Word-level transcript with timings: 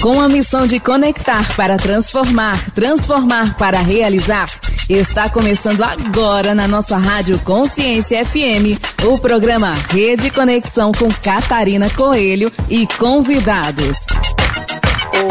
Com 0.00 0.20
a 0.20 0.28
missão 0.28 0.64
de 0.64 0.78
conectar 0.78 1.56
para 1.56 1.76
transformar, 1.76 2.70
transformar 2.70 3.56
para 3.58 3.80
realizar, 3.80 4.46
está 4.88 5.28
começando 5.28 5.82
agora 5.82 6.54
na 6.54 6.68
nossa 6.68 6.96
Rádio 6.96 7.36
Consciência 7.40 8.24
FM 8.24 8.78
o 9.04 9.18
programa 9.18 9.72
Rede 9.90 10.30
Conexão 10.30 10.92
com 10.92 11.08
Catarina 11.12 11.90
Coelho 11.90 12.52
e 12.70 12.86
convidados. 12.86 14.06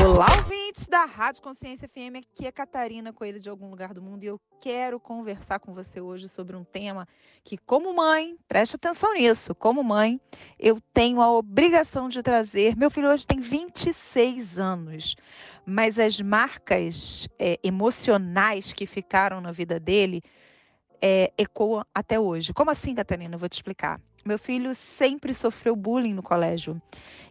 Olá, 0.03 0.46
ouvintes 0.87 0.89
da 0.89 1.05
Rádio 1.05 1.41
Consciência 1.41 1.87
FM. 1.87 2.17
Aqui 2.17 2.47
é 2.47 2.51
Catarina 2.51 3.13
Coelho 3.13 3.39
de 3.39 3.49
algum 3.49 3.69
lugar 3.69 3.93
do 3.93 4.01
mundo 4.01 4.23
e 4.23 4.27
eu 4.27 4.39
quero 4.59 4.99
conversar 4.99 5.59
com 5.59 5.73
você 5.73 6.01
hoje 6.01 6.27
sobre 6.27 6.55
um 6.55 6.63
tema 6.63 7.07
que, 7.43 7.57
como 7.57 7.93
mãe, 7.93 8.37
preste 8.47 8.75
atenção 8.75 9.13
nisso, 9.13 9.53
como 9.53 9.83
mãe, 9.83 10.19
eu 10.57 10.81
tenho 10.93 11.21
a 11.21 11.31
obrigação 11.31 12.09
de 12.09 12.23
trazer. 12.23 12.75
Meu 12.75 12.89
filho 12.89 13.09
hoje 13.09 13.27
tem 13.27 13.39
26 13.39 14.57
anos, 14.57 15.15
mas 15.65 15.99
as 15.99 16.19
marcas 16.19 17.27
é, 17.37 17.59
emocionais 17.63 18.73
que 18.73 18.85
ficaram 18.85 19.41
na 19.41 19.51
vida 19.51 19.79
dele 19.79 20.23
é, 21.01 21.31
ecoam 21.37 21.85
até 21.93 22.19
hoje. 22.19 22.53
Como 22.53 22.71
assim, 22.71 22.95
Catarina? 22.95 23.35
Eu 23.35 23.39
vou 23.39 23.49
te 23.49 23.53
explicar. 23.53 23.99
Meu 24.27 24.37
filho 24.37 24.75
sempre 24.75 25.33
sofreu 25.33 25.73
bullying 25.73 26.13
no 26.13 26.21
colégio. 26.21 26.81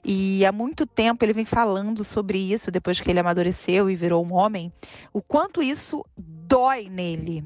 E 0.02 0.46
há 0.46 0.50
muito 0.50 0.86
tempo 0.86 1.22
ele 1.24 1.34
vem 1.34 1.45
falando 1.45 2.02
sobre 2.02 2.38
isso, 2.38 2.70
depois 2.70 3.00
que 3.00 3.10
ele 3.10 3.20
amadureceu 3.20 3.91
e 3.91 3.95
virou 3.95 4.24
um 4.24 4.32
homem, 4.32 4.72
o 5.12 5.20
quanto 5.20 5.62
isso 5.62 6.02
dói 6.16 6.88
nele. 6.88 7.45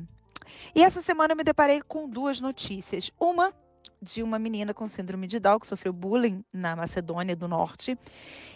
E 0.73 0.85
essa 0.85 1.03
semana 1.03 1.33
eu 1.33 1.37
me 1.37 1.43
deparei 1.43 1.83
com 1.83 2.09
duas 2.09 2.41
notícias. 2.41 3.11
Uma 3.19 3.53
de 4.01 4.23
uma 4.23 4.39
menina 4.39 4.73
com 4.73 4.87
síndrome 4.87 5.27
de 5.27 5.41
Down 5.41 5.59
que 5.59 5.67
sofreu 5.67 5.93
bullying 5.93 6.45
na 6.53 6.77
Macedônia 6.77 7.35
do 7.35 7.49
Norte. 7.49 7.99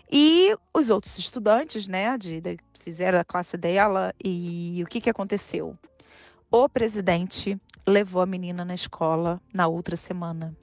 E 0.08 0.56
os 0.72 0.90
outros 0.90 1.18
estudantes, 1.18 1.88
né, 1.88 2.16
de, 2.16 2.40
de 2.40 2.56
fizeram 2.84 3.18
a 3.18 3.24
classe 3.24 3.56
dela. 3.56 4.14
E 4.22 4.80
o 4.84 4.86
que, 4.86 5.00
que 5.00 5.10
aconteceu? 5.10 5.76
O 6.50 6.68
presidente 6.68 7.60
levou 7.84 8.22
a 8.22 8.26
menina 8.26 8.64
na 8.64 8.74
escola 8.74 9.40
na 9.52 9.66
outra 9.66 9.96
semana. 9.96 10.56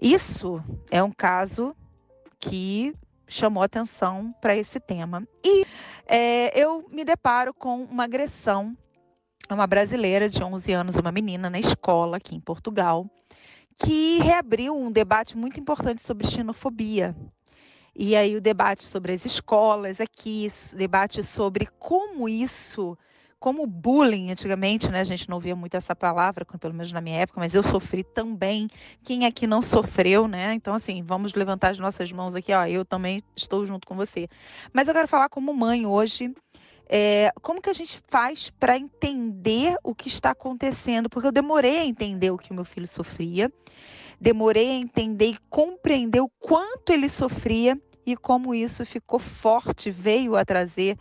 Isso 0.00 0.62
é 0.90 1.02
um 1.02 1.10
caso 1.10 1.74
que 2.38 2.94
chamou 3.26 3.62
atenção 3.62 4.32
para 4.40 4.56
esse 4.56 4.78
tema. 4.78 5.26
E 5.44 5.64
é, 6.06 6.58
eu 6.58 6.88
me 6.90 7.04
deparo 7.04 7.52
com 7.52 7.82
uma 7.82 8.04
agressão 8.04 8.76
a 9.48 9.54
uma 9.54 9.66
brasileira 9.66 10.28
de 10.28 10.42
11 10.42 10.72
anos, 10.72 10.96
uma 10.96 11.10
menina 11.10 11.50
na 11.50 11.58
escola 11.58 12.18
aqui 12.18 12.34
em 12.34 12.40
Portugal, 12.40 13.06
que 13.76 14.18
reabriu 14.18 14.76
um 14.76 14.90
debate 14.90 15.36
muito 15.36 15.58
importante 15.58 16.02
sobre 16.02 16.26
xenofobia. 16.26 17.16
E 17.94 18.14
aí 18.14 18.36
o 18.36 18.40
debate 18.40 18.84
sobre 18.84 19.12
as 19.12 19.24
escolas 19.24 20.00
aqui, 20.00 20.48
debate 20.74 21.22
sobre 21.24 21.66
como 21.78 22.28
isso 22.28 22.96
como 23.38 23.66
bullying, 23.66 24.30
antigamente, 24.30 24.90
né, 24.90 25.00
a 25.00 25.04
gente 25.04 25.28
não 25.28 25.36
ouvia 25.36 25.54
muito 25.54 25.76
essa 25.76 25.94
palavra, 25.94 26.44
pelo 26.44 26.74
menos 26.74 26.92
na 26.92 27.00
minha 27.00 27.18
época, 27.18 27.40
mas 27.40 27.54
eu 27.54 27.62
sofri 27.62 28.02
também. 28.02 28.68
Quem 29.04 29.26
aqui 29.26 29.46
não 29.46 29.62
sofreu, 29.62 30.26
né? 30.26 30.54
Então, 30.54 30.74
assim, 30.74 31.02
vamos 31.02 31.32
levantar 31.34 31.70
as 31.70 31.78
nossas 31.78 32.10
mãos 32.10 32.34
aqui, 32.34 32.52
ó. 32.52 32.66
Eu 32.66 32.84
também 32.84 33.22
estou 33.36 33.64
junto 33.64 33.86
com 33.86 33.94
você. 33.94 34.28
Mas 34.72 34.88
eu 34.88 34.94
quero 34.94 35.06
falar 35.06 35.28
como 35.28 35.54
mãe 35.54 35.86
hoje. 35.86 36.34
É, 36.88 37.30
como 37.42 37.60
que 37.60 37.68
a 37.68 37.74
gente 37.74 38.00
faz 38.08 38.50
para 38.50 38.76
entender 38.76 39.76
o 39.84 39.94
que 39.94 40.08
está 40.08 40.30
acontecendo? 40.30 41.08
Porque 41.08 41.28
eu 41.28 41.32
demorei 41.32 41.78
a 41.78 41.84
entender 41.84 42.30
o 42.30 42.38
que 42.38 42.50
o 42.50 42.54
meu 42.54 42.64
filho 42.64 42.86
sofria, 42.86 43.52
demorei 44.18 44.70
a 44.70 44.74
entender 44.74 45.26
e 45.26 45.38
compreender 45.50 46.20
o 46.20 46.30
quanto 46.40 46.90
ele 46.90 47.10
sofria 47.10 47.78
e 48.06 48.16
como 48.16 48.54
isso 48.54 48.86
ficou 48.86 49.18
forte, 49.18 49.90
veio 49.90 50.34
a 50.34 50.46
trazer 50.46 50.96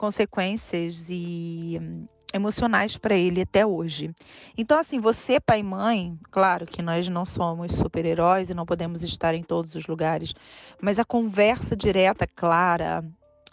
consequências 0.00 1.08
e 1.10 1.78
hum, 1.78 2.06
emocionais 2.32 2.96
para 2.96 3.14
ele 3.14 3.42
até 3.42 3.66
hoje. 3.66 4.10
Então, 4.56 4.78
assim, 4.78 4.98
você, 4.98 5.38
pai 5.38 5.60
e 5.60 5.62
mãe, 5.62 6.18
claro 6.30 6.64
que 6.64 6.80
nós 6.80 7.06
não 7.10 7.26
somos 7.26 7.74
super-heróis 7.74 8.48
e 8.48 8.54
não 8.54 8.64
podemos 8.64 9.04
estar 9.04 9.34
em 9.34 9.42
todos 9.42 9.74
os 9.74 9.86
lugares, 9.86 10.32
mas 10.80 10.98
a 10.98 11.04
conversa 11.04 11.76
direta, 11.76 12.26
clara 12.26 13.04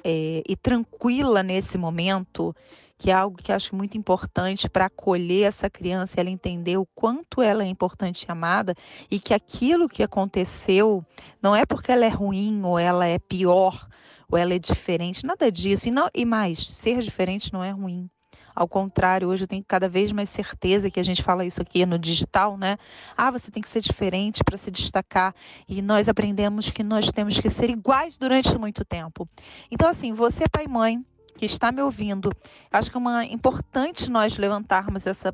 é, 0.02 0.42
e 0.48 0.56
tranquila 0.56 1.44
nesse 1.44 1.78
momento, 1.78 2.56
que 2.98 3.12
é 3.12 3.14
algo 3.14 3.36
que 3.36 3.52
acho 3.52 3.76
muito 3.76 3.98
importante 3.98 4.70
para 4.70 4.86
acolher 4.86 5.48
essa 5.48 5.70
criança, 5.70 6.22
ela 6.22 6.30
entender 6.30 6.78
o 6.78 6.88
quanto 6.96 7.42
ela 7.42 7.62
é 7.62 7.68
importante 7.68 8.24
e 8.24 8.32
amada 8.32 8.74
e 9.12 9.20
que 9.20 9.34
aquilo 9.34 9.90
que 9.90 10.02
aconteceu 10.02 11.04
não 11.42 11.54
é 11.54 11.66
porque 11.66 11.92
ela 11.92 12.06
é 12.06 12.10
ruim 12.10 12.62
ou 12.64 12.80
ela 12.80 13.06
é 13.06 13.20
pior 13.20 13.86
ou 14.30 14.38
ela 14.38 14.54
é 14.54 14.60
diferente, 14.60 15.26
nada 15.26 15.52
disso. 15.52 15.88
E, 15.88 15.92
não, 15.92 16.10
e 16.14 16.26
mais, 16.26 16.68
ser 16.68 17.02
diferente 17.02 17.52
não 17.54 17.64
é 17.64 17.72
ruim. 17.72 18.10
Ao 18.58 18.68
contrário, 18.68 19.28
hoje 19.28 19.44
eu 19.44 19.48
tenho 19.48 19.64
cada 19.66 19.88
vez 19.88 20.12
mais 20.12 20.30
certeza 20.30 20.90
que 20.90 21.00
a 21.00 21.04
gente 21.04 21.22
fala 21.22 21.46
isso 21.46 21.62
aqui 21.62 21.86
no 21.86 22.00
digital, 22.00 22.58
né? 22.58 22.76
Ah, 23.16 23.30
você 23.30 23.52
tem 23.52 23.62
que 23.62 23.70
ser 23.70 23.82
diferente 23.82 24.44
para 24.44 24.58
se 24.58 24.72
destacar. 24.72 25.36
E 25.70 25.80
nós 25.80 26.10
aprendemos 26.10 26.72
que 26.72 26.84
nós 26.84 27.12
temos 27.12 27.40
que 27.40 27.52
ser 27.52 27.70
iguais 27.70 28.18
durante 28.18 28.58
muito 28.58 28.84
tempo. 28.84 29.30
Então, 29.70 29.88
assim, 29.88 30.12
você, 30.12 30.50
pai 30.50 30.66
e 30.66 30.68
mãe, 30.68 31.06
que 31.38 31.46
está 31.46 31.72
me 31.72 31.84
ouvindo, 31.84 32.32
acho 32.72 32.90
que 32.90 32.98
é 32.98 33.00
uma, 33.00 33.24
importante 33.26 34.10
nós 34.10 34.38
levantarmos 34.38 35.06
essa, 35.06 35.32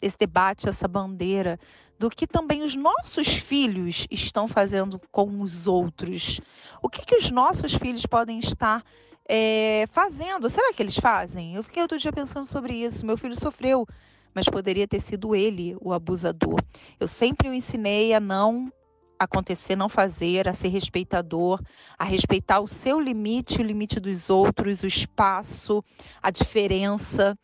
esse 0.00 0.16
debate, 0.16 0.68
essa 0.68 0.86
bandeira 0.86 1.58
do 2.00 2.08
que 2.08 2.26
também 2.26 2.62
os 2.62 2.74
nossos 2.74 3.28
filhos 3.28 4.06
estão 4.10 4.48
fazendo 4.48 4.98
com 5.12 5.42
os 5.42 5.66
outros. 5.66 6.40
O 6.80 6.88
que, 6.88 7.04
que 7.04 7.14
os 7.14 7.30
nossos 7.30 7.74
filhos 7.74 8.06
podem 8.06 8.38
estar 8.38 8.82
é, 9.28 9.84
fazendo? 9.92 10.48
Será 10.48 10.72
que 10.72 10.82
eles 10.82 10.96
fazem? 10.96 11.56
Eu 11.56 11.62
fiquei 11.62 11.82
outro 11.82 11.98
dia 11.98 12.10
pensando 12.10 12.46
sobre 12.46 12.72
isso. 12.72 13.04
Meu 13.04 13.18
filho 13.18 13.38
sofreu, 13.38 13.86
mas 14.34 14.46
poderia 14.46 14.88
ter 14.88 14.98
sido 14.98 15.36
ele 15.36 15.76
o 15.78 15.92
abusador. 15.92 16.58
Eu 16.98 17.06
sempre 17.06 17.50
o 17.50 17.52
ensinei 17.52 18.14
a 18.14 18.18
não 18.18 18.72
acontecer, 19.18 19.76
não 19.76 19.90
fazer, 19.90 20.48
a 20.48 20.54
ser 20.54 20.68
respeitador, 20.68 21.60
a 21.98 22.04
respeitar 22.04 22.60
o 22.60 22.66
seu 22.66 22.98
limite, 22.98 23.60
o 23.60 23.62
limite 23.62 24.00
dos 24.00 24.30
outros, 24.30 24.82
o 24.82 24.86
espaço, 24.86 25.84
a 26.22 26.30
diferença. 26.30 27.36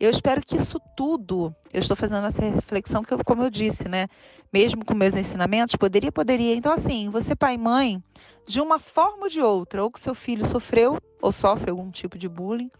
Eu 0.00 0.10
espero 0.10 0.40
que 0.40 0.56
isso 0.56 0.80
tudo, 0.96 1.52
eu 1.72 1.80
estou 1.80 1.96
fazendo 1.96 2.26
essa 2.26 2.40
reflexão 2.42 3.02
que, 3.02 3.12
eu, 3.12 3.18
como 3.24 3.42
eu 3.42 3.50
disse, 3.50 3.88
né? 3.88 4.06
Mesmo 4.52 4.84
com 4.84 4.94
meus 4.94 5.16
ensinamentos, 5.16 5.74
poderia, 5.74 6.12
poderia. 6.12 6.54
Então, 6.54 6.72
assim, 6.72 7.10
você, 7.10 7.34
pai 7.34 7.54
e 7.54 7.58
mãe, 7.58 8.02
de 8.46 8.60
uma 8.60 8.78
forma 8.78 9.24
ou 9.24 9.28
de 9.28 9.42
outra, 9.42 9.82
ou 9.82 9.90
que 9.90 9.98
seu 9.98 10.14
filho 10.14 10.46
sofreu 10.46 10.98
ou 11.20 11.32
sofre 11.32 11.70
algum 11.70 11.90
tipo 11.90 12.16
de 12.16 12.28
bullying 12.28 12.70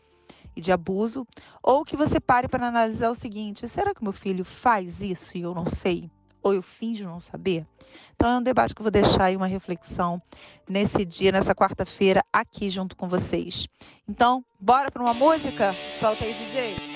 e 0.55 0.61
de 0.61 0.71
abuso, 0.71 1.27
ou 1.63 1.85
que 1.85 1.97
você 1.97 2.21
pare 2.21 2.47
para 2.47 2.69
analisar 2.69 3.11
o 3.11 3.15
seguinte: 3.15 3.69
será 3.69 3.93
que 3.93 4.03
meu 4.03 4.13
filho 4.13 4.45
faz 4.45 5.03
isso 5.03 5.37
e 5.37 5.43
eu 5.43 5.55
não 5.55 5.67
sei? 5.67 6.09
Ou 6.41 6.55
eu 6.55 6.63
finjo 6.63 7.05
não 7.05 7.21
saber? 7.21 7.67
Então, 8.15 8.31
é 8.31 8.39
um 8.39 8.43
debate 8.43 8.75
que 8.75 8.81
eu 8.81 8.85
vou 8.85 8.93
deixar 8.93 9.25
aí 9.25 9.37
uma 9.37 9.49
reflexão 9.49 10.23
nesse 10.69 11.05
dia, 11.05 11.33
nessa 11.33 11.53
quarta-feira, 11.53 12.25
aqui 12.33 12.71
junto 12.71 12.95
com 12.95 13.09
vocês. 13.09 13.67
Então, 14.09 14.45
bora 14.59 14.89
para 14.89 15.03
uma 15.03 15.15
música? 15.15 15.75
Solta 15.99 16.25
aí, 16.25 16.33
DJ. 16.33 16.88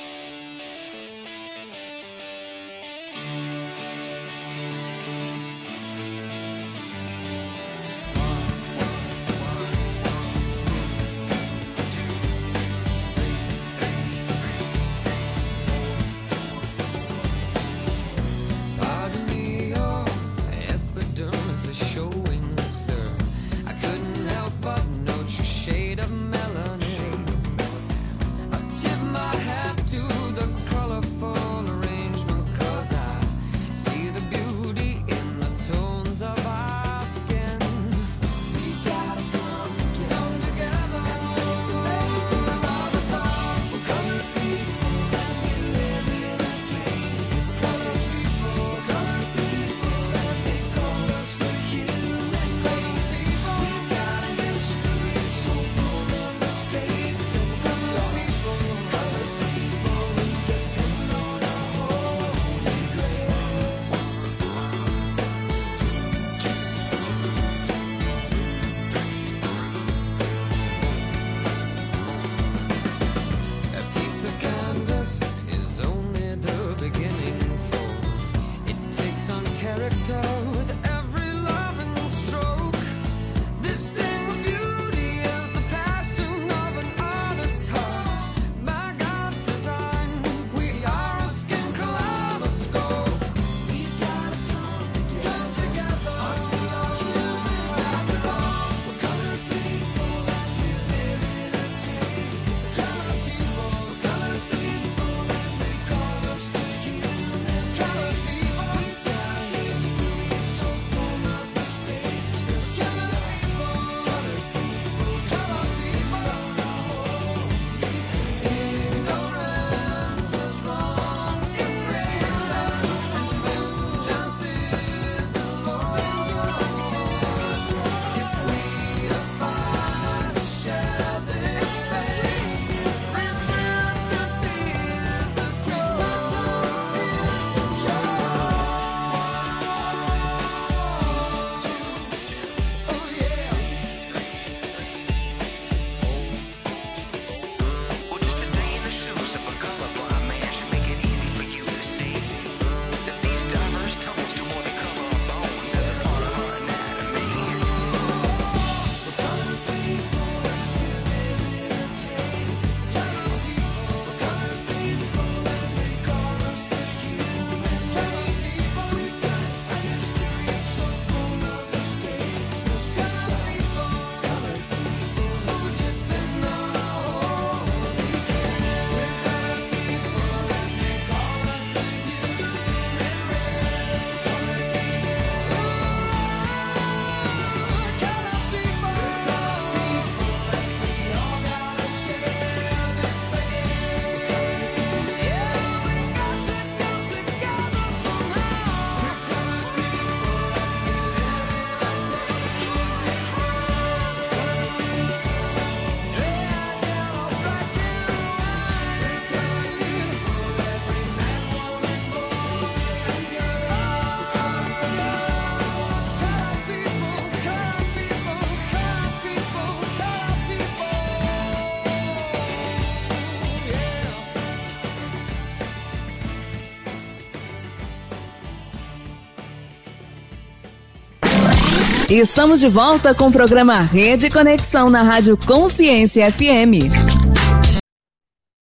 Estamos 232.14 232.60
de 232.60 232.68
volta 232.68 233.14
com 233.14 233.28
o 233.28 233.32
programa 233.32 233.80
Rede 233.80 234.28
Conexão 234.28 234.90
na 234.90 235.02
Rádio 235.02 235.34
Consciência 235.34 236.30
FM. 236.30 236.92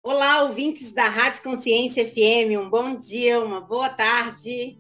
Olá, 0.03 0.43
ouvintes 0.43 0.93
da 0.93 1.09
Rádio 1.09 1.45
Consciência 1.45 2.05
FM, 2.09 2.59
um 2.61 2.69
bom 2.69 2.97
dia, 2.97 3.41
uma 3.41 3.61
boa 3.61 3.89
tarde 3.89 4.77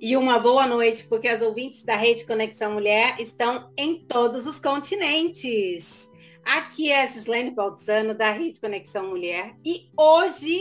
e 0.00 0.16
uma 0.16 0.38
boa 0.38 0.66
noite, 0.66 1.04
porque 1.04 1.28
as 1.28 1.42
ouvintes 1.42 1.82
da 1.82 1.96
Rede 1.96 2.24
Conexão 2.24 2.72
Mulher 2.72 3.16
estão 3.18 3.70
em 3.76 4.06
todos 4.06 4.46
os 4.46 4.58
continentes. 4.58 6.10
Aqui 6.42 6.90
é 6.90 7.02
a 7.02 7.06
Gislaine 7.06 7.50
Baltzano, 7.50 8.14
da 8.14 8.32
Rede 8.32 8.58
Conexão 8.58 9.10
Mulher, 9.10 9.54
e 9.62 9.90
hoje 9.98 10.58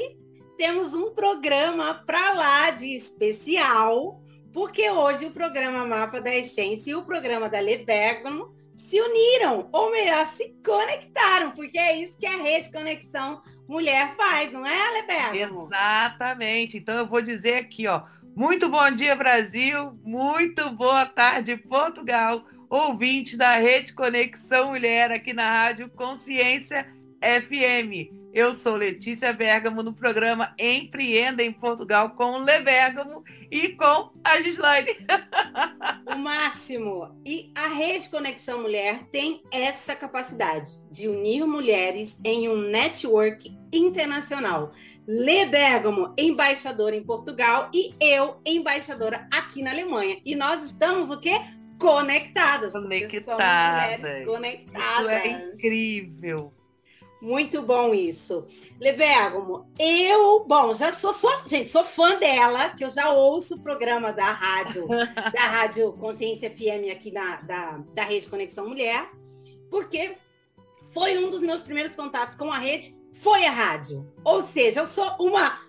temos 0.58 0.94
um 0.94 1.12
programa 1.12 2.04
para 2.06 2.34
lá 2.34 2.72
de 2.72 2.94
especial 2.94 4.22
porque 4.54 4.90
hoje 4.90 5.26
o 5.26 5.32
programa 5.32 5.86
Mapa 5.86 6.20
da 6.20 6.36
Essência 6.36 6.92
e 6.92 6.96
o 6.96 7.04
programa 7.04 7.50
da 7.50 7.60
Lebergamo 7.60 8.54
se 8.76 9.00
uniram, 9.00 9.68
ou 9.72 9.92
melhor, 9.92 10.26
se 10.26 10.56
conectaram, 10.66 11.52
porque 11.52 11.78
é 11.78 11.98
isso 11.98 12.18
que 12.18 12.26
a 12.26 12.38
Rede 12.38 12.72
Conexão 12.72 13.42
Mulher 13.68 14.16
faz, 14.16 14.52
não 14.52 14.66
é, 14.66 14.92
Lebergamo? 14.94 15.66
Exatamente. 15.66 16.78
Então 16.78 16.98
eu 16.98 17.06
vou 17.06 17.22
dizer 17.22 17.56
aqui, 17.56 17.88
ó, 17.88 18.04
muito 18.36 18.70
bom 18.70 18.90
dia, 18.92 19.16
Brasil, 19.16 20.00
muito 20.04 20.70
boa 20.72 21.06
tarde, 21.06 21.58
Portugal, 21.58 22.46
ouvintes 22.70 23.38
da 23.38 23.56
Rede 23.58 23.94
Conexão 23.94 24.70
Mulher 24.70 25.12
aqui 25.12 25.34
na 25.34 25.50
Rádio 25.50 25.90
Consciência 25.90 26.88
FM. 27.22 28.19
Eu 28.32 28.54
sou 28.54 28.76
Letícia 28.76 29.34
Bergamo 29.34 29.82
no 29.82 29.92
programa 29.92 30.54
Empreenda 30.58 31.42
em 31.42 31.52
Portugal 31.52 32.12
com 32.12 32.34
o 32.34 32.46
Le 32.46 32.60
Bergamo 32.60 33.24
e 33.50 33.70
com 33.70 34.12
a 34.24 34.40
Gislaine. 34.42 34.98
O 36.06 36.16
máximo. 36.16 37.20
E 37.26 37.52
a 37.56 37.68
Rede 37.70 38.08
Conexão 38.08 38.62
Mulher 38.62 39.04
tem 39.12 39.42
essa 39.52 39.96
capacidade 39.96 40.80
de 40.92 41.08
unir 41.08 41.48
mulheres 41.48 42.20
em 42.24 42.48
um 42.48 42.56
network 42.56 43.52
internacional. 43.74 44.74
Le 45.08 45.48
Bergamo, 45.48 46.14
embaixadora 46.16 46.96
em 46.96 47.04
Portugal, 47.04 47.72
e 47.74 47.96
eu, 48.00 48.40
embaixadora 48.46 49.28
aqui 49.34 49.64
na 49.64 49.72
Alemanha. 49.72 50.22
E 50.24 50.36
nós 50.36 50.64
estamos 50.66 51.10
o 51.10 51.20
quê? 51.20 51.34
Conectadas. 51.80 52.74
Conectadas. 52.74 54.26
Conectadas. 54.26 55.00
Isso 55.00 55.10
é 55.10 55.52
incrível. 55.56 56.59
Muito 57.22 57.62
bom 57.62 57.94
isso. 57.94 58.48
Lebergomo, 58.80 59.70
eu, 59.78 60.46
bom, 60.46 60.74
já 60.74 60.92
sou, 60.92 61.14
sou, 61.14 61.32
gente, 61.46 61.68
sou 61.68 61.84
fã 61.84 62.18
dela, 62.18 62.70
que 62.70 62.84
eu 62.84 62.90
já 62.90 63.10
ouço 63.10 63.56
o 63.56 63.62
programa 63.62 64.14
da 64.14 64.32
rádio, 64.32 64.88
da 65.34 65.42
Rádio 65.42 65.92
Consciência 65.94 66.50
FM 66.50 66.90
aqui 66.92 67.12
na, 67.12 67.42
da, 67.42 67.78
da 67.94 68.04
Rede 68.04 68.30
Conexão 68.30 68.70
Mulher, 68.70 69.10
porque 69.70 70.16
foi 70.94 71.18
um 71.18 71.30
dos 71.30 71.42
meus 71.42 71.62
primeiros 71.62 71.96
contatos 71.96 72.36
com 72.36 72.52
a 72.52 72.58
rede, 72.58 72.98
foi 73.14 73.46
a 73.46 73.52
rádio. 73.52 74.10
Ou 74.24 74.42
seja, 74.42 74.80
eu 74.80 74.88
sou 74.88 75.16
uma 75.20 75.60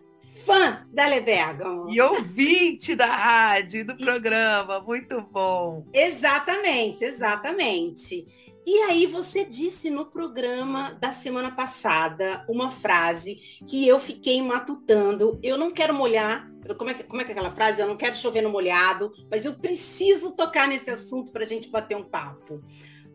fã 0.44 0.86
da 0.92 1.06
Lebergamo. 1.06 1.90
E 1.90 2.00
ouvinte 2.00 2.94
da 2.94 3.06
rádio 3.06 3.80
e 3.80 3.84
do 3.84 3.96
programa, 3.96 4.80
muito 4.80 5.20
bom. 5.20 5.84
Exatamente, 5.92 7.04
exatamente. 7.04 8.26
E 8.66 8.76
aí 8.82 9.06
você 9.06 9.44
disse 9.44 9.90
no 9.90 10.06
programa 10.06 10.92
da 11.00 11.12
semana 11.12 11.50
passada 11.50 12.44
uma 12.48 12.70
frase 12.70 13.36
que 13.66 13.86
eu 13.86 13.98
fiquei 13.98 14.40
matutando. 14.42 15.38
Eu 15.42 15.56
não 15.56 15.70
quero 15.70 15.94
molhar. 15.94 16.50
Como 16.76 16.90
é, 16.90 16.94
que, 16.94 17.04
como 17.04 17.22
é 17.22 17.24
que 17.24 17.30
é 17.30 17.34
aquela 17.34 17.50
frase? 17.50 17.80
Eu 17.80 17.88
não 17.88 17.96
quero 17.96 18.16
chover 18.16 18.42
no 18.42 18.50
molhado, 18.50 19.12
mas 19.30 19.44
eu 19.44 19.54
preciso 19.54 20.32
tocar 20.32 20.68
nesse 20.68 20.90
assunto 20.90 21.32
para 21.32 21.44
a 21.44 21.48
gente 21.48 21.70
bater 21.70 21.96
um 21.96 22.04
papo. 22.04 22.62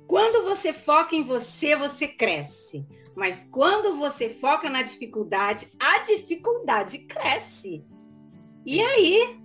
Quando 0.08 0.44
você 0.44 0.74
foca 0.74 1.16
em 1.16 1.24
você, 1.24 1.76
você 1.76 2.08
cresce. 2.08 2.86
Mas 3.16 3.46
quando 3.50 3.96
você 3.96 4.30
foca 4.30 4.70
na 4.70 4.82
dificuldade, 4.82 5.72
a 5.80 6.00
dificuldade 6.00 7.00
cresce. 7.00 7.86
E 8.66 8.82
aí, 8.82 9.40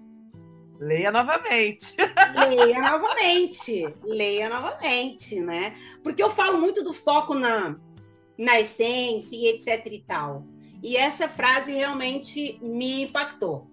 Leia 0.81 1.13
novamente. 1.13 1.95
Leia 2.35 2.81
novamente. 2.81 3.95
Leia 4.03 4.49
novamente, 4.49 5.39
né? 5.39 5.75
Porque 6.03 6.23
eu 6.23 6.31
falo 6.31 6.59
muito 6.59 6.83
do 6.83 6.95
foco 6.95 7.35
na, 7.35 7.77
na 8.39 8.59
essência 8.59 9.37
e 9.37 9.49
etc 9.49 9.85
e 9.93 10.01
tal. 10.01 10.47
E 10.83 10.97
essa 10.97 11.29
frase 11.29 11.71
realmente 11.71 12.59
me 12.63 13.03
impactou. 13.03 13.71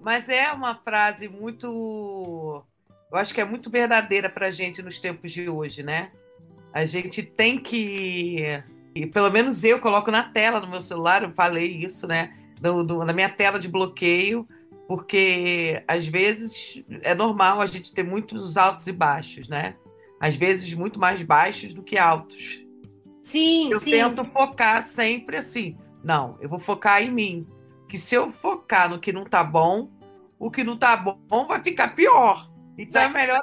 Mas 0.00 0.30
é 0.30 0.50
uma 0.50 0.74
frase 0.74 1.28
muito. 1.28 2.64
Eu 3.12 3.18
acho 3.18 3.34
que 3.34 3.40
é 3.42 3.44
muito 3.44 3.68
verdadeira 3.68 4.30
para 4.30 4.46
a 4.46 4.50
gente 4.50 4.82
nos 4.82 4.98
tempos 4.98 5.32
de 5.32 5.50
hoje, 5.50 5.82
né? 5.82 6.10
A 6.72 6.86
gente 6.86 7.22
tem 7.22 7.58
que. 7.58 8.62
E 8.94 9.06
pelo 9.06 9.30
menos 9.30 9.62
eu 9.62 9.78
coloco 9.78 10.10
na 10.10 10.22
tela 10.22 10.58
do 10.58 10.66
meu 10.66 10.80
celular, 10.80 11.22
eu 11.22 11.32
falei 11.32 11.66
isso, 11.66 12.06
né? 12.06 12.34
Do, 12.58 12.82
do, 12.82 13.04
na 13.04 13.12
minha 13.12 13.28
tela 13.28 13.58
de 13.58 13.68
bloqueio 13.68 14.48
porque 14.86 15.82
às 15.88 16.06
vezes 16.06 16.82
é 17.02 17.14
normal 17.14 17.60
a 17.60 17.66
gente 17.66 17.92
ter 17.92 18.04
muitos 18.04 18.56
altos 18.56 18.86
e 18.86 18.92
baixos, 18.92 19.48
né? 19.48 19.76
Às 20.20 20.36
vezes 20.36 20.72
muito 20.74 20.98
mais 20.98 21.22
baixos 21.22 21.74
do 21.74 21.82
que 21.82 21.98
altos. 21.98 22.64
Sim, 23.22 23.72
eu 23.72 23.80
sim. 23.80 23.90
tento 23.90 24.24
focar 24.26 24.82
sempre 24.82 25.36
assim. 25.36 25.76
Não, 26.02 26.36
eu 26.40 26.48
vou 26.48 26.58
focar 26.58 27.02
em 27.02 27.10
mim. 27.10 27.46
Que 27.88 27.98
se 27.98 28.14
eu 28.14 28.30
focar 28.30 28.88
no 28.88 29.00
que 29.00 29.12
não 29.12 29.24
tá 29.24 29.42
bom, 29.42 29.90
o 30.38 30.50
que 30.50 30.62
não 30.62 30.76
tá 30.76 30.96
bom 30.96 31.46
vai 31.46 31.60
ficar 31.62 31.94
pior. 31.94 32.48
Então 32.78 33.02
é 33.02 33.08
vai. 33.08 33.24
é 33.24 33.26
melhor, 33.26 33.42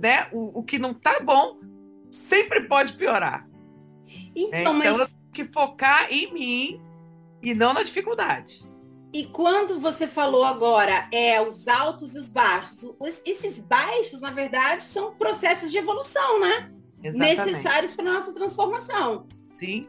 né? 0.00 0.28
O, 0.32 0.60
o 0.60 0.62
que 0.62 0.78
não 0.78 0.94
tá 0.94 1.18
bom 1.20 1.58
sempre 2.12 2.62
pode 2.62 2.92
piorar. 2.92 3.48
Então, 4.36 4.52
é, 4.52 4.60
então 4.60 4.74
mas... 4.74 4.86
eu 4.86 5.06
tenho 5.06 5.32
que 5.32 5.44
focar 5.46 6.06
em 6.12 6.32
mim 6.32 6.80
e 7.42 7.54
não 7.54 7.72
na 7.72 7.82
dificuldade. 7.82 8.64
E 9.14 9.26
quando 9.26 9.78
você 9.78 10.08
falou 10.08 10.42
agora, 10.42 11.08
é 11.12 11.40
os 11.40 11.68
altos 11.68 12.16
e 12.16 12.18
os 12.18 12.28
baixos, 12.28 12.96
os, 12.98 13.22
esses 13.24 13.60
baixos, 13.60 14.20
na 14.20 14.32
verdade, 14.32 14.82
são 14.82 15.14
processos 15.14 15.70
de 15.70 15.78
evolução, 15.78 16.40
né? 16.40 16.72
Exatamente. 17.00 17.36
Necessários 17.38 17.94
para 17.94 18.12
nossa 18.12 18.34
transformação. 18.34 19.28
Sim. 19.52 19.88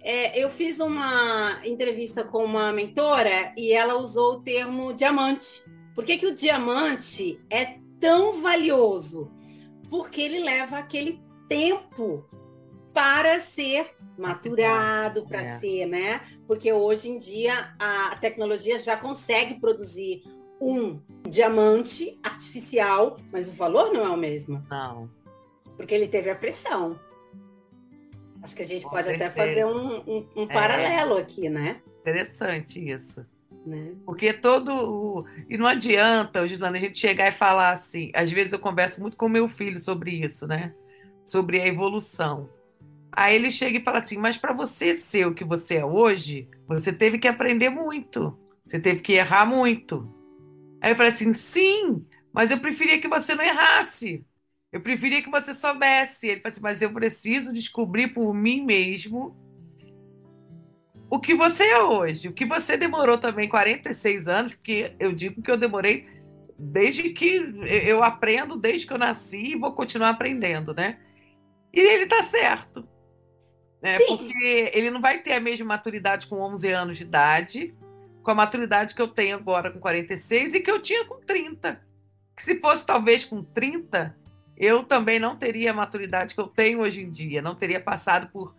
É, 0.00 0.42
eu 0.42 0.48
fiz 0.48 0.80
uma 0.80 1.60
entrevista 1.66 2.24
com 2.24 2.42
uma 2.42 2.72
mentora 2.72 3.52
e 3.58 3.72
ela 3.72 3.96
usou 3.96 4.36
o 4.36 4.40
termo 4.40 4.94
diamante. 4.94 5.62
Por 5.94 6.02
que, 6.02 6.16
que 6.16 6.26
o 6.26 6.34
diamante 6.34 7.38
é 7.50 7.78
tão 8.00 8.40
valioso? 8.40 9.30
Porque 9.90 10.22
ele 10.22 10.42
leva 10.42 10.78
aquele 10.78 11.22
tempo 11.46 12.24
para 12.92 13.40
ser 13.40 13.90
maturado, 14.18 15.26
para 15.26 15.42
é. 15.42 15.58
ser, 15.58 15.86
né? 15.86 16.20
Porque 16.46 16.72
hoje 16.72 17.08
em 17.08 17.18
dia 17.18 17.74
a 17.78 18.16
tecnologia 18.20 18.78
já 18.78 18.96
consegue 18.96 19.58
produzir 19.58 20.22
um 20.60 21.00
diamante 21.28 22.18
artificial, 22.22 23.16
mas 23.32 23.48
o 23.48 23.52
valor 23.52 23.92
não 23.92 24.04
é 24.04 24.08
o 24.10 24.16
mesmo. 24.16 24.64
Não. 24.70 25.10
Porque 25.76 25.94
ele 25.94 26.06
teve 26.06 26.30
a 26.30 26.36
pressão. 26.36 26.98
Acho 28.42 28.54
que 28.54 28.62
a 28.62 28.66
gente 28.66 28.84
Com 28.84 28.90
pode 28.90 29.06
certeza. 29.06 29.30
até 29.30 29.34
fazer 29.34 29.64
um, 29.64 29.98
um, 30.00 30.28
um 30.36 30.42
é. 30.44 30.52
paralelo 30.52 31.16
aqui, 31.16 31.48
né? 31.48 31.80
Interessante 32.00 32.90
isso. 32.90 33.24
Né? 33.64 33.94
Porque 34.04 34.32
todo. 34.32 35.24
E 35.48 35.56
não 35.56 35.66
adianta, 35.66 36.46
Gislane, 36.46 36.78
a 36.78 36.80
gente 36.80 36.98
chegar 36.98 37.28
e 37.28 37.32
falar 37.32 37.72
assim. 37.72 38.10
Às 38.14 38.30
vezes 38.30 38.52
eu 38.52 38.58
converso 38.58 39.00
muito 39.00 39.16
com 39.16 39.28
meu 39.28 39.48
filho 39.48 39.78
sobre 39.78 40.10
isso, 40.10 40.46
né? 40.46 40.74
Sobre 41.24 41.60
a 41.60 41.66
evolução. 41.66 42.48
Aí 43.12 43.34
ele 43.34 43.50
chega 43.50 43.78
e 43.78 43.82
fala 43.82 43.98
assim: 43.98 44.16
Mas 44.16 44.38
para 44.38 44.54
você 44.54 44.94
ser 44.94 45.26
o 45.26 45.34
que 45.34 45.44
você 45.44 45.76
é 45.76 45.84
hoje, 45.84 46.48
você 46.66 46.92
teve 46.92 47.18
que 47.18 47.28
aprender 47.28 47.68
muito. 47.68 48.38
Você 48.64 48.80
teve 48.80 49.00
que 49.00 49.12
errar 49.12 49.44
muito. 49.44 50.08
Aí 50.80 50.92
eu 50.92 50.96
falei 50.96 51.12
assim: 51.12 51.34
Sim, 51.34 52.06
mas 52.32 52.50
eu 52.50 52.58
preferia 52.58 53.00
que 53.00 53.08
você 53.08 53.34
não 53.34 53.44
errasse. 53.44 54.24
Eu 54.72 54.80
preferia 54.80 55.22
que 55.22 55.30
você 55.30 55.52
soubesse. 55.52 56.28
Ele 56.28 56.40
falou 56.40 56.52
assim: 56.52 56.62
Mas 56.62 56.80
eu 56.80 56.90
preciso 56.90 57.52
descobrir 57.52 58.08
por 58.08 58.32
mim 58.32 58.64
mesmo 58.64 59.36
o 61.10 61.20
que 61.20 61.34
você 61.34 61.64
é 61.64 61.82
hoje. 61.82 62.28
O 62.28 62.32
que 62.32 62.46
você 62.46 62.78
demorou 62.78 63.18
também 63.18 63.46
46 63.46 64.26
anos, 64.26 64.54
porque 64.54 64.94
eu 64.98 65.12
digo 65.12 65.42
que 65.42 65.50
eu 65.50 65.58
demorei 65.58 66.08
desde 66.58 67.10
que 67.10 67.34
eu 67.66 68.02
aprendo, 68.02 68.56
desde 68.56 68.86
que 68.86 68.92
eu 68.94 68.98
nasci 68.98 69.52
e 69.52 69.58
vou 69.58 69.72
continuar 69.74 70.10
aprendendo, 70.10 70.72
né? 70.72 70.98
E 71.72 71.80
ele 71.80 72.06
tá 72.06 72.22
certo. 72.22 72.88
Né? 73.82 73.98
Porque 74.06 74.70
ele 74.72 74.90
não 74.90 75.00
vai 75.00 75.18
ter 75.18 75.32
a 75.32 75.40
mesma 75.40 75.66
maturidade 75.66 76.28
com 76.28 76.40
11 76.40 76.68
anos 76.70 76.98
de 76.98 77.02
idade, 77.02 77.74
com 78.22 78.30
a 78.30 78.34
maturidade 78.34 78.94
que 78.94 79.02
eu 79.02 79.08
tenho 79.08 79.36
agora 79.36 79.72
com 79.72 79.80
46 79.80 80.54
e 80.54 80.60
que 80.60 80.70
eu 80.70 80.80
tinha 80.80 81.04
com 81.04 81.20
30. 81.20 81.82
Que 82.36 82.44
se 82.44 82.60
fosse 82.60 82.86
talvez 82.86 83.24
com 83.24 83.42
30, 83.42 84.16
eu 84.56 84.84
também 84.84 85.18
não 85.18 85.36
teria 85.36 85.72
a 85.72 85.74
maturidade 85.74 86.34
que 86.34 86.40
eu 86.40 86.46
tenho 86.46 86.80
hoje 86.80 87.02
em 87.02 87.10
dia, 87.10 87.42
não 87.42 87.56
teria 87.56 87.80
passado 87.80 88.28
por 88.28 88.54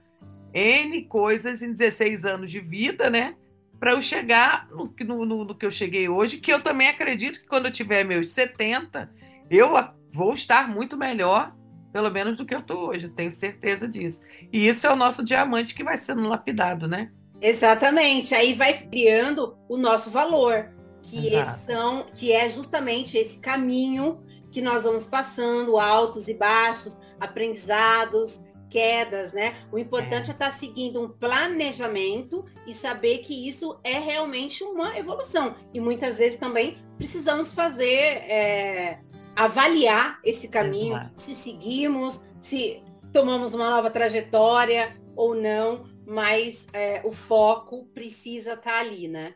N 0.53 1.03
coisas 1.05 1.61
em 1.63 1.71
16 1.71 2.25
anos 2.25 2.51
de 2.51 2.59
vida, 2.59 3.09
né? 3.09 3.35
Para 3.79 3.91
eu 3.91 4.01
chegar 4.01 4.67
no, 4.69 5.25
no, 5.25 5.45
no, 5.45 5.55
que 5.55 5.65
eu 5.65 5.71
cheguei 5.71 6.07
hoje, 6.07 6.37
que 6.37 6.51
eu 6.51 6.61
também 6.61 6.89
acredito 6.89 7.39
que 7.39 7.47
quando 7.47 7.65
eu 7.65 7.71
tiver 7.71 8.03
meus 8.03 8.29
70, 8.29 9.09
eu 9.49 9.73
vou 10.11 10.33
estar 10.33 10.69
muito 10.69 10.97
melhor, 10.97 11.55
pelo 11.93 12.09
menos 12.09 12.35
do 12.35 12.45
que 12.45 12.55
eu 12.55 12.59
estou 12.59 12.89
hoje, 12.89 13.07
tenho 13.07 13.31
certeza 13.31 13.87
disso. 13.87 14.19
E 14.51 14.67
isso 14.67 14.87
é 14.87 14.91
o 14.91 14.95
nosso 14.95 15.23
diamante 15.23 15.75
que 15.75 15.83
vai 15.83 15.95
sendo 15.95 16.27
lapidado, 16.27 16.87
né? 16.87 17.11
Exatamente. 17.39 18.33
Aí 18.33 18.53
vai 18.53 18.73
criando 18.73 19.55
o 19.69 19.77
nosso 19.77 20.09
valor, 20.09 20.69
que 21.03 21.31
são, 21.65 22.07
que 22.15 22.31
é 22.33 22.49
justamente 22.49 23.15
esse 23.15 23.39
caminho 23.39 24.23
que 24.49 24.61
nós 24.61 24.83
vamos 24.83 25.05
passando, 25.05 25.77
altos 25.77 26.27
e 26.27 26.33
baixos, 26.33 26.97
aprendizados, 27.19 28.39
quedas, 28.69 29.31
né? 29.31 29.55
O 29.71 29.77
importante 29.77 30.29
é, 30.29 30.31
é 30.31 30.33
estar 30.33 30.49
tá 30.49 30.51
seguindo 30.51 30.99
um 30.99 31.07
planejamento 31.07 32.43
e 32.65 32.73
saber 32.73 33.19
que 33.19 33.47
isso 33.47 33.79
é 33.83 33.99
realmente 33.99 34.63
uma 34.63 34.97
evolução. 34.97 35.55
E 35.71 35.79
muitas 35.79 36.17
vezes 36.17 36.39
também 36.39 36.77
precisamos 36.97 37.51
fazer, 37.51 38.23
é, 38.27 38.99
avaliar 39.35 40.19
esse 40.23 40.47
caminho, 40.47 40.99
se 41.17 41.33
seguimos, 41.33 42.23
se 42.39 42.81
tomamos 43.11 43.53
uma 43.53 43.69
nova 43.69 43.89
trajetória 43.89 44.95
ou 45.15 45.35
não, 45.35 45.85
mas 46.05 46.67
é, 46.73 47.01
o 47.03 47.11
foco 47.11 47.85
precisa 47.93 48.53
estar 48.53 48.71
tá 48.71 48.79
ali, 48.79 49.07
né? 49.07 49.35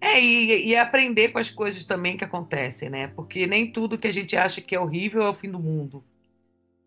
É, 0.00 0.22
e, 0.22 0.68
e, 0.68 0.76
aprender 0.76 1.28
com 1.28 1.38
as 1.38 1.50
coisas 1.50 1.84
também 1.84 2.16
que 2.16 2.24
acontecem, 2.24 2.90
né? 2.90 3.08
Porque 3.08 3.46
nem 3.46 3.70
tudo 3.70 3.96
que 3.96 4.06
a 4.06 4.12
gente 4.12 4.36
acha 4.36 4.60
que 4.60 4.74
é 4.74 4.80
horrível 4.80 5.22
é 5.22 5.28
o 5.28 5.34
fim 5.34 5.50
do 5.50 5.58
mundo. 5.58 6.04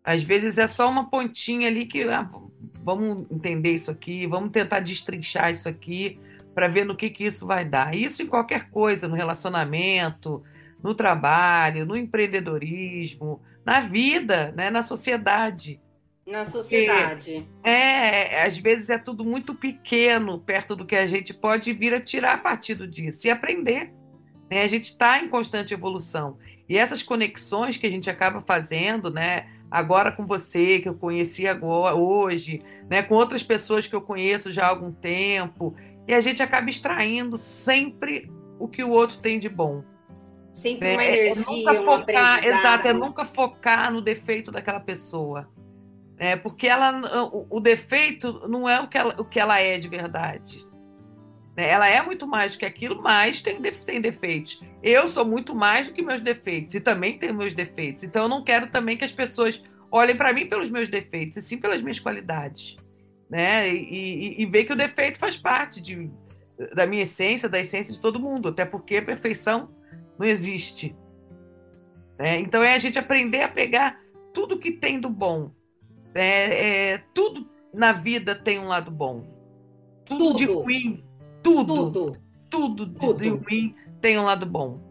Às 0.03 0.24
vezes 0.24 0.58
é 0.58 0.67
só 0.67 0.88
uma 0.89 1.10
pontinha 1.10 1.67
ali 1.67 1.86
que 1.86 2.03
ah, 2.03 2.29
vamos 2.84 3.25
entender 3.31 3.74
isso 3.74 3.89
aqui, 3.89 4.27
vamos 4.27 4.51
tentar 4.51 4.79
destrinchar 4.79 5.51
isso 5.51 5.67
aqui 5.67 6.19
para 6.53 6.67
ver 6.67 6.86
no 6.86 6.96
que, 6.96 7.10
que 7.10 7.25
isso 7.25 7.46
vai 7.48 7.65
dar. 7.65 7.96
Isso 7.96 8.22
em 8.22 8.27
qualquer 8.27 8.69
coisa, 8.69 9.08
no 9.08 9.15
relacionamento, 9.15 10.43
no 10.81 10.95
trabalho, 10.95 11.86
no 11.86 11.95
empreendedorismo, 11.95 13.41
na 13.65 13.81
vida, 13.81 14.53
né? 14.55 14.69
na 14.69 14.81
sociedade. 14.81 15.79
Na 16.25 16.45
sociedade. 16.45 17.45
Porque, 17.53 17.69
é, 17.69 18.43
às 18.43 18.57
vezes 18.57 18.89
é 18.89 18.98
tudo 18.98 19.24
muito 19.24 19.55
pequeno 19.55 20.39
perto 20.39 20.75
do 20.75 20.86
que 20.86 20.95
a 20.95 21.07
gente 21.07 21.33
pode 21.33 21.74
vir 21.74 21.93
a 21.93 22.00
tirar 22.00 22.43
partido 22.43 22.88
disso 22.88 23.27
e 23.27 23.31
aprender. 23.31 23.91
Né? 24.50 24.63
A 24.63 24.67
gente 24.67 24.86
está 24.86 25.19
em 25.19 25.27
constante 25.27 25.74
evolução. 25.74 26.38
E 26.67 26.77
essas 26.77 27.01
conexões 27.01 27.77
que 27.77 27.88
a 27.88 27.89
gente 27.89 28.09
acaba 28.09 28.41
fazendo, 28.41 29.09
né? 29.09 29.48
Agora 29.71 30.12
com 30.12 30.25
você, 30.25 30.79
que 30.79 30.89
eu 30.89 30.93
conheci 30.93 31.48
agora, 31.48 31.95
hoje, 31.95 32.62
né? 32.89 33.01
com 33.01 33.15
outras 33.15 33.43
pessoas 33.43 33.88
que 33.88 33.95
eu 33.95 34.01
conheço 34.01 34.51
já 34.51 34.65
há 34.65 34.69
algum 34.69 34.91
tempo, 34.91 35.75
e 36.07 36.13
a 36.13 36.21
gente 36.21 36.41
acaba 36.41 36.69
extraindo 36.69 37.38
sempre 37.38 38.31
o 38.59 38.67
que 38.67 38.83
o 38.83 38.89
outro 38.89 39.17
tem 39.17 39.39
de 39.39 39.48
bom. 39.50 39.83
Sempre 40.60 40.92
uma 40.92 41.04
é, 41.04 41.28
energia, 41.28 41.70
é 41.70 41.74
nunca 41.74 41.84
focar, 41.84 42.46
Exato, 42.46 42.88
é 42.88 42.94
nunca 42.94 43.25
focar 43.25 43.94
no 43.94 44.01
defeito 44.01 44.51
daquela 44.51 44.80
pessoa. 44.80 45.50
É, 46.18 46.36
porque 46.36 46.68
ela, 46.68 47.24
o, 47.32 47.48
o, 47.50 47.60
defeito 47.62 48.46
não 48.50 48.68
é 48.68 48.82
o 48.82 48.88
que, 48.89 48.98
ela, 48.98 49.16
o 49.18 49.24
que 49.24 49.39
ela 49.39 49.58
é 49.62 49.78
de 49.78 49.88
verdade. 49.88 50.68
Né? 51.56 51.70
Ela 51.70 51.88
é 51.88 52.01
muito 52.01 52.28
mais 52.28 52.54
do 52.54 52.60
que 52.60 52.66
aquilo, 52.66 53.01
mas 53.01 53.42
tem, 53.42 53.62
tem 53.62 54.01
defeitos. 54.01 54.62
Eu 54.84 55.08
sou 55.08 55.24
muito 55.24 55.56
mais 55.56 55.88
do 55.88 55.94
que 55.94 56.01
meus 56.01 56.20
defeitos 56.20 56.75
e 56.75 56.82
também 56.82 57.18
tenho 57.18 57.34
meus 57.34 57.54
defeitos. 57.54 58.04
Então 58.04 58.24
eu 58.24 58.30
não 58.30 58.44
quero 58.44 58.68
também 58.68 58.98
que 58.98 59.06
as 59.06 59.13
pessoas 59.13 59.63
olhem 59.89 60.18
para 60.18 60.34
mim 60.34 60.46
pelos 60.46 60.70
meus 60.70 60.89
defeitos, 60.89 61.38
e 61.38 61.42
sim 61.42 61.58
pelas 61.58 61.82
minhas 61.82 62.01
qualidades. 62.01 62.75
Né? 63.30 63.70
E, 63.70 64.39
e, 64.39 64.42
e 64.42 64.46
ver 64.46 64.66
que 64.66 64.74
o 64.74 64.75
defeito 64.75 65.18
faz 65.18 65.38
parte 65.38 65.80
de, 65.80 66.12
da 66.75 66.86
minha 66.86 67.04
essência, 67.04 67.48
da 67.48 67.62
essência 67.62 67.94
de 67.94 68.01
todo 68.01 68.20
mundo, 68.20 68.50
até 68.50 68.66
porque 68.66 68.98
a 68.98 69.01
perfeição 69.01 69.78
não 70.20 70.26
existe. 70.28 70.96
Né? 72.20 72.40
Então 72.40 72.62
é 72.62 72.76
a 72.76 72.80
gente 72.80 73.00
aprender 73.00 73.42
a 73.42 73.50
pegar 73.50 74.00
tudo 74.34 74.60
que 74.60 74.72
tem 74.72 75.00
do 75.00 75.10
bom 75.10 75.52
é, 76.14 76.92
é, 76.94 76.98
tudo 77.14 77.48
na 77.74 77.92
vida 77.92 78.34
tem 78.36 78.60
um 78.60 78.68
lado 78.68 78.90
bom. 78.90 79.24
Tudo, 80.06 80.18
tudo. 80.20 80.38
de 80.38 80.46
ruim, 80.46 81.04
tudo, 81.44 81.92
tudo, 81.92 82.22
tudo, 82.50 82.88
tudo, 82.88 83.24
de 83.24 83.30
ruim 83.30 83.76
tem 84.02 84.18
um 84.18 84.24
lado 84.24 84.46
bom. 84.46 84.82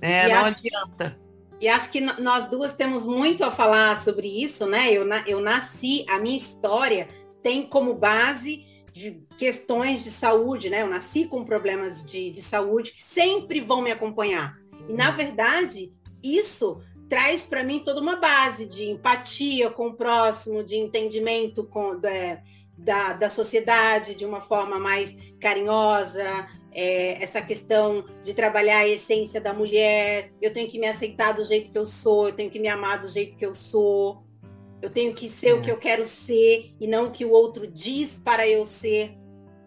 É, 0.00 0.28
não 0.28 0.44
adianta. 0.44 1.20
Que, 1.58 1.66
e 1.66 1.68
acho 1.68 1.90
que 1.90 2.00
nós 2.00 2.48
duas 2.48 2.74
temos 2.74 3.04
muito 3.04 3.44
a 3.44 3.50
falar 3.50 4.00
sobre 4.00 4.26
isso, 4.26 4.66
né? 4.66 4.90
Eu, 4.90 5.06
eu 5.26 5.40
nasci, 5.40 6.06
a 6.08 6.18
minha 6.18 6.36
história 6.36 7.06
tem 7.42 7.66
como 7.66 7.94
base 7.94 8.64
de 8.92 9.22
questões 9.36 10.02
de 10.02 10.10
saúde, 10.10 10.70
né? 10.70 10.82
Eu 10.82 10.88
nasci 10.88 11.26
com 11.26 11.44
problemas 11.44 12.04
de, 12.04 12.30
de 12.30 12.42
saúde 12.42 12.92
que 12.92 13.00
sempre 13.00 13.60
vão 13.60 13.82
me 13.82 13.90
acompanhar. 13.90 14.58
E, 14.88 14.92
na 14.92 15.10
verdade, 15.10 15.92
isso 16.22 16.80
traz 17.08 17.44
para 17.44 17.64
mim 17.64 17.80
toda 17.80 18.00
uma 18.00 18.16
base 18.16 18.66
de 18.66 18.84
empatia 18.90 19.70
com 19.70 19.88
o 19.88 19.94
próximo, 19.94 20.62
de 20.62 20.76
entendimento 20.76 21.64
com, 21.64 22.00
é, 22.06 22.40
da, 22.78 23.12
da 23.12 23.28
sociedade 23.28 24.14
de 24.14 24.24
uma 24.24 24.40
forma 24.40 24.78
mais 24.78 25.16
carinhosa, 25.40 26.46
é, 26.72 27.22
essa 27.22 27.42
questão 27.42 28.04
de 28.22 28.32
trabalhar 28.32 28.78
a 28.78 28.88
essência 28.88 29.40
da 29.40 29.52
mulher. 29.52 30.32
Eu 30.40 30.52
tenho 30.52 30.68
que 30.68 30.78
me 30.78 30.86
aceitar 30.86 31.32
do 31.32 31.44
jeito 31.44 31.70
que 31.70 31.78
eu 31.78 31.84
sou, 31.84 32.28
eu 32.28 32.34
tenho 32.34 32.50
que 32.50 32.60
me 32.60 32.68
amar 32.68 33.00
do 33.00 33.08
jeito 33.08 33.36
que 33.36 33.44
eu 33.44 33.54
sou, 33.54 34.22
eu 34.82 34.90
tenho 34.90 35.14
que 35.14 35.28
ser 35.28 35.50
é. 35.50 35.54
o 35.54 35.62
que 35.62 35.70
eu 35.70 35.78
quero 35.78 36.06
ser 36.06 36.74
e 36.80 36.86
não 36.86 37.04
o 37.04 37.10
que 37.10 37.24
o 37.24 37.30
outro 37.30 37.66
diz 37.66 38.18
para 38.18 38.48
eu 38.48 38.64
ser. 38.64 39.16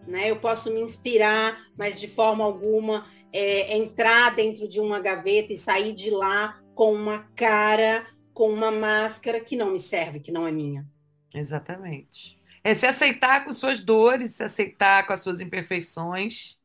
Né? 0.06 0.30
Eu 0.30 0.36
posso 0.36 0.72
me 0.72 0.80
inspirar, 0.80 1.66
mas 1.76 1.98
de 1.98 2.08
forma 2.08 2.44
alguma 2.44 3.06
é, 3.32 3.76
entrar 3.76 4.34
dentro 4.34 4.68
de 4.68 4.80
uma 4.80 5.00
gaveta 5.00 5.52
e 5.52 5.56
sair 5.56 5.92
de 5.92 6.10
lá 6.10 6.60
com 6.74 6.92
uma 6.92 7.20
cara, 7.34 8.06
com 8.32 8.48
uma 8.52 8.70
máscara 8.70 9.40
que 9.40 9.56
não 9.56 9.72
me 9.72 9.78
serve, 9.78 10.20
que 10.20 10.32
não 10.32 10.46
é 10.46 10.52
minha. 10.52 10.86
Exatamente. 11.32 12.38
É 12.62 12.74
se 12.74 12.86
aceitar 12.86 13.44
com 13.44 13.52
suas 13.52 13.80
dores, 13.80 14.34
se 14.34 14.44
aceitar 14.44 15.06
com 15.06 15.12
as 15.12 15.20
suas 15.20 15.40
imperfeições, 15.40 16.58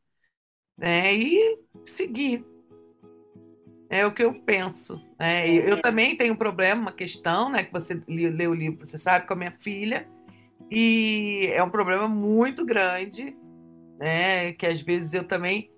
né? 0.76 1.14
E 1.14 1.58
seguir. 1.86 2.44
É 3.90 4.06
o 4.06 4.12
que 4.12 4.22
eu 4.22 4.32
penso. 4.32 5.04
Né? 5.18 5.48
É. 5.48 5.70
Eu 5.72 5.82
também 5.82 6.16
tenho 6.16 6.32
um 6.32 6.36
problema, 6.36 6.80
uma 6.80 6.92
questão, 6.92 7.50
né? 7.50 7.64
Que 7.64 7.72
você 7.72 8.00
leu 8.06 8.52
o 8.52 8.54
livro, 8.54 8.86
você 8.86 8.96
sabe, 8.96 9.26
com 9.26 9.32
a 9.32 9.36
minha 9.36 9.50
filha. 9.50 10.06
E 10.70 11.50
é 11.52 11.60
um 11.60 11.68
problema 11.68 12.06
muito 12.06 12.64
grande, 12.64 13.36
né? 13.98 14.52
Que 14.52 14.64
às 14.64 14.80
vezes 14.80 15.12
eu 15.12 15.24
também 15.24 15.68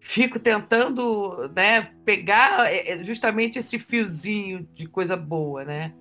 fico 0.00 0.40
tentando 0.40 1.50
né, 1.54 1.90
pegar 2.02 2.72
é, 2.72 2.92
é, 2.92 3.04
justamente 3.04 3.58
esse 3.58 3.78
fiozinho 3.78 4.66
de 4.72 4.86
coisa 4.86 5.14
boa, 5.14 5.64
né? 5.64 5.92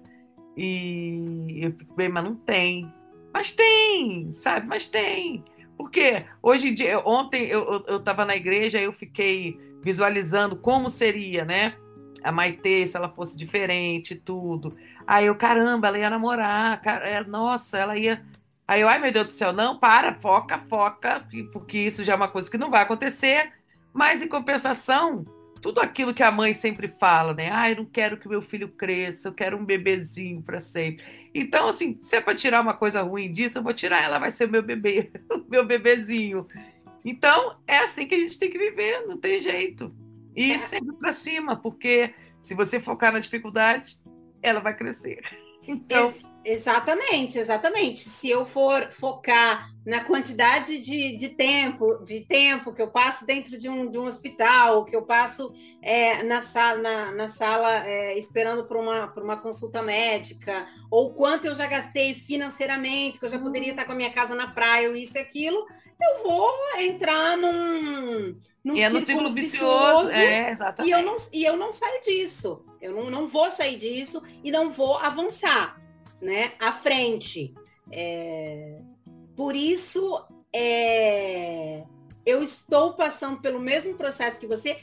E 0.56 1.60
eu 1.62 1.72
fico 1.72 1.94
bem, 1.94 2.08
mas 2.08 2.24
não 2.24 2.36
tem. 2.36 2.90
Mas 3.34 3.52
tem, 3.52 4.32
sabe? 4.32 4.66
Mas 4.66 4.88
tem. 4.88 5.44
Porque 5.78 6.26
hoje 6.42 6.70
em 6.70 6.74
dia, 6.74 7.00
ontem 7.06 7.48
eu 7.48 7.98
estava 7.98 8.24
na 8.24 8.36
igreja, 8.36 8.80
eu 8.80 8.94
fiquei 8.94 9.67
visualizando 9.84 10.56
como 10.56 10.90
seria, 10.90 11.46
né? 11.46 11.76
A 12.24 12.32
Maitê, 12.32 12.88
se 12.88 12.98
ela 12.98 13.10
fosse 13.10 13.38
diferente, 13.38 14.16
tudo. 14.16 14.76
Aí 15.06 15.26
eu, 15.28 15.36
caramba, 15.36 15.88
ela 15.88 16.00
ia 16.00 16.10
namorar, 16.10 16.82
cara, 16.82 17.24
nossa, 17.24 17.78
ela 17.78 17.98
ia. 17.98 18.26
Aí 18.68 18.82
eu, 18.82 18.90
ai 18.90 19.00
meu 19.00 19.12
Deus 19.12 19.28
do 19.28 19.34
céu, 19.34 19.54
não, 19.54 19.80
para, 19.80 20.14
foca, 20.16 20.60
foca, 20.60 21.26
porque 21.54 21.78
isso 21.78 22.04
já 22.04 22.14
é 22.14 22.16
uma 22.16 22.28
coisa 22.28 22.52
que 22.52 22.58
não 22.58 22.70
vai 22.70 22.82
acontecer. 22.82 23.54
Mas, 23.94 24.22
em 24.22 24.28
compensação, 24.28 25.26
tudo 25.62 25.80
aquilo 25.82 26.14
que 26.14 26.24
a 26.24 26.32
mãe 26.32 26.54
sempre 26.54 26.88
fala, 26.88 27.34
né? 27.34 27.50
Ah, 27.52 27.70
eu 27.70 27.78
não 27.78 27.86
quero 27.86 28.18
que 28.18 28.28
meu 28.28 28.42
filho 28.42 28.70
cresça, 28.70 29.30
eu 29.30 29.34
quero 29.34 29.58
um 29.58 29.66
bebezinho 29.66 30.42
para 30.42 30.60
sempre. 30.60 31.04
Então, 31.34 31.68
assim, 31.68 31.98
se 32.02 32.16
é 32.16 32.22
para 32.22 32.36
tirar 32.36 32.62
uma 32.62 32.74
coisa 32.74 33.02
ruim 33.02 33.32
disso, 33.32 33.58
eu 33.58 33.64
vou 33.64 33.74
tirar, 33.74 34.04
ela 34.04 34.20
vai 34.20 34.32
ser 34.32 34.48
meu 34.48 34.62
bebê, 34.62 35.12
meu 35.50 35.66
bebezinho. 35.66 36.48
Então, 37.04 37.58
é 37.66 37.80
assim 37.80 38.08
que 38.08 38.16
a 38.16 38.20
gente 38.20 38.38
tem 38.38 38.50
que 38.50 38.58
viver, 38.58 39.06
não 39.08 39.18
tem 39.18 39.42
jeito. 39.42 39.96
E 40.36 40.52
é. 40.52 40.58
sempre 40.58 40.94
para 40.94 41.12
cima, 41.12 41.56
porque 41.56 42.14
se 42.42 42.54
você 42.54 42.80
focar 42.80 43.12
na 43.12 43.20
dificuldade, 43.20 43.98
ela 44.42 44.60
vai 44.60 44.76
crescer. 44.76 45.22
Então... 45.68 46.08
Ex 46.10 46.37
exatamente, 46.52 47.38
exatamente. 47.38 48.00
Se 48.00 48.30
eu 48.30 48.46
for 48.46 48.92
focar 48.92 49.70
na 49.86 50.04
quantidade 50.04 50.80
de, 50.80 51.16
de 51.16 51.30
tempo, 51.30 52.04
de 52.04 52.22
tempo 52.22 52.74
que 52.74 52.82
eu 52.82 52.90
passo 52.90 53.26
dentro 53.26 53.58
de 53.58 53.70
um, 53.70 53.90
de 53.90 53.98
um 53.98 54.06
hospital, 54.06 54.86
que 54.86 54.96
eu 54.96 55.04
passo 55.04 55.54
é, 55.82 56.24
na 56.24 56.42
sala, 56.42 56.82
na, 56.82 57.12
na 57.12 57.28
sala 57.28 57.88
é, 57.88 58.18
esperando 58.18 58.66
por 58.66 58.78
uma, 58.78 59.08
por 59.08 59.24
uma 59.24 59.38
consulta 59.38 59.82
médica, 59.82 60.68
ou 60.90 61.14
quanto 61.14 61.46
eu 61.46 61.56
já 61.56 61.68
gastei 61.68 62.14
financeiramente, 62.14 63.20
que 63.20 63.26
eu 63.26 63.30
já 63.30 63.40
poderia 63.40 63.72
estar 63.72 63.86
com 63.86 63.92
a 63.92 63.96
minha 63.96 64.12
casa 64.12 64.36
na 64.36 64.48
praia, 64.48 64.90
ou 64.90 64.96
isso 64.96 65.18
e 65.18 65.22
aquilo, 65.22 65.66
eu 66.02 66.24
vou 66.24 66.52
entrar 66.80 67.38
num, 67.38 68.36
num 68.64 68.76
e 68.76 68.82
é 68.82 68.90
círculo, 68.90 69.06
círculo 69.06 69.34
vicioso, 69.34 70.08
vicioso 70.08 70.12
é, 70.12 70.58
e, 70.86 70.92
eu 70.92 71.02
não, 71.02 71.16
e 71.32 71.44
eu 71.44 71.58
não 71.58 71.72
saio 71.72 72.02
disso. 72.02 72.64
Eu 72.80 72.94
não, 72.94 73.10
não 73.10 73.28
vou 73.28 73.50
sair 73.50 73.76
disso 73.76 74.22
e 74.44 74.52
não 74.52 74.70
vou 74.70 74.98
avançar 74.98 75.87
né, 76.22 76.54
à 76.60 76.72
frente. 76.72 77.54
É... 77.92 78.80
Por 79.36 79.56
isso, 79.56 80.24
é... 80.54 81.84
eu 82.26 82.44
estou 82.44 82.94
passando 82.94 83.40
pelo 83.40 83.60
mesmo 83.60 83.96
processo 83.96 84.40
que 84.40 84.48
você 84.48 84.80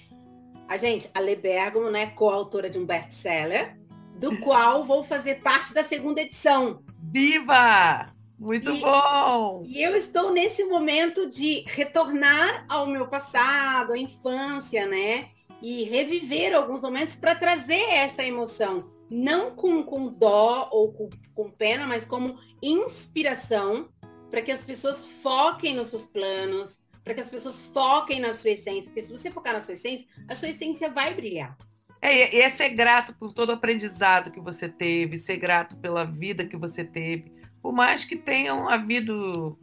A 0.68 0.76
gente, 0.76 1.10
a 1.14 1.20
Lê 1.20 1.36
Bergamo, 1.36 1.90
né, 1.90 2.06
coautora 2.06 2.70
de 2.70 2.78
um 2.78 2.86
best-seller, 2.86 3.76
do 4.18 4.38
qual 4.40 4.84
vou 4.84 5.04
fazer 5.04 5.40
parte 5.40 5.74
da 5.74 5.82
segunda 5.82 6.20
edição. 6.20 6.82
Viva! 6.98 8.06
Muito 8.38 8.70
e, 8.70 8.80
bom! 8.80 9.62
E 9.64 9.82
eu 9.82 9.94
estou 9.96 10.32
nesse 10.32 10.64
momento 10.64 11.28
de 11.28 11.64
retornar 11.66 12.66
ao 12.68 12.86
meu 12.86 13.06
passado, 13.06 13.92
à 13.92 13.98
infância, 13.98 14.86
né? 14.86 15.28
E 15.62 15.84
reviver 15.84 16.54
alguns 16.54 16.82
momentos 16.82 17.14
para 17.14 17.34
trazer 17.34 17.80
essa 17.90 18.24
emoção. 18.24 18.93
Não 19.16 19.54
com, 19.54 19.84
com 19.84 20.08
dó 20.08 20.68
ou 20.72 20.92
com, 20.92 21.08
com 21.32 21.48
pena, 21.48 21.86
mas 21.86 22.04
como 22.04 22.36
inspiração 22.60 23.88
para 24.28 24.42
que 24.42 24.50
as 24.50 24.64
pessoas 24.64 25.04
foquem 25.04 25.76
nos 25.76 25.88
seus 25.88 26.04
planos, 26.04 26.82
para 27.04 27.14
que 27.14 27.20
as 27.20 27.30
pessoas 27.30 27.60
foquem 27.60 28.18
na 28.18 28.32
sua 28.32 28.50
essência. 28.50 28.90
Porque 28.90 29.02
se 29.02 29.12
você 29.12 29.30
focar 29.30 29.52
na 29.52 29.60
sua 29.60 29.74
essência, 29.74 30.04
a 30.28 30.34
sua 30.34 30.48
essência 30.48 30.90
vai 30.90 31.14
brilhar. 31.14 31.56
É, 32.02 32.34
e 32.34 32.40
é 32.40 32.50
ser 32.50 32.70
grato 32.70 33.14
por 33.14 33.32
todo 33.32 33.50
o 33.50 33.52
aprendizado 33.52 34.32
que 34.32 34.40
você 34.40 34.68
teve, 34.68 35.16
ser 35.16 35.36
grato 35.36 35.76
pela 35.76 36.04
vida 36.04 36.46
que 36.46 36.56
você 36.56 36.82
teve, 36.84 37.32
por 37.62 37.72
mais 37.72 38.04
que 38.04 38.16
tenham 38.16 38.68
havido 38.68 39.56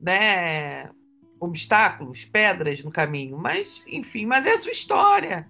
né, 0.00 0.90
obstáculos, 1.38 2.24
pedras 2.24 2.82
no 2.82 2.90
caminho, 2.90 3.36
mas 3.36 3.84
enfim, 3.86 4.24
mas 4.24 4.46
é 4.46 4.54
a 4.54 4.58
sua 4.58 4.72
história. 4.72 5.46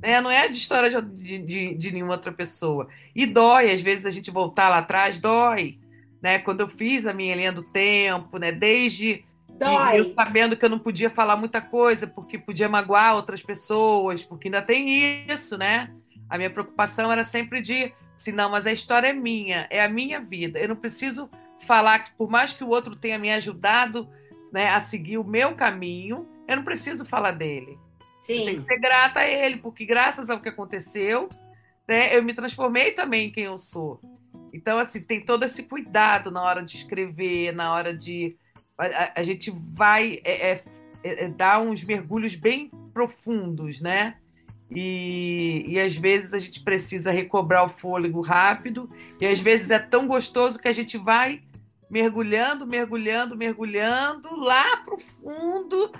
Né? 0.00 0.20
Não 0.20 0.30
é 0.30 0.48
de 0.48 0.58
história 0.58 1.02
de, 1.02 1.38
de, 1.38 1.74
de 1.74 1.90
nenhuma 1.90 2.12
outra 2.12 2.32
pessoa. 2.32 2.88
E 3.14 3.26
dói, 3.26 3.70
às 3.70 3.80
vezes, 3.80 4.06
a 4.06 4.10
gente 4.10 4.30
voltar 4.30 4.68
lá 4.68 4.78
atrás, 4.78 5.18
dói. 5.18 5.78
Né? 6.22 6.38
Quando 6.38 6.60
eu 6.60 6.68
fiz 6.68 7.06
a 7.06 7.12
minha 7.12 7.34
linha 7.34 7.52
do 7.52 7.62
tempo, 7.62 8.38
né? 8.38 8.52
desde 8.52 9.24
Dói. 9.48 10.00
eu 10.00 10.04
sabendo 10.14 10.56
que 10.56 10.64
eu 10.64 10.70
não 10.70 10.78
podia 10.78 11.10
falar 11.10 11.36
muita 11.36 11.60
coisa, 11.60 12.06
porque 12.06 12.38
podia 12.38 12.68
magoar 12.68 13.14
outras 13.14 13.42
pessoas, 13.42 14.24
porque 14.24 14.48
ainda 14.48 14.62
tem 14.62 15.26
isso, 15.28 15.58
né? 15.58 15.90
A 16.30 16.38
minha 16.38 16.48
preocupação 16.48 17.12
era 17.12 17.24
sempre 17.24 17.60
de, 17.60 17.92
se 18.16 18.32
não, 18.32 18.50
mas 18.50 18.66
a 18.66 18.72
história 18.72 19.08
é 19.08 19.12
minha, 19.12 19.66
é 19.68 19.84
a 19.84 19.88
minha 19.88 20.18
vida. 20.18 20.58
Eu 20.58 20.68
não 20.68 20.76
preciso 20.76 21.28
falar 21.66 21.98
que, 21.98 22.12
por 22.12 22.30
mais 22.30 22.54
que 22.54 22.64
o 22.64 22.68
outro 22.68 22.96
tenha 22.96 23.18
me 23.18 23.30
ajudado 23.30 24.08
né, 24.50 24.70
a 24.70 24.80
seguir 24.80 25.18
o 25.18 25.24
meu 25.24 25.54
caminho, 25.54 26.26
eu 26.48 26.56
não 26.56 26.64
preciso 26.64 27.04
falar 27.04 27.32
dele. 27.32 27.78
Sim. 28.32 28.44
Tem 28.44 28.56
que 28.56 28.62
ser 28.62 28.78
grata 28.78 29.20
a 29.20 29.28
ele, 29.28 29.56
porque 29.58 29.84
graças 29.84 30.30
ao 30.30 30.40
que 30.40 30.48
aconteceu, 30.48 31.28
né, 31.88 32.16
eu 32.16 32.22
me 32.22 32.34
transformei 32.34 32.92
também 32.92 33.28
em 33.28 33.30
quem 33.30 33.44
eu 33.44 33.58
sou. 33.58 34.00
Então, 34.52 34.78
assim, 34.78 35.00
tem 35.00 35.20
todo 35.20 35.44
esse 35.44 35.62
cuidado 35.64 36.30
na 36.30 36.42
hora 36.42 36.62
de 36.62 36.76
escrever, 36.76 37.52
na 37.52 37.72
hora 37.72 37.96
de 37.96 38.36
a, 38.78 39.20
a 39.20 39.22
gente 39.22 39.50
vai 39.50 40.20
é, 40.24 40.50
é, 40.52 40.64
é, 41.02 41.28
dar 41.28 41.60
uns 41.60 41.84
mergulhos 41.84 42.34
bem 42.34 42.70
profundos, 42.92 43.80
né? 43.80 44.16
E, 44.70 45.64
e 45.66 45.80
às 45.80 45.96
vezes 45.96 46.32
a 46.32 46.38
gente 46.38 46.62
precisa 46.62 47.10
recobrar 47.10 47.64
o 47.64 47.68
fôlego 47.68 48.20
rápido, 48.20 48.88
e 49.20 49.26
às 49.26 49.40
vezes 49.40 49.70
é 49.70 49.78
tão 49.78 50.06
gostoso 50.06 50.58
que 50.58 50.68
a 50.68 50.72
gente 50.72 50.96
vai 50.96 51.42
mergulhando, 51.90 52.66
mergulhando, 52.66 53.36
mergulhando 53.36 54.36
lá 54.36 54.76
para 54.78 54.94
o 54.94 54.98
fundo, 54.98 55.90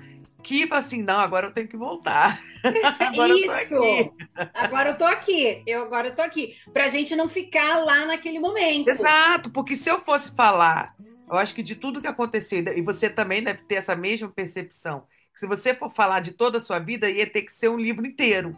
que 0.43 0.69
assim, 0.73 1.03
não, 1.03 1.21
agora 1.21 1.47
eu 1.47 1.53
tenho 1.53 1.69
que 1.69 1.77
voltar. 1.77 2.41
agora 3.01 3.33
Isso! 3.33 3.75
Eu 3.75 4.15
agora 4.55 4.91
eu 4.91 4.99
tô 4.99 5.05
aqui, 5.05 5.63
eu 5.67 5.83
agora 5.83 6.09
eu 6.09 6.15
tô 6.15 6.23
aqui. 6.23 6.57
Pra 6.73 6.89
gente 6.89 7.15
não 7.15 7.29
ficar 7.29 7.85
lá 7.85 8.07
naquele 8.07 8.39
momento. 8.39 8.89
Exato, 8.89 9.51
porque 9.51 9.77
se 9.77 9.91
eu 9.91 10.01
fosse 10.01 10.35
falar 10.35 10.95
eu 11.31 11.39
acho 11.39 11.55
que 11.55 11.63
de 11.63 11.77
tudo 11.77 12.01
que 12.01 12.09
aconteceu, 12.09 12.59
e 12.77 12.83
você 12.83 13.09
também 13.09 13.43
deve 13.43 13.63
ter 13.63 13.77
essa 13.77 13.95
mesma 13.95 14.29
percepção, 14.29 15.05
que 15.33 15.39
se 15.39 15.47
você 15.47 15.73
for 15.73 15.89
falar 15.89 16.19
de 16.19 16.33
toda 16.33 16.59
a 16.59 16.61
sua 16.61 16.81
vida, 16.81 17.09
ia 17.09 17.27
ter 17.27 17.43
que 17.43 17.53
ser 17.53 17.69
um 17.69 17.77
livro 17.77 18.05
inteiro. 18.05 18.57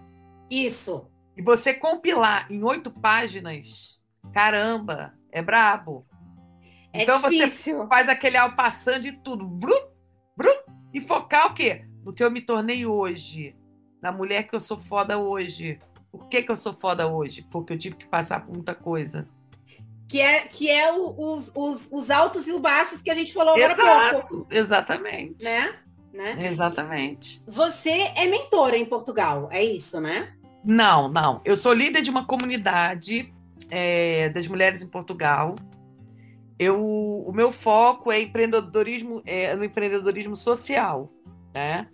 Isso. 0.51 1.07
E 1.37 1.43
você 1.43 1.75
compilar 1.75 2.51
em 2.51 2.65
oito 2.65 2.91
páginas, 2.91 4.01
caramba, 4.33 5.15
é 5.31 5.43
brabo. 5.43 6.07
É 6.95 7.03
então 7.03 7.21
difícil. 7.21 7.79
você 7.79 7.89
faz 7.89 8.09
aquele 8.09 8.39
alpaçando 8.39 9.01
de 9.01 9.13
tudo, 9.13 9.47
brum, 9.47 9.89
brum, 10.35 10.57
e 10.93 11.01
focar 11.01 11.51
o 11.51 11.55
quê? 11.55 11.85
No 12.05 12.13
que 12.13 12.23
eu 12.23 12.31
me 12.31 12.41
tornei 12.41 12.87
hoje, 12.87 13.55
na 14.01 14.11
mulher 14.13 14.49
que 14.49 14.55
eu 14.55 14.61
sou 14.61 14.79
foda 14.79 15.19
hoje. 15.19 15.79
Por 16.11 16.29
que, 16.29 16.43
que 16.43 16.51
eu 16.51 16.57
sou 16.57 16.75
foda 16.75 17.07
hoje? 17.07 17.47
Porque 17.51 17.73
eu 17.73 17.79
tive 17.79 17.97
que 17.97 18.07
passar 18.07 18.45
por 18.45 18.55
muita 18.55 18.75
coisa 18.75 19.27
que 20.13 20.21
é, 20.21 20.41
que 20.41 20.71
é 20.71 20.93
o, 20.93 21.33
os, 21.33 21.51
os, 21.57 21.89
os 21.91 22.11
altos 22.11 22.47
e 22.47 22.53
os 22.53 22.61
baixos 22.61 23.01
que 23.01 23.11
a 23.11 23.15
gente 23.15 23.33
falou 23.33 23.55
agora 23.55 24.09
há 24.09 24.11
pouco. 24.11 24.47
Exatamente. 24.51 25.43
Né? 25.43 25.75
né? 26.13 26.37
Exatamente. 26.53 27.43
Você 27.47 28.13
é 28.15 28.27
mentora 28.27 28.77
em 28.77 28.85
Portugal, 28.85 29.49
é 29.51 29.65
isso, 29.65 29.99
né? 30.03 30.35
Não, 30.63 31.09
não. 31.09 31.41
Eu 31.47 31.57
sou 31.57 31.73
líder 31.73 32.03
de 32.03 32.11
uma 32.11 32.27
comunidade 32.27 33.33
é, 33.71 34.29
das 34.29 34.47
mulheres 34.47 34.83
em 34.83 34.87
Portugal. 34.87 35.55
Eu, 36.63 36.81
o 36.81 37.33
meu 37.33 37.51
foco 37.51 38.13
é 38.13 38.23
empreendedorismo, 38.23 39.21
é, 39.27 39.53
no 39.57 39.65
empreendedorismo 39.65 40.37
social, 40.37 41.13
né? 41.53 41.89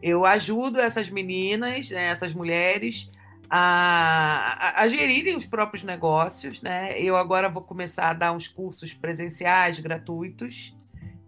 Eu 0.00 0.24
ajudo 0.24 0.80
essas 0.80 1.10
meninas, 1.10 1.90
né, 1.90 2.04
essas 2.04 2.32
mulheres, 2.32 3.10
a, 3.50 4.78
a, 4.78 4.82
a, 4.82 4.88
gerirem 4.88 5.34
os 5.34 5.44
próprios 5.44 5.82
negócios, 5.82 6.62
né? 6.62 6.96
Eu 7.00 7.16
agora 7.16 7.48
vou 7.48 7.62
começar 7.62 8.10
a 8.10 8.14
dar 8.14 8.30
uns 8.30 8.46
cursos 8.46 8.94
presenciais 8.94 9.80
gratuitos. 9.80 10.72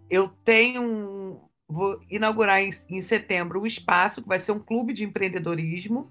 Eu 0.09 0.29
tenho 0.45 0.81
um, 0.81 1.41
vou 1.67 1.99
inaugurar 2.09 2.61
em, 2.61 2.69
em 2.89 3.01
setembro 3.01 3.61
um 3.61 3.65
espaço 3.65 4.21
que 4.21 4.29
vai 4.29 4.39
ser 4.39 4.53
um 4.53 4.59
clube 4.59 4.93
de 4.93 5.03
empreendedorismo 5.03 6.09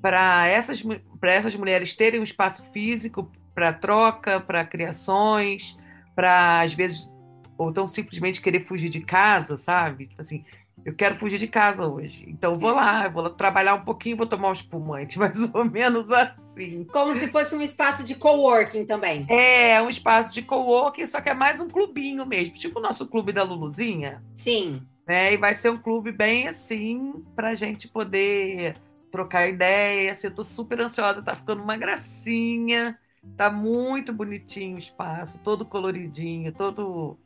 para 0.00 0.46
essas, 0.46 0.84
para 1.18 1.32
essas 1.32 1.56
mulheres 1.56 1.96
terem 1.96 2.20
um 2.20 2.24
espaço 2.24 2.70
físico 2.70 3.28
para 3.52 3.72
troca, 3.72 4.38
para 4.38 4.64
criações, 4.64 5.76
para 6.20 6.60
às 6.60 6.74
vezes 6.74 7.10
ou 7.56 7.72
tão 7.72 7.86
simplesmente 7.86 8.42
querer 8.42 8.60
fugir 8.60 8.90
de 8.90 9.00
casa, 9.00 9.56
sabe? 9.56 10.06
Tipo 10.06 10.20
assim, 10.20 10.44
eu 10.84 10.94
quero 10.94 11.16
fugir 11.16 11.38
de 11.38 11.46
casa 11.46 11.86
hoje. 11.86 12.24
Então 12.28 12.54
vou 12.54 12.72
lá, 12.72 13.08
vou 13.08 13.22
lá 13.22 13.30
trabalhar 13.30 13.74
um 13.74 13.84
pouquinho, 13.84 14.18
vou 14.18 14.26
tomar 14.26 14.50
um 14.50 14.52
espumante, 14.52 15.16
mais 15.18 15.38
ou 15.54 15.64
menos 15.64 16.10
assim. 16.10 16.84
Como 16.84 17.14
se 17.14 17.28
fosse 17.28 17.54
um 17.56 17.62
espaço 17.62 18.04
de 18.04 18.14
coworking 18.14 18.84
também. 18.84 19.26
É, 19.30 19.80
um 19.80 19.88
espaço 19.88 20.34
de 20.34 20.42
coworking, 20.42 21.06
só 21.06 21.22
que 21.22 21.30
é 21.30 21.34
mais 21.34 21.58
um 21.58 21.68
clubinho 21.68 22.26
mesmo, 22.26 22.54
tipo 22.54 22.78
o 22.78 22.82
nosso 22.82 23.08
clube 23.08 23.32
da 23.32 23.42
Luluzinha. 23.42 24.22
Sim. 24.36 24.82
É, 25.06 25.32
e 25.32 25.38
vai 25.38 25.54
ser 25.54 25.70
um 25.70 25.76
clube 25.76 26.12
bem 26.12 26.48
assim 26.48 27.14
pra 27.34 27.54
gente 27.54 27.88
poder 27.88 28.74
trocar 29.10 29.48
ideia. 29.48 30.12
Assim, 30.12 30.26
eu 30.26 30.34
tô 30.34 30.44
super 30.44 30.80
ansiosa, 30.82 31.22
tá 31.22 31.34
ficando 31.34 31.62
uma 31.62 31.76
gracinha. 31.78 32.98
Tá 33.36 33.50
muito 33.50 34.12
bonitinho 34.12 34.76
o 34.76 34.80
espaço, 34.80 35.38
todo 35.42 35.64
coloridinho, 35.64 36.52
todo 36.52 37.18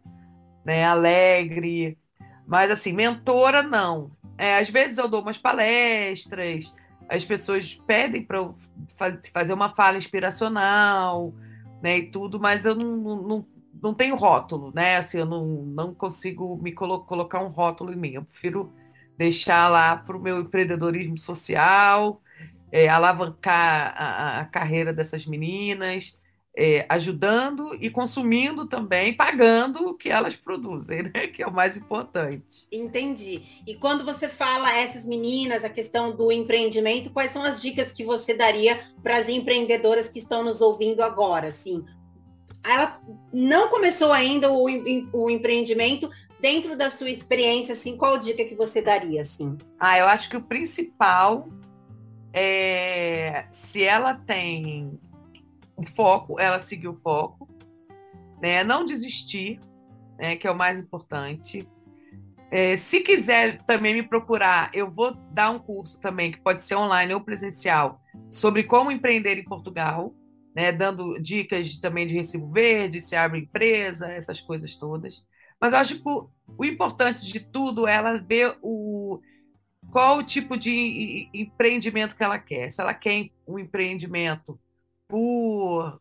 né, 0.65 0.85
alegre. 0.85 1.99
Mas, 2.47 2.71
assim, 2.71 2.93
mentora, 2.93 3.63
não. 3.63 4.11
É, 4.37 4.57
às 4.57 4.69
vezes 4.69 4.99
eu 4.99 5.09
dou 5.09 5.23
umas 5.23 5.39
palestras, 5.39 6.75
as 7.09 7.25
pessoas 7.25 7.75
pedem 7.75 8.23
para 8.23 8.39
eu 8.39 8.55
fazer 9.33 9.53
uma 9.53 9.75
fala 9.75 9.99
inspiracional, 9.99 11.33
né, 11.83 11.99
e 11.99 12.11
tudo, 12.11 12.41
mas 12.41 12.65
eu 12.65 12.75
não, 12.75 13.23
não, 13.23 13.47
não 13.83 13.95
tenho 13.95 14.17
rótulo, 14.17 14.73
né? 14.75 14.97
Assim, 14.97 15.19
eu 15.19 15.27
não, 15.27 15.47
não 15.47 15.95
consigo 15.95 16.57
me 16.57 16.73
colo 16.73 17.01
colocar 17.05 17.43
um 17.43 17.49
rótulo 17.49 17.93
em 17.93 17.97
mim. 17.97 18.13
Eu 18.15 18.25
prefiro 18.25 18.73
deixar 19.17 19.69
lá 19.69 19.97
para 19.97 20.17
o 20.17 20.21
meu 20.21 20.41
empreendedorismo 20.41 21.19
social, 21.19 22.21
é, 22.75 22.89
alavancar 22.89 23.95
a, 23.97 24.41
a, 24.41 24.45
carreira 24.47 24.93
dessas 24.93 25.25
meninas, 25.25 26.19
é, 26.57 26.85
ajudando 26.89 27.73
e 27.81 27.89
consumindo 27.89 28.67
também, 28.67 29.15
pagando 29.15 29.91
o 29.91 29.95
que 29.95 30.09
elas 30.09 30.35
produzem, 30.35 31.05
né? 31.05 31.29
que 31.29 31.41
é 31.41 31.47
o 31.47 31.53
mais 31.53 31.77
importante. 31.77 32.67
Entendi. 32.73 33.45
E 33.65 33.77
quando 33.77 34.05
você 34.05 34.29
fala 34.29 34.77
essas 34.77 35.07
meninas, 35.07 35.65
a 35.65 35.69
questão 35.69 36.17
do 36.17 36.33
empreendimento, 36.33 37.11
quais 37.11 37.31
são 37.31 37.45
as 37.45 37.63
dicas 37.63 37.93
que 37.93 38.05
você 38.05 38.35
daria 38.35 38.81
para 39.05 39.19
as 39.19 39.29
empreendedoras 39.29 40.09
que 40.09 40.19
estão 40.19 40.43
nos 40.43 40.61
ouvindo 40.61 41.01
agora? 41.01 41.47
Assim, 41.47 41.85
ela 42.65 43.01
não 43.33 43.69
começou 43.69 44.13
ainda 44.13 44.51
o, 44.51 44.67
o 45.13 45.31
empreendimento 45.31 46.11
dentro 46.41 46.77
da 46.77 46.91
sua 46.91 47.09
experiência, 47.09 47.73
assim, 47.73 47.97
qual 47.97 48.19
dica 48.19 48.45
que 48.45 48.57
você 48.57 48.83
daria, 48.83 49.21
assim? 49.21 49.57
Ah, 49.79 49.97
eu 49.97 50.07
acho 50.07 50.29
que 50.29 50.37
o 50.37 50.43
principal 50.43 51.49
é 52.35 53.47
se 53.53 53.85
ela 53.85 54.15
tem 54.15 54.99
o 55.77 55.87
foco, 55.87 56.41
ela 56.41 56.59
seguir 56.59 56.89
o 56.89 56.97
foco, 56.97 57.49
né? 58.43 58.65
Não 58.65 58.85
desistir, 58.85 59.61
né? 60.19 60.35
Que 60.35 60.49
é 60.49 60.51
o 60.51 60.59
mais 60.59 60.79
importante. 60.79 61.67
É, 62.51 62.77
se 62.77 63.01
quiser 63.01 63.63
também 63.63 63.95
me 63.95 64.03
procurar, 64.03 64.71
eu 64.75 64.91
vou 64.91 65.15
dar 65.33 65.51
um 65.51 65.59
curso 65.59 66.01
também, 66.01 66.33
que 66.33 66.41
pode 66.41 66.63
ser 66.65 66.75
online 66.75 67.15
ou 67.15 67.21
presencial, 67.21 68.01
sobre 68.31 68.65
como 68.65 68.91
empreender 68.91 69.39
em 69.39 69.45
Portugal, 69.45 70.13
né? 70.55 70.73
Dando 70.73 71.21
dicas 71.21 71.77
também 71.79 72.05
de 72.05 72.17
recibo 72.17 72.51
verde, 72.51 73.01
se 73.01 73.15
abre 73.15 73.41
empresa, 73.41 74.09
essas 74.09 74.41
coisas 74.41 74.75
todas. 74.75 75.25
Mas 75.61 75.73
eu 75.73 75.79
acho 75.79 76.03
que 76.03 76.09
o, 76.09 76.29
o 76.59 76.65
importante 76.65 77.25
de 77.25 77.39
tudo 77.39 77.87
é 77.87 77.95
ela 77.95 78.19
ver 78.19 78.59
o 78.61 79.21
qual 79.95 80.19
o 80.19 80.25
tipo 80.25 80.57
de 80.57 81.29
empreendimento 81.33 82.17
que 82.17 82.25
ela 82.25 82.37
quer. 82.37 82.69
Se 82.69 82.81
ela 82.81 82.93
quer 82.93 83.31
um 83.47 83.61
empreendimento 83.61 84.59
por 85.07 86.01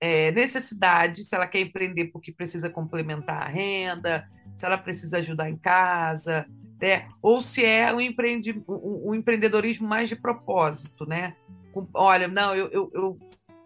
é, 0.00 0.32
necessidade, 0.32 1.22
se 1.22 1.34
ela 1.34 1.46
quer 1.46 1.60
empreender 1.60 2.06
porque 2.06 2.32
precisa 2.32 2.70
complementar 2.70 3.42
a 3.42 3.46
renda, 3.46 4.26
se 4.56 4.64
ela 4.64 4.78
precisa 4.78 5.18
ajudar 5.18 5.50
em 5.50 5.58
casa, 5.58 6.46
né? 6.80 7.08
ou 7.20 7.42
se 7.42 7.62
é 7.62 7.92
um, 7.92 8.00
empreendi 8.00 8.64
um, 8.66 9.14
empreendedorismo 9.14 9.86
mais 9.86 10.08
de 10.08 10.16
propósito, 10.16 11.04
né? 11.04 11.36
Olha, 11.92 12.26
não, 12.26 12.54
eu, 12.54 12.70
eu, 12.70 12.90
eu, 12.94 13.18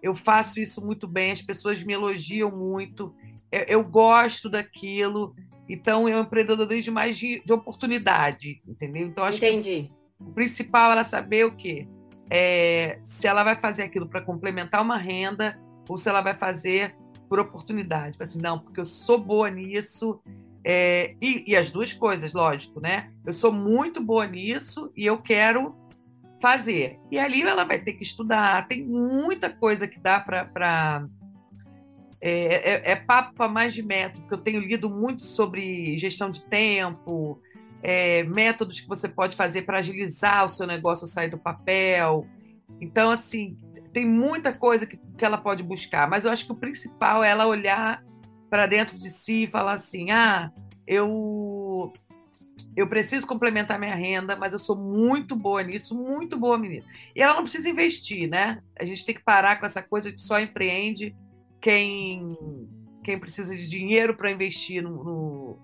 eu, 0.03 0.15
faço 0.17 0.59
isso 0.59 0.85
muito 0.85 1.07
bem, 1.07 1.31
as 1.31 1.41
pessoas 1.41 1.81
me 1.81 1.93
elogiam 1.93 2.51
muito, 2.51 3.15
eu, 3.53 3.65
eu 3.69 3.85
gosto 3.85 4.51
daquilo, 4.51 5.33
então 5.69 6.09
é 6.09 6.17
um 6.17 6.21
empreendedorismo 6.21 6.95
mais 6.95 7.17
de, 7.17 7.43
de 7.45 7.53
oportunidade, 7.53 8.63
entendeu? 8.67 9.07
Então 9.07 9.25
acho 9.25 9.39
Entendi. 9.39 9.91
que 10.19 10.25
o 10.25 10.33
principal 10.33 10.91
é 10.91 10.93
ela 10.93 11.05
saber 11.05 11.47
o 11.47 11.57
quê? 11.57 11.89
É, 12.31 12.99
se 13.03 13.27
ela 13.27 13.45
vai 13.45 13.57
fazer 13.57 13.83
aquilo 13.83 14.09
para 14.09 14.21
complementar 14.21 14.83
uma 14.83 14.97
renda 14.97 15.61
ou 15.89 15.99
se 15.99 16.09
ela 16.09 16.21
vai 16.21 16.35
fazer 16.35 16.95
por 17.29 17.39
oportunidade. 17.39 18.17
Assim, 18.21 18.39
não, 18.41 18.59
porque 18.59 18.81
eu 18.81 18.85
sou 18.85 19.19
boa 19.19 19.51
nisso. 19.51 20.21
É, 20.65 21.15
e, 21.21 21.45
e, 21.51 21.57
as 21.57 21.71
duas 21.71 21.93
coisas, 21.93 22.33
lógico, 22.33 22.81
né? 22.81 23.11
Eu 23.25 23.33
sou 23.33 23.53
muito 23.53 24.03
boa 24.03 24.27
nisso 24.27 24.91
e 24.97 25.05
eu 25.05 25.19
quero 25.19 25.77
fazer. 26.41 26.99
E 27.11 27.19
ali 27.19 27.43
ela 27.43 27.65
vai 27.65 27.79
ter 27.79 27.95
que 27.95 28.03
estudar. 28.03 28.67
Tem 28.67 28.83
muita 28.83 29.51
coisa 29.51 29.87
que 29.87 29.99
dá 29.99 30.21
para. 30.21 31.07
É, 32.27 32.71
é, 32.71 32.93
é, 32.93 32.97
papo 32.97 33.35
para 33.35 33.51
mais 33.51 33.75
de 33.75 33.83
método, 33.83 34.21
porque 34.21 34.35
eu 34.35 34.39
tenho 34.39 34.59
lido 34.59 34.89
muito 34.89 35.23
sobre 35.23 35.99
gestão 35.99 36.31
de 36.31 36.43
tempo, 36.43 37.39
é, 37.83 38.23
métodos 38.23 38.81
que 38.81 38.89
você 38.89 39.07
pode 39.07 39.37
fazer 39.37 39.67
para 39.67 39.81
agilizar 39.81 40.43
o 40.43 40.49
seu 40.49 40.67
negócio 40.67 41.07
sair 41.07 41.29
do 41.29 41.37
papel. 41.37 42.27
Então, 42.81 43.11
assim, 43.11 43.59
tem 43.93 44.07
muita 44.07 44.55
coisa 44.55 44.87
que, 44.87 44.97
que 45.19 45.23
ela 45.23 45.37
pode 45.37 45.63
buscar, 45.63 46.09
mas 46.09 46.25
eu 46.25 46.31
acho 46.31 46.47
que 46.47 46.53
o 46.53 46.57
principal 46.57 47.23
é 47.23 47.29
ela 47.29 47.47
olhar 47.47 48.03
para 48.49 48.67
dentro 48.67 48.97
de 48.97 49.11
si 49.11 49.43
e 49.43 49.51
falar 49.51 49.75
assim: 49.75 50.11
ah, 50.11 50.51
eu 50.87 51.93
eu 52.75 52.89
preciso 52.89 53.27
complementar 53.27 53.79
minha 53.79 53.95
renda, 53.95 54.35
mas 54.35 54.55
eu 54.55 54.59
sou 54.59 54.77
muito 54.77 55.37
boa 55.37 55.63
nisso, 55.63 55.95
muito 55.95 56.39
boa 56.39 56.57
menina. 56.57 56.87
E 57.15 57.21
ela 57.21 57.35
não 57.35 57.43
precisa 57.43 57.69
investir, 57.69 58.31
né? 58.31 58.63
A 58.81 58.85
gente 58.87 59.05
tem 59.05 59.15
que 59.15 59.23
parar 59.23 59.61
com 59.61 59.67
essa 59.67 59.83
coisa 59.83 60.11
de 60.11 60.23
só 60.23 60.41
empreende 60.41 61.15
quem 61.65 62.37
quem 63.03 63.19
precisa 63.19 63.57
de 63.57 63.67
dinheiro 63.67 64.15
para 64.17 64.31
investir 64.31 64.83
no, 64.83 65.03
no... 65.03 65.59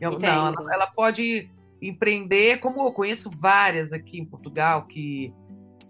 não, 0.00 0.48
ela, 0.48 0.74
ela 0.74 0.86
pode 0.86 1.50
empreender, 1.80 2.58
como 2.60 2.86
eu 2.86 2.92
conheço 2.92 3.30
várias 3.30 3.92
aqui 3.92 4.18
em 4.18 4.24
Portugal 4.24 4.86
que 4.86 5.32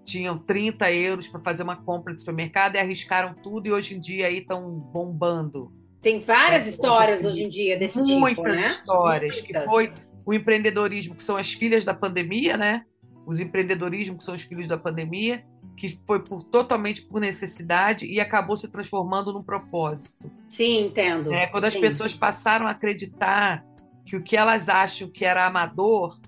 tinham 0.05 0.39
30 0.39 0.93
euros 0.93 1.29
para 1.29 1.41
fazer 1.41 1.65
uma 1.65 1.77
compra 1.77 2.15
de 2.15 2.21
supermercado 2.21 2.77
e 2.77 2.79
arriscaram 2.79 3.35
tudo 3.35 3.67
e 3.67 3.73
hoje 3.73 3.97
em 3.97 4.01
dia 4.01 4.27
aí 4.27 4.39
estão 4.39 4.71
bombando. 4.71 5.73
Tem 6.01 6.21
várias 6.21 6.67
é, 6.67 6.71
histórias 6.71 7.25
hoje 7.25 7.43
em 7.43 7.49
dia 7.49 7.77
desse 7.77 8.01
muitas 8.03 8.45
tipo, 8.45 8.49
né? 8.49 8.67
histórias, 8.69 9.35
muitas. 9.35 9.63
que 9.63 9.69
foi 9.69 9.93
o 10.25 10.33
empreendedorismo, 10.33 11.15
que 11.17 11.23
são 11.23 11.37
as 11.37 11.53
filhas 11.53 11.85
da 11.85 11.95
pandemia, 11.95 12.57
né? 12.57 12.85
Os 13.27 13.41
empreendedorismo, 13.41 14.17
que 14.17 14.25
são 14.25 14.35
os 14.35 14.43
filhos 14.43 14.69
da 14.69 14.79
pandemia, 14.79 15.45
que 15.77 16.01
foi 16.07 16.21
por, 16.21 16.43
totalmente 16.43 17.03
por 17.03 17.21
necessidade 17.21 18.07
e 18.07 18.19
acabou 18.19 18.57
se 18.57 18.69
transformando 18.69 19.33
num 19.33 19.43
propósito. 19.43 20.31
Sim, 20.49 20.87
entendo. 20.87 21.33
É, 21.33 21.47
quando 21.47 21.65
as 21.67 21.75
Sim. 21.75 21.81
pessoas 21.81 22.15
passaram 22.15 22.67
a 22.67 22.71
acreditar 22.71 23.65
que 24.05 24.17
o 24.17 24.23
que 24.23 24.37
elas 24.37 24.69
acham 24.69 25.09
que 25.09 25.25
era 25.25 25.45
amador, 25.45 26.19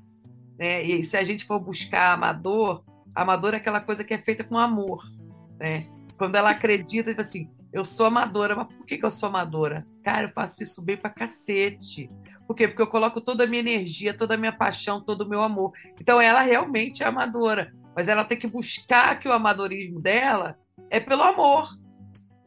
né? 0.59 0.83
e 0.83 1.03
se 1.03 1.17
a 1.17 1.25
gente 1.25 1.45
for 1.45 1.59
buscar 1.59 2.13
amador, 2.13 2.83
Amadora 3.19 3.57
é 3.57 3.59
aquela 3.59 3.81
coisa 3.81 4.05
que 4.05 4.15
é 4.15 4.19
feita 4.19 4.45
com 4.45 4.57
amor, 4.57 5.05
né? 5.59 5.89
Quando 6.17 6.37
ela 6.37 6.51
acredita, 6.51 7.11
tipo 7.11 7.21
assim, 7.21 7.51
eu 7.73 7.85
sou 7.85 8.07
amadora, 8.07 8.55
mas 8.55 8.69
por 8.69 8.87
que, 8.87 8.97
que 8.97 9.05
eu 9.05 9.11
sou 9.11 9.29
amadora? 9.29 9.85
Cara, 10.05 10.27
eu 10.27 10.29
faço 10.29 10.63
isso 10.63 10.81
bem 10.81 10.97
pra 10.97 11.11
cacete. 11.11 12.09
Por 12.47 12.55
quê? 12.55 12.69
Porque 12.69 12.81
eu 12.81 12.87
coloco 12.87 13.21
toda 13.21 13.43
a 13.43 13.47
minha 13.47 13.59
energia, 13.59 14.15
toda 14.15 14.35
a 14.35 14.37
minha 14.37 14.53
paixão, 14.53 15.01
todo 15.01 15.23
o 15.23 15.29
meu 15.29 15.43
amor. 15.43 15.73
Então 16.01 16.21
ela 16.21 16.43
realmente 16.43 17.03
é 17.03 17.07
amadora, 17.07 17.75
mas 17.95 18.09
ela 18.09 18.25
tem 18.25 18.39
que 18.39 18.47
buscar 18.47 19.19
que 19.19 19.29
o 19.29 19.33
amadorismo 19.33 20.01
dela 20.01 20.59
é 20.91 21.01
pelo 21.01 21.23
amor. 21.23 21.69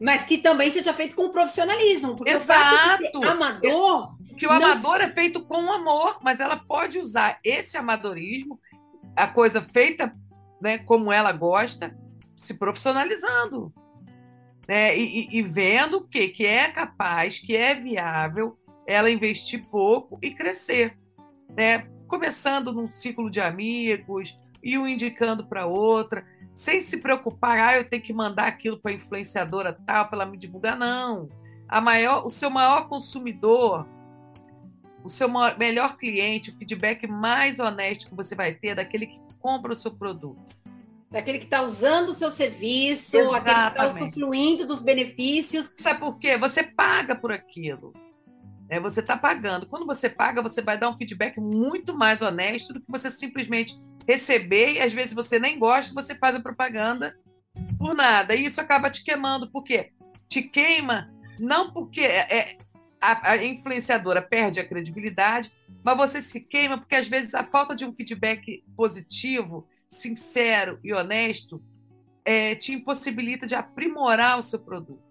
Mas 0.00 0.24
que 0.24 0.38
também 0.38 0.68
seja 0.68 0.92
feito 0.92 1.14
com 1.14 1.30
profissionalismo, 1.30 2.16
porque 2.16 2.32
Exato. 2.32 2.74
o 2.74 2.78
fato 2.78 3.02
de 3.02 3.10
ser 3.10 3.28
amador. 3.28 4.16
Que 4.36 4.46
o 4.46 4.50
amador 4.50 5.00
é 5.00 5.12
feito 5.12 5.44
com 5.44 5.70
amor, 5.70 6.18
mas 6.22 6.40
ela 6.40 6.56
pode 6.56 6.98
usar 6.98 7.38
esse 7.44 7.76
amadorismo, 7.76 8.58
a 9.14 9.28
coisa 9.28 9.62
feita 9.62 10.12
né, 10.60 10.78
como 10.78 11.12
ela 11.12 11.32
gosta, 11.32 11.96
se 12.36 12.54
profissionalizando. 12.54 13.72
Né, 14.66 14.96
e, 14.96 15.28
e, 15.30 15.42
vendo 15.42 16.06
que, 16.08 16.28
que 16.28 16.46
é 16.46 16.70
capaz, 16.70 17.38
que 17.38 17.56
é 17.56 17.74
viável 17.74 18.56
ela 18.86 19.10
investir 19.10 19.66
pouco 19.68 20.18
e 20.22 20.30
crescer. 20.30 20.96
Né? 21.56 21.86
Começando 22.08 22.72
num 22.72 22.88
ciclo 22.88 23.30
de 23.30 23.40
amigos, 23.40 24.36
e 24.62 24.78
um 24.78 24.86
indicando 24.86 25.46
para 25.46 25.66
outra, 25.66 26.24
sem 26.54 26.80
se 26.80 26.98
preocupar, 26.98 27.58
ah, 27.58 27.76
eu 27.76 27.88
tenho 27.88 28.02
que 28.02 28.12
mandar 28.12 28.46
aquilo 28.46 28.78
para 28.78 28.92
a 28.92 28.94
influenciadora 28.94 29.78
tal, 29.86 30.06
para 30.06 30.18
ela 30.18 30.30
me 30.30 30.36
divulgar. 30.36 30.78
Não. 30.78 31.28
A 31.68 31.80
maior, 31.80 32.24
o 32.26 32.30
seu 32.30 32.50
maior 32.50 32.88
consumidor, 32.88 33.86
o 35.02 35.08
seu 35.08 35.28
maior, 35.28 35.58
melhor 35.58 35.96
cliente, 35.96 36.50
o 36.50 36.56
feedback 36.56 37.06
mais 37.06 37.58
honesto 37.58 38.08
que 38.08 38.14
você 38.14 38.34
vai 38.34 38.54
ter 38.54 38.68
é 38.68 38.74
daquele 38.76 39.06
que 39.06 39.20
compra 39.40 39.72
o 39.72 39.76
seu 39.76 39.90
produto. 39.90 40.40
Daquele 41.10 41.38
que 41.38 41.44
está 41.44 41.62
usando 41.62 42.10
o 42.10 42.14
seu 42.14 42.30
serviço, 42.30 43.18
Exatamente. 43.18 43.48
aquele 43.48 43.64
que 43.64 43.70
está 43.70 43.86
usufruindo 43.86 44.66
dos 44.66 44.82
benefícios. 44.82 45.74
Sabe 45.78 46.00
por 46.00 46.18
quê? 46.18 46.38
Você 46.38 46.62
paga 46.62 47.14
por 47.14 47.32
aquilo. 47.32 47.92
É, 48.68 48.80
você 48.80 49.00
está 49.00 49.18
pagando. 49.18 49.66
Quando 49.66 49.84
você 49.84 50.08
paga, 50.08 50.40
você 50.40 50.62
vai 50.62 50.78
dar 50.78 50.88
um 50.88 50.96
feedback 50.96 51.38
muito 51.38 51.94
mais 51.94 52.22
honesto 52.22 52.72
do 52.72 52.80
que 52.80 52.90
você 52.90 53.10
simplesmente 53.10 53.78
receber 54.06 54.74
e 54.74 54.80
às 54.80 54.92
vezes 54.92 55.12
você 55.12 55.38
nem 55.38 55.58
gosta, 55.58 55.94
você 55.94 56.14
faz 56.14 56.34
a 56.34 56.40
propaganda 56.40 57.16
por 57.78 57.94
nada. 57.94 58.34
E 58.34 58.44
isso 58.44 58.60
acaba 58.60 58.90
te 58.90 59.04
queimando. 59.04 59.50
Por 59.50 59.62
quê? 59.62 59.92
Te 60.28 60.42
queima 60.42 61.12
não 61.38 61.72
porque 61.72 62.00
é, 62.00 62.36
é 62.36 62.58
a, 63.00 63.32
a 63.32 63.44
influenciadora 63.44 64.22
perde 64.22 64.60
a 64.60 64.66
credibilidade, 64.66 65.52
mas 65.82 65.96
você 65.96 66.22
se 66.22 66.40
queima 66.40 66.78
porque 66.78 66.94
às 66.94 67.08
vezes 67.08 67.34
a 67.34 67.44
falta 67.44 67.74
de 67.74 67.84
um 67.84 67.92
feedback 67.92 68.64
positivo, 68.76 69.66
sincero 69.88 70.78
e 70.84 70.92
honesto 70.92 71.62
é, 72.24 72.54
te 72.54 72.72
impossibilita 72.72 73.46
de 73.46 73.54
aprimorar 73.54 74.38
o 74.38 74.42
seu 74.42 74.60
produto. 74.60 75.02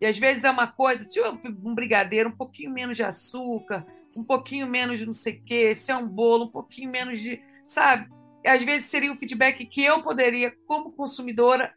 E 0.00 0.06
às 0.06 0.18
vezes 0.18 0.44
é 0.44 0.50
uma 0.50 0.66
coisa, 0.66 1.04
tipo 1.04 1.26
um 1.64 1.74
brigadeiro, 1.74 2.28
um 2.28 2.36
pouquinho 2.36 2.70
menos 2.70 2.96
de 2.96 3.02
açúcar, 3.02 3.86
um 4.16 4.24
pouquinho 4.24 4.66
menos 4.66 4.98
de 4.98 5.06
não 5.06 5.14
sei 5.14 5.34
o 5.34 5.44
quê, 5.44 5.74
se 5.74 5.90
é 5.90 5.96
um 5.96 6.06
bolo, 6.06 6.46
um 6.46 6.50
pouquinho 6.50 6.90
menos 6.90 7.20
de. 7.20 7.42
Sabe? 7.66 8.08
Às 8.46 8.62
vezes 8.62 8.88
seria 8.88 9.12
um 9.12 9.16
feedback 9.16 9.64
que 9.66 9.82
eu 9.82 10.02
poderia, 10.02 10.54
como 10.66 10.92
consumidora, 10.92 11.74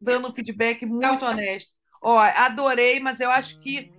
dando 0.00 0.28
um 0.28 0.32
feedback 0.32 0.86
muito 0.86 1.24
honesto. 1.24 1.72
Ó, 2.02 2.18
adorei, 2.18 3.00
mas 3.00 3.20
eu 3.20 3.30
acho 3.30 3.60
que 3.60 3.92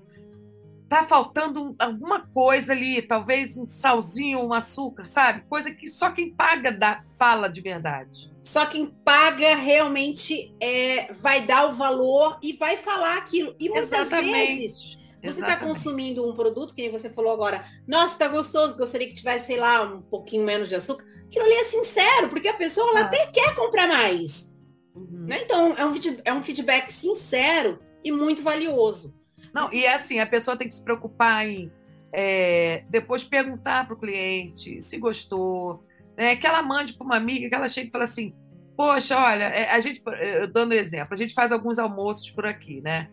tá 0.92 1.06
faltando 1.06 1.74
alguma 1.80 2.20
coisa 2.20 2.74
ali, 2.74 3.02
talvez 3.02 3.56
um 3.56 3.66
salzinho, 3.66 4.44
um 4.44 4.52
açúcar, 4.52 5.06
sabe? 5.06 5.42
Coisa 5.48 5.72
que 5.72 5.88
só 5.88 6.12
quem 6.12 6.34
paga 6.34 6.70
dá, 6.70 7.04
fala 7.18 7.48
de 7.48 7.62
verdade. 7.62 8.30
Só 8.44 8.66
quem 8.66 8.88
paga 8.88 9.56
realmente 9.56 10.54
é, 10.60 11.14
vai 11.14 11.46
dar 11.46 11.70
o 11.70 11.74
valor 11.74 12.38
e 12.44 12.54
vai 12.54 12.76
falar 12.76 13.18
aquilo. 13.18 13.56
E 13.58 13.70
muitas 13.70 14.08
Exatamente. 14.12 14.34
vezes 14.34 14.98
você 15.22 15.42
está 15.42 15.58
consumindo 15.58 16.28
um 16.28 16.36
produto, 16.36 16.74
que 16.74 16.82
nem 16.82 16.92
você 16.92 17.10
falou 17.10 17.32
agora, 17.32 17.66
nossa, 17.88 18.18
tá 18.18 18.28
gostoso, 18.28 18.76
gostaria 18.76 19.08
que 19.08 19.14
tivesse, 19.14 19.48
sei 19.48 19.58
lá, 19.58 19.84
um 19.84 20.02
pouquinho 20.02 20.44
menos 20.44 20.68
de 20.68 20.76
açúcar. 20.76 21.06
Aquilo 21.28 21.46
ali 21.46 21.54
é 21.54 21.64
sincero, 21.64 22.30
porque 22.30 22.48
a 22.48 22.54
pessoa 22.54 22.90
ela 22.90 23.02
ah. 23.02 23.06
até 23.06 23.28
quer 23.28 23.56
comprar 23.56 23.88
mais. 23.88 24.56
Uhum. 24.96 25.28
Né? 25.28 25.44
Então, 25.44 25.74
é 25.78 25.86
um, 25.86 25.92
é 26.26 26.34
um 26.34 26.44
feedback 26.44 26.92
sincero 26.92 27.80
e 28.04 28.12
muito 28.12 28.42
valioso. 28.42 29.14
Não, 29.54 29.72
e 29.72 29.86
é 29.86 29.94
assim, 29.94 30.20
a 30.20 30.26
pessoa 30.26 30.58
tem 30.58 30.68
que 30.68 30.74
se 30.74 30.84
preocupar 30.84 31.48
em 31.48 31.72
é, 32.14 32.84
depois 32.90 33.24
perguntar 33.24 33.86
para 33.86 33.94
o 33.94 33.98
cliente 33.98 34.82
se 34.82 34.98
gostou, 34.98 35.86
né? 36.18 36.36
que 36.36 36.46
ela 36.46 36.62
mande 36.62 36.94
para 36.94 37.06
uma 37.06 37.16
amiga, 37.16 37.48
que 37.48 37.56
ela 37.56 37.70
chegue 37.70 37.88
e 37.88 37.92
fala 37.92 38.04
assim, 38.04 38.36
poxa, 38.76 39.18
olha, 39.18 39.46
é, 39.46 39.72
a 39.72 39.80
gente, 39.80 40.04
dando 40.52 40.74
exemplo, 40.74 41.14
a 41.14 41.18
gente 41.18 41.34
faz 41.34 41.52
alguns 41.52 41.80
almoços 41.80 42.30
por 42.32 42.46
aqui, 42.46 42.82
né? 42.82 43.10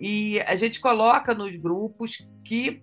E 0.00 0.40
a 0.40 0.56
gente 0.56 0.80
coloca 0.80 1.34
nos 1.34 1.54
grupos 1.56 2.26
que, 2.42 2.82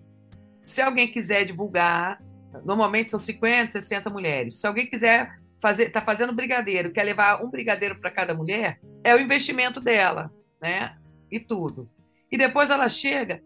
se 0.62 0.80
alguém 0.80 1.08
quiser 1.08 1.44
divulgar, 1.44 2.22
normalmente 2.64 3.10
são 3.10 3.18
50, 3.18 3.72
60 3.72 4.08
mulheres, 4.08 4.60
se 4.60 4.66
alguém 4.66 4.86
quiser 4.86 5.36
fazer, 5.60 5.90
tá 5.90 6.00
fazendo 6.00 6.32
brigadeiro, 6.32 6.92
quer 6.92 7.02
levar 7.02 7.44
um 7.44 7.50
brigadeiro 7.50 7.98
para 7.98 8.10
cada 8.10 8.32
mulher, 8.32 8.80
é 9.02 9.14
o 9.14 9.20
investimento 9.20 9.80
dela, 9.80 10.32
né? 10.60 10.96
E 11.30 11.40
tudo. 11.40 11.90
E 12.30 12.38
depois 12.38 12.70
ela 12.70 12.88
chega, 12.88 13.42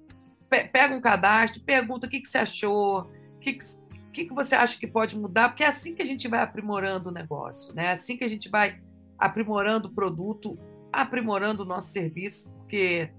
pega 0.48 0.94
um 0.94 1.00
cadastro, 1.00 1.62
pergunta 1.62 2.06
o 2.06 2.10
que, 2.10 2.20
que 2.20 2.28
você 2.28 2.38
achou, 2.38 3.10
que 3.40 3.54
que, 3.54 3.64
que, 4.12 4.24
que 4.26 4.34
você 4.34 4.54
acha 4.54 4.78
que 4.78 4.86
pode 4.86 5.18
mudar? 5.18 5.48
Porque 5.48 5.64
é 5.64 5.68
assim 5.68 5.94
que 5.94 6.02
a 6.02 6.06
gente 6.06 6.28
vai 6.28 6.42
aprimorando 6.42 7.08
o 7.08 7.12
negócio, 7.12 7.74
né? 7.74 7.86
É 7.86 7.92
assim 7.92 8.16
que 8.16 8.24
a 8.24 8.28
gente 8.28 8.50
vai 8.50 8.80
aprimorando 9.18 9.88
o 9.88 9.94
produto, 9.94 10.58
aprimorando 10.92 11.62
o 11.62 11.66
nosso 11.66 11.90
serviço, 11.90 12.50
porque 12.58 13.10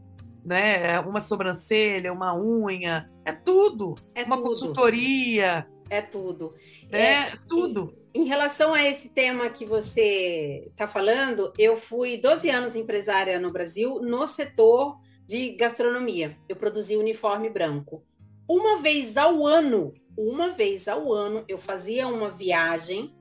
né, 0.46 1.00
uma 1.00 1.20
sobrancelha, 1.20 2.12
uma 2.12 2.38
unha, 2.38 3.10
é 3.26 3.32
tudo. 3.32 3.96
É 4.14 4.24
uma 4.24 4.38
tudo. 4.38 4.48
consultoria. 4.50 5.68
É 5.90 6.02
tudo. 6.02 6.56
É, 6.92 7.00
é 7.00 7.34
tudo. 7.48 7.94
Em, 8.14 8.22
em, 8.22 8.26
relação 8.26 8.74
a 8.74 8.84
esse 8.84 9.10
tema 9.10 9.50
que 9.50 9.66
você 9.66 10.68
está 10.72 10.88
falando, 10.88 11.54
eu 11.58 11.78
fui 11.78 12.18
12 12.18 12.50
anos 12.50 12.76
empresária 12.76 13.40
no 13.40 13.52
Brasil 13.52 14.02
no 14.02 14.26
setor 14.26 14.98
de 15.26 15.52
gastronomia. 15.54 16.38
Eu 16.50 16.56
produzi 16.56 16.96
uniforme 16.96 17.50
branco. 17.50 18.04
Uma 18.48 18.82
vez 18.82 19.16
ao 19.18 19.46
ano 19.46 19.94
uma 20.18 20.52
vez 20.52 20.88
ao 20.88 21.12
ano 21.12 21.44
eu 21.48 21.58
fazia 21.58 22.08
uma 22.08 22.30
viagem 22.30 23.14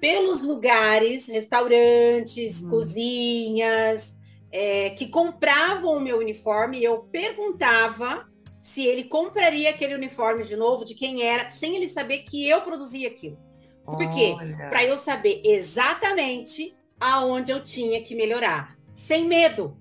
pelos 0.00 0.42
lugares, 0.42 1.26
restaurantes, 1.26 2.62
hum. 2.62 2.70
cozinhas, 2.70 4.16
é, 4.52 4.90
que 4.90 5.06
compravam 5.08 5.96
o 5.96 6.00
meu 6.00 6.18
uniforme 6.18 6.78
e 6.78 6.84
eu 6.84 6.98
perguntava 7.10 8.28
se 8.60 8.84
ele 8.84 9.04
compraria 9.04 9.70
aquele 9.70 9.94
uniforme 9.94 10.44
de 10.44 10.56
novo, 10.56 10.84
de 10.84 10.94
quem 10.94 11.22
era, 11.22 11.48
sem 11.48 11.76
ele 11.76 11.88
saber 11.88 12.18
que 12.20 12.46
eu 12.46 12.60
produzia 12.62 13.08
aquilo. 13.08 13.38
Por 13.84 14.08
quê? 14.10 14.34
Para 14.68 14.84
eu 14.84 14.96
saber 14.96 15.40
exatamente 15.44 16.76
aonde 17.00 17.50
eu 17.50 17.64
tinha 17.64 18.02
que 18.02 18.14
melhorar, 18.14 18.76
sem 18.92 19.24
medo. 19.24 19.76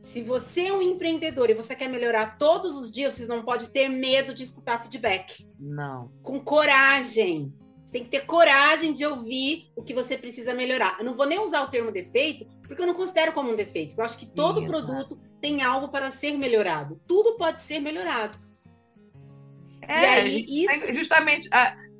Se 0.00 0.20
você 0.20 0.66
é 0.66 0.72
um 0.72 0.82
empreendedor 0.82 1.50
e 1.50 1.54
você 1.54 1.74
quer 1.74 1.88
melhorar 1.88 2.38
todos 2.38 2.76
os 2.76 2.92
dias, 2.92 3.14
você 3.14 3.26
não 3.26 3.42
pode 3.42 3.70
ter 3.70 3.88
medo 3.88 4.34
de 4.34 4.44
escutar 4.44 4.80
feedback. 4.82 5.48
Não. 5.58 6.10
Com 6.22 6.38
coragem. 6.40 7.52
Tem 7.94 8.02
que 8.02 8.10
ter 8.10 8.26
coragem 8.26 8.92
de 8.92 9.06
ouvir 9.06 9.70
o 9.76 9.80
que 9.80 9.94
você 9.94 10.18
precisa 10.18 10.52
melhorar. 10.52 10.96
Eu 10.98 11.04
não 11.04 11.14
vou 11.14 11.26
nem 11.26 11.38
usar 11.38 11.62
o 11.62 11.68
termo 11.68 11.92
defeito, 11.92 12.44
porque 12.64 12.82
eu 12.82 12.88
não 12.88 12.92
considero 12.92 13.32
como 13.32 13.52
um 13.52 13.54
defeito. 13.54 13.94
Eu 13.96 14.04
acho 14.04 14.18
que 14.18 14.26
todo 14.26 14.58
Isso, 14.58 14.66
produto 14.66 15.16
tem 15.40 15.62
algo 15.62 15.86
para 15.86 16.10
ser 16.10 16.36
melhorado. 16.36 17.00
Tudo 17.06 17.36
pode 17.36 17.62
ser 17.62 17.78
melhorado. 17.78 18.36
É, 19.80 20.02
e 20.02 20.06
aí, 20.06 20.44
isso... 20.48 20.92
justamente, 20.92 21.48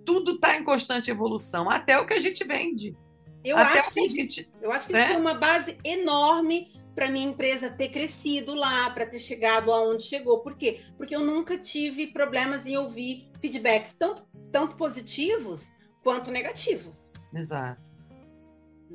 tudo 0.04 0.32
está 0.32 0.56
em 0.56 0.64
constante 0.64 1.12
evolução, 1.12 1.70
até 1.70 1.96
o 1.96 2.04
que 2.04 2.14
a 2.14 2.20
gente 2.20 2.42
vende. 2.42 2.96
Eu 3.44 3.56
acho 3.56 3.92
que, 3.92 4.00
isso, 4.00 4.16
gente, 4.16 4.50
eu 4.60 4.72
acho 4.72 4.88
que 4.88 4.94
né? 4.94 4.98
isso 4.98 5.12
foi 5.12 5.20
uma 5.20 5.34
base 5.34 5.78
enorme 5.84 6.72
para 6.92 7.08
minha 7.08 7.28
empresa 7.28 7.70
ter 7.70 7.90
crescido 7.90 8.52
lá, 8.52 8.90
para 8.90 9.06
ter 9.06 9.20
chegado 9.20 9.70
aonde 9.70 10.02
chegou. 10.02 10.40
Por 10.40 10.56
quê? 10.56 10.80
Porque 10.96 11.14
eu 11.14 11.20
nunca 11.20 11.56
tive 11.56 12.08
problemas 12.08 12.66
em 12.66 12.76
ouvir 12.76 13.30
feedbacks 13.40 13.94
tanto, 13.94 14.26
tanto 14.50 14.74
positivos 14.74 15.72
quanto 16.04 16.30
negativos. 16.30 17.10
Exato. 17.34 17.82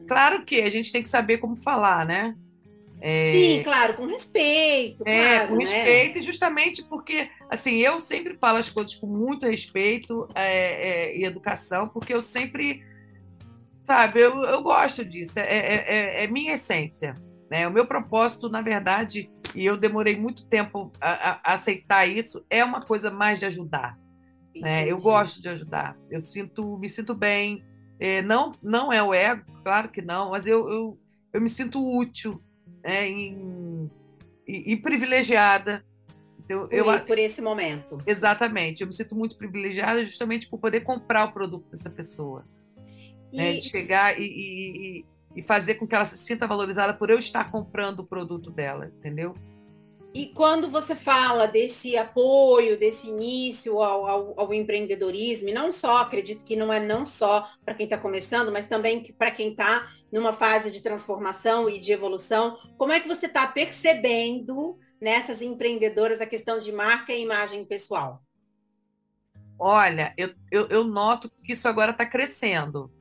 Claro 0.07 0.45
que 0.45 0.61
a 0.61 0.69
gente 0.69 0.91
tem 0.91 1.03
que 1.03 1.09
saber 1.09 1.39
como 1.39 1.55
falar, 1.55 2.05
né? 2.05 2.35
É... 3.01 3.31
Sim, 3.31 3.63
claro, 3.63 3.95
com 3.95 4.05
respeito. 4.05 5.03
É, 5.05 5.37
claro, 5.39 5.49
com 5.49 5.63
né? 5.63 5.65
respeito, 5.65 6.21
justamente 6.21 6.83
porque, 6.83 7.29
assim, 7.49 7.77
eu 7.77 7.99
sempre 7.99 8.37
falo 8.37 8.57
as 8.57 8.69
coisas 8.69 8.93
com 8.95 9.07
muito 9.07 9.45
respeito 9.45 10.27
é, 10.35 11.11
é, 11.11 11.17
e 11.17 11.23
educação, 11.23 11.87
porque 11.87 12.13
eu 12.13 12.21
sempre, 12.21 12.83
sabe, 13.83 14.19
eu, 14.19 14.43
eu 14.43 14.61
gosto 14.61 15.03
disso, 15.03 15.39
é, 15.39 15.43
é, 15.43 15.85
é, 15.87 16.23
é 16.23 16.27
minha 16.27 16.53
essência. 16.53 17.15
Né? 17.49 17.67
O 17.67 17.71
meu 17.71 17.85
propósito, 17.85 18.49
na 18.49 18.61
verdade, 18.61 19.31
e 19.55 19.65
eu 19.65 19.75
demorei 19.75 20.15
muito 20.15 20.45
tempo 20.45 20.91
a, 21.01 21.39
a 21.43 21.53
aceitar 21.53 22.05
isso, 22.05 22.45
é 22.49 22.63
uma 22.63 22.81
coisa 22.81 23.09
mais 23.09 23.39
de 23.39 23.45
ajudar. 23.45 23.97
Né? 24.59 24.87
Eu 24.87 24.97
gosto 24.97 25.41
de 25.41 25.49
ajudar. 25.49 25.97
Eu 26.09 26.21
sinto, 26.21 26.77
me 26.77 26.89
sinto 26.89 27.13
bem. 27.13 27.63
É, 27.99 28.21
não, 28.21 28.51
não 28.61 28.93
é 28.93 29.03
o 29.03 29.13
ego, 29.13 29.43
claro 29.63 29.89
que 29.89 30.01
não, 30.01 30.31
mas 30.31 30.47
eu, 30.47 30.69
eu, 30.69 30.99
eu 31.33 31.41
me 31.41 31.49
sinto 31.49 31.79
útil 31.97 32.41
né? 32.81 33.09
em, 33.09 33.89
e, 34.47 34.73
e 34.73 34.77
privilegiada. 34.77 35.83
Eu, 36.47 36.67
por, 36.67 36.73
eu, 36.73 37.05
por 37.05 37.19
esse 37.19 37.41
momento. 37.41 37.97
Exatamente. 38.07 38.81
Eu 38.81 38.87
me 38.87 38.93
sinto 38.93 39.15
muito 39.15 39.37
privilegiada 39.37 40.03
justamente 40.03 40.49
por 40.49 40.59
poder 40.59 40.81
comprar 40.81 41.25
o 41.25 41.31
produto 41.31 41.69
dessa 41.69 41.89
pessoa. 41.89 42.45
E... 43.31 43.37
Né? 43.37 43.53
De 43.53 43.61
chegar 43.61 44.19
e, 44.19 44.23
e, 44.23 45.05
e 45.35 45.43
fazer 45.43 45.75
com 45.75 45.85
que 45.85 45.93
ela 45.93 46.05
se 46.05 46.17
sinta 46.17 46.47
valorizada 46.47 46.93
por 46.93 47.09
eu 47.09 47.19
estar 47.19 47.51
comprando 47.51 47.99
o 47.99 48.05
produto 48.05 48.49
dela, 48.49 48.91
entendeu? 48.97 49.33
E 50.13 50.27
quando 50.27 50.69
você 50.69 50.95
fala 50.95 51.47
desse 51.47 51.95
apoio, 51.95 52.79
desse 52.79 53.07
início 53.07 53.81
ao, 53.81 54.05
ao, 54.07 54.39
ao 54.39 54.53
empreendedorismo, 54.53 55.49
e 55.49 55.53
não 55.53 55.71
só, 55.71 55.97
acredito 55.97 56.43
que 56.43 56.55
não 56.55 56.73
é 56.73 56.79
não 56.79 57.05
só 57.05 57.47
para 57.63 57.75
quem 57.75 57.83
está 57.83 57.97
começando, 57.97 58.51
mas 58.51 58.65
também 58.65 59.03
para 59.13 59.29
quem 59.29 59.51
está 59.51 59.87
numa 60.11 60.33
fase 60.33 60.71
de 60.71 60.81
transformação 60.81 61.69
e 61.69 61.79
de 61.79 61.91
evolução, 61.91 62.57
como 62.77 62.91
é 62.91 62.99
que 62.99 63.07
você 63.07 63.27
está 63.27 63.45
percebendo 63.45 64.79
nessas 64.99 65.41
empreendedoras 65.41 66.19
a 66.19 66.25
questão 66.25 66.57
de 66.57 66.71
marca 66.71 67.13
e 67.13 67.21
imagem 67.21 67.63
pessoal? 67.63 68.23
Olha, 69.59 70.13
eu, 70.17 70.33
eu, 70.51 70.67
eu 70.69 70.83
noto 70.83 71.29
que 71.43 71.53
isso 71.53 71.67
agora 71.67 71.91
está 71.91 72.05
crescendo 72.05 72.91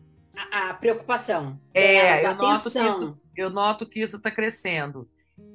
a, 0.51 0.75
preocupação. 0.75 1.61
É, 1.75 2.25
eu, 2.25 2.35
noto 2.35 2.69
isso, 2.69 3.21
eu 3.37 3.51
noto 3.51 3.87
que 3.87 4.01
isso 4.01 4.17
está 4.17 4.31
crescendo. 4.31 5.09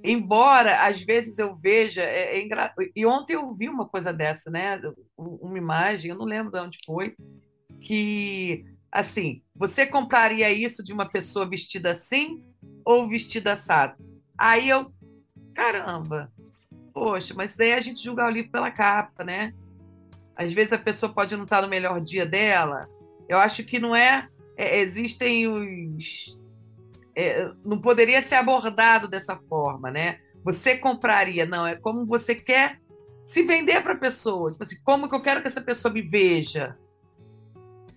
Embora, 0.04 0.86
às 0.86 1.02
vezes, 1.02 1.40
eu 1.40 1.56
veja. 1.56 2.02
É, 2.02 2.36
é 2.36 2.42
engra... 2.42 2.74
E 2.96 3.06
ontem 3.06 3.34
eu 3.34 3.54
vi 3.54 3.70
uma 3.70 3.88
coisa 3.88 4.12
dessa, 4.12 4.50
né? 4.50 4.80
Uma 5.18 5.58
imagem, 5.58 6.12
eu 6.12 6.18
não 6.18 6.26
lembro 6.26 6.52
de 6.52 6.60
onde 6.60 6.78
foi, 6.86 7.16
que, 7.82 8.66
assim, 8.92 9.42
você 9.56 9.86
compraria 9.86 10.52
isso 10.52 10.84
de 10.84 10.94
uma 10.94 11.06
pessoa 11.10 11.48
vestida 11.48 11.92
assim 11.92 12.42
ou 12.86 13.08
vestida 13.08 13.54
assado? 13.54 13.96
Aí 14.38 14.70
eu, 14.70 14.94
caramba, 15.54 16.32
poxa, 16.94 17.34
mas 17.34 17.56
daí 17.56 17.74
a 17.74 17.80
gente 17.80 18.04
julga 18.04 18.26
o 18.26 18.30
livro 18.30 18.52
pela 18.52 18.72
capa, 18.72 19.24
né? 19.24 19.54
Às 20.36 20.52
vezes 20.52 20.74
a 20.74 20.78
pessoa 20.78 21.14
pode 21.14 21.36
não 21.36 21.44
estar 21.44 21.62
no 21.62 21.68
melhor 21.68 22.02
dia 22.02 22.26
dela. 22.26 22.90
Eu 23.30 23.38
acho 23.38 23.64
que 23.64 23.80
não 23.80 23.96
é 23.96 24.28
é, 24.58 24.80
existem 24.80 25.48
os. 25.48 26.40
É, 27.16 27.52
não 27.64 27.80
poderia 27.80 28.22
ser 28.22 28.36
abordado 28.36 29.08
dessa 29.08 29.36
forma, 29.48 29.92
né? 29.92 30.20
Você 30.44 30.78
compraria, 30.78 31.46
não, 31.46 31.66
é 31.66 31.76
como 31.76 32.06
você 32.06 32.36
quer 32.36 32.80
se 33.26 33.44
vender 33.44 33.82
para 33.82 33.94
a 33.94 33.98
pessoa. 33.98 34.52
Tipo 34.52 34.64
assim, 34.64 34.78
como 34.84 35.08
que 35.08 35.16
eu 35.16 35.22
quero 35.22 35.42
que 35.42 35.48
essa 35.48 35.62
pessoa 35.62 35.94
me 35.94 36.02
veja? 36.02 36.78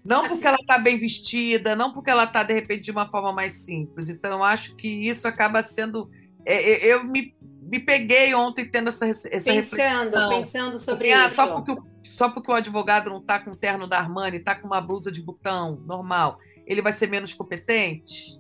Não 0.05 0.25
assim, 0.25 0.35
porque 0.35 0.47
ela 0.47 0.59
está 0.61 0.79
bem 0.79 0.99
vestida, 0.99 1.75
não 1.75 1.93
porque 1.93 2.11
ela 2.11 2.25
está, 2.25 2.43
de 2.43 2.53
repente, 2.53 2.85
de 2.85 2.91
uma 2.93 3.11
forma 3.11 3.33
mais 3.33 3.55
simples. 3.55 4.09
Então, 4.09 4.31
eu 4.33 4.45
acho 4.45 4.77
que 4.77 4.89
isso 4.89 5.27
acaba 5.27 5.63
sendo. 5.63 6.09
É, 6.45 6.87
é 6.87 6.95
eu 6.95 7.03
me, 7.03 7.35
me 7.63 7.81
peguei 7.81 8.33
ontem 8.35 8.71
tendo 8.71 8.91
essa, 8.91 9.07
essa 9.07 9.29
pensando, 9.29 9.53
reflexão. 9.55 10.29
Pensando 10.29 10.79
sobre 10.79 11.13
assim, 11.13 11.27
isso. 11.27 11.41
Ah, 11.41 11.47
só, 11.47 11.55
porque 11.55 11.73
o, 11.73 11.85
só 12.05 12.29
porque 12.29 12.51
o 12.51 12.55
advogado 12.55 13.11
não 13.11 13.19
está 13.19 13.41
com 13.41 13.51
o 13.51 13.57
terno 13.57 13.89
da 13.89 13.99
Armani, 13.99 14.37
está 14.37 14.55
com 14.55 14.69
uma 14.69 14.81
blusa 14.81 15.11
de 15.11 15.21
botão 15.21 15.83
normal 15.85 16.39
ele 16.67 16.83
vai 16.83 16.93
ser 16.93 17.09
menos 17.09 17.33
competente? 17.33 18.39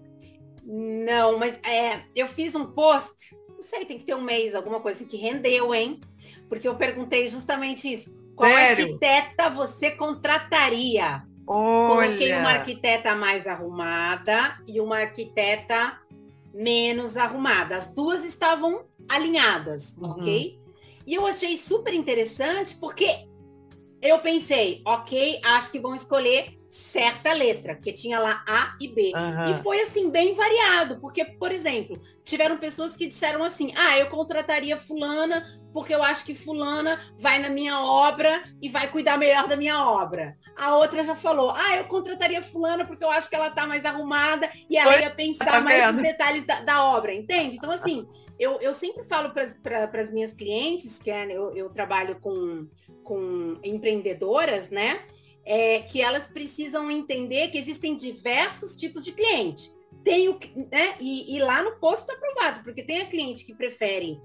Não, 0.66 1.38
mas 1.38 1.61
é, 1.62 2.02
eu 2.14 2.26
fiz 2.26 2.57
um 2.57 2.66
post, 2.66 3.37
não 3.55 3.62
sei, 3.62 3.85
tem 3.85 3.98
que 3.98 4.05
ter 4.05 4.16
um 4.16 4.20
mês, 4.20 4.52
alguma 4.52 4.81
coisa 4.81 4.98
assim, 4.98 5.07
que 5.07 5.16
rendeu, 5.16 5.72
hein? 5.72 6.00
Porque 6.48 6.66
eu 6.66 6.74
perguntei 6.74 7.29
justamente 7.29 7.92
isso. 7.92 8.12
Qual 8.35 8.50
Sério? 8.50 8.87
arquiteta 8.87 9.48
você 9.48 9.92
contrataria? 9.92 11.22
Olha. 11.46 12.09
Coloquei 12.09 12.35
uma 12.35 12.50
arquiteta 12.50 13.14
mais 13.14 13.46
arrumada 13.46 14.59
e 14.66 14.81
uma 14.81 14.98
arquiteta 14.98 16.00
menos 16.52 17.16
arrumada. 17.16 17.76
As 17.76 17.94
duas 17.94 18.24
estavam 18.24 18.87
alinhadas, 19.09 19.94
uhum. 19.96 20.11
ok? 20.11 20.59
E 21.07 21.14
eu 21.14 21.26
achei 21.26 21.57
super 21.57 21.94
interessante 21.94 22.76
porque 22.76 23.07
eu 24.02 24.18
pensei, 24.18 24.83
ok, 24.85 25.40
acho 25.44 25.70
que 25.70 25.79
vão 25.79 25.94
escolher 25.94 26.59
certa 26.68 27.33
letra, 27.33 27.74
porque 27.74 27.92
tinha 27.92 28.18
lá 28.18 28.44
A 28.46 28.76
e 28.81 28.88
B. 28.88 29.12
Uhum. 29.14 29.52
E 29.52 29.62
foi 29.62 29.81
assim, 29.83 30.11
bem 30.11 30.35
variado, 30.35 30.98
porque, 31.00 31.24
por 31.24 31.52
exemplo, 31.52 32.00
tiveram 32.24 32.59
pessoas 32.59 32.96
que 32.96 33.07
disseram 33.07 33.42
assim: 33.42 33.72
ah, 33.76 33.98
eu 33.98 34.09
contrataria 34.09 34.76
Fulana 34.76 35.44
porque 35.72 35.94
eu 35.94 36.02
acho 36.02 36.24
que 36.24 36.35
Fulana 36.35 36.98
vai 37.18 37.38
na 37.38 37.50
minha 37.50 37.79
obra 37.81 38.42
e 38.62 38.68
vai 38.68 38.90
cuidar 38.90 39.18
melhor 39.18 39.46
da 39.46 39.59
minha 39.59 39.85
obra. 39.85 40.35
A 40.59 40.74
outra 40.74 41.05
já 41.05 41.14
falou: 41.14 41.52
ah, 41.55 41.76
eu 41.76 41.85
contrataria 41.85 42.42
Fulana 42.42 42.87
porque 42.87 43.05
eu 43.05 43.11
acho 43.11 43.29
que 43.29 43.37
ela 43.37 43.50
tá 43.50 43.66
mais 43.66 43.85
arrumada 43.85 44.48
e 44.70 44.79
ela 44.79 44.94
foi? 44.94 45.02
ia 45.02 45.11
pensar 45.11 45.44
tá 45.44 45.61
mais 45.61 45.92
nos 45.92 46.02
detalhes 46.02 46.46
da, 46.46 46.62
da, 46.62 46.83
obra, 46.83 47.14
entende? 47.14 47.57
Então, 47.57 47.70
assim, 47.70 48.09
eu, 48.38 48.59
eu 48.61 48.72
sempre 48.72 49.05
falo 49.05 49.35
para 49.62 50.00
as 50.00 50.11
minhas 50.11 50.33
clientes, 50.33 50.98
que 50.98 51.11
eu, 51.11 51.55
eu 51.55 51.68
trabalho 51.68 52.18
com, 52.20 52.66
com 53.05 53.59
empreendedoras, 53.62 54.70
né? 54.70 55.05
É, 55.46 55.80
que 55.80 56.02
elas 56.02 56.26
precisam 56.26 56.90
entender 56.90 57.48
que 57.48 57.59
existem 57.59 57.96
diversos 57.96 58.76
tipos 58.76 59.04
de 59.04 59.12
cliente. 59.12 59.72
Tem 60.04 60.28
o, 60.28 60.38
né, 60.70 60.96
e, 61.00 61.37
e 61.37 61.40
lá 61.40 61.62
no 61.62 61.76
posto 61.76 62.11
aprovado, 62.11 62.64
porque 62.64 62.82
tem 62.82 63.00
a 63.00 63.06
cliente 63.06 63.46
que 63.46 63.54
prefere 63.54 64.20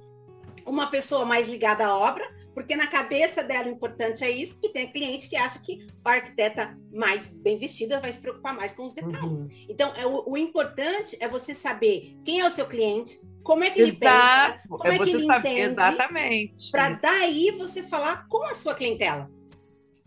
uma 0.66 0.88
pessoa 0.88 1.24
mais 1.24 1.48
ligada 1.48 1.86
à 1.86 1.98
obra, 1.98 2.28
Porque 2.54 2.76
na 2.76 2.88
cabeça 2.88 3.44
dela 3.44 3.68
o 3.68 3.72
importante 3.72 4.24
é 4.24 4.30
isso, 4.30 4.58
e 4.62 4.70
tem 4.70 4.92
cliente 4.92 5.30
que 5.30 5.38
acha 5.38 5.60
que 5.60 5.88
a 6.04 6.12
arquiteta 6.12 6.78
mais 6.92 7.30
bem 7.30 7.58
vestida 7.58 8.00
vai 8.00 8.12
se 8.12 8.20
preocupar 8.20 8.54
mais 8.54 8.74
com 8.74 8.84
os 8.84 8.94
detalhes. 8.94 9.44
Uhum. 9.44 9.50
Então, 9.70 9.94
é, 9.96 10.06
o, 10.06 10.32
o, 10.32 10.38
importante 10.38 11.18
é 11.22 11.28
você 11.28 11.54
saber 11.54 12.18
quem 12.26 12.42
é 12.42 12.46
o 12.46 12.50
seu 12.50 12.66
cliente, 12.66 13.20
como 13.42 13.64
é 13.64 13.70
que 13.70 13.80
ele 13.82 13.92
Exato. 13.92 14.54
pensa, 14.54 14.68
como 14.68 14.88
é, 14.88 14.96
é 14.96 15.00
que 15.00 15.10
ele 15.10 15.26
sabe, 15.26 15.50
entende. 15.50 15.72
Exatamente. 15.72 16.72
Para 16.72 16.90
daí 16.90 17.52
você 17.52 17.84
falar 17.84 18.28
com 18.28 18.44
a 18.44 18.54
sua 18.54 18.76
clientela. 18.76 19.32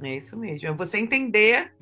É 0.07 0.17
isso 0.17 0.38
mesmo. 0.38 0.69
É 0.69 0.73
você 0.73 0.99
entender 0.99 1.73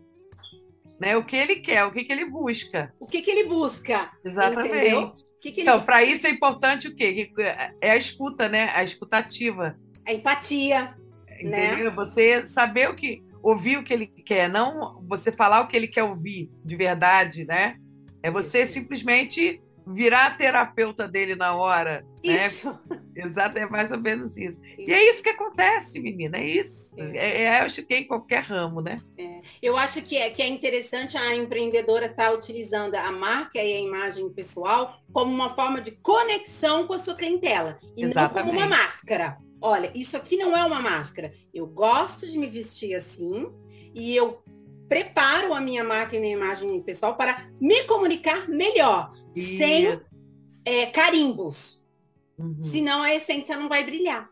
né, 1.00 1.16
o 1.16 1.24
que 1.24 1.37
ele 1.37 1.56
quer, 1.56 1.85
o 1.85 1.90
que, 1.90 2.04
que 2.04 2.12
ele 2.12 2.24
busca. 2.24 2.94
O 3.00 3.06
que, 3.06 3.22
que 3.22 3.30
ele 3.30 3.48
busca. 3.48 4.11
Exatamente. 4.24 5.24
Que 5.40 5.50
que 5.50 5.62
então, 5.62 5.82
para 5.82 6.04
isso 6.04 6.26
é 6.28 6.30
importante 6.30 6.87
o 6.87 6.94
quê? 6.94 7.32
É 7.80 7.90
a 7.90 7.96
escuta, 7.96 8.48
né? 8.48 8.70
A 8.72 8.85
escutativa. 8.85 9.76
A 10.06 10.12
empatia. 10.12 10.94
Entendeu? 11.28 11.90
Né? 11.90 11.90
Você 11.90 12.46
saber 12.46 12.88
o 12.88 12.94
que. 12.94 13.24
Ouvir 13.42 13.76
o 13.76 13.82
que 13.82 13.92
ele 13.92 14.06
quer, 14.06 14.48
não 14.48 15.04
você 15.08 15.32
falar 15.32 15.62
o 15.62 15.66
que 15.66 15.76
ele 15.76 15.88
quer 15.88 16.04
ouvir 16.04 16.48
de 16.64 16.76
verdade, 16.76 17.44
né? 17.44 17.76
É 18.22 18.30
você 18.30 18.62
isso. 18.62 18.74
simplesmente 18.74 19.61
virar 19.86 20.26
a 20.26 20.30
terapeuta 20.30 21.08
dele 21.08 21.34
na 21.34 21.54
hora. 21.54 22.04
Né? 22.24 22.46
Isso. 22.46 22.78
Né? 22.88 23.00
Exato, 23.16 23.58
é 23.58 23.66
mais 23.66 23.92
ou 23.92 23.98
menos 23.98 24.36
isso. 24.36 24.64
isso. 24.64 24.90
E 24.90 24.92
é 24.92 25.10
isso 25.10 25.22
que 25.22 25.28
acontece, 25.28 26.00
menina, 26.00 26.38
é 26.38 26.44
isso. 26.44 27.00
É, 27.00 27.16
é, 27.16 27.42
é 27.42 27.60
acho 27.60 27.82
que 27.82 27.94
é 27.94 27.98
em 27.98 28.06
qualquer 28.06 28.42
ramo, 28.42 28.80
né? 28.80 28.96
É. 29.18 29.40
Eu 29.60 29.76
acho 29.76 30.00
que 30.02 30.16
é, 30.16 30.30
que 30.30 30.40
é 30.40 30.46
interessante 30.46 31.16
a 31.16 31.34
empreendedora 31.34 32.06
estar 32.06 32.30
tá 32.30 32.32
utilizando 32.32 32.94
a 32.94 33.12
marca 33.12 33.58
e 33.58 33.72
a 33.74 33.80
imagem 33.80 34.28
pessoal 34.30 34.96
como 35.12 35.32
uma 35.32 35.54
forma 35.54 35.80
de 35.80 35.90
conexão 35.92 36.86
com 36.86 36.94
a 36.94 36.98
sua 36.98 37.14
clientela. 37.14 37.78
E 37.96 38.04
Exatamente. 38.04 38.34
não 38.34 38.44
como 38.44 38.58
uma 38.58 38.66
máscara. 38.66 39.38
Olha, 39.60 39.92
isso 39.94 40.16
aqui 40.16 40.36
não 40.36 40.56
é 40.56 40.64
uma 40.64 40.80
máscara. 40.80 41.32
Eu 41.52 41.66
gosto 41.66 42.28
de 42.28 42.36
me 42.38 42.48
vestir 42.48 42.94
assim 42.94 43.52
e 43.94 44.16
eu 44.16 44.42
preparo 44.92 45.55
a 45.55 45.61
minha 45.61 45.83
marca 45.83 46.14
e 46.14 46.20
minha 46.20 46.35
imagem 46.35 46.83
pessoal 46.83 47.16
para 47.16 47.48
me 47.59 47.85
comunicar 47.85 48.46
melhor, 48.46 49.11
e... 49.35 49.40
sem 49.57 49.98
é, 50.66 50.85
carimbos. 50.85 51.83
Uhum. 52.38 52.62
Senão 52.62 53.02
a 53.02 53.14
essência 53.14 53.57
não 53.57 53.70
vai 53.70 53.85
brilhar. 53.85 54.28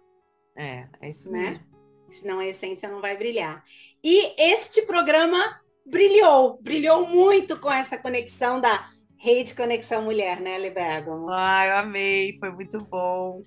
É, 0.54 0.86
é 1.00 1.08
isso 1.08 1.30
né? 1.32 1.50
mesmo. 1.50 1.64
Senão 2.10 2.40
a 2.40 2.46
essência 2.46 2.90
não 2.90 3.00
vai 3.00 3.16
brilhar. 3.16 3.64
E 4.04 4.34
este 4.38 4.82
programa 4.82 5.62
brilhou, 5.86 6.60
brilhou 6.60 7.06
muito 7.06 7.58
com 7.58 7.72
essa 7.72 7.96
conexão 7.96 8.60
da 8.60 8.90
Rede 9.16 9.54
Conexão 9.54 10.02
Mulher, 10.02 10.40
né, 10.42 10.58
Lebergo? 10.58 11.26
Ah, 11.30 11.66
eu 11.68 11.76
amei, 11.76 12.36
foi 12.38 12.50
muito 12.50 12.76
bom. 12.84 13.42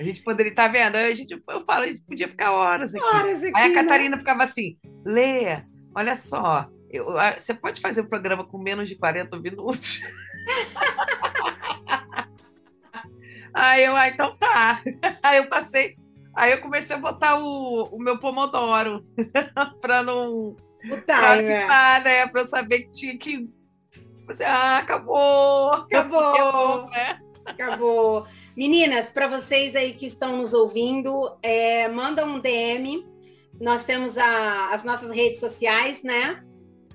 A 0.00 0.02
gente 0.02 0.20
poderia 0.24 0.50
estar 0.50 0.66
tá 0.66 0.72
vendo, 0.72 0.96
a 0.96 1.14
gente, 1.14 1.30
eu 1.30 1.64
falo, 1.64 1.84
a 1.84 1.86
gente 1.86 2.02
podia 2.02 2.26
ficar 2.26 2.50
horas 2.50 2.92
aqui. 2.92 3.04
Horas 3.04 3.40
aqui 3.40 3.52
Aí 3.54 3.66
a 3.66 3.68
né? 3.68 3.74
Catarina 3.74 4.18
ficava 4.18 4.42
assim, 4.42 4.76
Lê, 5.04 5.62
olha 5.94 6.16
só, 6.16 6.68
eu, 6.90 7.06
você 7.36 7.54
pode 7.54 7.80
fazer 7.80 8.00
o 8.00 8.04
um 8.04 8.08
programa 8.08 8.44
com 8.44 8.58
menos 8.58 8.88
de 8.88 8.96
40 8.96 9.38
minutos? 9.38 10.00
aí 13.54 13.84
eu, 13.84 13.96
ah, 13.96 14.08
então 14.08 14.36
tá. 14.36 14.82
Aí 15.22 15.38
eu 15.38 15.46
passei, 15.46 15.96
aí 16.34 16.52
eu 16.52 16.60
comecei 16.60 16.96
a 16.96 16.98
botar 16.98 17.38
o, 17.38 17.84
o 17.84 17.98
meu 17.98 18.18
pomodoro 18.18 19.06
para 19.80 20.02
não. 20.02 20.56
O 20.82 20.96
timer. 20.96 21.66
Pra, 21.66 22.00
né? 22.00 22.26
Para 22.26 22.40
eu 22.40 22.46
saber 22.46 22.84
que 22.84 22.92
tinha 22.92 23.18
que. 23.18 23.48
Ah, 24.44 24.78
acabou! 24.78 25.72
Acabou! 25.72 26.34
Acabou! 26.34 26.90
Né? 26.90 27.20
acabou. 27.44 28.26
Meninas, 28.56 29.10
para 29.10 29.28
vocês 29.28 29.76
aí 29.76 29.94
que 29.94 30.06
estão 30.06 30.36
nos 30.36 30.52
ouvindo, 30.52 31.36
é, 31.42 31.88
manda 31.88 32.24
um 32.24 32.38
DM. 32.38 33.06
Nós 33.60 33.84
temos 33.84 34.16
a, 34.16 34.72
as 34.72 34.84
nossas 34.84 35.10
redes 35.10 35.38
sociais, 35.38 36.02
né? 36.02 36.42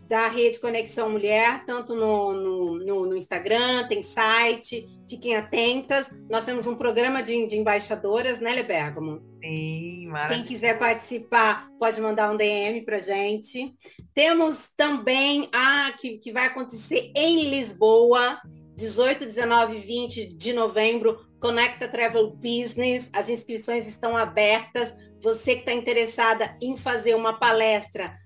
da 0.08 0.28
Rede 0.28 0.60
Conexão 0.60 1.10
Mulher, 1.10 1.66
tanto 1.66 1.96
no, 1.96 2.34
no, 2.34 2.76
no, 2.78 3.06
no, 3.08 3.18
Instagram, 3.18 3.88
tem 3.88 4.04
site, 4.04 4.88
fiquem 5.10 5.36
atentas. 5.36 6.12
Nós 6.30 6.46
temos 6.46 6.68
um 6.68 6.76
programa 6.76 7.24
de, 7.24 7.48
de 7.48 7.58
embaixadoras, 7.58 8.40
né, 8.40 8.54
Lebergamo? 8.54 9.22
Sim, 9.44 10.08
maravilha. 10.08 10.38
Quem 10.38 10.48
quiser 10.48 10.78
participar, 10.78 11.68
pode 11.80 12.00
mandar 12.00 12.32
um 12.32 12.38
DM 12.38 12.82
para 12.84 13.00
gente. 13.00 13.74
Temos 14.14 14.70
também 14.78 15.50
a 15.52 15.92
que, 16.00 16.18
que 16.20 16.32
vai 16.32 16.48
acontecer 16.48 17.12
em 17.16 17.50
Lisboa, 17.50 18.40
18, 18.76 19.26
19 19.26 19.78
e 19.78 19.82
20 19.82 20.34
de 20.36 20.54
novembro, 20.54 21.18
Conecta 21.46 21.88
Travel 21.88 22.32
Business. 22.32 23.08
As 23.14 23.30
inscrições 23.30 23.88
estão 23.88 24.18
abertas. 24.18 24.92
Você 25.22 25.54
que 25.54 25.60
está 25.60 25.74
interessada 25.74 26.58
em 26.60 26.76
fazer 26.76 27.14
uma 27.14 27.34
palestra 27.34 28.18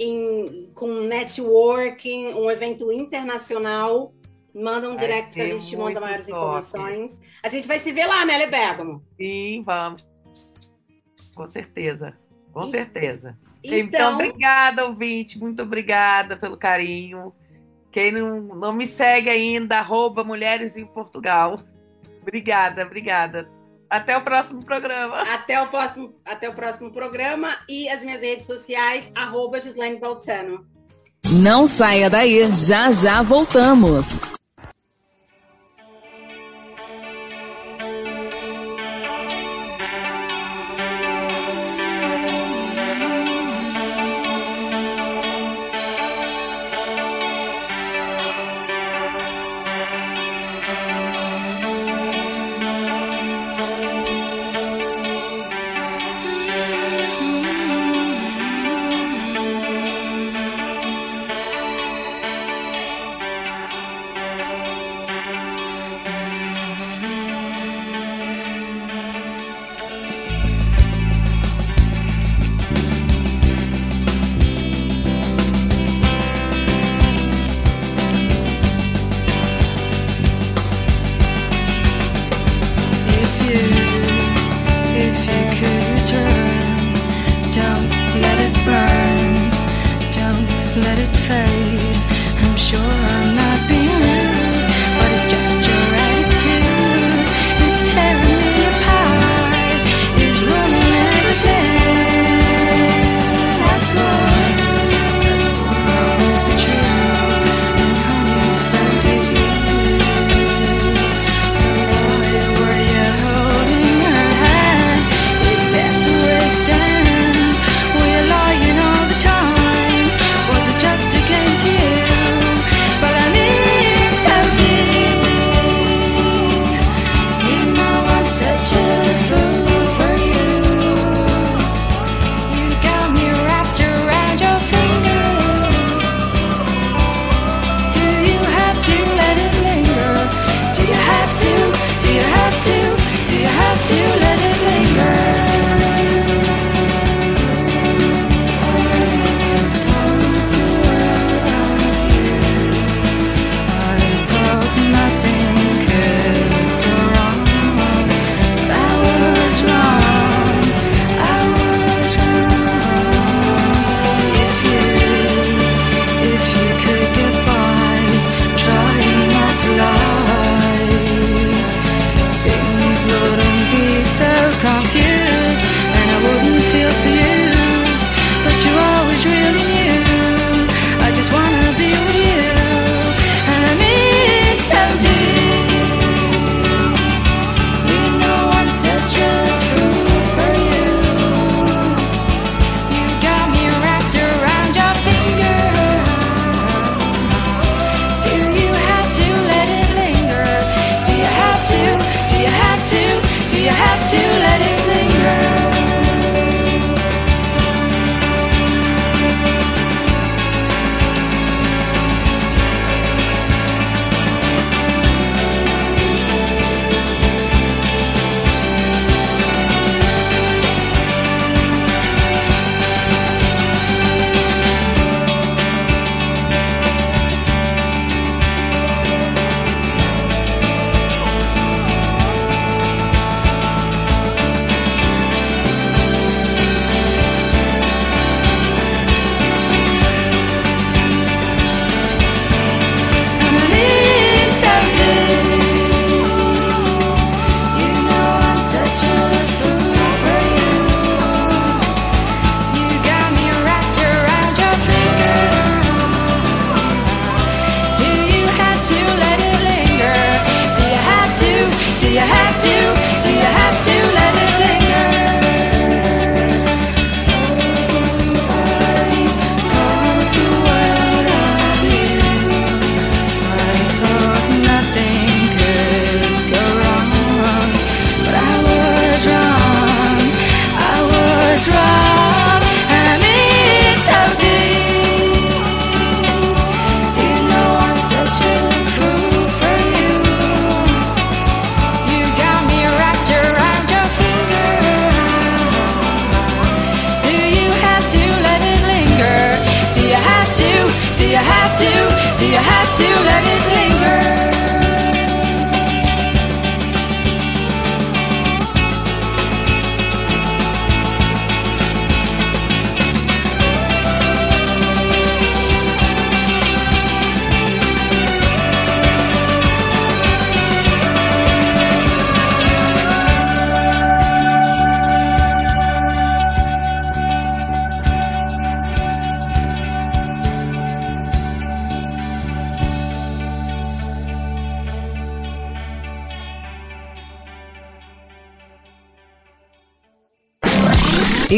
em, 0.00 0.70
com 0.74 1.02
networking, 1.02 2.28
um 2.28 2.50
evento 2.50 2.90
internacional. 2.90 4.14
Manda 4.54 4.88
um 4.88 4.96
vai 4.96 5.06
direct 5.06 5.34
que 5.34 5.40
a 5.42 5.46
gente 5.48 5.66
te 5.66 5.76
manda 5.76 6.00
maiores 6.00 6.26
top. 6.26 6.38
informações. 6.38 7.20
A 7.42 7.48
gente 7.48 7.68
vai 7.68 7.78
se 7.78 7.92
ver 7.92 8.06
lá, 8.06 8.24
né, 8.24 8.38
Lebérgamo? 8.38 9.04
Sim, 9.20 9.62
vamos. 9.62 10.06
Com 11.34 11.46
certeza. 11.46 12.16
Com 12.54 12.68
e... 12.68 12.70
certeza. 12.70 13.38
Então... 13.62 13.78
então, 13.78 14.14
obrigada, 14.14 14.86
ouvinte. 14.86 15.38
Muito 15.38 15.62
obrigada 15.62 16.38
pelo 16.38 16.56
carinho. 16.56 17.34
Quem 17.92 18.12
não, 18.12 18.40
não 18.40 18.72
me 18.72 18.86
segue 18.86 19.28
ainda, 19.28 19.76
arroba 19.76 20.24
Mulheres 20.24 20.74
em 20.74 20.86
Portugal. 20.86 21.58
Obrigada, 22.26 22.84
obrigada. 22.84 23.48
Até 23.88 24.16
o 24.16 24.22
próximo 24.22 24.64
programa. 24.64 25.22
Até 25.32 25.62
o 25.62 25.68
próximo, 25.68 26.12
até 26.24 26.48
o 26.48 26.54
próximo 26.54 26.92
programa 26.92 27.56
e 27.68 27.88
as 27.88 28.02
minhas 28.02 28.20
redes 28.20 28.46
sociais, 28.46 29.08
arroba 29.14 29.60
Gislaine 29.60 30.00
Baltzano. 30.00 30.66
Não 31.42 31.68
saia 31.68 32.10
daí, 32.10 32.42
já 32.52 32.90
já 32.90 33.22
voltamos. 33.22 34.35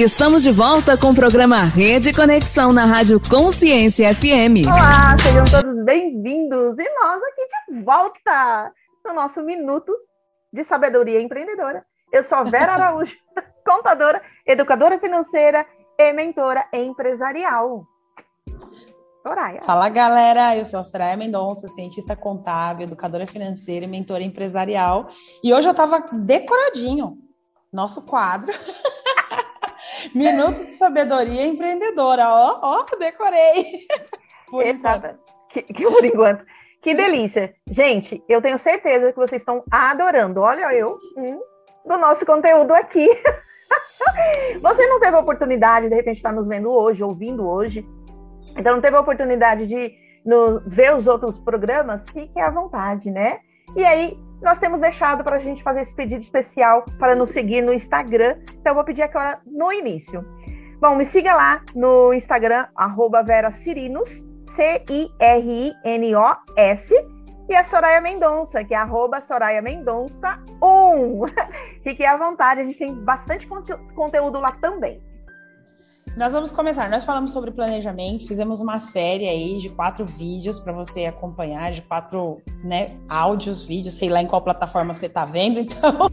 Estamos 0.01 0.45
de 0.45 0.53
volta 0.53 0.97
com 0.97 1.11
o 1.11 1.15
programa 1.15 1.65
Rede 1.65 2.13
Conexão 2.13 2.73
na 2.73 2.85
Rádio 2.85 3.21
Consciência 3.21 4.15
FM. 4.15 4.65
Olá, 4.65 5.19
sejam 5.19 5.45
todos 5.45 5.85
bem-vindos 5.85 6.79
e 6.79 6.89
nós 7.01 7.21
aqui 7.21 7.47
de 7.69 7.83
volta 7.83 8.73
no 9.05 9.13
nosso 9.13 9.43
minuto 9.43 9.93
de 10.53 10.63
sabedoria 10.63 11.21
empreendedora. 11.21 11.85
Eu 12.13 12.23
sou 12.23 12.45
Vera 12.45 12.75
Araújo, 12.75 13.17
contadora, 13.67 14.23
educadora 14.47 15.01
financeira 15.01 15.67
e 15.99 16.13
mentora 16.13 16.65
empresarial. 16.73 17.85
Soraya. 19.27 19.65
Fala 19.65 19.89
galera, 19.89 20.57
eu 20.57 20.65
sou 20.65 20.79
a 20.79 20.85
Soraya 20.85 21.17
Mendonça, 21.17 21.67
cientista 21.67 22.15
contábil, 22.15 22.87
educadora 22.87 23.27
financeira 23.27 23.85
e 23.85 23.89
mentora 23.89 24.23
empresarial. 24.23 25.11
E 25.43 25.53
hoje 25.53 25.67
eu 25.67 25.73
estava 25.73 26.05
decoradinho 26.13 27.19
nosso 27.73 28.03
quadro. 28.03 28.55
Minuto 30.15 30.65
de 30.65 30.73
sabedoria 30.73 31.47
empreendedora. 31.47 32.29
Ó, 32.29 32.59
ó, 32.63 32.97
decorei. 32.99 33.87
Por 34.51 34.67
Exato. 34.67 35.19
Que, 35.51 35.63
que, 35.63 35.85
por 35.85 36.05
enquanto. 36.05 36.45
Que 36.83 36.95
delícia. 36.95 37.55
Gente, 37.71 38.23
eu 38.29 38.41
tenho 38.41 38.59
certeza 38.59 39.13
que 39.13 39.19
vocês 39.19 39.43
estão 39.43 39.63
adorando. 39.71 40.41
Olha 40.41 40.73
eu 40.75 40.99
hum, 41.17 41.41
do 41.85 41.99
nosso 41.99 42.25
conteúdo 42.25 42.73
aqui. 42.73 43.09
Você 44.61 44.87
não 44.87 45.01
teve 45.01 45.17
a 45.17 45.21
oportunidade, 45.21 45.89
de 45.89 45.95
repente, 45.95 46.17
estar 46.17 46.33
nos 46.33 46.47
vendo 46.47 46.71
hoje, 46.71 47.03
ouvindo 47.03 47.47
hoje. 47.47 47.87
Então, 48.57 48.75
não 48.75 48.81
teve 48.81 48.97
a 48.97 49.01
oportunidade 49.01 49.67
de 49.67 49.93
no, 50.25 50.61
ver 50.67 50.95
os 50.95 51.07
outros 51.07 51.39
programas? 51.39 52.05
Fique 52.13 52.41
à 52.41 52.51
vontade, 52.51 53.11
né? 53.11 53.41
E 53.77 53.85
aí, 53.85 54.19
nós 54.43 54.59
temos 54.59 54.81
deixado 54.81 55.25
para 55.25 55.37
a 55.37 55.41
gente 55.41 55.63
fazer 55.63 55.83
esse 55.83 55.95
pedido 55.95 56.21
especial 56.21 56.85
para 56.99 57.15
nos 57.15 57.31
seguir 57.31 57.63
no 57.63 57.73
Instagram. 57.73 58.37
Então, 58.61 58.71
eu 58.73 58.75
vou 58.75 58.85
pedir 58.85 59.03
agora 59.03 59.41
no 59.47 59.73
início. 59.73 60.25
Bom, 60.81 60.95
me 60.95 61.05
siga 61.05 61.35
lá 61.35 61.63
no 61.75 62.13
Instagram, 62.15 62.69
arroba 62.75 63.23
Vera 63.23 63.51
Cirinos, 63.51 64.09
C-I-R-I-N-O-S, 64.55 65.75
e 67.49 67.57
a 67.57 67.65
Soraya 67.65 68.01
Mendonça, 68.01 68.63
que 68.63 68.75
é 68.75 68.77
arroba 68.77 69.21
Soraya 69.23 69.63
Mendonça 69.63 70.39
1. 70.63 71.23
Fique 71.83 72.05
à 72.05 72.17
vontade, 72.17 72.61
a 72.61 72.65
gente 72.65 72.79
tem 72.79 72.95
bastante 72.95 73.47
conte 73.47 73.75
conteúdo 73.95 74.39
lá 74.39 74.53
também. 74.53 75.03
Nós 76.17 76.33
vamos 76.33 76.51
começar. 76.51 76.91
Nós 76.91 77.05
falamos 77.05 77.31
sobre 77.31 77.51
planejamento, 77.51 78.27
fizemos 78.27 78.61
uma 78.61 78.81
série 78.81 79.29
aí 79.29 79.59
de 79.59 79.69
quatro 79.69 80.05
vídeos 80.05 80.59
para 80.59 80.73
você 80.73 81.07
acompanhar, 81.07 81.73
de 81.73 81.83
quatro 81.83 82.43
né, 82.65 82.87
áudios, 83.09 83.63
vídeos, 83.63 83.95
sei 83.95 84.09
lá 84.09 84.21
em 84.21 84.27
qual 84.27 84.43
plataforma 84.43 84.95
você 84.95 85.07
está 85.07 85.25
vendo, 85.25 85.61
então. 85.61 86.09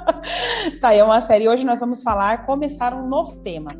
tá 0.80 0.88
aí 0.88 1.02
uma 1.02 1.20
série. 1.20 1.48
Hoje 1.48 1.64
nós 1.64 1.80
vamos 1.80 2.02
falar, 2.02 2.44
começar 2.46 2.94
um 2.94 3.08
novo 3.08 3.36
tema. 3.36 3.70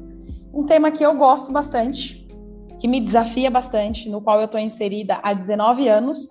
Um 0.53 0.64
tema 0.64 0.90
que 0.90 1.05
eu 1.05 1.14
gosto 1.14 1.53
bastante, 1.53 2.26
que 2.80 2.88
me 2.88 3.01
desafia 3.01 3.51
bastante, 3.51 4.09
no 4.09 4.20
qual 4.20 4.38
eu 4.38 4.46
estou 4.46 4.61
inserida 4.61 5.20
há 5.22 5.32
19 5.32 5.88
anos, 5.88 6.28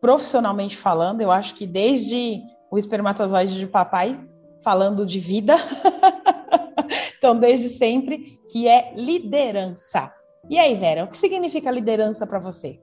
profissionalmente 0.00 0.76
falando. 0.76 1.20
Eu 1.20 1.30
acho 1.30 1.54
que 1.54 1.66
desde 1.66 2.40
o 2.70 2.78
espermatozoide 2.78 3.58
de 3.58 3.66
papai, 3.66 4.18
falando 4.62 5.04
de 5.04 5.20
vida. 5.20 5.54
então, 7.18 7.38
desde 7.38 7.68
sempre, 7.70 8.40
que 8.50 8.68
é 8.68 8.92
liderança. 8.94 10.12
E 10.48 10.58
aí, 10.58 10.74
Vera, 10.74 11.04
o 11.04 11.08
que 11.08 11.16
significa 11.16 11.70
liderança 11.70 12.26
para 12.26 12.38
você? 12.38 12.78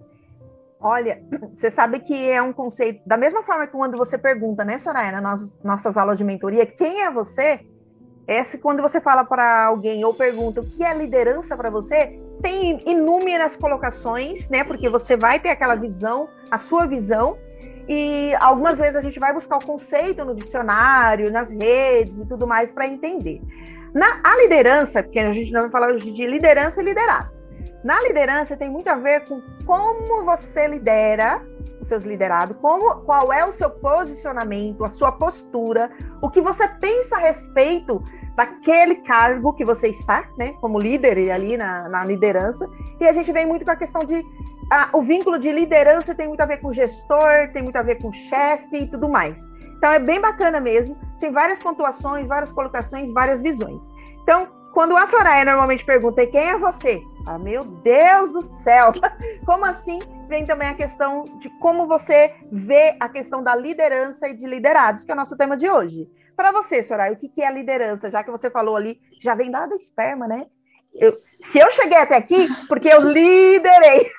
Olha, 0.80 1.22
você 1.56 1.70
sabe 1.70 2.00
que 2.00 2.30
é 2.30 2.42
um 2.42 2.52
conceito, 2.52 3.02
da 3.06 3.16
mesma 3.16 3.44
forma 3.44 3.68
que 3.68 3.74
quando 3.74 3.98
você 3.98 4.18
pergunta, 4.18 4.66
né, 4.66 4.80
Soraya, 4.80 5.22
nas 5.22 5.54
nossas 5.64 5.96
aulas 5.96 6.18
de 6.18 6.24
mentoria, 6.24 6.66
quem 6.66 7.04
é 7.04 7.12
você? 7.12 7.60
Esse, 8.28 8.58
quando 8.58 8.82
você 8.82 9.00
fala 9.00 9.24
para 9.24 9.66
alguém 9.66 10.04
ou 10.04 10.14
pergunta 10.14 10.62
o 10.62 10.66
que 10.66 10.84
é 10.84 10.96
liderança 10.96 11.56
para 11.56 11.70
você, 11.70 12.20
tem 12.42 12.80
inúmeras 12.90 13.56
colocações, 13.56 14.50
né? 14.50 14.64
Porque 14.64 14.90
você 14.90 15.16
vai 15.16 15.40
ter 15.40 15.50
aquela 15.50 15.76
visão, 15.76 16.30
a 16.50 16.58
sua 16.58 16.88
visão, 16.88 17.38
e 17.88 18.34
algumas 18.40 18.78
vezes 18.78 18.96
a 18.96 19.02
gente 19.02 19.20
vai 19.20 19.34
buscar 19.34 19.58
o 19.58 19.66
conceito 19.66 20.24
no 20.24 20.34
dicionário, 20.34 21.32
nas 21.32 21.50
redes 21.50 22.18
e 22.18 22.26
tudo 22.26 22.48
mais 22.48 22.72
para 22.72 22.88
entender. 22.88 23.42
Na 23.94 24.20
a 24.24 24.38
liderança, 24.38 25.04
porque 25.04 25.20
a 25.20 25.34
gente 25.34 25.52
não 25.52 25.62
vai 25.62 25.70
falar 25.70 25.88
hoje 25.90 26.12
de 26.12 26.26
liderança 26.26 26.82
e 26.82 26.86
liderados. 26.86 27.42
Na 27.84 28.00
liderança 28.02 28.56
tem 28.56 28.70
muito 28.70 28.88
a 28.88 28.96
ver 28.96 29.26
com 29.28 29.42
como 29.66 30.24
você 30.24 30.68
lidera 30.68 31.42
os 31.82 31.88
seus 31.88 32.04
liderados, 32.04 32.56
como, 32.62 33.02
qual 33.02 33.34
é 33.34 33.44
o 33.44 33.52
seu 33.52 33.70
posicionamento, 33.70 34.84
a 34.84 34.90
sua 34.90 35.12
postura, 35.12 35.90
o 36.22 36.30
que 36.30 36.40
você 36.40 36.68
pensa 36.68 37.16
a 37.16 37.20
respeito 37.20 38.02
daquele 38.36 38.96
cargo 38.98 39.54
que 39.54 39.66
você 39.66 39.88
está, 39.88 40.30
né, 40.38 40.54
como 40.62 40.80
líder 40.80 41.32
ali 41.32 41.58
na, 41.58 41.90
na 41.90 42.06
liderança. 42.06 42.70
E 43.00 43.08
a 43.08 43.14
gente 43.14 43.32
vem 43.32 43.46
muito 43.46 43.66
com 43.66 43.72
a 43.72 43.76
questão 43.76 44.02
de 44.02 44.24
a, 44.72 44.90
o 44.94 45.02
vínculo 45.02 45.38
de 45.38 45.52
liderança 45.52 46.16
tem 46.16 46.30
muito 46.30 46.40
a 46.40 46.46
ver 46.46 46.58
com 46.58 46.72
gestor, 46.72 47.52
tem 47.52 47.62
muito 47.62 47.76
a 47.76 47.82
ver 47.82 48.02
com 48.02 48.14
chefe 48.14 48.78
e 48.78 48.88
tudo 48.88 49.10
mais. 49.10 49.38
Então 49.82 49.92
é 49.92 49.98
bem 49.98 50.22
bacana 50.22 50.60
mesmo. 50.60 50.96
Tem 51.20 51.32
várias 51.32 51.58
pontuações, 51.58 52.28
várias 52.28 52.52
colocações, 52.52 53.12
várias 53.12 53.42
visões. 53.42 53.92
Então, 54.22 54.48
quando 54.76 54.96
a 54.96 55.08
Soraya 55.08 55.44
normalmente 55.44 55.84
pergunta 55.84 56.26
quem 56.28 56.50
é 56.50 56.56
você? 56.56 57.02
Ah, 57.26 57.40
meu 57.40 57.64
Deus 57.64 58.32
do 58.32 58.42
céu! 58.62 58.92
Como 59.44 59.66
assim? 59.66 59.98
Vem 60.30 60.46
também 60.46 60.68
a 60.68 60.76
questão 60.76 61.24
de 61.40 61.50
como 61.60 61.88
você 61.88 62.34
vê 62.52 62.96
a 63.00 63.10
questão 63.10 63.44
da 63.44 63.56
liderança 63.56 64.30
e 64.30 64.34
de 64.34 64.46
liderados, 64.46 65.04
que 65.04 65.12
é 65.12 65.16
o 65.16 65.18
nosso 65.18 65.36
tema 65.36 65.58
de 65.58 65.68
hoje. 65.68 66.08
Para 66.38 66.52
você, 66.52 66.84
Soraya, 66.84 67.12
o 67.12 67.18
que 67.18 67.42
é 67.42 67.52
liderança? 67.52 68.10
Já 68.10 68.24
que 68.24 68.30
você 68.30 68.52
falou 68.52 68.76
ali, 68.76 69.02
já 69.20 69.34
vem 69.34 69.50
dado 69.50 69.76
esperma, 69.76 70.28
né? 70.28 70.46
Eu, 70.94 71.20
se 71.42 71.58
eu 71.58 71.72
cheguei 71.72 71.98
até 71.98 72.16
aqui, 72.16 72.48
porque 72.68 72.88
eu 72.88 73.02
liderei. 73.02 74.10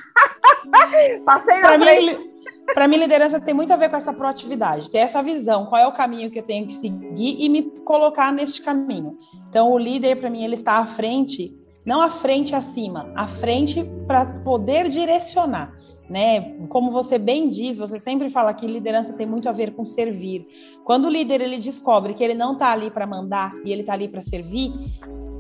Passei 1.24 1.60
na 1.60 1.68
pra 1.68 1.78
frente. 1.78 2.31
Para 2.74 2.88
mim, 2.88 2.96
liderança 2.96 3.40
tem 3.40 3.52
muito 3.52 3.72
a 3.72 3.76
ver 3.76 3.90
com 3.90 3.96
essa 3.96 4.12
proatividade, 4.12 4.90
ter 4.90 4.98
essa 4.98 5.22
visão, 5.22 5.66
qual 5.66 5.80
é 5.80 5.86
o 5.86 5.92
caminho 5.92 6.30
que 6.30 6.38
eu 6.38 6.42
tenho 6.42 6.66
que 6.66 6.74
seguir 6.74 7.36
e 7.38 7.48
me 7.48 7.62
colocar 7.84 8.32
neste 8.32 8.62
caminho. 8.62 9.18
Então, 9.48 9.70
o 9.70 9.78
líder, 9.78 10.16
para 10.18 10.30
mim, 10.30 10.42
ele 10.42 10.54
está 10.54 10.78
à 10.78 10.86
frente, 10.86 11.54
não 11.84 12.00
à 12.00 12.08
frente 12.08 12.54
acima, 12.54 13.12
à 13.14 13.26
frente 13.26 13.84
para 14.06 14.24
poder 14.42 14.88
direcionar. 14.88 15.76
Né? 16.08 16.54
Como 16.68 16.90
você 16.90 17.18
bem 17.18 17.48
diz, 17.48 17.78
você 17.78 17.98
sempre 17.98 18.28
fala 18.28 18.52
que 18.52 18.66
liderança 18.66 19.12
tem 19.12 19.26
muito 19.26 19.48
a 19.48 19.52
ver 19.52 19.72
com 19.72 19.86
servir. 19.86 20.46
Quando 20.84 21.06
o 21.06 21.08
líder 21.08 21.40
ele 21.40 21.58
descobre 21.58 22.12
que 22.12 22.22
ele 22.22 22.34
não 22.34 22.54
está 22.54 22.70
ali 22.70 22.90
para 22.90 23.06
mandar 23.06 23.54
e 23.64 23.72
ele 23.72 23.80
está 23.82 23.94
ali 23.94 24.08
para 24.08 24.20
servir, 24.20 24.72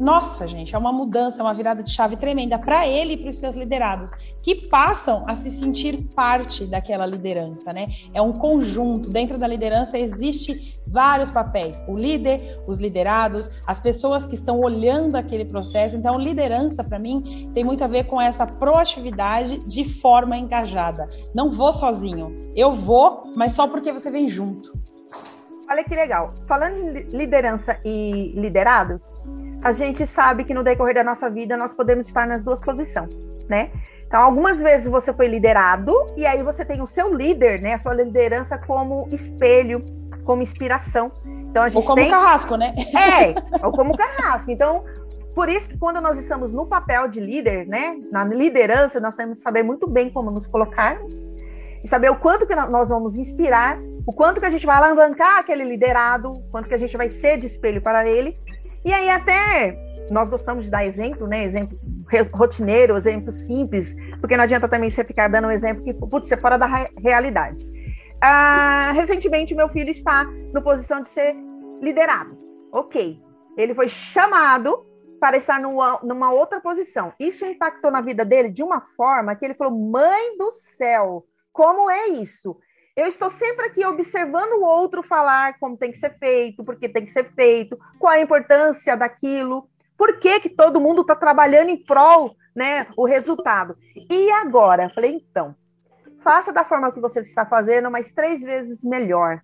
nossa, 0.02 0.48
gente, 0.48 0.74
é 0.74 0.78
uma 0.78 0.92
mudança, 0.92 1.40
é 1.40 1.44
uma 1.44 1.54
virada 1.54 1.80
de 1.80 1.90
chave 1.90 2.16
tremenda 2.16 2.58
para 2.58 2.88
ele 2.88 3.14
e 3.14 3.16
para 3.16 3.30
os 3.30 3.36
seus 3.36 3.54
liderados, 3.54 4.10
que 4.42 4.66
passam 4.66 5.22
a 5.28 5.36
se 5.36 5.48
sentir 5.50 6.08
parte 6.14 6.66
daquela 6.66 7.06
liderança, 7.06 7.72
né? 7.72 7.86
É 8.12 8.20
um 8.20 8.32
conjunto. 8.32 9.10
Dentro 9.10 9.38
da 9.38 9.46
liderança 9.46 9.96
existe 9.96 10.80
vários 10.86 11.30
papéis: 11.30 11.80
o 11.86 11.96
líder, 11.96 12.60
os 12.66 12.78
liderados, 12.78 13.48
as 13.64 13.78
pessoas 13.78 14.26
que 14.26 14.34
estão 14.34 14.58
olhando 14.58 15.14
aquele 15.14 15.44
processo. 15.44 15.94
Então, 15.94 16.18
liderança, 16.18 16.82
para 16.82 16.98
mim, 16.98 17.50
tem 17.54 17.62
muito 17.62 17.84
a 17.84 17.86
ver 17.86 18.04
com 18.04 18.20
essa 18.20 18.44
proatividade 18.44 19.58
de 19.58 19.84
forma 19.84 20.36
engajada. 20.36 20.61
Não 21.34 21.50
vou 21.50 21.72
sozinho, 21.72 22.52
eu 22.54 22.72
vou, 22.72 23.32
mas 23.36 23.52
só 23.52 23.68
porque 23.68 23.92
você 23.92 24.10
vem 24.10 24.28
junto. 24.28 24.72
Olha 25.70 25.84
que 25.84 25.94
legal. 25.94 26.32
Falando 26.46 26.76
em 26.76 26.92
liderança 27.16 27.78
e 27.84 28.32
liderados, 28.36 29.02
a 29.62 29.72
gente 29.72 30.06
sabe 30.06 30.44
que 30.44 30.52
no 30.52 30.62
decorrer 30.62 30.94
da 30.94 31.04
nossa 31.04 31.30
vida 31.30 31.56
nós 31.56 31.72
podemos 31.72 32.06
estar 32.06 32.26
nas 32.26 32.42
duas 32.42 32.60
posições, 32.60 33.14
né? 33.48 33.70
Então, 34.06 34.20
algumas 34.20 34.58
vezes 34.58 34.86
você 34.86 35.12
foi 35.12 35.28
liderado 35.28 35.94
e 36.16 36.26
aí 36.26 36.42
você 36.42 36.64
tem 36.64 36.82
o 36.82 36.86
seu 36.86 37.14
líder, 37.14 37.62
né? 37.62 37.74
A 37.74 37.78
sua 37.78 37.94
liderança 37.94 38.58
como 38.58 39.08
espelho, 39.10 39.82
como 40.24 40.42
inspiração. 40.42 41.10
Então, 41.24 41.62
a 41.62 41.68
gente 41.68 41.80
ou 41.80 41.86
como 41.86 42.02
tem... 42.02 42.10
carrasco, 42.10 42.56
né? 42.56 42.74
É, 42.94 43.34
ou 43.64 43.72
como 43.72 43.96
carrasco. 43.96 44.50
Então, 44.50 44.84
por 45.34 45.48
isso 45.48 45.68
que 45.68 45.78
quando 45.78 46.00
nós 46.00 46.18
estamos 46.18 46.52
no 46.52 46.66
papel 46.66 47.08
de 47.08 47.20
líder, 47.20 47.66
né, 47.66 47.98
na 48.10 48.24
liderança, 48.24 49.00
nós 49.00 49.16
temos 49.16 49.38
que 49.38 49.44
saber 49.44 49.62
muito 49.62 49.88
bem 49.88 50.10
como 50.10 50.30
nos 50.30 50.46
colocarmos 50.46 51.24
e 51.82 51.88
saber 51.88 52.10
o 52.10 52.16
quanto 52.16 52.46
que 52.46 52.54
nós 52.54 52.88
vamos 52.88 53.16
inspirar, 53.16 53.78
o 54.06 54.12
quanto 54.12 54.40
que 54.40 54.46
a 54.46 54.50
gente 54.50 54.66
vai 54.66 54.76
alavancar 54.76 55.38
aquele 55.38 55.64
liderado, 55.64 56.32
o 56.32 56.50
quanto 56.50 56.68
que 56.68 56.74
a 56.74 56.78
gente 56.78 56.96
vai 56.96 57.10
ser 57.10 57.38
de 57.38 57.46
espelho 57.46 57.80
para 57.80 58.06
ele. 58.06 58.38
E 58.84 58.92
aí 58.92 59.08
até 59.08 59.76
nós 60.10 60.28
gostamos 60.28 60.64
de 60.64 60.70
dar 60.70 60.84
exemplo, 60.84 61.26
né, 61.26 61.44
exemplo 61.44 61.78
rotineiro, 62.34 62.96
exemplo 62.96 63.32
simples, 63.32 63.96
porque 64.20 64.36
não 64.36 64.44
adianta 64.44 64.68
também 64.68 64.90
você 64.90 65.02
ficar 65.02 65.28
dando 65.28 65.48
um 65.48 65.50
exemplo 65.50 65.82
que, 65.82 65.94
putz, 65.94 66.30
é 66.30 66.36
fora 66.36 66.58
da 66.58 66.66
realidade. 66.98 67.66
Ah, 68.20 68.92
recentemente, 68.94 69.54
meu 69.54 69.68
filho 69.68 69.90
está 69.90 70.26
na 70.52 70.60
posição 70.60 71.00
de 71.00 71.08
ser 71.08 71.34
liderado. 71.80 72.38
Ok. 72.70 73.18
Ele 73.56 73.74
foi 73.74 73.88
chamado 73.88 74.86
para 75.22 75.36
estar 75.36 75.60
numa, 75.60 76.00
numa 76.02 76.32
outra 76.32 76.60
posição. 76.60 77.12
Isso 77.16 77.46
impactou 77.46 77.92
na 77.92 78.00
vida 78.00 78.24
dele 78.24 78.48
de 78.48 78.60
uma 78.60 78.80
forma 78.96 79.36
que 79.36 79.44
ele 79.44 79.54
falou: 79.54 79.72
mãe 79.72 80.36
do 80.36 80.50
céu, 80.76 81.24
como 81.52 81.88
é 81.88 82.08
isso? 82.08 82.58
Eu 82.96 83.06
estou 83.06 83.30
sempre 83.30 83.66
aqui 83.66 83.86
observando 83.86 84.54
o 84.54 84.64
outro 84.64 85.00
falar 85.00 85.60
como 85.60 85.76
tem 85.76 85.92
que 85.92 85.98
ser 85.98 86.18
feito, 86.18 86.64
porque 86.64 86.88
tem 86.88 87.06
que 87.06 87.12
ser 87.12 87.32
feito, 87.34 87.78
qual 88.00 88.14
a 88.14 88.20
importância 88.20 88.96
daquilo, 88.96 89.70
por 89.96 90.18
que, 90.18 90.40
que 90.40 90.48
todo 90.50 90.80
mundo 90.80 91.02
está 91.02 91.14
trabalhando 91.14 91.68
em 91.68 91.80
prol, 91.80 92.34
né, 92.52 92.88
o 92.96 93.06
resultado. 93.06 93.76
E 94.10 94.28
agora? 94.32 94.90
Falei, 94.92 95.24
então, 95.30 95.54
faça 96.18 96.52
da 96.52 96.64
forma 96.64 96.90
que 96.90 97.00
você 97.00 97.20
está 97.20 97.46
fazendo, 97.46 97.88
mas 97.92 98.10
três 98.10 98.42
vezes 98.42 98.82
melhor. 98.82 99.40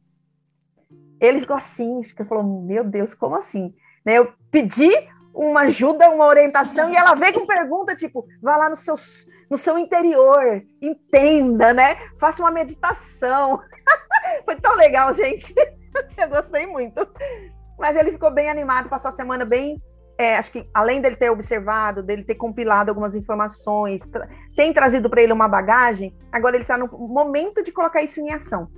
Ele 1.21 1.39
ficou 1.39 1.57
assim, 1.57 2.03
que 2.03 2.25
falou, 2.25 2.43
meu 2.43 2.83
Deus, 2.83 3.15
como 3.15 3.37
assim? 3.37 3.73
Né, 4.05 4.15
eu 4.15 4.33
pedi 4.51 4.91
uma 5.39 5.63
ajuda, 5.63 6.11
uma 6.11 6.27
orientação, 6.27 6.91
e 6.91 6.97
ela 6.97 7.15
veio 7.15 7.35
com 7.35 7.47
pergunta, 7.47 7.95
tipo, 7.95 8.27
vá 8.43 8.57
lá 8.57 8.69
no 8.69 8.77
seu, 8.77 8.97
no 9.51 9.57
seu 9.57 9.79
interior, 9.79 10.63
entenda, 10.83 11.73
né? 11.73 11.97
Faça 12.19 12.43
uma 12.43 12.51
meditação. 12.51 13.61
Foi 14.45 14.57
tão 14.57 14.75
legal, 14.75 15.15
gente. 15.15 15.55
eu 16.17 16.29
gostei 16.29 16.67
muito. 16.67 17.09
Mas 17.79 17.97
ele 17.97 18.13
ficou 18.13 18.31
bem 18.31 18.51
animado, 18.51 18.89
passou 18.89 19.11
a 19.11 19.13
semana 19.13 19.45
bem 19.45 19.81
é, 20.19 20.37
acho 20.37 20.51
que 20.51 20.69
além 20.75 21.01
dele 21.01 21.15
ter 21.15 21.31
observado, 21.31 22.03
dele 22.03 22.25
ter 22.25 22.35
compilado 22.35 22.91
algumas 22.91 23.15
informações, 23.15 24.03
tra 24.07 24.29
tem 24.57 24.73
trazido 24.73 25.09
para 25.09 25.23
ele 25.23 25.33
uma 25.33 25.47
bagagem, 25.47 26.13
agora 26.33 26.57
ele 26.57 26.65
está 26.65 26.77
no 26.77 26.89
momento 26.89 27.63
de 27.63 27.71
colocar 27.71 28.03
isso 28.03 28.21
em 28.21 28.33
ação. 28.33 28.69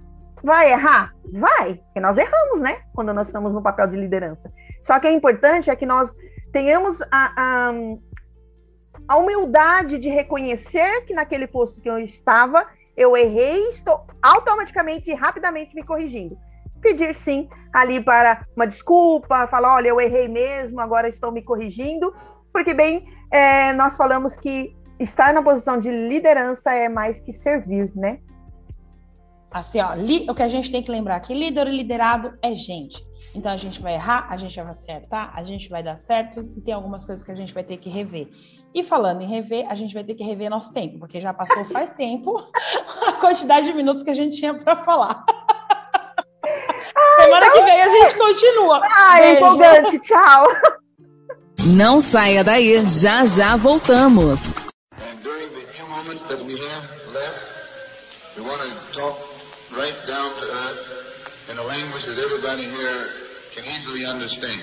Vai 0.45 0.71
errar? 0.71 1.15
Vai, 1.33 1.77
porque 1.77 2.01
nós 2.01 2.19
erramos, 2.19 2.61
né? 2.61 2.83
Quando 2.95 3.15
nós 3.15 3.29
estamos 3.29 3.53
no 3.53 3.63
papel 3.63 3.87
de 3.87 3.97
liderança. 3.97 4.53
Só 4.83 4.99
que 5.01 5.07
o 5.07 5.11
importante 5.11 5.71
é 5.71 5.77
que 5.77 5.87
nós 5.87 6.15
tenhamos 6.53 7.01
a, 7.03 7.09
a, 7.11 7.73
a 9.09 9.17
humildade 9.17 9.99
de 9.99 10.09
reconhecer 10.09 11.05
que 11.07 11.15
naquele 11.15 11.47
posto 11.47 11.81
que 11.81 11.89
eu 11.89 11.99
estava, 11.99 12.67
eu 12.97 13.17
errei, 13.17 13.69
estou 13.71 14.07
automaticamente 14.23 15.11
e 15.11 15.15
rapidamente 15.15 15.75
me 15.75 15.83
corrigindo 15.83 16.37
pedir 16.81 17.15
sim 17.15 17.49
ali 17.73 18.03
para 18.03 18.45
uma 18.57 18.67
desculpa, 18.67 19.47
falar, 19.47 19.75
olha, 19.75 19.89
eu 19.89 20.01
errei 20.01 20.27
mesmo, 20.27 20.81
agora 20.81 21.09
estou 21.09 21.31
me 21.31 21.43
corrigindo, 21.43 22.15
porque 22.53 22.75
bem, 22.75 23.07
é, 23.31 23.73
nós 23.73 23.97
falamos 23.97 24.37
que 24.37 24.75
estar 24.99 25.33
na 25.33 25.43
posição 25.43 25.79
de 25.79 25.91
liderança 25.91 26.73
é 26.73 26.89
mais 26.89 27.21
que 27.21 27.33
servir, 27.33 27.93
né? 27.95 28.19
Assim, 29.51 29.81
ó, 29.81 29.95
o 30.31 30.35
que 30.35 30.43
a 30.43 30.49
gente 30.49 30.71
tem 30.71 30.83
que 30.83 30.91
lembrar 30.91 31.21
que 31.21 31.35
líder 31.35 31.67
e 31.69 31.77
liderado 31.77 32.39
é 32.43 32.55
gente. 32.55 33.05
Então 33.35 33.53
a 33.53 33.57
gente 33.57 33.81
vai 33.81 33.95
errar, 33.95 34.27
a 34.29 34.37
gente 34.37 34.61
vai 34.61 34.71
acertar, 34.71 35.33
a 35.35 35.43
gente 35.45 35.69
vai 35.69 35.83
dar 35.83 35.97
certo 35.97 36.41
e 36.57 36.61
tem 36.61 36.75
algumas 36.75 37.05
coisas 37.05 37.25
que 37.25 37.31
a 37.31 37.35
gente 37.35 37.55
vai 37.55 37.63
ter 37.63 37.77
que 37.77 37.89
rever. 37.89 38.29
E 38.75 38.83
falando 38.83 39.23
em 39.23 39.27
rever, 39.27 39.67
a 39.69 39.75
gente 39.75 39.95
vai 39.95 40.05
ter 40.05 40.15
que 40.15 40.25
rever 40.25 40.51
nosso 40.51 40.73
tempo, 40.73 40.99
porque 40.99 41.21
já 41.21 41.33
passou 41.33 41.65
faz 41.67 41.91
tempo 41.93 42.37
a 43.07 43.13
quantidade 43.13 43.67
de 43.67 43.73
minutos 43.73 44.03
que 44.03 44.11
a 44.11 44.15
gente 44.15 44.37
tinha 44.37 44.55
para 44.55 44.85
falar. 44.85 45.25
Semana 47.17 47.47
então... 47.47 47.53
que 47.53 47.63
vem 47.65 47.83
a 47.83 47.89
gente 47.89 48.15
continua. 48.17 48.81
Ai, 48.85 49.23
Beijo. 49.23 49.37
empolgante. 49.37 50.01
Tchau. 50.01 50.47
Não 51.77 52.01
saia 52.01 52.43
daí, 52.43 52.77
já 52.89 53.27
já 53.27 53.57
voltamos. 53.57 54.71
right 59.77 59.95
down 60.05 60.35
to 60.41 60.47
earth 60.47 60.90
a 61.61 61.65
language 61.65 62.07
that 62.07 62.19
everybody 62.19 62.65
here 62.65 63.11
can 63.55 63.65
easily 63.67 64.07
understand. 64.07 64.63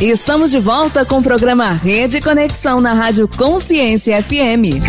Estamos 0.00 0.50
de 0.50 0.58
volta 0.58 1.04
com 1.04 1.18
o 1.18 1.22
programa 1.22 1.72
Rede 1.72 2.22
Conexão 2.22 2.80
na 2.80 2.94
Rádio 2.94 3.28
Consciência 3.28 4.22
FM. 4.22 4.80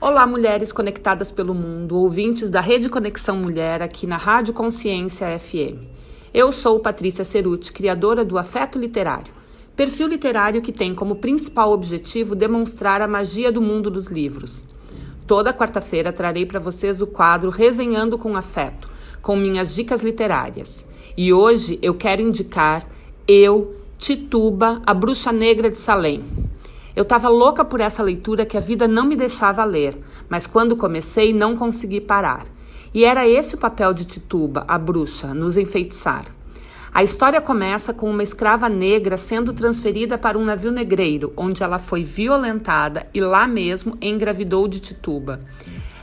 Olá, 0.00 0.26
mulheres 0.26 0.72
conectadas 0.72 1.30
pelo 1.30 1.52
mundo, 1.52 1.98
ouvintes 1.98 2.48
da 2.48 2.62
Rede 2.62 2.88
Conexão 2.88 3.36
Mulher 3.36 3.82
aqui 3.82 4.06
na 4.06 4.16
Rádio 4.16 4.54
Consciência 4.54 5.38
FM. 5.38 5.84
Eu 6.32 6.52
sou 6.52 6.80
Patrícia 6.80 7.22
Ceruti, 7.22 7.70
criadora 7.70 8.24
do 8.24 8.38
Afeto 8.38 8.78
Literário, 8.78 9.34
perfil 9.76 10.08
literário 10.08 10.62
que 10.62 10.72
tem 10.72 10.94
como 10.94 11.16
principal 11.16 11.70
objetivo 11.70 12.34
demonstrar 12.34 13.02
a 13.02 13.08
magia 13.08 13.52
do 13.52 13.60
mundo 13.60 13.90
dos 13.90 14.06
livros. 14.06 14.64
Toda 15.26 15.52
quarta-feira 15.52 16.14
trarei 16.14 16.46
para 16.46 16.58
vocês 16.58 17.02
o 17.02 17.06
quadro 17.06 17.50
Resenhando 17.50 18.16
com 18.16 18.34
Afeto, 18.34 18.88
com 19.20 19.36
minhas 19.36 19.74
dicas 19.74 20.00
literárias. 20.00 20.86
E 21.14 21.30
hoje 21.30 21.78
eu 21.82 21.92
quero 21.92 22.22
indicar 22.22 22.88
Eu, 23.30 23.77
Tituba, 23.98 24.80
a 24.86 24.94
Bruxa 24.94 25.32
Negra 25.32 25.68
de 25.68 25.76
Salem. 25.76 26.24
Eu 26.94 27.02
estava 27.02 27.28
louca 27.28 27.64
por 27.64 27.80
essa 27.80 28.00
leitura 28.00 28.46
que 28.46 28.56
a 28.56 28.60
vida 28.60 28.86
não 28.86 29.04
me 29.04 29.16
deixava 29.16 29.64
ler, 29.64 29.98
mas 30.28 30.46
quando 30.46 30.76
comecei 30.76 31.32
não 31.32 31.56
consegui 31.56 32.00
parar. 32.00 32.46
E 32.94 33.04
era 33.04 33.26
esse 33.26 33.56
o 33.56 33.58
papel 33.58 33.92
de 33.92 34.04
Tituba, 34.04 34.64
a 34.68 34.78
bruxa, 34.78 35.34
nos 35.34 35.56
enfeitiçar. 35.56 36.26
A 36.94 37.02
história 37.02 37.40
começa 37.40 37.92
com 37.92 38.08
uma 38.08 38.22
escrava 38.22 38.68
negra 38.68 39.16
sendo 39.16 39.52
transferida 39.52 40.16
para 40.16 40.38
um 40.38 40.44
navio 40.44 40.70
negreiro, 40.70 41.32
onde 41.36 41.64
ela 41.64 41.80
foi 41.80 42.04
violentada 42.04 43.08
e 43.12 43.20
lá 43.20 43.48
mesmo 43.48 43.98
engravidou 44.00 44.68
de 44.68 44.78
Tituba. 44.78 45.40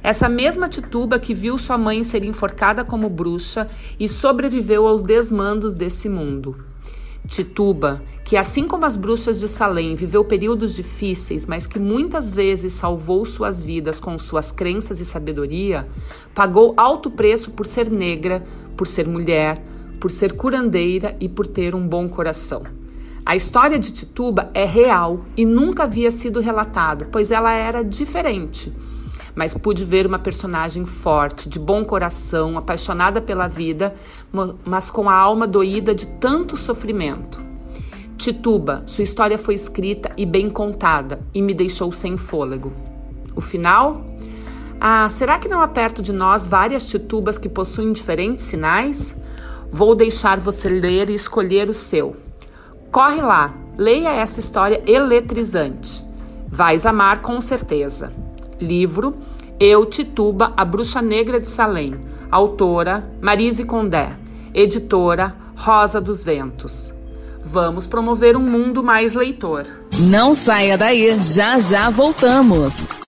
Essa 0.04 0.28
mesma 0.28 0.68
Tituba 0.68 1.18
que 1.18 1.34
viu 1.34 1.58
sua 1.58 1.78
mãe 1.78 2.04
ser 2.04 2.26
enforcada 2.26 2.84
como 2.84 3.08
bruxa 3.08 3.70
e 3.98 4.10
sobreviveu 4.10 4.86
aos 4.86 5.02
desmandos 5.02 5.76
desse 5.76 6.10
mundo. 6.10 6.75
Tituba, 7.28 8.04
que 8.24 8.38
assim 8.38 8.68
como 8.68 8.86
as 8.86 8.96
bruxas 8.96 9.40
de 9.40 9.48
Salem 9.48 9.96
viveu 9.96 10.24
períodos 10.24 10.76
difíceis, 10.76 11.46
mas 11.46 11.66
que 11.66 11.80
muitas 11.80 12.30
vezes 12.30 12.74
salvou 12.74 13.26
suas 13.26 13.62
vidas 13.62 14.00
com 14.00 14.18
suas 14.18 14.52
crenças 14.52 15.00
e 15.00 15.06
sabedoria, 15.06 15.88
pagou 16.34 16.74
alto 16.78 17.10
preço 17.10 17.52
por 17.52 17.66
ser 17.66 17.90
negra, 17.90 18.46
por 18.78 18.88
ser 18.88 19.08
mulher, 19.08 19.64
por 20.00 20.12
ser 20.12 20.34
curandeira 20.34 21.16
e 21.20 21.28
por 21.28 21.48
ter 21.48 21.74
um 21.74 21.88
bom 21.88 22.08
coração. 22.08 22.64
A 23.26 23.36
história 23.36 23.80
de 23.80 23.92
Tituba 23.92 24.52
é 24.54 24.66
real 24.66 25.26
e 25.36 25.46
nunca 25.46 25.84
havia 25.84 26.12
sido 26.12 26.40
relatado, 26.40 27.08
pois 27.12 27.32
ela 27.32 27.52
era 27.52 27.84
diferente. 27.84 28.72
Mas 29.36 29.54
pude 29.54 29.84
ver 29.84 30.08
uma 30.08 30.18
personagem 30.18 30.86
forte, 30.86 31.50
de 31.50 31.60
bom 31.60 31.84
coração, 31.84 32.58
apaixonada 32.58 33.22
pela 33.22 33.48
vida, 33.48 33.94
mas 34.64 34.90
com 34.90 35.10
a 35.10 35.14
alma 35.14 35.46
doída 35.46 35.94
de 35.94 36.08
tanto 36.08 36.56
sofrimento. 36.56 37.44
Tituba, 38.18 38.84
sua 38.86 39.04
história 39.04 39.38
foi 39.38 39.56
escrita 39.56 40.12
e 40.16 40.26
bem 40.26 40.50
contada 40.50 41.20
e 41.34 41.42
me 41.42 41.54
deixou 41.54 41.92
sem 41.92 42.16
fôlego. 42.16 42.72
O 43.36 43.42
final? 43.42 44.06
Ah, 44.80 45.08
será 45.10 45.38
que 45.38 45.50
não 45.50 45.62
há 45.62 45.68
perto 45.68 46.02
de 46.02 46.14
nós 46.14 46.48
várias 46.48 46.88
titubas 46.88 47.38
que 47.38 47.50
possuem 47.50 47.92
diferentes 47.92 48.46
sinais? 48.46 49.16
Vou 49.70 49.94
deixar 49.94 50.40
você 50.40 50.70
ler 50.70 51.10
e 51.10 51.14
escolher 51.14 51.70
o 51.70 51.74
seu. 51.74 52.16
Corre 52.92 53.22
lá, 53.22 53.54
leia 53.78 54.14
essa 54.14 54.40
história 54.40 54.82
eletrizante. 54.88 56.04
Vais 56.48 56.86
amar 56.86 57.22
com 57.22 57.42
certeza. 57.42 58.14
Livro 58.60 59.16
Eu, 59.60 59.86
Tituba, 59.86 60.54
a 60.56 60.66
Bruxa 60.66 61.02
Negra 61.02 61.40
de 61.40 61.48
Salem. 61.48 61.96
Autora 62.32 63.10
Marise 63.22 63.64
Condé. 63.64 64.14
Editora 64.54 65.36
Rosa 65.56 66.02
dos 66.02 66.24
Ventos. 66.24 66.94
Vamos 67.44 67.86
promover 67.86 68.36
um 68.36 68.42
mundo 68.42 68.84
mais 68.84 69.14
leitor. 69.14 69.66
Não 70.00 70.34
saia 70.34 70.78
daí, 70.78 71.22
já 71.22 71.60
já 71.60 71.90
voltamos. 71.90 73.05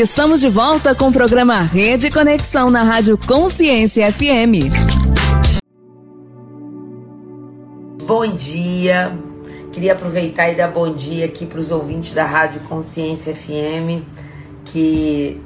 Estamos 0.00 0.40
de 0.40 0.48
volta 0.48 0.94
com 0.94 1.08
o 1.08 1.12
programa 1.12 1.60
Rede 1.60 2.10
Conexão 2.10 2.70
na 2.70 2.82
Rádio 2.82 3.18
Consciência 3.18 4.10
FM. 4.10 4.72
Bom 8.06 8.26
dia. 8.34 9.12
Queria 9.70 9.92
aproveitar 9.92 10.50
e 10.50 10.54
dar 10.54 10.68
bom 10.68 10.90
dia 10.94 11.26
aqui 11.26 11.44
para 11.44 11.60
os 11.60 11.70
ouvintes 11.70 12.14
da 12.14 12.24
Rádio 12.24 12.62
Consciência 12.62 13.36
FM, 13.36 14.02
que 14.64 15.38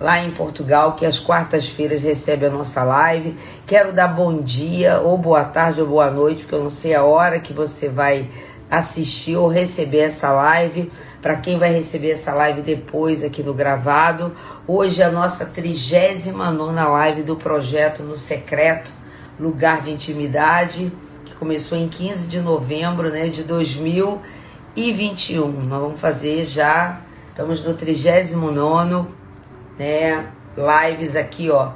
lá 0.00 0.18
em 0.24 0.30
Portugal, 0.30 0.94
que 0.94 1.04
às 1.04 1.20
quartas-feiras 1.20 2.02
recebe 2.02 2.46
a 2.46 2.50
nossa 2.50 2.82
live. 2.82 3.36
Quero 3.66 3.92
dar 3.92 4.08
bom 4.08 4.40
dia, 4.40 4.98
ou 5.00 5.18
boa 5.18 5.44
tarde, 5.44 5.82
ou 5.82 5.86
boa 5.86 6.10
noite, 6.10 6.44
porque 6.44 6.54
eu 6.54 6.62
não 6.62 6.70
sei 6.70 6.94
a 6.94 7.04
hora 7.04 7.38
que 7.38 7.52
você 7.52 7.86
vai 7.90 8.30
assistir 8.70 9.36
ou 9.36 9.46
receber 9.46 9.98
essa 9.98 10.32
live 10.32 10.90
para 11.20 11.36
quem 11.36 11.58
vai 11.58 11.72
receber 11.72 12.12
essa 12.12 12.32
live 12.32 12.62
depois 12.62 13.22
aqui 13.22 13.42
no 13.42 13.52
gravado. 13.52 14.32
Hoje 14.66 15.02
é 15.02 15.04
a 15.04 15.10
nossa 15.10 15.44
39 15.44 16.72
live 16.72 17.22
do 17.22 17.36
projeto 17.36 18.02
No 18.02 18.16
Secreto, 18.16 18.92
Lugar 19.38 19.82
de 19.82 19.90
Intimidade, 19.90 20.90
que 21.24 21.34
começou 21.34 21.76
em 21.76 21.88
15 21.88 22.28
de 22.28 22.40
novembro 22.40 23.10
né, 23.10 23.28
de 23.28 23.44
2021. 23.44 25.50
Nós 25.50 25.82
vamos 25.82 26.00
fazer 26.00 26.44
já, 26.44 27.00
estamos 27.28 27.62
no 27.62 27.74
39 27.74 29.08
né, 29.78 30.26
lives 30.56 31.16
aqui, 31.16 31.50
ó, 31.50 31.72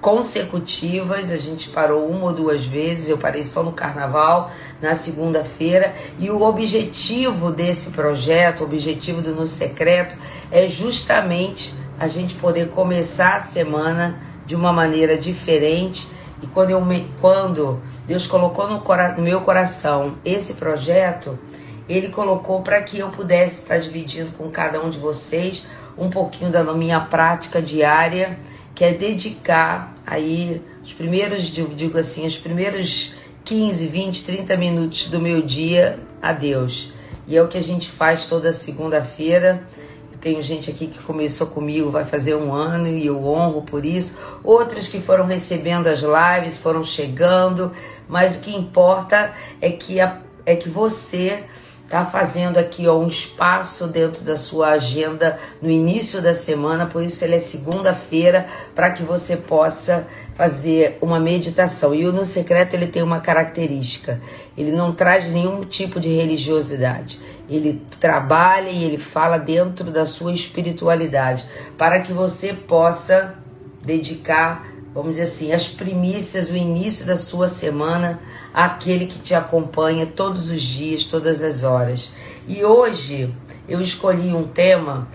consecutivas, 0.00 1.30
a 1.30 1.36
gente 1.36 1.68
parou 1.68 2.08
uma 2.08 2.26
ou 2.26 2.32
duas 2.32 2.64
vezes, 2.64 3.08
eu 3.08 3.18
parei 3.18 3.44
só 3.44 3.62
no 3.62 3.72
carnaval, 3.72 4.50
na 4.80 4.94
segunda-feira, 4.94 5.94
e 6.18 6.30
o 6.30 6.42
objetivo 6.42 7.50
desse 7.50 7.90
projeto, 7.90 8.60
o 8.60 8.64
objetivo 8.64 9.20
do 9.22 9.34
No 9.34 9.46
Secreto, 9.46 10.16
é 10.50 10.66
justamente 10.66 11.74
a 11.98 12.08
gente 12.08 12.34
poder 12.34 12.70
começar 12.70 13.36
a 13.36 13.40
semana 13.40 14.20
de 14.46 14.54
uma 14.54 14.72
maneira 14.72 15.18
diferente. 15.18 16.08
E 16.42 16.46
quando, 16.46 16.70
eu 16.70 16.82
me, 16.82 17.06
quando 17.20 17.80
Deus 18.06 18.26
colocou 18.26 18.68
no, 18.68 18.80
cora, 18.80 19.12
no 19.12 19.22
meu 19.22 19.42
coração 19.42 20.16
esse 20.24 20.54
projeto, 20.54 21.38
Ele 21.86 22.08
colocou 22.08 22.62
para 22.62 22.80
que 22.80 22.98
eu 22.98 23.10
pudesse 23.10 23.62
estar 23.62 23.78
dividindo 23.78 24.32
com 24.32 24.48
cada 24.48 24.80
um 24.80 24.88
de 24.88 24.98
vocês 24.98 25.66
um 25.98 26.08
pouquinho 26.08 26.50
da 26.50 26.64
minha 26.72 27.00
prática 27.00 27.60
diária 27.60 28.38
que 28.80 28.84
é 28.86 28.94
dedicar 28.94 29.94
aí 30.06 30.62
os 30.82 30.94
primeiros, 30.94 31.48
digo 31.48 31.98
assim, 31.98 32.26
os 32.26 32.38
primeiros 32.38 33.14
15, 33.44 33.86
20, 33.86 34.24
30 34.24 34.56
minutos 34.56 35.10
do 35.10 35.20
meu 35.20 35.42
dia 35.42 35.98
a 36.22 36.32
Deus. 36.32 36.90
E 37.28 37.36
é 37.36 37.42
o 37.42 37.46
que 37.46 37.58
a 37.58 37.62
gente 37.62 37.90
faz 37.90 38.24
toda 38.24 38.54
segunda-feira. 38.54 39.68
Eu 40.10 40.18
tenho 40.18 40.40
gente 40.40 40.70
aqui 40.70 40.86
que 40.86 40.98
começou 41.00 41.48
comigo, 41.48 41.90
vai 41.90 42.06
fazer 42.06 42.34
um 42.36 42.54
ano 42.54 42.88
e 42.88 43.04
eu 43.04 43.22
honro 43.22 43.60
por 43.60 43.84
isso. 43.84 44.16
Outros 44.42 44.88
que 44.88 44.98
foram 44.98 45.26
recebendo 45.26 45.86
as 45.86 46.00
lives, 46.00 46.56
foram 46.56 46.82
chegando, 46.82 47.72
mas 48.08 48.36
o 48.36 48.38
que 48.38 48.56
importa 48.56 49.34
é 49.60 49.68
que, 49.68 50.00
a, 50.00 50.20
é 50.46 50.56
que 50.56 50.70
você 50.70 51.44
tá 51.90 52.06
fazendo 52.06 52.56
aqui 52.56 52.86
ó, 52.86 52.96
um 52.96 53.08
espaço 53.08 53.88
dentro 53.88 54.22
da 54.22 54.36
sua 54.36 54.68
agenda 54.68 55.36
no 55.60 55.68
início 55.68 56.22
da 56.22 56.32
semana, 56.32 56.86
por 56.86 57.02
isso 57.02 57.24
ele 57.24 57.34
é 57.34 57.40
segunda-feira, 57.40 58.46
para 58.76 58.92
que 58.92 59.02
você 59.02 59.36
possa 59.36 60.06
fazer 60.36 60.96
uma 61.02 61.18
meditação. 61.18 61.92
E 61.92 62.06
o 62.06 62.12
No 62.12 62.24
Secreto 62.24 62.74
ele 62.74 62.86
tem 62.86 63.02
uma 63.02 63.18
característica, 63.18 64.20
ele 64.56 64.70
não 64.70 64.92
traz 64.92 65.28
nenhum 65.32 65.62
tipo 65.62 65.98
de 65.98 66.08
religiosidade. 66.08 67.20
Ele 67.48 67.82
trabalha 67.98 68.70
e 68.70 68.84
ele 68.84 68.96
fala 68.96 69.36
dentro 69.36 69.90
da 69.90 70.06
sua 70.06 70.32
espiritualidade, 70.32 71.44
para 71.76 72.00
que 72.00 72.12
você 72.12 72.52
possa 72.52 73.34
dedicar 73.82 74.69
vamos 74.94 75.12
dizer 75.12 75.22
assim, 75.22 75.52
as 75.52 75.68
primícias, 75.68 76.50
o 76.50 76.56
início 76.56 77.06
da 77.06 77.16
sua 77.16 77.48
semana, 77.48 78.20
aquele 78.52 79.06
que 79.06 79.18
te 79.18 79.34
acompanha 79.34 80.06
todos 80.06 80.50
os 80.50 80.62
dias, 80.62 81.04
todas 81.04 81.42
as 81.42 81.62
horas. 81.62 82.12
E 82.48 82.64
hoje 82.64 83.34
eu 83.68 83.80
escolhi 83.80 84.34
um 84.34 84.46
tema 84.46 85.06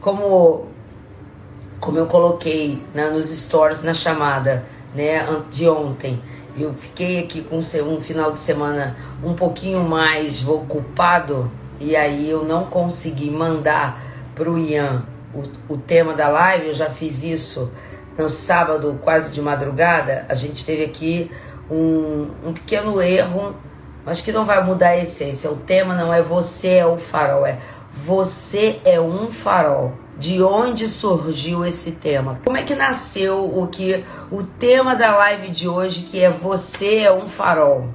como 0.00 0.66
como 1.80 1.98
eu 1.98 2.06
coloquei 2.06 2.82
né, 2.94 3.10
nos 3.10 3.28
stories 3.28 3.82
na 3.82 3.92
chamada 3.92 4.64
né, 4.94 5.26
de 5.50 5.68
ontem. 5.68 6.18
Eu 6.56 6.72
fiquei 6.72 7.18
aqui 7.18 7.42
com 7.42 7.58
um 7.58 8.00
final 8.00 8.32
de 8.32 8.38
semana 8.38 8.96
um 9.22 9.34
pouquinho 9.34 9.80
mais 9.80 10.46
ocupado 10.46 11.50
e 11.78 11.94
aí 11.94 12.30
eu 12.30 12.44
não 12.44 12.64
consegui 12.64 13.30
mandar 13.30 14.00
para 14.34 14.50
o 14.50 14.58
Ian 14.58 15.04
o 15.68 15.76
tema 15.76 16.14
da 16.14 16.28
live. 16.28 16.68
Eu 16.68 16.74
já 16.74 16.88
fiz 16.88 17.22
isso 17.22 17.70
no 18.16 18.30
sábado, 18.30 18.98
quase 19.02 19.32
de 19.32 19.40
madrugada, 19.42 20.24
a 20.28 20.34
gente 20.34 20.64
teve 20.64 20.84
aqui 20.84 21.30
um, 21.70 22.30
um 22.44 22.52
pequeno 22.52 23.00
erro, 23.02 23.56
mas 24.04 24.20
que 24.20 24.32
não 24.32 24.44
vai 24.44 24.62
mudar 24.62 24.90
a 24.90 24.96
essência. 24.98 25.50
O 25.50 25.56
tema 25.56 25.94
não 25.94 26.12
é 26.12 26.22
você 26.22 26.74
é 26.74 26.86
o 26.86 26.96
farol, 26.96 27.46
é 27.46 27.58
você 27.92 28.80
é 28.84 29.00
um 29.00 29.30
farol. 29.30 29.92
De 30.16 30.40
onde 30.40 30.86
surgiu 30.86 31.64
esse 31.64 31.92
tema? 31.92 32.38
Como 32.44 32.56
é 32.56 32.62
que 32.62 32.76
nasceu 32.76 33.44
o 33.44 33.66
que 33.66 34.04
o 34.30 34.44
tema 34.44 34.94
da 34.94 35.16
live 35.16 35.50
de 35.50 35.68
hoje 35.68 36.02
que 36.02 36.20
é 36.20 36.30
você 36.30 36.98
é 36.98 37.12
um 37.12 37.28
farol? 37.28 37.88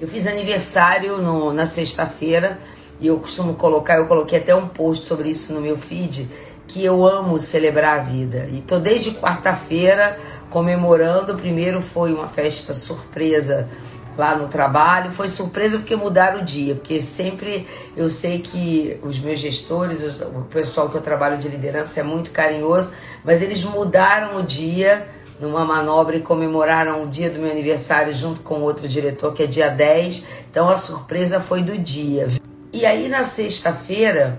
Eu 0.00 0.08
fiz 0.08 0.26
aniversário 0.26 1.18
no, 1.18 1.52
na 1.52 1.64
sexta-feira 1.64 2.58
e 3.00 3.06
eu 3.06 3.20
costumo 3.20 3.54
colocar, 3.54 3.98
eu 3.98 4.06
coloquei 4.06 4.38
até 4.38 4.54
um 4.54 4.66
post 4.66 5.04
sobre 5.04 5.30
isso 5.30 5.52
no 5.52 5.60
meu 5.60 5.78
feed 5.78 6.28
que 6.70 6.84
eu 6.84 7.04
amo 7.04 7.36
celebrar 7.36 7.98
a 7.98 8.02
vida. 8.02 8.48
E 8.48 8.60
tô 8.60 8.78
desde 8.78 9.10
quarta-feira 9.10 10.16
comemorando. 10.48 11.34
Primeiro 11.34 11.82
foi 11.82 12.12
uma 12.12 12.28
festa 12.28 12.72
surpresa 12.72 13.68
lá 14.16 14.36
no 14.36 14.46
trabalho. 14.46 15.10
Foi 15.10 15.28
surpresa 15.28 15.78
porque 15.78 15.96
mudaram 15.96 16.42
o 16.42 16.44
dia, 16.44 16.76
porque 16.76 17.00
sempre 17.00 17.66
eu 17.96 18.08
sei 18.08 18.38
que 18.38 19.00
os 19.02 19.18
meus 19.18 19.40
gestores, 19.40 20.22
o 20.22 20.42
pessoal 20.42 20.88
que 20.88 20.96
eu 20.96 21.00
trabalho 21.00 21.38
de 21.38 21.48
liderança 21.48 21.98
é 21.98 22.02
muito 22.04 22.30
carinhoso, 22.30 22.92
mas 23.24 23.42
eles 23.42 23.64
mudaram 23.64 24.38
o 24.38 24.42
dia 24.44 25.08
numa 25.40 25.64
manobra 25.64 26.16
e 26.16 26.20
comemoraram 26.20 27.02
o 27.02 27.08
dia 27.08 27.30
do 27.30 27.40
meu 27.40 27.50
aniversário 27.50 28.14
junto 28.14 28.42
com 28.42 28.60
outro 28.60 28.86
diretor, 28.86 29.34
que 29.34 29.42
é 29.42 29.46
dia 29.46 29.70
10. 29.70 30.22
Então 30.48 30.68
a 30.68 30.76
surpresa 30.76 31.40
foi 31.40 31.62
do 31.62 31.76
dia. 31.76 32.28
E 32.72 32.86
aí 32.86 33.08
na 33.08 33.24
sexta-feira, 33.24 34.38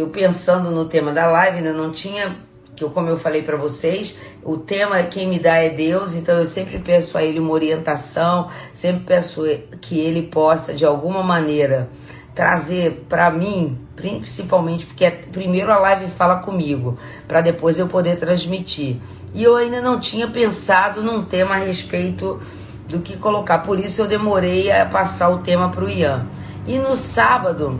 eu 0.00 0.08
pensando 0.08 0.70
no 0.70 0.84
tema 0.86 1.12
da 1.12 1.26
live, 1.26 1.58
ainda 1.58 1.72
não 1.72 1.90
tinha, 1.90 2.36
que 2.74 2.82
eu, 2.82 2.90
como 2.90 3.08
eu 3.08 3.18
falei 3.18 3.42
para 3.42 3.56
vocês, 3.56 4.16
o 4.42 4.56
tema 4.56 5.02
quem 5.02 5.28
me 5.28 5.38
dá 5.38 5.56
é 5.56 5.68
Deus, 5.68 6.14
então 6.14 6.38
eu 6.38 6.46
sempre 6.46 6.78
peço 6.78 7.16
a 7.16 7.22
Ele 7.22 7.38
uma 7.38 7.52
orientação, 7.52 8.48
sempre 8.72 9.04
peço 9.04 9.42
que 9.80 9.98
Ele 9.98 10.22
possa, 10.22 10.72
de 10.72 10.84
alguma 10.84 11.22
maneira, 11.22 11.88
trazer 12.34 13.04
para 13.08 13.30
mim, 13.30 13.78
principalmente 13.94 14.86
porque 14.86 15.04
é, 15.04 15.10
primeiro 15.10 15.70
a 15.70 15.78
live 15.78 16.10
fala 16.10 16.36
comigo, 16.36 16.96
para 17.28 17.40
depois 17.40 17.78
eu 17.78 17.86
poder 17.86 18.16
transmitir. 18.16 18.96
E 19.34 19.42
eu 19.42 19.54
ainda 19.56 19.80
não 19.80 20.00
tinha 20.00 20.26
pensado 20.26 21.02
num 21.02 21.24
tema 21.24 21.56
a 21.56 21.58
respeito 21.58 22.40
do 22.88 23.00
que 23.00 23.16
colocar, 23.16 23.58
por 23.58 23.78
isso 23.78 24.00
eu 24.00 24.08
demorei 24.08 24.72
a 24.72 24.86
passar 24.86 25.28
o 25.30 25.38
tema 25.38 25.68
para 25.68 25.84
o 25.84 25.88
Ian. 25.88 26.26
E 26.66 26.78
no 26.78 26.96
sábado, 26.96 27.78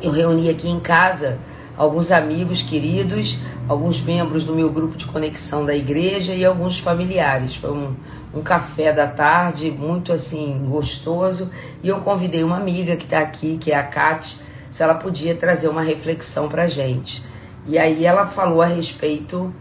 eu 0.00 0.10
reuni 0.10 0.48
aqui 0.48 0.68
em 0.68 0.80
casa 0.80 1.38
alguns 1.76 2.10
amigos 2.10 2.60
queridos, 2.60 3.38
alguns 3.68 4.02
membros 4.02 4.42
do 4.42 4.52
meu 4.52 4.68
grupo 4.68 4.96
de 4.96 5.06
conexão 5.06 5.64
da 5.64 5.74
igreja 5.74 6.34
e 6.34 6.44
alguns 6.44 6.80
familiares. 6.80 7.54
Foi 7.54 7.70
um, 7.70 7.94
um 8.34 8.42
café 8.42 8.92
da 8.92 9.06
tarde 9.06 9.70
muito 9.70 10.12
assim 10.12 10.66
gostoso 10.68 11.50
e 11.82 11.88
eu 11.88 12.00
convidei 12.00 12.42
uma 12.42 12.56
amiga 12.56 12.96
que 12.96 13.04
está 13.04 13.20
aqui, 13.20 13.58
que 13.58 13.70
é 13.70 13.76
a 13.76 13.84
Kate, 13.84 14.40
se 14.68 14.82
ela 14.82 14.94
podia 14.94 15.36
trazer 15.36 15.68
uma 15.68 15.82
reflexão 15.82 16.48
para 16.48 16.66
gente. 16.66 17.22
E 17.66 17.78
aí 17.78 18.04
ela 18.04 18.26
falou 18.26 18.60
a 18.60 18.66
respeito 18.66 19.54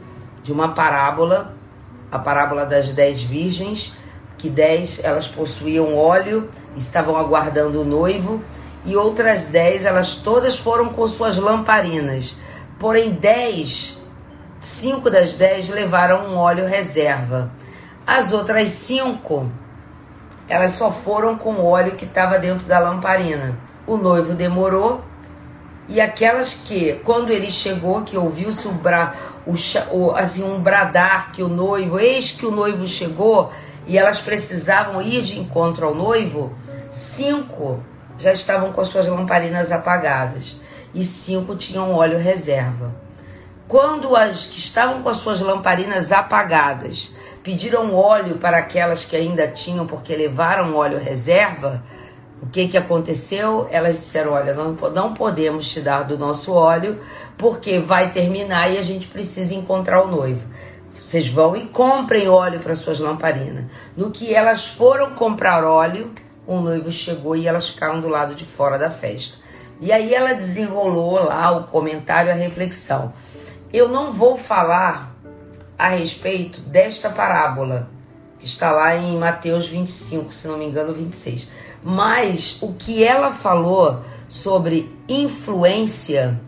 de 0.44 0.52
uma 0.52 0.70
parábola, 0.70 1.54
a 2.12 2.18
parábola 2.18 2.66
das 2.66 2.94
dez 2.94 3.22
virgens, 3.22 3.96
que 4.38 4.50
dez 4.50 5.04
elas 5.04 5.28
possuíam 5.28 5.96
óleo, 5.96 6.50
estavam 6.76 7.16
aguardando 7.16 7.82
o 7.82 7.86
noivo 7.86 8.42
e 8.88 8.96
outras 8.96 9.48
dez, 9.48 9.86
elas 9.86 10.16
todas 10.16 10.58
foram 10.58 10.88
com 10.88 11.06
suas 11.10 11.36
lamparinas. 11.36 12.38
Porém, 12.80 13.12
dez, 13.12 14.02
cinco 14.62 15.12
das 15.12 15.34
dez 15.34 15.68
levaram 15.68 16.26
um 16.28 16.38
óleo 16.38 16.66
reserva. 16.66 17.52
As 18.08 18.32
outras 18.32 18.70
cinco, 18.70 19.52
elas 20.48 20.72
só 20.72 20.90
foram 20.90 21.38
com 21.38 21.56
o 21.56 21.66
óleo 21.66 21.98
que 21.98 22.06
estava 22.06 22.40
dentro 22.40 22.66
da 22.66 22.80
lamparina. 22.80 23.60
O 23.86 23.98
noivo 23.98 24.34
demorou 24.34 25.04
e 25.90 26.00
aquelas 26.00 26.54
que, 26.54 26.94
quando 27.04 27.30
ele 27.30 27.52
chegou, 27.52 28.04
que 28.04 28.18
ouviu-se 28.18 28.70
o, 28.70 28.72
bra, 28.72 29.14
o, 29.46 29.54
o, 29.92 30.12
assim, 30.12 30.46
um 30.46 30.62
bradar 30.62 31.34
que 31.34 31.44
o 31.44 31.50
noivo, 31.50 32.00
eis 32.00 32.32
que 32.32 32.46
o 32.46 32.52
noivo 32.52 32.88
chegou, 32.88 33.52
e 33.86 33.98
elas 33.98 34.22
precisavam 34.22 35.02
ir 35.02 35.24
de 35.24 35.38
encontro 35.38 35.86
ao 35.86 35.94
noivo, 35.94 36.54
cinco 36.90 37.82
já 38.18 38.32
estavam 38.32 38.72
com 38.72 38.82
as 38.82 38.88
suas 38.88 39.08
lamparinas 39.08 39.72
apagadas. 39.72 40.58
e 40.94 41.04
cinco 41.04 41.56
tinham 41.56 41.94
óleo 41.94 42.18
reserva. 42.18 42.92
Quando 43.68 44.16
as 44.16 44.46
que 44.46 44.58
estavam 44.58 45.04
com 45.04 45.10
as 45.10 45.18
suas 45.18 45.42
lamparinas 45.42 46.12
apagadas 46.12 47.14
pediram 47.44 47.94
óleo 47.94 48.38
para 48.38 48.58
aquelas 48.58 49.04
que 49.06 49.16
ainda 49.16 49.48
tinham, 49.48 49.86
porque 49.86 50.16
levaram 50.16 50.76
óleo 50.76 50.98
reserva, 50.98 51.84
o 52.42 52.48
que, 52.48 52.68
que 52.68 52.78
aconteceu? 52.78 53.68
Elas 53.72 53.98
disseram: 53.98 54.34
Olha, 54.34 54.54
nós 54.54 54.94
não 54.94 55.14
podemos 55.14 55.68
te 55.70 55.82
dar 55.82 56.04
do 56.04 56.18
nosso 56.18 56.54
óleo, 56.54 57.00
porque 57.38 57.80
vai 57.80 58.12
terminar 58.12 58.72
e 58.72 58.78
a 58.78 58.84
gente 58.84 59.08
precisa 59.08 59.54
encontrar 59.54 60.04
o 60.04 60.08
noivo. 60.08 60.48
Vocês 61.02 61.30
vão 61.30 61.56
e 61.56 61.66
comprem 61.68 62.28
óleo 62.28 62.60
para 62.60 62.76
suas 62.76 63.00
lamparinas. 63.00 63.66
No 63.96 64.12
que 64.12 64.34
elas 64.34 64.68
foram 64.68 65.12
comprar 65.12 65.64
óleo, 65.64 66.12
o 66.48 66.62
noivo 66.62 66.92
chegou 66.92 67.36
e 67.36 67.48
elas 67.48 67.70
ficaram 67.70 68.00
do 68.00 68.08
lado 68.08 68.34
de 68.34 68.46
fora 68.46 68.78
da 68.80 68.90
festa. 68.90 69.38
E 69.80 69.92
aí 69.92 70.14
ela 70.14 70.34
desenrolou 70.34 71.24
lá 71.24 71.52
o 71.52 71.66
comentário, 71.66 72.32
a 72.32 72.36
reflexão. 72.36 73.14
Eu 73.72 73.90
não 73.90 74.12
vou 74.12 74.38
falar 74.38 75.14
a 75.78 75.90
respeito 75.90 76.62
desta 76.62 77.10
parábola, 77.10 77.90
que 78.40 78.46
está 78.46 78.72
lá 78.72 78.96
em 78.96 79.18
Mateus 79.18 79.68
25, 79.68 80.34
se 80.34 80.48
não 80.48 80.58
me 80.58 80.66
engano, 80.66 80.94
26. 80.94 81.50
Mas 81.84 82.58
o 82.62 82.74
que 82.74 83.04
ela 83.04 83.30
falou 83.30 84.02
sobre 84.28 84.92
influência 85.08 86.40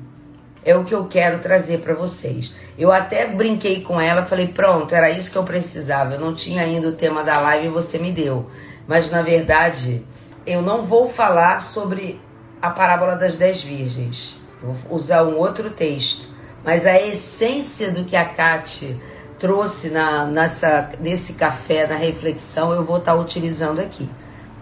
é 0.66 0.76
o 0.76 0.84
que 0.84 0.94
eu 0.94 1.06
quero 1.06 1.40
trazer 1.40 1.80
para 1.80 1.94
vocês. 1.94 2.54
Eu 2.78 2.92
até 2.92 3.28
brinquei 3.28 3.82
com 3.82 4.00
ela, 4.00 4.26
falei: 4.26 4.48
pronto, 4.48 4.94
era 4.94 5.10
isso 5.10 5.32
que 5.32 5.38
eu 5.38 5.44
precisava. 5.44 6.16
Eu 6.16 6.20
não 6.20 6.34
tinha 6.34 6.64
ainda 6.64 6.88
o 6.88 6.94
tema 6.94 7.24
da 7.24 7.40
live 7.40 7.68
e 7.68 7.70
você 7.70 7.98
me 7.98 8.12
deu. 8.12 8.50
Mas 8.90 9.12
na 9.12 9.22
verdade, 9.22 10.04
eu 10.48 10.64
não 10.64 10.82
vou 10.82 11.08
falar 11.08 11.62
sobre 11.62 12.20
a 12.60 12.72
parábola 12.72 13.16
das 13.16 13.38
dez 13.38 13.62
virgens. 13.62 14.42
Vou 14.64 14.76
usar 14.98 15.24
um 15.26 15.38
outro 15.38 15.70
texto. 15.70 16.28
Mas 16.66 16.88
a 16.88 17.00
essência 17.00 17.92
do 17.92 18.04
que 18.04 18.16
a 18.16 18.26
Kate 18.26 19.00
trouxe 19.38 19.92
na, 19.92 20.26
nessa, 20.26 20.90
nesse 21.00 21.34
café, 21.34 21.86
na 21.86 21.94
reflexão, 21.94 22.74
eu 22.74 22.84
vou 22.84 22.98
estar 22.98 23.14
tá 23.14 23.20
utilizando 23.20 23.80
aqui. 23.80 24.10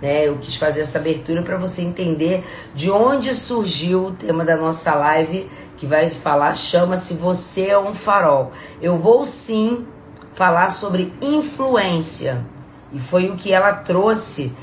Né? 0.01 0.27
Eu 0.27 0.37
quis 0.39 0.57
fazer 0.57 0.81
essa 0.81 0.97
abertura 0.97 1.41
para 1.41 1.55
você 1.55 1.81
entender 1.81 2.43
de 2.75 2.91
onde 2.91 3.33
surgiu 3.33 4.07
o 4.07 4.11
tema 4.11 4.43
da 4.43 4.57
nossa 4.57 4.93
live 4.93 5.49
que 5.77 5.87
vai 5.87 6.09
falar, 6.09 6.53
chama-se 6.53 7.13
Você 7.13 7.67
é 7.67 7.79
um 7.79 7.93
Farol. 7.93 8.51
Eu 8.81 8.97
vou 8.97 9.23
sim 9.23 9.87
falar 10.33 10.71
sobre 10.71 11.13
influência. 11.21 12.45
E 12.91 12.99
foi 12.99 13.29
o 13.29 13.35
que 13.35 13.51
ela 13.51 13.73
trouxe 13.73 14.53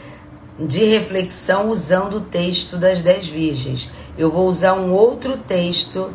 de 0.59 0.85
reflexão 0.85 1.71
usando 1.71 2.19
o 2.19 2.21
texto 2.21 2.77
das 2.77 3.01
dez 3.01 3.27
virgens. 3.27 3.91
Eu 4.17 4.31
vou 4.31 4.49
usar 4.49 4.75
um 4.75 4.93
outro 4.93 5.37
texto 5.37 6.11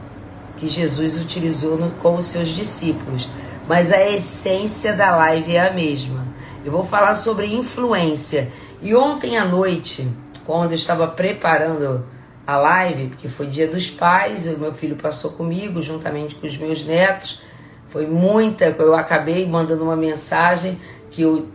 que 0.57 0.67
Jesus 0.67 1.19
utilizou 1.19 1.77
no, 1.77 1.91
com 1.91 2.15
os 2.15 2.25
seus 2.25 2.49
discípulos, 2.49 3.27
mas 3.67 3.91
a 3.91 4.09
essência 4.09 4.93
da 4.93 5.15
live 5.15 5.55
é 5.55 5.67
a 5.67 5.73
mesma. 5.73 6.25
Eu 6.65 6.71
vou 6.71 6.83
falar 6.83 7.15
sobre 7.15 7.53
influência. 7.53 8.51
E 8.81 8.95
ontem 8.95 9.37
à 9.37 9.45
noite, 9.45 10.07
quando 10.45 10.71
eu 10.71 10.75
estava 10.75 11.07
preparando 11.07 12.05
a 12.45 12.57
live, 12.57 13.07
porque 13.09 13.27
foi 13.27 13.45
dia 13.47 13.67
dos 13.67 13.89
pais, 13.89 14.47
o 14.47 14.57
meu 14.57 14.73
filho 14.73 14.95
passou 14.95 15.31
comigo, 15.31 15.81
juntamente 15.81 16.35
com 16.35 16.47
os 16.47 16.57
meus 16.57 16.83
netos. 16.83 17.41
Foi 17.89 18.07
muita, 18.07 18.65
eu 18.65 18.95
acabei 18.95 19.47
mandando 19.47 19.83
uma 19.83 19.95
mensagem 19.95 20.79
que 21.11 21.25
o 21.25 21.47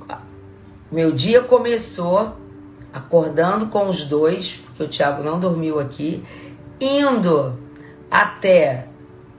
meu 0.90 1.12
dia 1.12 1.42
começou 1.42 2.36
acordando 2.92 3.66
com 3.66 3.88
os 3.88 4.04
dois, 4.04 4.62
porque 4.66 4.84
o 4.84 4.88
Thiago 4.88 5.22
não 5.22 5.40
dormiu 5.40 5.80
aqui, 5.80 6.24
indo 6.80 7.58
até 8.10 8.86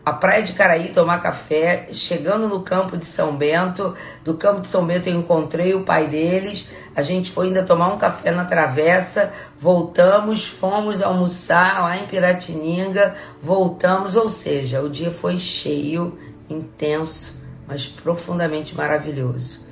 a 0.05 0.13
Praia 0.13 0.43
de 0.43 0.53
Caraí 0.53 0.89
tomar 0.89 1.19
café, 1.19 1.87
chegando 1.91 2.47
no 2.47 2.61
campo 2.61 2.95
de 2.95 3.05
São 3.05 3.35
Bento. 3.35 3.95
Do 4.23 4.35
campo 4.35 4.61
de 4.61 4.67
São 4.67 4.85
Bento 4.85 5.09
eu 5.09 5.15
encontrei 5.15 5.73
o 5.73 5.83
pai 5.83 6.07
deles. 6.07 6.69
A 6.95 7.01
gente 7.01 7.31
foi 7.31 7.47
ainda 7.47 7.63
tomar 7.63 7.87
um 7.87 7.97
café 7.97 8.29
na 8.29 8.45
travessa, 8.45 9.33
voltamos, 9.57 10.45
fomos 10.45 11.01
almoçar 11.01 11.81
lá 11.81 11.97
em 11.97 12.05
Piratininga, 12.05 13.15
voltamos, 13.41 14.15
ou 14.15 14.29
seja, 14.29 14.79
o 14.81 14.89
dia 14.89 15.09
foi 15.09 15.39
cheio, 15.39 16.19
intenso, 16.47 17.41
mas 17.67 17.87
profundamente 17.87 18.75
maravilhoso. 18.75 19.64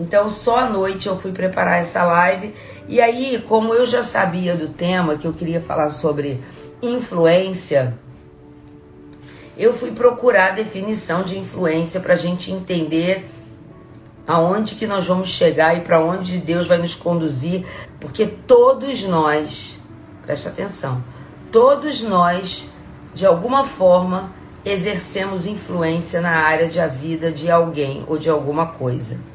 Então, 0.00 0.30
só 0.30 0.60
à 0.60 0.70
noite 0.70 1.08
eu 1.08 1.16
fui 1.16 1.30
preparar 1.30 1.78
essa 1.78 2.02
live. 2.04 2.54
E 2.88 3.02
aí, 3.02 3.44
como 3.46 3.74
eu 3.74 3.84
já 3.84 4.02
sabia 4.02 4.56
do 4.56 4.70
tema 4.70 5.18
que 5.18 5.26
eu 5.26 5.32
queria 5.34 5.60
falar 5.60 5.90
sobre 5.90 6.40
influência, 6.80 7.98
eu 9.58 9.74
fui 9.74 9.90
procurar 9.90 10.52
a 10.52 10.54
definição 10.54 11.22
de 11.22 11.38
influência 11.38 12.00
para 12.00 12.14
a 12.14 12.16
gente 12.16 12.50
entender 12.50 13.28
aonde 14.26 14.76
que 14.76 14.86
nós 14.86 15.06
vamos 15.06 15.28
chegar 15.28 15.76
e 15.76 15.82
para 15.82 16.02
onde 16.02 16.38
Deus 16.38 16.66
vai 16.66 16.78
nos 16.78 16.94
conduzir, 16.94 17.66
porque 18.00 18.26
todos 18.26 19.02
nós, 19.04 19.78
presta 20.24 20.48
atenção, 20.48 21.04
todos 21.52 22.00
nós, 22.00 22.70
de 23.12 23.26
alguma 23.26 23.64
forma, 23.64 24.32
exercemos 24.64 25.46
influência 25.46 26.22
na 26.22 26.38
área 26.38 26.68
de 26.68 26.80
a 26.80 26.86
vida 26.86 27.30
de 27.30 27.50
alguém 27.50 28.02
ou 28.06 28.16
de 28.16 28.30
alguma 28.30 28.66
coisa. 28.66 29.29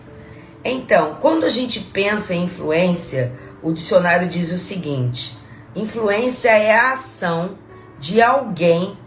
Então, 0.68 1.18
quando 1.22 1.45
a 1.45 1.49
gente 1.49 1.80
pensa 1.80 2.34
em 2.34 2.45
influência, 2.45 3.32
o 3.61 3.72
dicionário 3.72 4.28
diz 4.28 4.51
o 4.51 4.57
seguinte: 4.57 5.38
influência 5.76 6.49
é 6.49 6.76
a 6.76 6.93
ação 6.93 7.51
de 7.99 8.20
alguém 8.20 8.97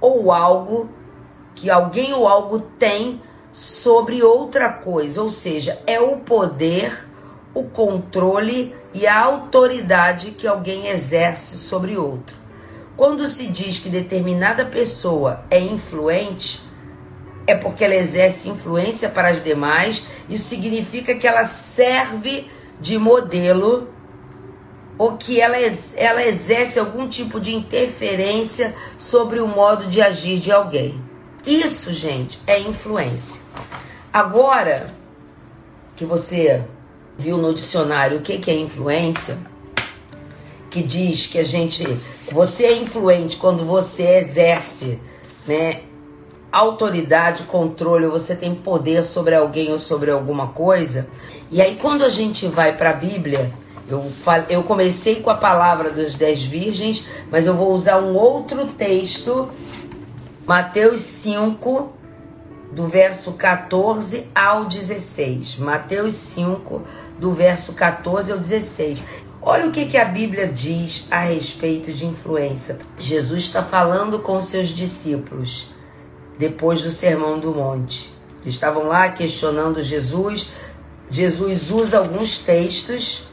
ou 0.00 0.30
algo 0.30 0.88
que 1.56 1.68
alguém 1.68 2.12
ou 2.12 2.28
algo 2.28 2.60
tem 2.60 3.20
sobre 3.52 4.22
outra 4.22 4.68
coisa, 4.68 5.20
ou 5.20 5.28
seja, 5.28 5.82
é 5.88 6.00
o 6.00 6.18
poder, 6.18 7.08
o 7.52 7.64
controle 7.64 8.72
e 8.94 9.04
a 9.04 9.20
autoridade 9.20 10.30
que 10.30 10.46
alguém 10.46 10.86
exerce 10.86 11.56
sobre 11.56 11.96
outro. 11.96 12.36
Quando 12.96 13.26
se 13.26 13.46
diz 13.48 13.80
que 13.80 13.88
determinada 13.88 14.64
pessoa 14.64 15.44
é 15.50 15.58
influente, 15.58 16.67
é 17.48 17.54
porque 17.54 17.82
ela 17.82 17.94
exerce 17.94 18.46
influência 18.50 19.08
para 19.08 19.28
as 19.28 19.42
demais, 19.42 20.06
isso 20.28 20.44
significa 20.44 21.14
que 21.14 21.26
ela 21.26 21.46
serve 21.46 22.46
de 22.78 22.98
modelo 22.98 23.88
ou 24.98 25.16
que 25.16 25.40
ela, 25.40 25.56
ela 25.96 26.22
exerce 26.22 26.78
algum 26.78 27.08
tipo 27.08 27.40
de 27.40 27.54
interferência 27.54 28.74
sobre 28.98 29.40
o 29.40 29.48
modo 29.48 29.86
de 29.86 30.02
agir 30.02 30.38
de 30.38 30.52
alguém. 30.52 31.02
Isso, 31.46 31.94
gente, 31.94 32.38
é 32.46 32.60
influência. 32.60 33.40
Agora 34.12 34.86
que 35.96 36.04
você 36.04 36.62
viu 37.16 37.38
no 37.38 37.54
dicionário 37.54 38.18
o 38.18 38.22
que, 38.22 38.36
que 38.36 38.50
é 38.50 38.56
influência, 38.56 39.38
que 40.68 40.82
diz 40.82 41.26
que 41.26 41.38
a 41.38 41.44
gente. 41.44 41.82
Você 42.30 42.66
é 42.66 42.76
influente 42.76 43.38
quando 43.38 43.64
você 43.64 44.18
exerce 44.18 45.00
né, 45.46 45.87
autoridade, 46.50 47.44
controle, 47.44 48.06
ou 48.06 48.12
você 48.12 48.34
tem 48.34 48.54
poder 48.54 49.02
sobre 49.02 49.34
alguém 49.34 49.70
ou 49.70 49.78
sobre 49.78 50.10
alguma 50.10 50.48
coisa. 50.48 51.08
E 51.50 51.60
aí, 51.60 51.76
quando 51.76 52.04
a 52.04 52.08
gente 52.08 52.46
vai 52.46 52.76
para 52.76 52.90
a 52.90 52.94
Bíblia 52.94 53.50
eu, 53.88 54.04
eu 54.50 54.62
comecei 54.62 55.16
com 55.16 55.30
a 55.30 55.34
palavra 55.34 55.90
dos 55.90 56.14
dez 56.14 56.44
virgens, 56.44 57.06
mas 57.30 57.46
eu 57.46 57.54
vou 57.54 57.72
usar 57.72 57.98
um 57.98 58.14
outro 58.14 58.66
texto, 58.66 59.48
Mateus 60.46 61.00
5, 61.00 61.90
do 62.70 62.86
verso 62.86 63.32
14 63.32 64.26
ao 64.34 64.66
16. 64.66 65.56
Mateus 65.56 66.14
5, 66.14 66.82
do 67.18 67.32
verso 67.32 67.72
14 67.72 68.32
ao 68.32 68.38
16. 68.38 69.02
Olha 69.40 69.66
o 69.66 69.72
que, 69.72 69.86
que 69.86 69.96
a 69.96 70.04
Bíblia 70.04 70.48
diz 70.48 71.06
a 71.10 71.20
respeito 71.20 71.90
de 71.90 72.04
influência. 72.04 72.78
Jesus 72.98 73.44
está 73.44 73.62
falando 73.62 74.18
com 74.18 74.38
seus 74.42 74.68
discípulos 74.68 75.70
depois 76.38 76.82
do 76.82 76.90
Sermão 76.90 77.38
do 77.38 77.52
Monte. 77.52 78.12
Estavam 78.46 78.86
lá 78.86 79.08
questionando 79.10 79.82
Jesus. 79.82 80.50
Jesus 81.10 81.70
usa 81.70 81.98
alguns 81.98 82.38
textos 82.38 83.28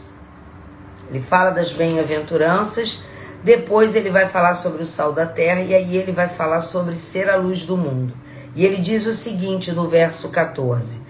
ele 1.09 1.19
fala 1.19 1.51
das 1.51 1.71
bem-aventuranças, 1.71 3.03
depois 3.43 3.95
ele 3.95 4.09
vai 4.09 4.27
falar 4.27 4.55
sobre 4.55 4.81
o 4.81 4.85
sal 4.85 5.13
da 5.13 5.25
terra 5.25 5.61
e 5.61 5.73
aí 5.73 5.97
ele 5.97 6.11
vai 6.11 6.27
falar 6.27 6.61
sobre 6.61 6.95
ser 6.95 7.29
a 7.29 7.35
luz 7.35 7.63
do 7.63 7.77
mundo. 7.77 8.13
E 8.55 8.65
ele 8.65 8.77
diz 8.77 9.05
o 9.05 9.13
seguinte 9.13 9.71
no 9.71 9.87
verso 9.87 10.29
14. 10.29 11.05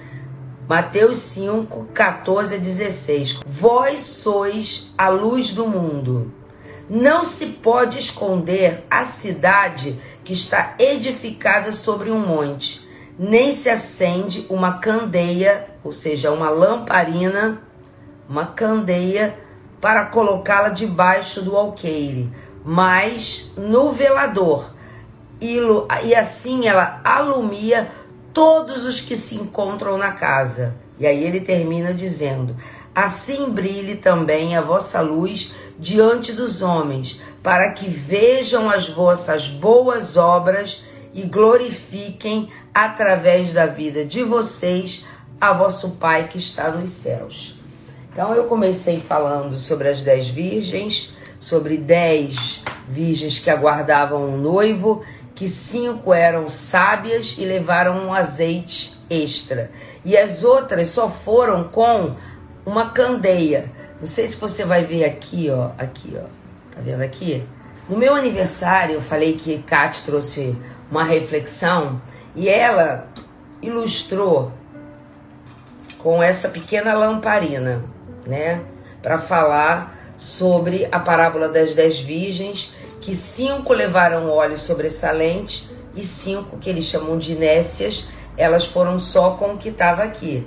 Mateus 0.67 1.19
5, 1.19 1.89
14 1.93 2.55
a 2.55 2.57
16. 2.57 3.39
Vós 3.45 4.01
sois 4.01 4.93
a 4.97 5.09
luz 5.09 5.51
do 5.51 5.67
mundo. 5.67 6.31
Não 6.89 7.23
se 7.23 7.47
pode 7.47 7.97
esconder 7.97 8.85
a 8.89 9.05
cidade 9.05 9.99
que 10.23 10.33
está 10.33 10.75
edificada 10.77 11.71
sobre 11.71 12.11
um 12.11 12.19
monte, 12.19 12.87
nem 13.17 13.53
se 13.53 13.69
acende 13.69 14.45
uma 14.49 14.77
candeia, 14.77 15.67
ou 15.83 15.91
seja, 15.91 16.31
uma 16.31 16.49
lamparina, 16.49 17.61
uma 18.29 18.45
candeia 18.45 19.37
para 19.81 20.05
colocá-la 20.05 20.69
debaixo 20.69 21.41
do 21.41 21.55
alqueire. 21.55 22.31
mas 22.63 23.51
no 23.55 23.91
velador. 23.91 24.73
E, 25.39 26.15
assim 26.15 26.67
ela 26.67 26.99
alumia 27.03 27.91
todos 28.33 28.85
os 28.85 29.01
que 29.01 29.15
se 29.15 29.35
encontram 29.35 29.97
na 29.97 30.11
casa. 30.11 30.75
E 30.99 31.05
aí 31.05 31.23
ele 31.23 31.41
termina 31.41 31.93
dizendo: 31.93 32.55
Assim 32.95 33.49
brilhe 33.49 33.95
também 33.95 34.57
a 34.57 34.61
vossa 34.61 35.01
luz 35.01 35.53
diante 35.77 36.31
dos 36.33 36.61
homens, 36.61 37.21
para 37.43 37.71
que 37.71 37.89
vejam 37.89 38.69
as 38.69 38.89
vossas 38.89 39.49
boas 39.49 40.17
obras 40.17 40.83
e 41.13 41.23
glorifiquem 41.23 42.49
através 42.73 43.53
da 43.53 43.65
vida 43.65 44.03
de 44.03 44.23
vocês 44.23 45.05
a 45.39 45.53
vosso 45.53 45.91
Pai 45.91 46.27
que 46.27 46.37
está 46.37 46.69
nos 46.69 46.91
céus. 46.91 47.59
Então 48.11 48.33
eu 48.33 48.45
comecei 48.45 48.99
falando 48.99 49.59
sobre 49.59 49.89
as 49.89 50.01
dez 50.01 50.29
virgens, 50.29 51.13
sobre 51.39 51.77
dez 51.77 52.63
virgens 52.87 53.39
que 53.39 53.49
aguardavam 53.49 54.25
um 54.25 54.37
noivo, 54.37 55.03
que 55.33 55.49
cinco 55.49 56.13
eram 56.13 56.47
sábias 56.47 57.35
e 57.37 57.45
levaram 57.45 58.07
um 58.07 58.13
azeite 58.13 58.97
extra. 59.09 59.69
E 60.03 60.17
as 60.17 60.43
outras 60.43 60.89
só 60.89 61.09
foram 61.09 61.65
com 61.65 62.15
uma 62.65 62.89
candeia. 62.89 63.71
Não 63.99 64.07
sei 64.07 64.27
se 64.27 64.35
você 64.35 64.65
vai 64.65 64.83
ver 64.83 65.05
aqui, 65.05 65.49
ó, 65.49 65.71
aqui, 65.77 66.13
ó. 66.17 66.25
Tá 66.73 66.81
vendo 66.81 67.01
aqui? 67.01 67.43
No 67.87 67.97
meu 67.97 68.15
aniversário, 68.15 68.95
eu 68.95 69.01
falei 69.01 69.35
que 69.35 69.59
Kat 69.59 70.03
trouxe 70.03 70.57
uma 70.91 71.03
reflexão 71.03 72.01
e 72.35 72.49
ela 72.49 73.07
ilustrou 73.61 74.51
com 75.99 76.21
essa 76.21 76.49
pequena 76.49 76.93
lamparina, 76.93 77.83
né, 78.27 78.61
para 79.01 79.17
falar 79.17 79.95
sobre 80.17 80.87
a 80.91 80.99
parábola 80.99 81.49
das 81.49 81.73
dez 81.73 81.99
virgens, 81.99 82.75
que 83.01 83.15
cinco 83.15 83.73
levaram 83.73 84.29
óleo 84.29 84.57
sobressalente 84.57 85.69
e 85.95 86.03
cinco 86.03 86.57
que 86.57 86.69
eles 86.69 86.85
chamam 86.85 87.17
de 87.17 87.35
nécias, 87.35 88.09
elas 88.37 88.65
foram 88.65 88.99
só 88.99 89.31
com 89.31 89.53
o 89.53 89.57
que 89.57 89.69
estava 89.69 90.03
aqui. 90.03 90.45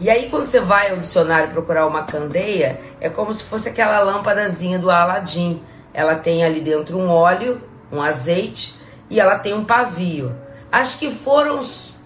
E 0.00 0.08
aí, 0.08 0.30
quando 0.30 0.46
você 0.46 0.60
vai 0.60 0.90
ao 0.90 0.96
dicionário 0.96 1.50
procurar 1.50 1.86
uma 1.86 2.04
candeia, 2.04 2.80
é 2.98 3.10
como 3.10 3.34
se 3.34 3.44
fosse 3.44 3.68
aquela 3.68 4.00
lâmpadazinha 4.00 4.78
do 4.78 4.90
Aladim. 4.90 5.60
Ela 5.92 6.14
tem 6.14 6.42
ali 6.42 6.62
dentro 6.62 6.96
um 6.98 7.10
óleo, 7.10 7.60
um 7.92 8.00
azeite 8.00 8.76
e 9.10 9.20
ela 9.20 9.38
tem 9.38 9.52
um 9.52 9.62
pavio. 9.62 10.34
As 10.72 10.94
que 10.94 11.10
foram 11.10 11.60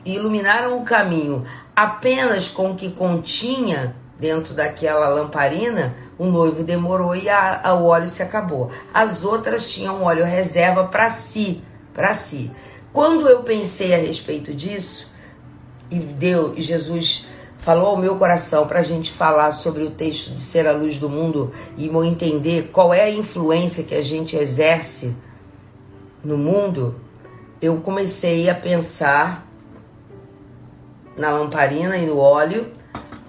e 0.05 0.16
iluminaram 0.16 0.77
o 0.77 0.83
caminho 0.85 1.45
apenas 1.75 2.49
com 2.49 2.73
o 2.73 2.75
que 2.75 2.91
continha 2.91 3.95
dentro 4.19 4.55
daquela 4.55 5.09
lamparina, 5.09 5.95
o 6.19 6.25
noivo 6.25 6.65
demorou 6.65 7.15
e 7.15 7.29
a, 7.29 7.61
a, 7.62 7.75
o 7.75 7.85
óleo 7.85 8.09
se 8.09 8.23
acabou. 8.23 8.73
As 8.93 9.25
outras 9.25 9.71
tinham 9.71 10.03
óleo 10.03 10.25
reserva 10.25 10.85
para 10.85 11.09
si, 11.11 11.62
para 11.93 12.12
si. 12.12 12.51
Quando 12.93 13.29
eu 13.29 13.45
pensei 13.45 13.95
a 13.95 13.99
respeito 13.99 14.53
disso, 14.53 15.12
e 15.91 15.99
deu, 15.99 16.55
e 16.57 16.62
Jesus 16.62 17.29
falou 17.65 17.86
ao 17.86 17.97
meu 17.97 18.16
coração 18.16 18.66
para 18.66 18.81
a 18.81 18.82
gente 18.82 19.11
falar 19.11 19.51
sobre 19.53 19.85
o 19.85 19.91
texto 19.91 20.35
de 20.35 20.41
ser 20.41 20.66
a 20.66 20.73
luz 20.73 20.99
do 20.99 21.09
mundo 21.09 21.51
e 21.78 21.89
entender 21.89 22.69
qual 22.70 22.93
é 22.93 23.05
a 23.05 23.11
influência 23.11 23.85
que 23.85 23.95
a 23.95 24.03
gente 24.03 24.36
exerce 24.36 25.16
no 26.23 26.36
mundo, 26.36 26.95
eu 27.62 27.78
comecei 27.78 28.51
a 28.51 28.55
pensar 28.55 29.49
na 31.16 31.31
lamparina 31.31 31.97
e 31.97 32.05
no 32.05 32.19
óleo, 32.19 32.70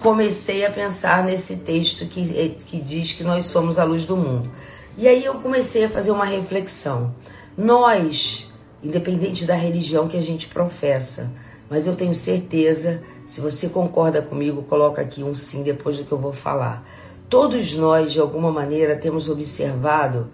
comecei 0.00 0.66
a 0.66 0.70
pensar 0.70 1.24
nesse 1.24 1.56
texto 1.56 2.04
que, 2.04 2.50
que 2.66 2.78
diz 2.78 3.14
que 3.14 3.24
nós 3.24 3.46
somos 3.46 3.78
a 3.78 3.84
luz 3.84 4.04
do 4.04 4.18
mundo. 4.18 4.50
E 4.98 5.08
aí 5.08 5.24
eu 5.24 5.36
comecei 5.36 5.86
a 5.86 5.88
fazer 5.88 6.10
uma 6.10 6.26
reflexão. 6.26 7.14
Nós, 7.56 8.52
independente 8.84 9.46
da 9.46 9.54
religião 9.54 10.06
que 10.06 10.16
a 10.18 10.22
gente 10.22 10.46
professa, 10.48 11.32
mas 11.70 11.86
eu 11.86 11.96
tenho 11.96 12.12
certeza 12.12 13.02
se 13.26 13.40
você 13.40 13.68
concorda 13.68 14.22
comigo, 14.22 14.62
coloca 14.62 15.02
aqui 15.02 15.24
um 15.24 15.34
sim 15.34 15.64
depois 15.64 15.98
do 15.98 16.04
que 16.04 16.12
eu 16.12 16.18
vou 16.18 16.32
falar. 16.32 16.86
Todos 17.28 17.74
nós, 17.74 18.12
de 18.12 18.20
alguma 18.20 18.52
maneira, 18.52 18.94
temos 18.94 19.28
observado 19.28 20.28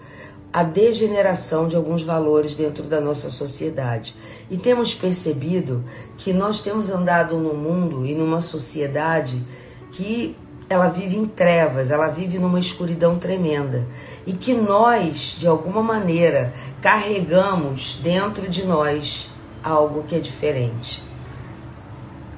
a 0.52 0.62
degeneração 0.62 1.66
de 1.66 1.74
alguns 1.74 2.02
valores 2.02 2.54
dentro 2.54 2.84
da 2.84 3.00
nossa 3.00 3.30
sociedade. 3.30 4.14
E 4.50 4.58
temos 4.58 4.94
percebido 4.94 5.82
que 6.18 6.34
nós 6.34 6.60
temos 6.60 6.90
andado 6.90 7.38
num 7.38 7.56
mundo 7.56 8.04
e 8.04 8.14
numa 8.14 8.42
sociedade 8.42 9.42
que 9.90 10.36
ela 10.68 10.88
vive 10.88 11.16
em 11.16 11.24
trevas, 11.24 11.90
ela 11.90 12.08
vive 12.08 12.38
numa 12.38 12.60
escuridão 12.60 13.18
tremenda. 13.18 13.86
E 14.26 14.34
que 14.34 14.52
nós, 14.52 15.36
de 15.38 15.46
alguma 15.46 15.82
maneira, 15.82 16.52
carregamos 16.82 17.98
dentro 18.02 18.50
de 18.50 18.66
nós 18.66 19.30
algo 19.64 20.02
que 20.02 20.14
é 20.14 20.18
diferente 20.18 21.11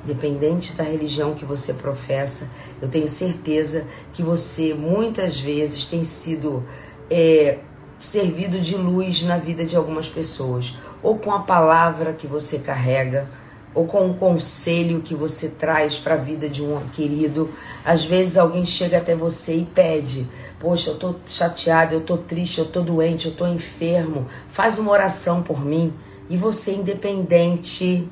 dependente 0.04 0.74
da 0.74 0.84
religião 0.84 1.34
que 1.34 1.44
você 1.44 1.72
professa, 1.72 2.50
eu 2.80 2.88
tenho 2.88 3.08
certeza 3.08 3.86
que 4.12 4.22
você 4.22 4.74
muitas 4.74 5.38
vezes 5.38 5.86
tem 5.86 6.04
sido 6.04 6.62
é, 7.10 7.58
servido 7.98 8.60
de 8.60 8.76
luz 8.76 9.22
na 9.22 9.38
vida 9.38 9.64
de 9.64 9.76
algumas 9.76 10.08
pessoas, 10.08 10.76
ou 11.02 11.18
com 11.18 11.32
a 11.32 11.40
palavra 11.40 12.12
que 12.12 12.26
você 12.26 12.58
carrega, 12.58 13.28
ou 13.74 13.86
com 13.86 14.06
um 14.06 14.14
conselho 14.14 15.00
que 15.00 15.14
você 15.14 15.48
traz 15.48 15.98
para 15.98 16.14
a 16.14 16.18
vida 16.18 16.48
de 16.48 16.62
um 16.62 16.78
querido. 16.92 17.50
Às 17.84 18.04
vezes 18.04 18.36
alguém 18.36 18.64
chega 18.64 18.98
até 18.98 19.16
você 19.16 19.56
e 19.56 19.64
pede: 19.64 20.28
Poxa, 20.60 20.90
eu 20.90 20.96
tô 20.96 21.16
chateado, 21.26 21.94
eu 21.94 22.00
tô 22.00 22.16
triste, 22.16 22.58
eu 22.58 22.66
tô 22.66 22.80
doente, 22.80 23.26
eu 23.26 23.34
tô 23.34 23.46
enfermo, 23.46 24.28
faz 24.48 24.78
uma 24.78 24.92
oração 24.92 25.42
por 25.42 25.64
mim. 25.64 25.92
E 26.30 26.36
você, 26.36 26.72
independente 26.72 28.08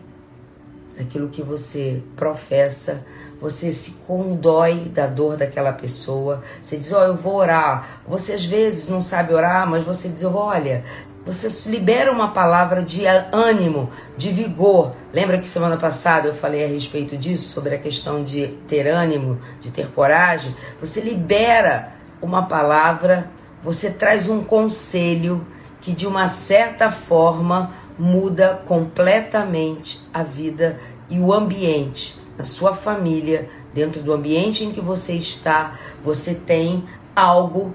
daquilo 1.03 1.29
que 1.29 1.43
você 1.43 2.03
professa, 2.17 3.05
você 3.41 3.73
se 3.73 3.93
condói 4.07 4.91
da 4.93 5.07
dor 5.07 5.37
daquela 5.37 5.73
pessoa. 5.73 6.43
Você 6.63 6.77
diz: 6.77 6.93
Ó, 6.93 7.01
oh, 7.01 7.05
eu 7.05 7.17
vou 7.17 7.35
orar. 7.35 8.01
Você 8.07 8.33
às 8.33 8.45
vezes 8.45 8.89
não 8.89 9.01
sabe 9.01 9.35
orar, 9.35 9.69
mas 9.69 9.85
você 9.85 10.09
diz: 10.09 10.25
Olha, 10.25 10.85
você 11.25 11.71
libera 11.71 12.11
uma 12.11 12.33
palavra 12.33 12.83
de 12.83 13.05
ânimo, 13.07 13.91
de 14.17 14.31
vigor. 14.31 14.93
Lembra 15.13 15.39
que 15.39 15.47
semana 15.47 15.77
passada 15.77 16.29
eu 16.29 16.35
falei 16.35 16.65
a 16.65 16.69
respeito 16.69 17.17
disso, 17.17 17.49
sobre 17.51 17.75
a 17.75 17.79
questão 17.79 18.25
de 18.25 18.49
ter 18.67 18.89
ânimo, 18.89 19.41
de 19.61 19.71
ter 19.71 19.89
coragem? 19.89 20.55
Você 20.81 21.01
libera 21.01 21.93
uma 22.21 22.47
palavra, 22.47 23.31
você 23.63 23.91
traz 23.91 24.29
um 24.29 24.43
conselho 24.43 25.47
que 25.81 25.93
de 25.93 26.07
uma 26.07 26.29
certa 26.29 26.91
forma 26.91 27.73
muda 27.99 28.61
completamente 28.67 30.01
a 30.13 30.23
vida 30.23 30.79
e 31.13 31.21
o 31.21 31.31
ambiente, 31.31 32.17
a 32.39 32.43
sua 32.43 32.73
família, 32.73 33.47
dentro 33.75 34.03
do 34.03 34.15
ambiente 34.15 34.65
em 34.65 34.73
que 34.73 34.81
você 34.81 35.13
está, 35.13 35.79
você 36.03 36.35
tem 36.35 36.85
algo 37.15 37.75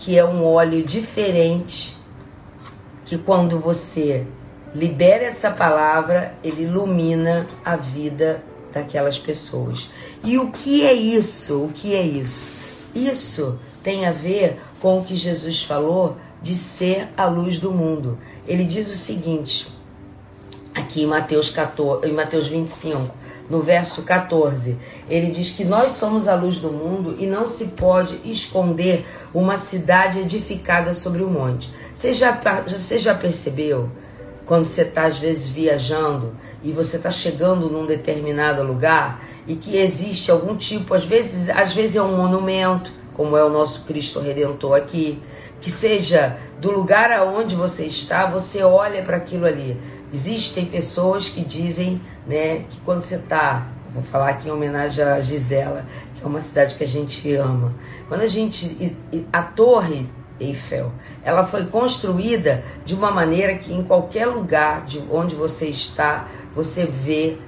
que 0.00 0.18
é 0.18 0.24
um 0.24 0.44
óleo 0.44 0.82
diferente, 0.82 1.96
que 3.04 3.16
quando 3.16 3.60
você 3.60 4.26
libera 4.74 5.26
essa 5.26 5.48
palavra, 5.48 6.34
ele 6.42 6.64
ilumina 6.64 7.46
a 7.64 7.76
vida 7.76 8.42
daquelas 8.74 9.16
pessoas. 9.16 9.88
E 10.24 10.36
o 10.36 10.50
que 10.50 10.84
é 10.84 10.92
isso? 10.92 11.66
O 11.66 11.72
que 11.72 11.94
é 11.94 12.02
isso? 12.02 12.52
Isso 12.92 13.60
tem 13.80 14.06
a 14.06 14.10
ver 14.10 14.60
com 14.80 14.98
o 14.98 15.04
que 15.04 15.14
Jesus 15.14 15.62
falou 15.62 16.16
de 16.42 16.56
ser 16.56 17.06
a 17.16 17.26
luz 17.26 17.60
do 17.60 17.70
mundo. 17.70 18.18
Ele 18.44 18.64
diz 18.64 18.90
o 18.90 18.96
seguinte, 18.96 19.68
aqui 20.76 21.02
em 21.02 21.06
Mateus, 21.06 21.50
14, 21.50 22.06
em 22.06 22.12
Mateus 22.12 22.46
25, 22.46 23.14
no 23.48 23.62
verso 23.62 24.02
14, 24.02 24.76
ele 25.08 25.30
diz 25.30 25.50
que 25.50 25.64
nós 25.64 25.92
somos 25.92 26.28
a 26.28 26.34
luz 26.34 26.58
do 26.58 26.70
mundo 26.70 27.16
e 27.18 27.26
não 27.26 27.46
se 27.46 27.68
pode 27.68 28.20
esconder 28.24 29.06
uma 29.32 29.56
cidade 29.56 30.20
edificada 30.20 30.92
sobre 30.92 31.22
o 31.22 31.28
um 31.28 31.30
monte. 31.30 31.70
Você 31.94 32.12
já, 32.12 32.38
você 32.66 32.98
já 32.98 33.14
percebeu 33.14 33.88
quando 34.44 34.66
você 34.66 34.82
está, 34.82 35.06
às 35.06 35.18
vezes, 35.18 35.48
viajando 35.48 36.34
e 36.62 36.70
você 36.70 36.98
está 36.98 37.10
chegando 37.10 37.70
num 37.70 37.86
determinado 37.86 38.62
lugar 38.62 39.24
e 39.46 39.56
que 39.56 39.76
existe 39.76 40.30
algum 40.30 40.56
tipo, 40.56 40.92
às 40.94 41.04
vezes, 41.04 41.48
às 41.48 41.72
vezes 41.72 41.96
é 41.96 42.02
um 42.02 42.16
monumento, 42.16 42.92
como 43.14 43.36
é 43.36 43.44
o 43.44 43.48
nosso 43.48 43.84
Cristo 43.84 44.20
Redentor 44.20 44.76
aqui, 44.76 45.22
que 45.60 45.70
seja 45.70 46.36
do 46.60 46.70
lugar 46.70 47.10
aonde 47.12 47.54
você 47.54 47.86
está, 47.86 48.26
você 48.26 48.62
olha 48.62 49.02
para 49.02 49.16
aquilo 49.16 49.46
ali. 49.46 49.76
Existem 50.12 50.66
pessoas 50.66 51.28
que 51.28 51.44
dizem, 51.44 52.00
né, 52.26 52.64
que 52.70 52.80
quando 52.84 53.00
você 53.00 53.16
está, 53.16 53.66
vou 53.90 54.02
falar 54.02 54.30
aqui 54.30 54.48
em 54.48 54.52
homenagem 54.52 55.04
a 55.04 55.20
Gisela, 55.20 55.84
que 56.14 56.22
é 56.22 56.26
uma 56.26 56.40
cidade 56.40 56.76
que 56.76 56.84
a 56.84 56.88
gente 56.88 57.34
ama. 57.34 57.74
Quando 58.08 58.20
a 58.20 58.26
gente 58.26 58.96
a 59.32 59.42
Torre 59.42 60.08
Eiffel, 60.38 60.92
ela 61.24 61.46
foi 61.46 61.66
construída 61.66 62.62
de 62.84 62.94
uma 62.94 63.10
maneira 63.10 63.56
que 63.56 63.72
em 63.72 63.82
qualquer 63.82 64.26
lugar 64.26 64.84
de 64.84 65.02
onde 65.10 65.34
você 65.34 65.68
está, 65.68 66.28
você 66.54 66.84
vê 66.84 67.38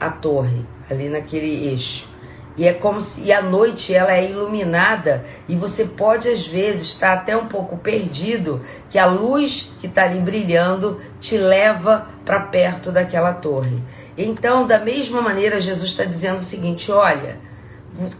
a 0.00 0.10
torre 0.10 0.64
ali 0.90 1.08
naquele 1.08 1.68
eixo. 1.68 2.13
E 2.56 2.66
é 2.68 2.72
como 2.72 3.00
se 3.00 3.32
a 3.32 3.42
noite 3.42 3.92
ela 3.92 4.12
é 4.12 4.30
iluminada 4.30 5.24
e 5.48 5.56
você 5.56 5.86
pode 5.86 6.28
às 6.28 6.46
vezes 6.46 6.88
estar 6.88 7.12
até 7.12 7.36
um 7.36 7.46
pouco 7.46 7.76
perdido, 7.76 8.60
que 8.90 8.98
a 8.98 9.06
luz 9.06 9.76
que 9.80 9.88
está 9.88 10.04
ali 10.04 10.20
brilhando 10.20 11.00
te 11.20 11.36
leva 11.36 12.06
para 12.24 12.40
perto 12.40 12.92
daquela 12.92 13.32
torre. 13.32 13.82
Então, 14.16 14.66
da 14.66 14.78
mesma 14.78 15.20
maneira, 15.20 15.60
Jesus 15.60 15.90
está 15.90 16.04
dizendo 16.04 16.38
o 16.38 16.44
seguinte: 16.44 16.92
olha, 16.92 17.38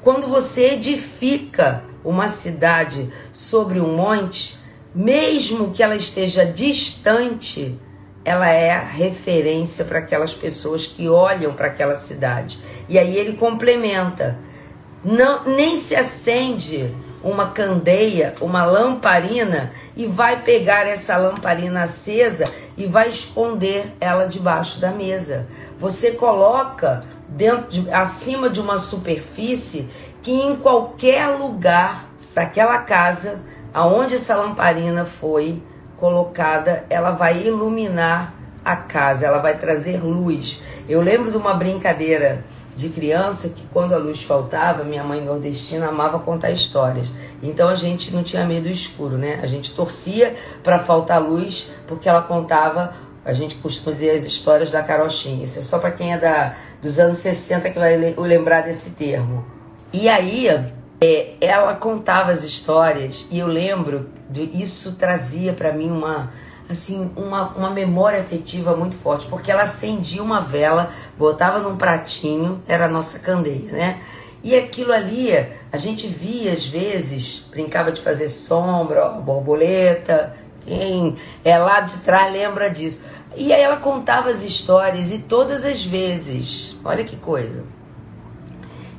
quando 0.03 0.27
você 0.27 0.73
edifica 0.73 1.85
uma 2.05 2.27
cidade 2.27 3.11
sobre 3.33 3.81
um 3.81 3.97
monte, 3.97 4.59
mesmo 4.95 5.71
que 5.71 5.83
ela 5.83 5.97
esteja 5.97 6.45
distante, 6.45 7.79
ela 8.25 8.49
é 8.49 8.79
referência 8.79 9.85
para 9.85 9.99
aquelas 9.99 10.35
pessoas 10.35 10.87
que 10.87 11.09
olham 11.09 11.53
para 11.53 11.67
aquela 11.67 11.97
cidade. 11.97 12.59
E 12.89 12.99
aí 12.99 13.17
ele 13.17 13.37
complementa: 13.37 14.39
não, 15.05 15.45
nem 15.45 15.77
se 15.77 15.95
acende 15.95 16.95
uma 17.23 17.49
candeia, 17.49 18.35
uma 18.41 18.65
lamparina 18.65 19.73
e 19.97 20.07
vai 20.07 20.43
pegar 20.43 20.87
essa 20.87 21.17
lamparina 21.17 21.85
acesa 21.85 22.45
e 22.77 22.87
vai 22.87 23.09
esconder 23.09 23.93
ela 24.01 24.27
debaixo 24.27 24.79
da 24.81 24.91
mesa. 24.91 25.47
Você 25.79 26.13
coloca 26.13 27.05
dentro 27.29 27.71
de, 27.71 27.91
acima 27.91 28.51
de 28.51 28.61
uma 28.61 28.79
superfície 28.79 29.89
que 30.23 30.33
em 30.33 30.57
qualquer 30.57 31.29
lugar 31.29 32.05
daquela 32.35 32.79
casa 32.79 33.43
aonde 33.73 34.15
essa 34.15 34.37
lamparina 34.37 35.05
foi 35.05 35.63
colocada, 36.05 36.85
ela 36.91 37.13
vai 37.13 37.47
iluminar 37.47 38.35
a 38.63 38.77
casa, 38.77 39.25
ela 39.25 39.39
vai 39.39 39.57
trazer 39.57 40.05
luz. 40.05 40.63
Eu 40.87 41.01
lembro 41.01 41.31
de 41.31 41.37
uma 41.39 41.55
brincadeira 41.55 42.45
de 42.77 42.91
criança 42.91 43.49
que 43.49 43.63
quando 43.73 43.95
a 43.95 43.97
luz 43.97 44.23
faltava, 44.23 44.85
minha 44.85 45.03
mãe 45.03 45.25
nordestina 45.25 45.89
amava 45.89 46.19
contar 46.19 46.51
histórias. 46.51 47.09
Então 47.43 47.71
a 47.71 47.75
gente 47.75 48.15
não 48.15 48.23
tinha 48.23 48.45
medo 48.45 48.65
do 48.65 48.69
escuro, 48.69 49.17
né? 49.17 49.41
A 49.43 49.47
gente 49.47 49.75
torcia 49.75 50.37
para 50.63 50.79
faltar 50.79 51.23
luz 51.23 51.73
porque 51.87 52.07
ela 52.07 52.21
contava, 52.21 52.93
a 53.25 53.33
gente 53.33 53.55
costuma 53.55 53.93
dizer 53.95 54.11
as 54.11 54.25
histórias 54.25 54.71
da 54.71 54.83
carochinha. 54.83 55.43
Isso 55.43 55.59
é 55.59 55.63
só 55.63 55.79
para 55.79 55.91
quem 55.91 56.13
é 56.13 56.19
da, 56.19 56.55
dos 56.83 56.99
anos 56.99 57.17
60 57.17 57.71
que 57.71 57.79
vai 57.79 57.97
lembrar 57.97 58.61
desse 58.61 58.91
termo. 58.91 59.43
E 59.91 60.07
aí, 60.07 60.51
é, 61.01 61.35
ela 61.41 61.75
contava 61.75 62.31
as 62.31 62.45
histórias 62.45 63.27
e 63.31 63.39
eu 63.39 63.47
lembro 63.47 64.11
isso 64.43 64.93
trazia 64.93 65.53
para 65.53 65.73
mim 65.73 65.91
uma 65.91 66.33
assim 66.69 67.11
uma, 67.15 67.49
uma 67.51 67.71
memória 67.71 68.21
afetiva 68.21 68.75
muito 68.75 68.97
forte 68.97 69.27
porque 69.27 69.51
ela 69.51 69.63
acendia 69.63 70.23
uma 70.23 70.41
vela 70.41 70.91
botava 71.19 71.59
num 71.59 71.77
pratinho 71.77 72.63
era 72.67 72.87
a 72.87 72.89
nossa 72.89 73.19
candeia 73.19 73.71
né? 73.73 74.01
E 74.43 74.55
aquilo 74.55 74.93
ali 74.93 75.31
a 75.73 75.77
gente 75.77 76.07
via 76.07 76.53
às 76.53 76.67
vezes 76.67 77.47
brincava 77.51 77.93
de 77.93 78.01
fazer 78.01 78.29
sombra 78.29 79.07
ó, 79.07 79.21
borboleta 79.21 80.35
quem 80.65 81.17
é 81.45 81.59
lá 81.59 81.81
de 81.81 81.99
trás 81.99 82.33
lembra 82.33 82.71
disso. 82.71 83.03
E 83.37 83.53
aí 83.53 83.61
ela 83.61 83.77
contava 83.77 84.31
as 84.31 84.43
histórias 84.43 85.13
e 85.13 85.19
todas 85.19 85.65
as 85.65 85.85
vezes 85.85 86.77
olha 86.85 87.05
que 87.05 87.17
coisa 87.17 87.65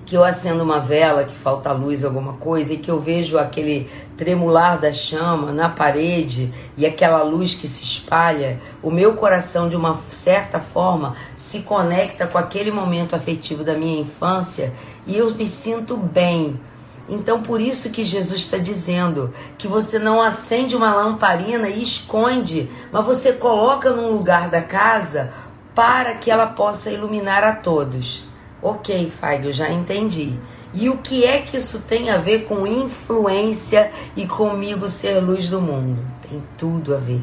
que 0.06 0.16
eu 0.16 0.24
acendo 0.24 0.64
uma 0.64 0.80
vela, 0.80 1.24
que 1.24 1.36
falta 1.36 1.72
luz, 1.72 2.06
alguma 2.06 2.34
coisa, 2.34 2.74
e 2.74 2.78
que 2.78 2.92
eu 2.92 3.00
vejo 3.00 3.38
aquele 3.38 3.90
tremular 4.16 4.80
da 4.80 4.94
chama 4.94 5.52
na 5.52 5.68
parede 5.68 6.54
e 6.78 6.86
aquela 6.86 7.24
luz 7.24 7.56
que 7.56 7.68
se 7.68 7.84
espalha, 7.84 8.60
o 8.84 8.92
meu 8.92 9.16
coração, 9.16 9.68
de 9.68 9.76
uma 9.76 10.00
certa 10.10 10.60
forma, 10.60 11.16
se 11.36 11.62
conecta 11.62 12.28
com 12.28 12.38
aquele 12.38 12.72
momento 12.72 13.16
afetivo 13.16 13.64
da 13.64 13.74
minha 13.74 14.00
infância 14.00 14.72
e 15.08 15.18
eu 15.18 15.34
me 15.34 15.46
sinto 15.46 15.98
bem. 15.98 16.60
Então, 17.08 17.42
por 17.42 17.62
isso 17.62 17.90
que 17.92 18.04
Jesus 18.04 18.42
está 18.42 18.58
dizendo 18.58 19.32
que 19.58 19.68
você 19.68 20.00
não 20.00 20.22
acende 20.22 20.76
uma 20.76 20.94
lamparina 20.94 21.70
e 21.70 21.84
esconde, 21.84 22.70
mas 22.92 23.06
você 23.06 23.34
coloca 23.34 23.92
num 23.92 24.12
lugar 24.12 24.50
da 24.50 24.62
casa 24.62 25.32
para 25.76 26.16
que 26.16 26.32
ela 26.32 26.48
possa 26.48 26.90
iluminar 26.90 27.44
a 27.44 27.54
todos. 27.54 28.35
Ok, 28.68 29.12
Feig, 29.12 29.46
eu 29.46 29.54
já 29.54 29.70
entendi. 29.70 30.34
E 30.74 30.90
o 30.90 30.98
que 30.98 31.24
é 31.24 31.40
que 31.40 31.56
isso 31.56 31.84
tem 31.84 32.10
a 32.10 32.18
ver 32.18 32.46
com 32.46 32.66
influência 32.66 33.92
e 34.18 34.26
comigo 34.26 34.90
ser 34.90 35.20
luz 35.20 35.48
do 35.48 35.62
mundo? 35.62 36.04
Tem 36.28 36.42
tudo 36.58 36.96
a 36.96 36.98
ver. 36.98 37.22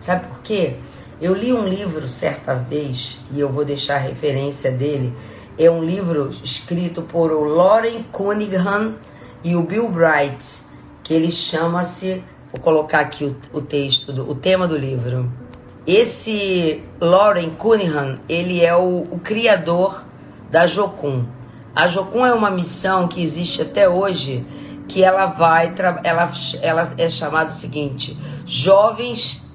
Sabe 0.00 0.26
por 0.28 0.40
quê? 0.40 0.76
Eu 1.20 1.34
li 1.34 1.52
um 1.52 1.68
livro 1.68 2.08
certa 2.08 2.54
vez, 2.54 3.20
e 3.30 3.38
eu 3.38 3.52
vou 3.52 3.66
deixar 3.66 3.96
a 3.96 3.98
referência 3.98 4.72
dele. 4.72 5.12
É 5.58 5.70
um 5.70 5.84
livro 5.84 6.30
escrito 6.42 7.02
por 7.02 7.32
o 7.32 7.44
Lauren 7.44 8.04
Cunningham 8.10 8.94
e 9.44 9.54
o 9.56 9.62
Bill 9.62 9.90
Bright, 9.90 10.62
que 11.04 11.12
ele 11.12 11.30
chama-se. 11.30 12.24
Vou 12.50 12.62
colocar 12.62 13.00
aqui 13.00 13.26
o, 13.26 13.36
o 13.52 13.60
texto, 13.60 14.10
do, 14.10 14.30
o 14.30 14.34
tema 14.34 14.66
do 14.66 14.78
livro. 14.78 15.30
Esse 15.86 16.82
Lauren 16.98 17.50
Cunningham, 17.50 18.18
ele 18.26 18.64
é 18.64 18.74
o, 18.74 19.06
o 19.10 19.20
criador 19.22 20.07
da 20.50 20.66
Jocum. 20.66 21.26
A 21.74 21.86
Jocum 21.86 22.24
é 22.24 22.32
uma 22.32 22.50
missão 22.50 23.06
que 23.06 23.22
existe 23.22 23.62
até 23.62 23.88
hoje, 23.88 24.44
que 24.88 25.04
ela 25.04 25.26
vai, 25.26 25.74
ela, 26.02 26.30
ela 26.62 26.94
é 26.96 27.10
chamada 27.10 27.50
o 27.50 27.54
seguinte, 27.54 28.18
Jovens 28.46 29.48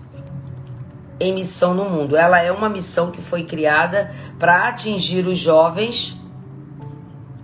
em 1.20 1.34
Missão 1.34 1.74
no 1.74 1.90
Mundo. 1.90 2.16
Ela 2.16 2.42
é 2.42 2.52
uma 2.52 2.70
missão 2.70 3.12
que 3.12 3.22
foi 3.22 3.46
criada 3.46 4.12
para 4.38 4.68
atingir 4.68 5.26
os 5.28 5.38
jovens 5.38 6.20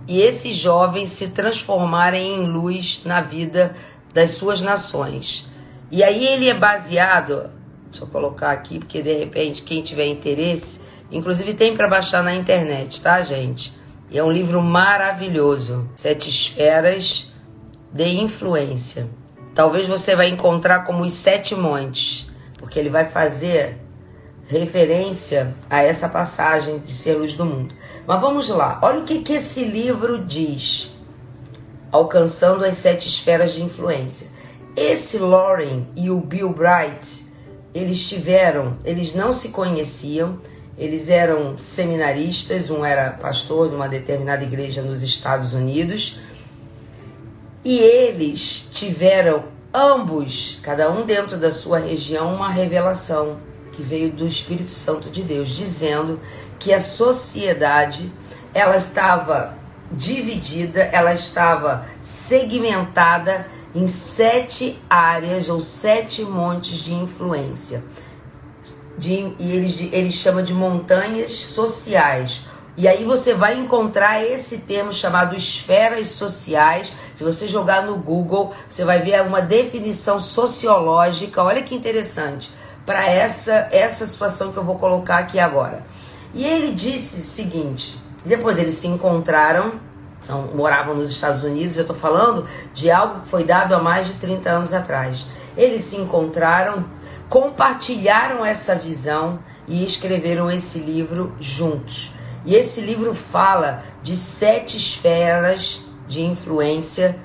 e 0.06 0.20
esses 0.20 0.56
jovens 0.56 1.08
se 1.10 1.28
transformarem 1.28 2.34
em 2.34 2.46
luz 2.46 3.02
na 3.04 3.20
vida 3.20 3.74
das 4.12 4.30
suas 4.30 4.60
nações. 4.60 5.48
E 5.90 6.02
aí 6.02 6.26
ele 6.26 6.48
é 6.48 6.54
baseado, 6.54 7.50
deixa 7.90 8.04
eu 8.04 8.08
colocar 8.08 8.50
aqui, 8.50 8.78
porque 8.78 9.02
de 9.02 9.12
repente 9.12 9.62
quem 9.62 9.82
tiver 9.82 10.06
interesse, 10.06 10.82
Inclusive 11.10 11.54
tem 11.54 11.76
para 11.76 11.88
baixar 11.88 12.22
na 12.22 12.34
internet, 12.34 13.00
tá, 13.00 13.20
gente? 13.22 13.72
E 14.10 14.18
é 14.18 14.24
um 14.24 14.30
livro 14.30 14.62
maravilhoso. 14.62 15.88
Sete 15.94 16.28
esferas 16.28 17.32
de 17.92 18.08
influência. 18.08 19.08
Talvez 19.54 19.88
você 19.88 20.14
vai 20.14 20.28
encontrar 20.28 20.84
como 20.84 21.02
os 21.02 21.12
sete 21.12 21.54
montes, 21.54 22.30
porque 22.58 22.78
ele 22.78 22.88
vai 22.88 23.04
fazer 23.04 23.78
referência 24.46 25.54
a 25.68 25.82
essa 25.82 26.08
passagem 26.08 26.78
de 26.78 26.92
ser 26.92 27.14
luz 27.14 27.34
do 27.34 27.44
mundo. 27.44 27.74
Mas 28.06 28.20
vamos 28.20 28.48
lá, 28.48 28.80
olha 28.82 29.00
o 29.00 29.04
que, 29.04 29.20
que 29.20 29.34
esse 29.34 29.64
livro 29.64 30.24
diz, 30.24 30.96
alcançando 31.92 32.64
as 32.64 32.74
sete 32.76 33.06
esferas 33.06 33.52
de 33.52 33.62
influência. 33.62 34.28
Esse 34.76 35.18
Lauren 35.18 35.86
e 35.96 36.10
o 36.10 36.20
Bill 36.20 36.50
Bright, 36.50 37.26
eles 37.72 38.08
tiveram, 38.08 38.76
eles 38.84 39.14
não 39.14 39.32
se 39.32 39.50
conheciam, 39.50 40.38
eles 40.80 41.10
eram 41.10 41.58
seminaristas, 41.58 42.70
um 42.70 42.82
era 42.82 43.10
pastor 43.10 43.68
de 43.68 43.74
uma 43.74 43.86
determinada 43.86 44.42
igreja 44.42 44.80
nos 44.80 45.02
Estados 45.02 45.52
Unidos. 45.52 46.20
E 47.62 47.78
eles 47.78 48.66
tiveram 48.72 49.44
ambos, 49.74 50.58
cada 50.62 50.90
um 50.90 51.04
dentro 51.04 51.36
da 51.36 51.50
sua 51.50 51.78
região, 51.78 52.34
uma 52.34 52.48
revelação 52.48 53.36
que 53.72 53.82
veio 53.82 54.10
do 54.10 54.26
Espírito 54.26 54.70
Santo 54.70 55.10
de 55.10 55.22
Deus, 55.22 55.50
dizendo 55.50 56.18
que 56.58 56.72
a 56.72 56.80
sociedade 56.80 58.10
ela 58.54 58.76
estava 58.76 59.58
dividida, 59.92 60.80
ela 60.80 61.12
estava 61.12 61.84
segmentada 62.00 63.46
em 63.74 63.86
sete 63.86 64.78
áreas 64.88 65.50
ou 65.50 65.60
sete 65.60 66.22
montes 66.22 66.78
de 66.78 66.94
influência 66.94 67.84
de, 69.00 69.34
e 69.38 69.56
eles, 69.56 69.80
eles 69.92 70.14
chamam 70.14 70.44
de 70.44 70.52
montanhas 70.52 71.32
sociais. 71.32 72.44
E 72.76 72.86
aí 72.86 73.02
você 73.04 73.34
vai 73.34 73.58
encontrar 73.58 74.22
esse 74.22 74.58
termo 74.58 74.92
chamado 74.92 75.34
esferas 75.34 76.08
sociais. 76.08 76.92
Se 77.14 77.24
você 77.24 77.48
jogar 77.48 77.84
no 77.84 77.96
Google, 77.96 78.52
você 78.68 78.84
vai 78.84 79.02
ver 79.02 79.22
uma 79.22 79.40
definição 79.40 80.20
sociológica. 80.20 81.42
Olha 81.42 81.62
que 81.62 81.74
interessante 81.74 82.50
para 82.86 83.06
essa 83.06 83.68
essa 83.72 84.06
situação 84.06 84.52
que 84.52 84.58
eu 84.58 84.64
vou 84.64 84.76
colocar 84.76 85.18
aqui 85.18 85.38
agora. 85.38 85.84
E 86.34 86.44
ele 86.44 86.72
disse 86.72 87.20
o 87.20 87.24
seguinte: 87.24 87.96
depois 88.24 88.58
eles 88.58 88.76
se 88.76 88.86
encontraram, 88.86 89.72
são, 90.20 90.42
moravam 90.54 90.94
nos 90.94 91.10
Estados 91.10 91.42
Unidos. 91.42 91.76
Eu 91.76 91.82
estou 91.82 91.96
falando 91.96 92.46
de 92.72 92.90
algo 92.90 93.20
que 93.20 93.28
foi 93.28 93.44
dado 93.44 93.74
há 93.74 93.78
mais 93.78 94.06
de 94.06 94.14
30 94.14 94.50
anos 94.50 94.72
atrás. 94.72 95.26
Eles 95.56 95.82
se 95.82 95.96
encontraram 95.96 96.84
compartilharam 97.30 98.44
essa 98.44 98.74
visão 98.74 99.38
e 99.66 99.84
escreveram 99.84 100.50
esse 100.50 100.80
livro 100.80 101.34
juntos. 101.40 102.12
E 102.44 102.54
esse 102.56 102.80
livro 102.80 103.14
fala 103.14 103.84
de 104.02 104.16
sete 104.16 104.76
esferas 104.76 105.86
de 106.08 106.22
influência 106.22 107.16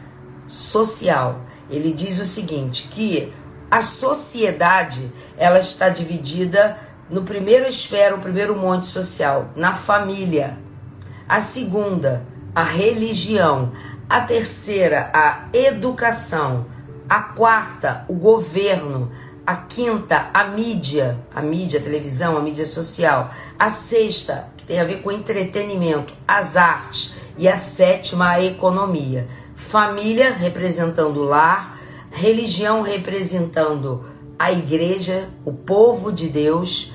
social. 0.48 1.42
Ele 1.70 1.92
diz 1.92 2.20
o 2.20 2.26
seguinte, 2.26 2.88
que 2.92 3.34
a 3.72 3.82
sociedade, 3.82 5.12
ela 5.38 5.58
está 5.58 5.90
dividida 5.90 6.78
no 7.10 7.24
primeiro 7.24 7.68
esfera, 7.68 8.16
o 8.16 8.22
primeiro 8.22 8.56
monte 8.56 8.86
social, 8.86 9.50
na 9.56 9.74
família. 9.74 10.60
A 11.28 11.42
segunda, 11.42 12.24
a 12.54 12.64
religião. 12.64 13.72
A 14.08 14.22
terceira, 14.22 15.10
a 15.12 15.46
educação. 15.52 16.68
A 17.10 17.22
quarta, 17.22 18.06
o 18.08 18.14
governo. 18.14 19.12
A 19.46 19.58
quinta, 19.58 20.32
a 20.34 20.46
mídia, 20.46 21.20
a 21.34 21.40
mídia, 21.40 21.80
a 21.80 21.84
televisão, 21.84 22.36
a 22.36 22.42
mídia 22.42 22.66
social. 22.66 23.30
A 23.60 23.70
sexta, 23.70 24.50
que 24.58 24.66
tem 24.66 24.80
a 24.80 24.84
ver 24.84 25.04
com 25.04 25.12
entretenimento, 25.12 26.16
as 26.28 26.58
artes. 26.58 27.14
E 27.38 27.48
a 27.48 27.56
sétima, 27.56 28.30
a 28.30 28.44
economia. 28.44 29.28
Família 29.56 30.32
representando 30.32 31.18
o 31.18 31.24
lar, 31.24 31.78
religião 32.12 32.82
representando 32.82 34.06
a 34.40 34.52
igreja, 34.52 35.30
o 35.46 35.54
povo 35.54 36.12
de 36.12 36.28
Deus. 36.28 36.94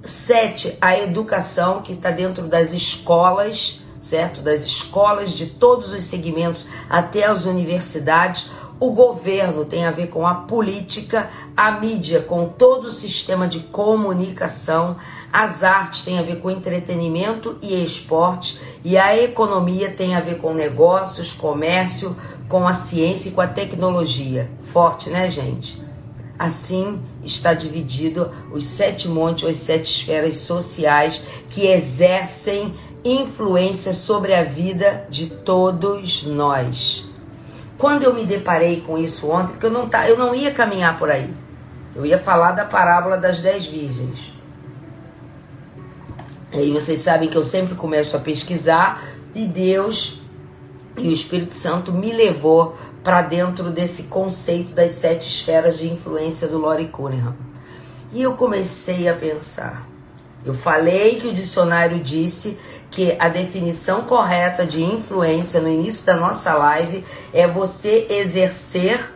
Sete, 0.00 0.78
a 0.80 0.98
educação 0.98 1.82
que 1.82 1.92
está 1.92 2.10
dentro 2.10 2.48
das 2.48 2.72
escolas, 2.72 3.82
certo? 4.00 4.40
Das 4.40 4.64
escolas 4.64 5.32
de 5.32 5.46
todos 5.46 5.92
os 5.92 6.04
segmentos 6.04 6.66
até 6.88 7.24
as 7.26 7.44
universidades. 7.44 8.50
O 8.80 8.92
governo 8.92 9.64
tem 9.64 9.84
a 9.84 9.90
ver 9.90 10.06
com 10.06 10.24
a 10.24 10.34
política, 10.34 11.28
a 11.56 11.72
mídia 11.72 12.20
com 12.20 12.46
todo 12.46 12.84
o 12.84 12.90
sistema 12.90 13.48
de 13.48 13.58
comunicação, 13.58 14.96
as 15.32 15.64
artes 15.64 16.02
têm 16.02 16.16
a 16.16 16.22
ver 16.22 16.40
com 16.40 16.48
entretenimento 16.48 17.58
e 17.60 17.82
esporte, 17.82 18.60
e 18.84 18.96
a 18.96 19.16
economia 19.20 19.90
tem 19.90 20.14
a 20.14 20.20
ver 20.20 20.38
com 20.38 20.54
negócios, 20.54 21.32
comércio, 21.32 22.16
com 22.48 22.68
a 22.68 22.72
ciência 22.72 23.30
e 23.30 23.32
com 23.32 23.40
a 23.40 23.48
tecnologia. 23.48 24.48
Forte, 24.62 25.10
né, 25.10 25.28
gente? 25.28 25.82
Assim 26.38 27.00
está 27.24 27.54
dividido 27.54 28.30
os 28.52 28.64
sete 28.64 29.08
montes, 29.08 29.48
as 29.48 29.56
sete 29.56 29.86
esferas 29.90 30.36
sociais 30.36 31.20
que 31.50 31.66
exercem 31.66 32.72
influência 33.04 33.92
sobre 33.92 34.32
a 34.32 34.44
vida 34.44 35.04
de 35.10 35.26
todos 35.26 36.22
nós. 36.22 37.07
Quando 37.78 38.02
eu 38.02 38.12
me 38.12 38.26
deparei 38.26 38.80
com 38.80 38.98
isso 38.98 39.30
ontem, 39.30 39.52
porque 39.52 39.66
eu 39.66 39.70
não, 39.70 39.88
tá, 39.88 40.08
eu 40.08 40.18
não 40.18 40.34
ia 40.34 40.52
caminhar 40.52 40.98
por 40.98 41.08
aí, 41.08 41.32
eu 41.94 42.04
ia 42.04 42.18
falar 42.18 42.52
da 42.52 42.64
parábola 42.64 43.16
das 43.16 43.40
dez 43.40 43.66
virgens. 43.66 44.34
E 46.52 46.58
aí 46.58 46.70
vocês 46.72 47.00
sabem 47.00 47.28
que 47.28 47.36
eu 47.36 47.42
sempre 47.42 47.76
começo 47.76 48.16
a 48.16 48.20
pesquisar 48.20 49.04
e 49.34 49.46
Deus 49.46 50.20
e 50.96 51.08
o 51.08 51.12
Espírito 51.12 51.54
Santo 51.54 51.92
me 51.92 52.12
levou 52.12 52.76
para 53.04 53.22
dentro 53.22 53.70
desse 53.70 54.04
conceito 54.04 54.74
das 54.74 54.92
sete 54.92 55.28
esferas 55.28 55.78
de 55.78 55.88
influência 55.88 56.48
do 56.48 56.58
Lori 56.58 56.88
Cunningham. 56.88 57.36
E 58.12 58.22
eu 58.22 58.34
comecei 58.34 59.08
a 59.08 59.14
pensar. 59.14 59.86
Eu 60.44 60.54
falei 60.54 61.20
que 61.20 61.28
o 61.28 61.32
dicionário 61.32 62.00
disse 62.00 62.58
que 62.90 63.16
a 63.18 63.28
definição 63.28 64.02
correta 64.02 64.64
de 64.64 64.82
influência 64.82 65.60
no 65.60 65.68
início 65.68 66.06
da 66.06 66.16
nossa 66.16 66.54
live 66.54 67.04
é 67.32 67.46
você 67.46 68.06
exercer 68.08 69.12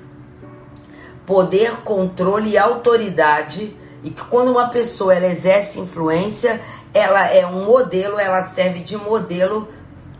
poder, 1.26 1.76
controle 1.84 2.50
e 2.50 2.58
autoridade 2.58 3.76
e 4.02 4.10
que 4.10 4.22
quando 4.24 4.50
uma 4.50 4.68
pessoa 4.68 5.14
ela 5.14 5.26
exerce 5.26 5.78
influência, 5.78 6.60
ela 6.92 7.26
é 7.28 7.46
um 7.46 7.64
modelo, 7.64 8.18
ela 8.18 8.42
serve 8.42 8.80
de 8.80 8.96
modelo 8.96 9.68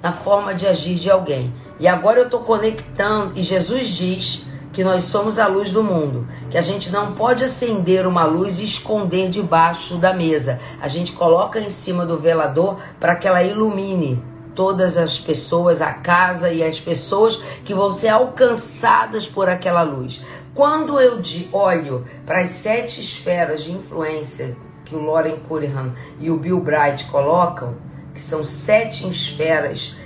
na 0.00 0.12
forma 0.12 0.54
de 0.54 0.66
agir 0.66 0.94
de 0.94 1.10
alguém. 1.10 1.52
E 1.78 1.88
agora 1.88 2.20
eu 2.20 2.24
estou 2.26 2.40
conectando, 2.40 3.32
e 3.36 3.42
Jesus 3.42 3.88
diz 3.88 4.46
que 4.72 4.82
nós 4.82 5.04
somos 5.04 5.38
a 5.38 5.46
luz 5.46 5.70
do 5.70 5.84
mundo, 5.84 6.26
que 6.50 6.56
a 6.56 6.62
gente 6.62 6.90
não 6.90 7.12
pode 7.12 7.44
acender 7.44 8.06
uma 8.06 8.24
luz 8.24 8.60
e 8.60 8.64
esconder 8.64 9.28
debaixo 9.28 9.96
da 9.96 10.14
mesa. 10.14 10.58
A 10.80 10.88
gente 10.88 11.12
coloca 11.12 11.60
em 11.60 11.68
cima 11.68 12.06
do 12.06 12.18
velador 12.18 12.78
para 12.98 13.16
que 13.16 13.28
ela 13.28 13.42
ilumine 13.42 14.22
todas 14.54 14.96
as 14.96 15.18
pessoas, 15.18 15.80
a 15.80 15.92
casa 15.92 16.50
e 16.50 16.62
as 16.62 16.80
pessoas 16.80 17.36
que 17.64 17.74
vão 17.74 17.90
ser 17.90 18.08
alcançadas 18.08 19.26
por 19.28 19.48
aquela 19.48 19.82
luz. 19.82 20.22
Quando 20.54 21.00
eu 21.00 21.20
olho 21.52 22.04
para 22.26 22.40
as 22.40 22.50
sete 22.50 23.00
esferas 23.00 23.62
de 23.62 23.72
influência 23.72 24.56
que 24.84 24.94
o 24.94 25.02
Lauren 25.02 25.36
Cunningham 25.48 25.92
e 26.20 26.30
o 26.30 26.36
Bill 26.36 26.60
Bright 26.60 27.06
colocam, 27.06 27.74
que 28.14 28.20
são 28.20 28.44
sete 28.44 29.08
esferas 29.08 29.96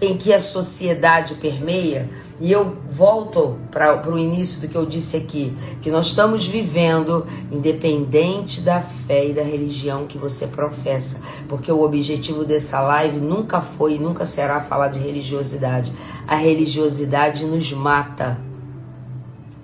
em 0.00 0.16
que 0.16 0.32
a 0.32 0.40
sociedade 0.40 1.34
permeia, 1.34 2.08
e 2.40 2.50
eu 2.50 2.74
volto 2.90 3.58
para 3.70 4.10
o 4.10 4.18
início 4.18 4.62
do 4.62 4.68
que 4.68 4.74
eu 4.74 4.86
disse 4.86 5.14
aqui, 5.14 5.54
que 5.82 5.90
nós 5.90 6.06
estamos 6.06 6.46
vivendo 6.46 7.26
independente 7.52 8.62
da 8.62 8.80
fé 8.80 9.28
e 9.28 9.34
da 9.34 9.42
religião 9.42 10.06
que 10.06 10.16
você 10.16 10.46
professa, 10.46 11.20
porque 11.46 11.70
o 11.70 11.82
objetivo 11.82 12.42
dessa 12.42 12.80
live 12.80 13.20
nunca 13.20 13.60
foi 13.60 13.96
e 13.96 13.98
nunca 13.98 14.24
será 14.24 14.58
falar 14.62 14.88
de 14.88 14.98
religiosidade. 14.98 15.92
A 16.26 16.34
religiosidade 16.34 17.44
nos 17.44 17.72
mata. 17.74 18.38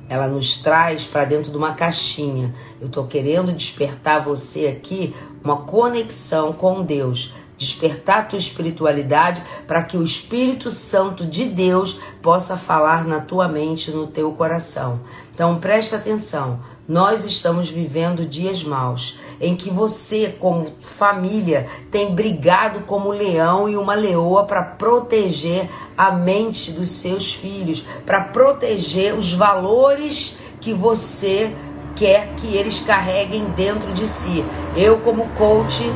Ela 0.08 0.28
nos 0.28 0.58
traz 0.58 1.04
para 1.04 1.24
dentro 1.24 1.50
de 1.50 1.56
uma 1.56 1.72
caixinha. 1.72 2.54
Eu 2.80 2.88
estou 2.88 3.06
querendo 3.06 3.52
despertar 3.52 4.22
você 4.22 4.66
aqui 4.66 5.14
uma 5.42 5.56
conexão 5.62 6.52
com 6.52 6.84
Deus 6.84 7.32
despertar 7.56 8.28
tua 8.28 8.38
espiritualidade 8.38 9.42
para 9.66 9.82
que 9.82 9.96
o 9.96 10.02
Espírito 10.02 10.70
Santo 10.70 11.24
de 11.24 11.44
Deus 11.46 12.00
possa 12.22 12.56
falar 12.56 13.04
na 13.04 13.20
tua 13.20 13.48
mente, 13.48 13.90
no 13.90 14.06
teu 14.06 14.32
coração. 14.32 15.00
Então 15.34 15.58
presta 15.58 15.96
atenção. 15.96 16.60
Nós 16.88 17.24
estamos 17.24 17.68
vivendo 17.68 18.24
dias 18.24 18.62
maus 18.62 19.18
em 19.40 19.56
que 19.56 19.70
você, 19.70 20.36
como 20.38 20.72
família, 20.80 21.66
tem 21.90 22.14
brigado 22.14 22.80
como 22.80 23.10
leão 23.10 23.68
e 23.68 23.76
uma 23.76 23.94
leoa 23.94 24.44
para 24.44 24.62
proteger 24.62 25.68
a 25.96 26.12
mente 26.12 26.70
dos 26.70 26.90
seus 26.90 27.34
filhos, 27.34 27.84
para 28.04 28.22
proteger 28.22 29.14
os 29.14 29.32
valores 29.32 30.38
que 30.60 30.72
você 30.72 31.52
quer 31.96 32.28
que 32.36 32.54
eles 32.54 32.80
carreguem 32.80 33.46
dentro 33.56 33.92
de 33.92 34.06
si. 34.06 34.44
Eu, 34.76 34.98
como 34.98 35.28
coach, 35.30 35.90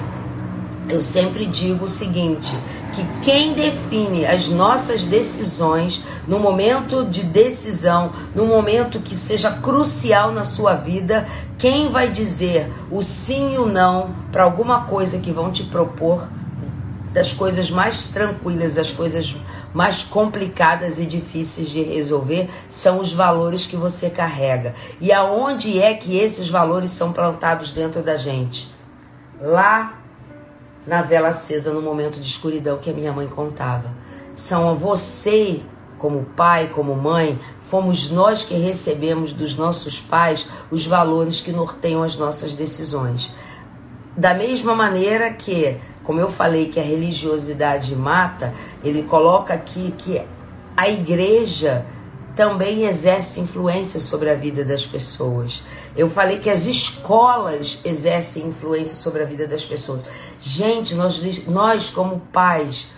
eu 0.90 1.00
sempre 1.00 1.46
digo 1.46 1.84
o 1.84 1.88
seguinte: 1.88 2.54
que 2.92 3.06
quem 3.22 3.54
define 3.54 4.26
as 4.26 4.48
nossas 4.48 5.04
decisões 5.04 6.04
no 6.26 6.38
momento 6.38 7.04
de 7.04 7.22
decisão, 7.22 8.12
no 8.34 8.46
momento 8.46 9.00
que 9.00 9.14
seja 9.14 9.50
crucial 9.50 10.32
na 10.32 10.44
sua 10.44 10.74
vida, 10.74 11.26
quem 11.58 11.88
vai 11.88 12.10
dizer 12.10 12.70
o 12.90 13.00
sim 13.02 13.54
e 13.54 13.58
o 13.58 13.66
não 13.66 14.14
para 14.32 14.42
alguma 14.42 14.84
coisa 14.84 15.18
que 15.18 15.32
vão 15.32 15.50
te 15.50 15.64
propor, 15.64 16.28
das 17.12 17.32
coisas 17.32 17.70
mais 17.70 18.04
tranquilas, 18.04 18.76
das 18.76 18.92
coisas 18.92 19.34
mais 19.74 20.04
complicadas 20.04 21.00
e 21.00 21.06
difíceis 21.06 21.68
de 21.68 21.82
resolver, 21.82 22.48
são 22.68 23.00
os 23.00 23.12
valores 23.12 23.66
que 23.66 23.76
você 23.76 24.08
carrega. 24.08 24.74
E 25.00 25.12
aonde 25.12 25.80
é 25.80 25.94
que 25.94 26.16
esses 26.16 26.48
valores 26.48 26.90
são 26.90 27.12
plantados 27.12 27.72
dentro 27.72 28.00
da 28.02 28.16
gente? 28.16 28.72
Lá 29.40 29.99
na 30.86 31.02
vela 31.02 31.28
acesa 31.28 31.72
no 31.72 31.82
momento 31.82 32.20
de 32.20 32.26
escuridão 32.26 32.78
que 32.78 32.90
a 32.90 32.94
minha 32.94 33.12
mãe 33.12 33.26
contava. 33.26 33.92
São 34.36 34.76
você, 34.76 35.60
como 35.98 36.24
pai, 36.36 36.68
como 36.68 36.94
mãe, 36.94 37.38
fomos 37.68 38.10
nós 38.10 38.44
que 38.44 38.54
recebemos 38.54 39.32
dos 39.32 39.54
nossos 39.54 40.00
pais 40.00 40.46
os 40.70 40.86
valores 40.86 41.40
que 41.40 41.52
norteiam 41.52 42.02
as 42.02 42.16
nossas 42.16 42.54
decisões. 42.54 43.32
Da 44.16 44.34
mesma 44.34 44.74
maneira 44.74 45.32
que, 45.32 45.76
como 46.02 46.20
eu 46.20 46.28
falei 46.28 46.68
que 46.68 46.80
a 46.80 46.82
religiosidade 46.82 47.94
mata, 47.94 48.52
ele 48.82 49.02
coloca 49.02 49.54
aqui 49.54 49.94
que 49.96 50.20
a 50.76 50.88
igreja 50.88 51.86
também 52.40 52.86
exerce 52.86 53.38
influência 53.38 54.00
sobre 54.00 54.30
a 54.30 54.34
vida 54.34 54.64
das 54.64 54.86
pessoas. 54.86 55.62
Eu 55.94 56.08
falei 56.08 56.38
que 56.38 56.48
as 56.48 56.64
escolas 56.64 57.78
exercem 57.84 58.46
influência 58.46 58.94
sobre 58.94 59.22
a 59.22 59.26
vida 59.26 59.46
das 59.46 59.62
pessoas. 59.62 60.00
Gente, 60.40 60.94
nós, 60.94 61.46
nós 61.46 61.90
como 61.90 62.18
pais, 62.32 62.88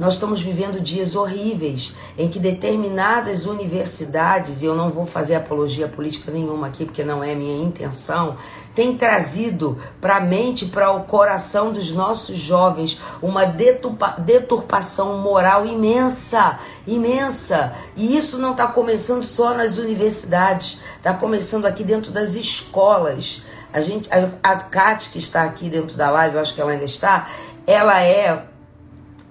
nós 0.00 0.14
estamos 0.14 0.40
vivendo 0.40 0.80
dias 0.80 1.14
horríveis 1.14 1.94
em 2.16 2.26
que 2.26 2.38
determinadas 2.38 3.44
universidades, 3.44 4.62
e 4.62 4.64
eu 4.64 4.74
não 4.74 4.88
vou 4.88 5.04
fazer 5.04 5.34
apologia 5.34 5.86
política 5.86 6.32
nenhuma 6.32 6.68
aqui 6.68 6.86
porque 6.86 7.04
não 7.04 7.22
é 7.22 7.34
minha 7.34 7.62
intenção, 7.62 8.36
têm 8.74 8.96
trazido 8.96 9.76
para 10.00 10.16
a 10.16 10.20
mente, 10.20 10.64
para 10.64 10.90
o 10.90 11.04
coração 11.04 11.70
dos 11.70 11.92
nossos 11.92 12.38
jovens 12.38 12.98
uma 13.20 13.44
deturpa, 13.44 14.16
deturpação 14.18 15.18
moral 15.18 15.66
imensa, 15.66 16.58
imensa. 16.86 17.74
E 17.94 18.16
isso 18.16 18.38
não 18.38 18.52
está 18.52 18.66
começando 18.66 19.22
só 19.22 19.52
nas 19.52 19.76
universidades, 19.76 20.80
está 20.96 21.12
começando 21.12 21.66
aqui 21.66 21.84
dentro 21.84 22.10
das 22.10 22.36
escolas. 22.36 23.42
A 23.70 23.82
gente, 23.82 24.08
a, 24.10 24.30
a 24.42 24.56
Kat, 24.56 25.10
que 25.10 25.18
está 25.18 25.42
aqui 25.42 25.68
dentro 25.68 25.94
da 25.94 26.10
live, 26.10 26.36
eu 26.36 26.40
acho 26.40 26.54
que 26.54 26.60
ela 26.62 26.70
ainda 26.70 26.86
está, 26.86 27.28
ela 27.66 28.00
é 28.00 28.49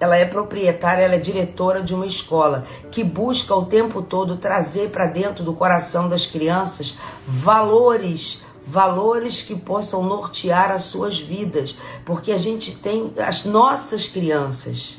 ela 0.00 0.16
é 0.16 0.24
proprietária, 0.24 1.04
ela 1.04 1.14
é 1.14 1.18
diretora 1.18 1.82
de 1.82 1.94
uma 1.94 2.06
escola 2.06 2.64
que 2.90 3.04
busca 3.04 3.54
o 3.54 3.66
tempo 3.66 4.00
todo 4.00 4.38
trazer 4.38 4.88
para 4.88 5.06
dentro 5.06 5.44
do 5.44 5.52
coração 5.52 6.08
das 6.08 6.26
crianças 6.26 6.98
valores, 7.26 8.42
valores 8.66 9.42
que 9.42 9.54
possam 9.54 10.02
nortear 10.02 10.70
as 10.70 10.84
suas 10.84 11.20
vidas, 11.20 11.76
porque 12.04 12.32
a 12.32 12.38
gente 12.38 12.74
tem 12.76 13.12
as 13.18 13.44
nossas 13.44 14.08
crianças 14.08 14.98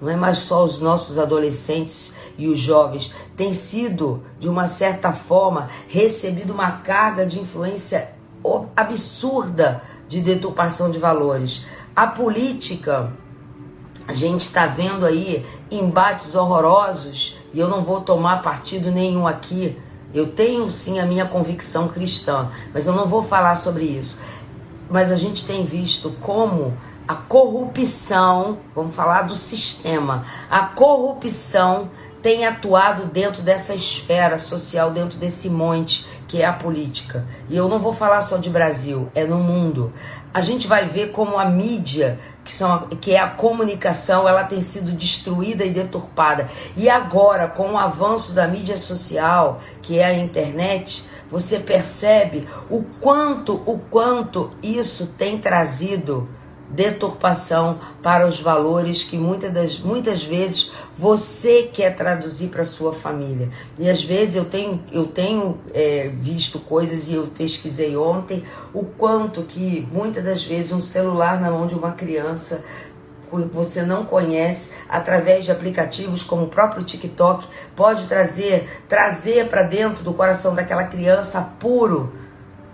não 0.00 0.08
é 0.08 0.16
mais 0.16 0.38
só 0.38 0.64
os 0.64 0.80
nossos 0.80 1.18
adolescentes 1.18 2.14
e 2.38 2.48
os 2.48 2.58
jovens, 2.58 3.12
tem 3.36 3.52
sido, 3.52 4.22
de 4.38 4.48
uma 4.48 4.66
certa 4.66 5.12
forma, 5.12 5.68
recebido 5.86 6.52
uma 6.52 6.72
carga 6.72 7.26
de 7.26 7.38
influência 7.38 8.12
absurda 8.74 9.82
de 10.08 10.20
deturpação 10.20 10.90
de 10.90 10.98
valores. 10.98 11.66
A 11.94 12.06
política, 12.06 13.12
a 14.10 14.12
gente 14.12 14.40
está 14.40 14.66
vendo 14.66 15.06
aí 15.06 15.46
embates 15.70 16.34
horrorosos, 16.34 17.36
e 17.54 17.60
eu 17.60 17.68
não 17.68 17.84
vou 17.84 18.00
tomar 18.00 18.42
partido 18.42 18.90
nenhum 18.90 19.24
aqui. 19.24 19.78
Eu 20.12 20.32
tenho 20.32 20.68
sim 20.68 20.98
a 20.98 21.06
minha 21.06 21.26
convicção 21.26 21.86
cristã, 21.86 22.48
mas 22.74 22.88
eu 22.88 22.92
não 22.92 23.06
vou 23.06 23.22
falar 23.22 23.54
sobre 23.54 23.84
isso. 23.84 24.18
Mas 24.90 25.12
a 25.12 25.14
gente 25.14 25.46
tem 25.46 25.64
visto 25.64 26.10
como 26.20 26.76
a 27.06 27.14
corrupção, 27.14 28.58
vamos 28.74 28.96
falar 28.96 29.22
do 29.22 29.36
sistema, 29.36 30.24
a 30.50 30.62
corrupção 30.62 31.88
tem 32.20 32.44
atuado 32.44 33.06
dentro 33.06 33.42
dessa 33.42 33.74
esfera 33.74 34.38
social, 34.38 34.90
dentro 34.90 35.18
desse 35.18 35.48
monte 35.48 36.04
que 36.26 36.42
é 36.42 36.46
a 36.46 36.52
política. 36.52 37.26
E 37.48 37.56
eu 37.56 37.68
não 37.68 37.78
vou 37.78 37.92
falar 37.92 38.22
só 38.22 38.36
de 38.36 38.50
Brasil, 38.50 39.08
é 39.14 39.24
no 39.24 39.38
mundo. 39.38 39.92
A 40.34 40.40
gente 40.40 40.66
vai 40.66 40.88
ver 40.88 41.12
como 41.12 41.38
a 41.38 41.44
mídia, 41.44 42.18
que, 42.50 42.56
são, 42.56 42.88
que 43.00 43.12
é 43.12 43.20
a 43.20 43.28
comunicação, 43.28 44.28
ela 44.28 44.42
tem 44.42 44.60
sido 44.60 44.90
destruída 44.90 45.64
e 45.64 45.70
deturpada. 45.70 46.48
E 46.76 46.90
agora, 46.90 47.46
com 47.46 47.72
o 47.72 47.78
avanço 47.78 48.32
da 48.32 48.48
mídia 48.48 48.76
social, 48.76 49.60
que 49.80 50.00
é 50.00 50.06
a 50.06 50.14
internet, 50.14 51.04
você 51.30 51.60
percebe 51.60 52.48
o 52.68 52.82
quanto, 53.00 53.62
o 53.64 53.78
quanto 53.78 54.50
isso 54.60 55.06
tem 55.16 55.38
trazido 55.38 56.28
deturpação 56.70 57.78
para 58.02 58.26
os 58.26 58.40
valores 58.40 59.02
que 59.02 59.16
muitas, 59.16 59.52
das, 59.52 59.78
muitas 59.78 60.22
vezes 60.22 60.72
você 60.96 61.64
quer 61.72 61.94
traduzir 61.94 62.48
para 62.48 62.64
sua 62.64 62.94
família. 62.94 63.50
E 63.78 63.88
às 63.88 64.02
vezes 64.02 64.36
eu 64.36 64.44
tenho, 64.44 64.82
eu 64.92 65.06
tenho 65.06 65.58
é, 65.74 66.10
visto 66.14 66.58
coisas 66.60 67.08
e 67.08 67.14
eu 67.14 67.26
pesquisei 67.26 67.96
ontem 67.96 68.44
o 68.72 68.84
quanto 68.84 69.42
que 69.42 69.86
muitas 69.92 70.24
das 70.24 70.44
vezes 70.44 70.72
um 70.72 70.80
celular 70.80 71.40
na 71.40 71.50
mão 71.50 71.66
de 71.66 71.74
uma 71.74 71.92
criança 71.92 72.64
você 73.52 73.82
não 73.82 74.04
conhece, 74.04 74.72
através 74.88 75.44
de 75.44 75.52
aplicativos 75.52 76.22
como 76.22 76.46
o 76.46 76.48
próprio 76.48 76.82
TikTok, 76.82 77.46
pode 77.76 78.06
trazer 78.06 78.68
trazer 78.88 79.48
para 79.48 79.62
dentro 79.62 80.02
do 80.02 80.12
coração 80.12 80.52
daquela 80.52 80.84
criança 80.84 81.40
puro, 81.60 82.12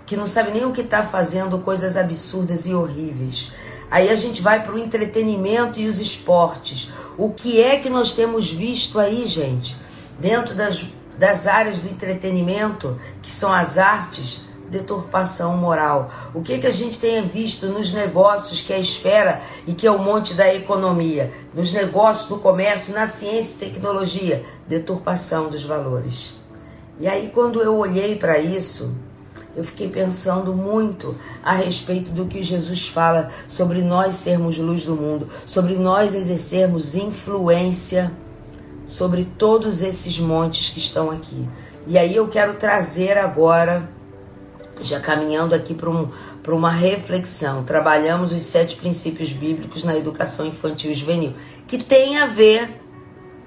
que 0.07 0.17
não 0.17 0.27
sabe 0.27 0.53
nem 0.53 0.65
o 0.65 0.73
que 0.73 0.81
está 0.81 1.03
fazendo, 1.03 1.59
coisas 1.59 1.97
absurdas 1.97 2.65
e 2.67 2.75
horríveis. 2.75 3.53
Aí 3.91 4.09
a 4.09 4.17
gente 4.17 4.43
vai 4.43 4.63
para 4.63 4.75
o 4.75 4.79
entretenimento 4.79 5.79
e 5.79 5.87
os 5.87 6.01
esportes. 6.01 6.91
O 7.17 7.31
que 7.31 7.63
é 7.63 7.79
que 7.79 7.89
nós 7.89 8.13
temos 8.13 8.51
visto 8.51 8.99
aí, 8.99 9.27
gente? 9.27 9.77
Dentro 10.19 10.55
das, 10.55 10.85
das 11.19 11.47
áreas 11.47 11.79
do 11.79 11.89
entretenimento, 11.89 12.97
que 13.23 13.31
são 13.31 13.53
as 13.53 13.79
artes, 13.79 14.41
deturpação 14.69 15.57
moral. 15.57 16.11
O 16.35 16.43
que, 16.43 16.59
que 16.59 16.67
a 16.67 16.73
gente 16.73 16.99
tem 16.99 17.25
visto 17.27 17.67
nos 17.67 17.93
negócios, 17.93 18.61
que 18.61 18.73
é 18.73 18.77
a 18.77 18.81
esfera 18.81 19.41
e 19.67 19.73
que 19.73 19.87
é 19.87 19.91
o 19.91 19.99
monte 19.99 20.35
da 20.35 20.53
economia? 20.53 21.33
Nos 21.55 21.73
negócios, 21.73 22.29
no 22.29 22.39
comércio, 22.39 22.95
na 22.95 23.07
ciência 23.07 23.57
e 23.57 23.71
tecnologia? 23.71 24.45
Deturpação 24.67 25.49
dos 25.49 25.65
valores. 25.65 26.35
E 26.99 27.07
aí, 27.07 27.31
quando 27.33 27.63
eu 27.63 27.77
olhei 27.77 28.17
para 28.17 28.39
isso, 28.39 28.95
eu 29.57 29.65
fiquei 29.65 29.89
pensando 29.89 30.53
muito 30.53 31.17
a 31.43 31.53
respeito 31.55 32.11
do 32.13 32.27
que 32.27 32.43
Jesus 32.43 32.89
fala 32.89 33.31
sobre 33.49 33.81
nós 33.81 34.15
sermos 34.15 34.59
luz 34.59 34.85
do 34.85 34.95
mundo, 34.95 35.29
sobre 35.47 35.77
nós 35.77 36.15
exercermos 36.15 36.95
influência 36.95 38.13
sobre 38.87 39.25
todos 39.25 39.83
esses 39.83 40.19
montes 40.19 40.71
que 40.71 40.79
estão 40.79 41.11
aqui. 41.11 41.49
E 41.87 41.99
aí 41.99 42.15
eu 42.15 42.29
quero 42.29 42.55
trazer 42.55 43.19
agora, 43.19 43.89
já 44.81 45.01
caminhando 45.01 45.55
aqui 45.55 45.75
para 45.75 45.91
um, 45.91 46.09
uma 46.49 46.71
reflexão, 46.71 47.65
trabalhamos 47.65 48.33
os 48.33 48.43
sete 48.43 48.77
princípios 48.77 49.33
bíblicos 49.33 49.85
na 49.85 49.97
educação 49.97 50.47
infantil 50.47 50.93
e 50.93 50.95
juvenil, 50.95 51.35
que 51.67 51.79
tem 51.79 52.19
a 52.19 52.27
ver 52.27 52.81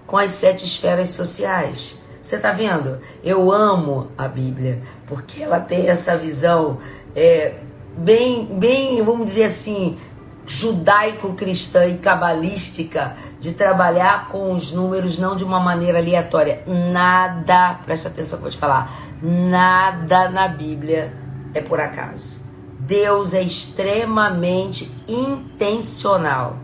com 0.05 0.17
as 0.17 0.31
sete 0.31 0.65
esferas 0.65 1.09
sociais. 1.09 1.97
Você 2.29 2.37
tá 2.37 2.51
vendo? 2.51 2.99
Eu 3.23 3.51
amo 3.51 4.09
a 4.15 4.27
Bíblia, 4.27 4.83
porque 5.07 5.41
ela 5.41 5.59
tem 5.59 5.87
essa 5.87 6.15
visão 6.15 6.77
é, 7.15 7.55
bem, 7.97 8.45
bem, 8.45 9.01
vamos 9.01 9.29
dizer 9.29 9.45
assim, 9.45 9.97
judaico-cristã 10.45 11.87
e 11.87 11.97
cabalística 11.97 13.15
de 13.39 13.53
trabalhar 13.53 14.27
com 14.27 14.53
os 14.53 14.71
números 14.71 15.17
não 15.17 15.35
de 15.35 15.43
uma 15.43 15.59
maneira 15.59 15.97
aleatória. 15.97 16.61
Nada, 16.67 17.79
presta 17.83 18.09
atenção 18.09 18.37
que 18.37 18.45
eu 18.45 18.51
vou 18.51 18.51
te 18.51 18.59
falar, 18.59 18.95
nada 19.23 20.29
na 20.29 20.47
Bíblia 20.47 21.11
é 21.55 21.61
por 21.61 21.79
acaso. 21.79 22.45
Deus 22.79 23.33
é 23.33 23.41
extremamente 23.41 24.91
intencional. 25.07 26.57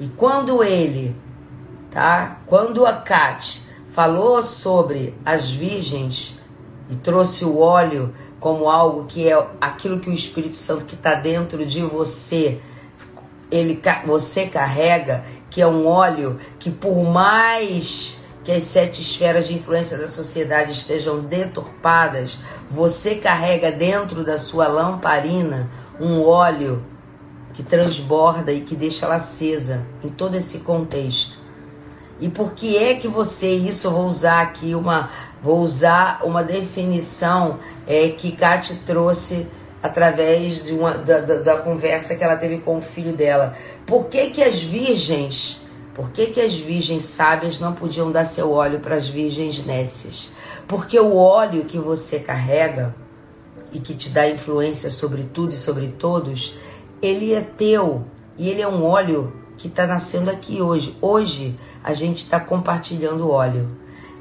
E 0.00 0.08
quando 0.08 0.64
ele, 0.64 1.14
tá? 1.90 2.38
Quando 2.46 2.86
a 2.86 2.94
falou 3.90 4.42
sobre 4.42 5.14
as 5.24 5.50
virgens 5.50 6.38
e 6.88 6.96
trouxe 6.96 7.44
o 7.44 7.58
óleo 7.58 8.14
como 8.38 8.68
algo 8.68 9.04
que 9.04 9.28
é 9.28 9.46
aquilo 9.60 10.00
que 10.00 10.08
o 10.08 10.14
Espírito 10.14 10.56
Santo 10.56 10.86
que 10.86 10.94
está 10.94 11.14
dentro 11.14 11.64
de 11.66 11.82
você, 11.82 12.58
ele 13.50 13.80
você 14.06 14.46
carrega, 14.46 15.24
que 15.50 15.60
é 15.60 15.66
um 15.66 15.86
óleo 15.86 16.38
que 16.58 16.70
por 16.70 17.04
mais 17.04 18.20
que 18.42 18.52
as 18.52 18.62
sete 18.62 19.02
esferas 19.02 19.46
de 19.46 19.54
influência 19.54 19.98
da 19.98 20.08
sociedade 20.08 20.72
estejam 20.72 21.20
deturpadas, 21.20 22.38
você 22.70 23.16
carrega 23.16 23.70
dentro 23.70 24.24
da 24.24 24.38
sua 24.38 24.66
lamparina 24.66 25.70
um 26.00 26.22
óleo 26.22 26.82
que 27.52 27.62
transborda 27.62 28.52
e 28.52 28.62
que 28.62 28.74
deixa 28.74 29.04
ela 29.04 29.16
acesa 29.16 29.86
em 30.02 30.08
todo 30.08 30.36
esse 30.36 30.60
contexto. 30.60 31.39
E 32.20 32.28
por 32.28 32.54
que 32.54 32.76
é 32.76 32.94
que 32.94 33.08
você, 33.08 33.54
isso 33.54 33.90
vou 33.90 34.06
usar 34.06 34.42
aqui 34.42 34.74
uma, 34.74 35.08
vou 35.42 35.60
usar 35.60 36.20
uma 36.22 36.44
definição 36.44 37.58
é, 37.86 38.10
que 38.10 38.32
Kate 38.32 38.76
trouxe 38.84 39.48
através 39.82 40.62
de 40.62 40.72
uma, 40.72 40.92
da, 40.92 41.20
da, 41.20 41.38
da, 41.38 41.56
conversa 41.56 42.14
que 42.14 42.22
ela 42.22 42.36
teve 42.36 42.58
com 42.58 42.76
o 42.76 42.80
filho 42.80 43.14
dela. 43.14 43.54
Por 43.86 44.06
que 44.06 44.30
que 44.30 44.42
as 44.42 44.60
virgens, 44.60 45.62
por 45.94 46.10
que 46.10 46.26
que 46.26 46.40
as 46.40 46.54
virgens 46.54 47.04
sábias 47.04 47.58
não 47.58 47.72
podiam 47.72 48.12
dar 48.12 48.24
seu 48.24 48.52
óleo 48.52 48.80
para 48.80 48.96
as 48.96 49.08
virgens 49.08 49.64
nécias? 49.64 50.30
Porque 50.68 51.00
o 51.00 51.16
óleo 51.16 51.64
que 51.64 51.78
você 51.78 52.18
carrega 52.18 52.94
e 53.72 53.78
que 53.78 53.94
te 53.94 54.10
dá 54.10 54.28
influência 54.28 54.90
sobre 54.90 55.22
tudo 55.22 55.52
e 55.52 55.56
sobre 55.56 55.88
todos, 55.88 56.56
ele 57.00 57.32
é 57.32 57.40
teu 57.40 58.04
e 58.36 58.50
ele 58.50 58.60
é 58.60 58.68
um 58.68 58.84
óleo 58.84 59.39
que 59.60 59.68
está 59.68 59.86
nascendo 59.86 60.30
aqui 60.30 60.62
hoje. 60.62 60.96
Hoje 61.02 61.54
a 61.84 61.92
gente 61.92 62.18
está 62.18 62.40
compartilhando 62.40 63.30
óleo. 63.30 63.68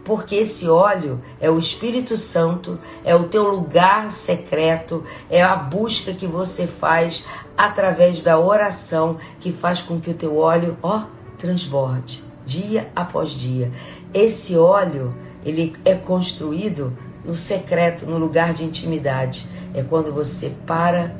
Porque 0.03 0.35
esse 0.35 0.67
óleo 0.67 1.21
é 1.39 1.49
o 1.49 1.57
Espírito 1.57 2.17
Santo, 2.17 2.77
é 3.05 3.15
o 3.15 3.23
teu 3.23 3.49
lugar 3.49 4.11
secreto, 4.11 5.03
é 5.29 5.41
a 5.41 5.55
busca 5.55 6.13
que 6.13 6.27
você 6.27 6.67
faz 6.67 7.25
através 7.57 8.21
da 8.21 8.37
oração 8.37 9.17
que 9.39 9.51
faz 9.51 9.81
com 9.81 9.99
que 9.99 10.09
o 10.09 10.13
teu 10.13 10.37
óleo, 10.37 10.77
ó, 10.83 11.03
transborde 11.37 12.23
dia 12.45 12.89
após 12.95 13.31
dia. 13.31 13.71
Esse 14.13 14.57
óleo, 14.57 15.15
ele 15.45 15.75
é 15.85 15.93
construído 15.93 16.97
no 17.23 17.35
secreto, 17.35 18.07
no 18.07 18.17
lugar 18.17 18.53
de 18.53 18.63
intimidade. 18.65 19.47
É 19.73 19.83
quando 19.83 20.11
você 20.11 20.51
para 20.65 21.15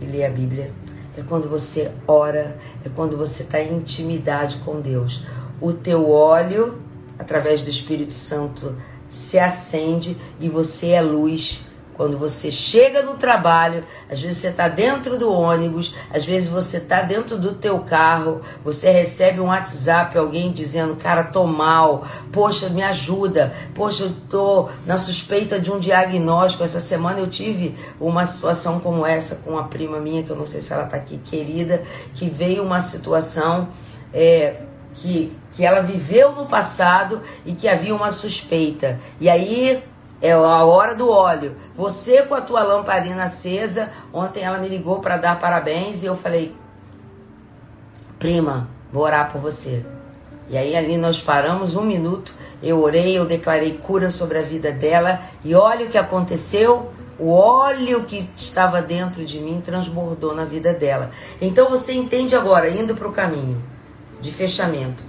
e 0.00 0.04
lê 0.04 0.24
a 0.24 0.30
Bíblia, 0.30 0.70
é 1.20 1.24
quando 1.28 1.48
você 1.48 1.90
ora, 2.06 2.56
é 2.84 2.88
quando 2.88 3.16
você 3.16 3.42
está 3.42 3.60
em 3.60 3.76
intimidade 3.76 4.58
com 4.64 4.80
Deus. 4.80 5.22
O 5.60 5.72
teu 5.72 6.10
óleo, 6.10 6.78
através 7.18 7.62
do 7.62 7.68
Espírito 7.68 8.14
Santo, 8.14 8.74
se 9.08 9.38
acende 9.38 10.16
e 10.40 10.48
você 10.48 10.88
é 10.88 11.02
luz 11.02 11.69
quando 12.00 12.16
você 12.16 12.50
chega 12.50 13.02
no 13.02 13.18
trabalho, 13.18 13.84
às 14.10 14.22
vezes 14.22 14.38
você 14.38 14.48
está 14.48 14.68
dentro 14.68 15.18
do 15.18 15.30
ônibus, 15.30 15.94
às 16.10 16.24
vezes 16.24 16.48
você 16.48 16.78
está 16.78 17.02
dentro 17.02 17.36
do 17.36 17.52
teu 17.52 17.78
carro, 17.80 18.40
você 18.64 18.90
recebe 18.90 19.38
um 19.38 19.48
WhatsApp, 19.48 20.16
alguém 20.16 20.50
dizendo, 20.50 20.96
cara, 20.96 21.24
tô 21.24 21.44
mal, 21.46 22.02
poxa, 22.32 22.70
me 22.70 22.82
ajuda, 22.82 23.52
poxa, 23.74 24.04
eu 24.04 24.14
tô 24.30 24.70
na 24.86 24.96
suspeita 24.96 25.60
de 25.60 25.70
um 25.70 25.78
diagnóstico. 25.78 26.64
Essa 26.64 26.80
semana 26.80 27.18
eu 27.18 27.26
tive 27.26 27.74
uma 28.00 28.24
situação 28.24 28.80
como 28.80 29.04
essa 29.04 29.36
com 29.36 29.50
uma 29.50 29.64
prima 29.64 30.00
minha, 30.00 30.22
que 30.22 30.30
eu 30.30 30.36
não 30.36 30.46
sei 30.46 30.62
se 30.62 30.72
ela 30.72 30.84
está 30.84 30.96
aqui, 30.96 31.18
querida, 31.18 31.82
que 32.14 32.30
veio 32.30 32.62
uma 32.62 32.80
situação 32.80 33.68
é, 34.14 34.62
que, 34.94 35.36
que 35.52 35.66
ela 35.66 35.82
viveu 35.82 36.32
no 36.32 36.46
passado 36.46 37.20
e 37.44 37.52
que 37.52 37.68
havia 37.68 37.94
uma 37.94 38.10
suspeita. 38.10 38.98
E 39.20 39.28
aí 39.28 39.82
é 40.22 40.32
a 40.32 40.64
hora 40.64 40.94
do 40.94 41.08
óleo. 41.08 41.56
Você 41.74 42.22
com 42.22 42.34
a 42.34 42.40
tua 42.40 42.62
lamparina 42.62 43.24
acesa. 43.24 43.90
Ontem 44.12 44.42
ela 44.42 44.58
me 44.58 44.68
ligou 44.68 45.00
para 45.00 45.16
dar 45.16 45.38
parabéns 45.40 46.02
e 46.02 46.06
eu 46.06 46.16
falei: 46.16 46.54
"Prima, 48.18 48.68
vou 48.92 49.04
orar 49.04 49.32
por 49.32 49.40
você". 49.40 49.84
E 50.50 50.58
aí 50.58 50.76
ali 50.76 50.96
nós 50.96 51.22
paramos 51.22 51.76
um 51.76 51.84
minuto, 51.84 52.34
eu 52.60 52.82
orei, 52.82 53.16
eu 53.16 53.24
declarei 53.24 53.78
cura 53.78 54.10
sobre 54.10 54.36
a 54.36 54.42
vida 54.42 54.72
dela 54.72 55.20
e 55.44 55.54
olha 55.54 55.86
o 55.86 55.88
que 55.88 55.96
aconteceu. 55.96 56.90
O 57.18 57.32
óleo 57.32 58.04
que 58.04 58.28
estava 58.34 58.80
dentro 58.80 59.24
de 59.24 59.40
mim 59.40 59.60
transbordou 59.60 60.34
na 60.34 60.44
vida 60.44 60.72
dela. 60.72 61.10
Então 61.40 61.68
você 61.68 61.92
entende 61.92 62.34
agora, 62.34 62.68
indo 62.68 62.94
para 62.94 63.06
o 63.06 63.12
caminho 63.12 63.62
de 64.20 64.32
fechamento, 64.32 65.04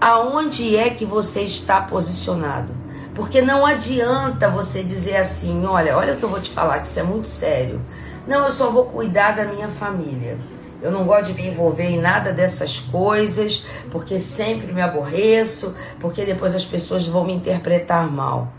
aonde 0.00 0.76
é 0.76 0.90
que 0.90 1.04
você 1.04 1.42
está 1.42 1.80
posicionado? 1.82 2.72
Porque 3.20 3.42
não 3.42 3.66
adianta 3.66 4.48
você 4.48 4.82
dizer 4.82 5.18
assim, 5.18 5.66
olha, 5.66 5.94
olha 5.94 6.14
o 6.14 6.16
que 6.16 6.22
eu 6.22 6.28
vou 6.30 6.40
te 6.40 6.48
falar, 6.48 6.80
que 6.80 6.86
isso 6.86 7.00
é 7.00 7.02
muito 7.02 7.28
sério. 7.28 7.78
Não, 8.26 8.46
eu 8.46 8.50
só 8.50 8.70
vou 8.70 8.86
cuidar 8.86 9.36
da 9.36 9.44
minha 9.44 9.68
família. 9.68 10.38
Eu 10.80 10.90
não 10.90 11.04
gosto 11.04 11.26
de 11.26 11.34
me 11.34 11.46
envolver 11.46 11.84
em 11.84 12.00
nada 12.00 12.32
dessas 12.32 12.80
coisas, 12.80 13.66
porque 13.90 14.18
sempre 14.18 14.72
me 14.72 14.80
aborreço, 14.80 15.76
porque 16.00 16.24
depois 16.24 16.54
as 16.54 16.64
pessoas 16.64 17.06
vão 17.06 17.22
me 17.22 17.34
interpretar 17.34 18.10
mal. 18.10 18.50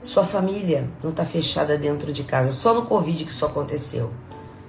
Sua 0.00 0.22
família 0.22 0.88
não 1.02 1.10
está 1.10 1.24
fechada 1.24 1.76
dentro 1.76 2.12
de 2.12 2.22
casa. 2.22 2.52
Só 2.52 2.72
no 2.72 2.82
Covid 2.82 3.24
que 3.24 3.32
isso 3.32 3.44
aconteceu. 3.44 4.12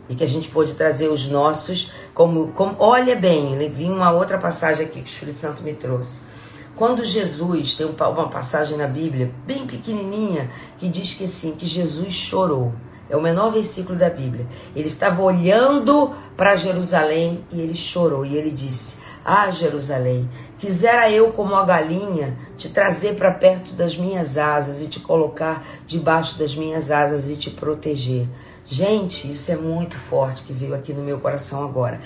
E 0.09 0.15
que 0.15 0.23
a 0.23 0.27
gente 0.27 0.49
pôde 0.49 0.73
trazer 0.73 1.09
os 1.09 1.27
nossos, 1.27 1.91
como, 2.15 2.47
como 2.47 2.75
olha 2.79 3.15
bem, 3.15 3.69
vi 3.69 3.85
uma 3.91 4.09
outra 4.09 4.39
passagem 4.39 4.87
aqui 4.87 5.03
que 5.03 5.07
o 5.07 5.13
Espírito 5.13 5.37
Santo 5.37 5.61
me 5.61 5.75
trouxe. 5.75 6.33
Quando 6.75 7.05
Jesus, 7.05 7.75
tem 7.75 7.87
uma 7.87 8.27
passagem 8.27 8.77
na 8.77 8.85
Bíblia, 8.85 9.31
bem 9.45 9.65
pequenininha, 9.65 10.49
que 10.77 10.89
diz 10.89 11.13
que 11.13 11.25
sim, 11.25 11.55
que 11.55 11.65
Jesus 11.65 12.13
chorou. 12.13 12.73
É 13.09 13.15
o 13.15 13.21
menor 13.21 13.51
versículo 13.51 13.97
da 13.97 14.09
Bíblia. 14.09 14.45
Ele 14.75 14.87
estava 14.87 15.21
olhando 15.21 16.11
para 16.35 16.55
Jerusalém 16.57 17.45
e 17.51 17.61
ele 17.61 17.75
chorou. 17.75 18.25
E 18.25 18.35
ele 18.35 18.51
disse: 18.51 18.97
Ah, 19.23 19.49
Jerusalém, 19.51 20.29
quisera 20.57 21.09
eu, 21.09 21.31
como 21.31 21.55
a 21.55 21.63
galinha, 21.63 22.35
te 22.57 22.67
trazer 22.67 23.15
para 23.15 23.31
perto 23.31 23.73
das 23.73 23.95
minhas 23.95 24.37
asas 24.37 24.81
e 24.81 24.87
te 24.87 24.99
colocar 24.99 25.63
debaixo 25.85 26.37
das 26.37 26.55
minhas 26.55 26.91
asas 26.91 27.29
e 27.29 27.37
te 27.37 27.51
proteger. 27.51 28.27
Gente, 28.67 29.29
isso 29.29 29.51
é 29.51 29.55
muito 29.55 29.95
forte 30.09 30.43
que 30.43 30.51
veio 30.51 30.73
aqui 30.73 30.91
no 30.91 31.03
meu 31.03 31.19
coração 31.19 31.63
agora. 31.63 32.01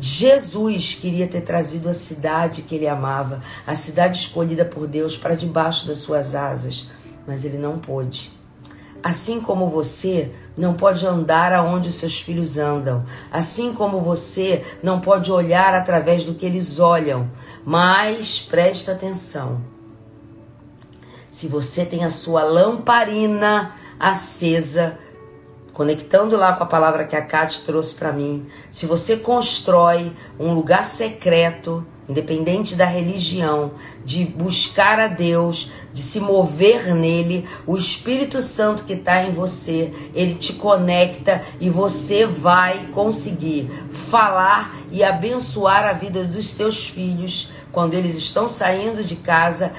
Jesus 0.00 0.94
queria 0.94 1.28
ter 1.28 1.42
trazido 1.42 1.86
a 1.88 1.92
cidade 1.92 2.62
que 2.62 2.74
ele 2.74 2.88
amava, 2.88 3.40
a 3.66 3.74
cidade 3.74 4.18
escolhida 4.18 4.64
por 4.64 4.86
Deus, 4.86 5.18
para 5.18 5.34
debaixo 5.34 5.86
das 5.86 5.98
suas 5.98 6.34
asas, 6.34 6.88
mas 7.26 7.44
ele 7.44 7.58
não 7.58 7.78
pôde. 7.78 8.30
Assim 9.02 9.38
como 9.38 9.68
você 9.68 10.32
não 10.56 10.74
pode 10.74 11.06
andar 11.06 11.52
aonde 11.52 11.88
os 11.88 11.94
seus 11.94 12.20
filhos 12.20 12.56
andam, 12.56 13.04
assim 13.30 13.74
como 13.74 14.00
você 14.00 14.64
não 14.82 15.00
pode 15.00 15.30
olhar 15.30 15.74
através 15.74 16.24
do 16.24 16.34
que 16.34 16.46
eles 16.46 16.80
olham, 16.80 17.30
mas 17.64 18.40
presta 18.40 18.92
atenção. 18.92 19.60
Se 21.30 21.46
você 21.46 21.84
tem 21.84 22.02
a 22.02 22.10
sua 22.10 22.42
lamparina 22.42 23.74
acesa, 24.00 24.98
conectando 25.78 26.36
lá 26.36 26.54
com 26.54 26.64
a 26.64 26.66
palavra 26.66 27.04
que 27.04 27.14
a 27.14 27.22
Kate 27.22 27.60
trouxe 27.60 27.94
para 27.94 28.12
mim, 28.12 28.44
se 28.68 28.84
você 28.84 29.16
constrói 29.16 30.12
um 30.36 30.52
lugar 30.52 30.84
secreto, 30.84 31.86
independente 32.08 32.74
da 32.74 32.84
religião, 32.84 33.70
de 34.04 34.24
buscar 34.24 34.98
a 34.98 35.06
Deus, 35.06 35.70
de 35.92 36.02
se 36.02 36.18
mover 36.18 36.96
nele, 36.96 37.48
o 37.64 37.76
Espírito 37.76 38.42
Santo 38.42 38.82
que 38.82 38.94
está 38.94 39.22
em 39.22 39.30
você, 39.30 39.92
ele 40.16 40.34
te 40.34 40.54
conecta 40.54 41.44
e 41.60 41.70
você 41.70 42.26
vai 42.26 42.88
conseguir 42.88 43.70
falar 43.88 44.74
e 44.90 45.04
abençoar 45.04 45.84
a 45.84 45.92
vida 45.92 46.24
dos 46.24 46.54
teus 46.54 46.88
filhos 46.88 47.52
quando 47.70 47.94
eles 47.94 48.18
estão 48.18 48.48
saindo 48.48 49.04
de 49.04 49.14
casa, 49.14 49.72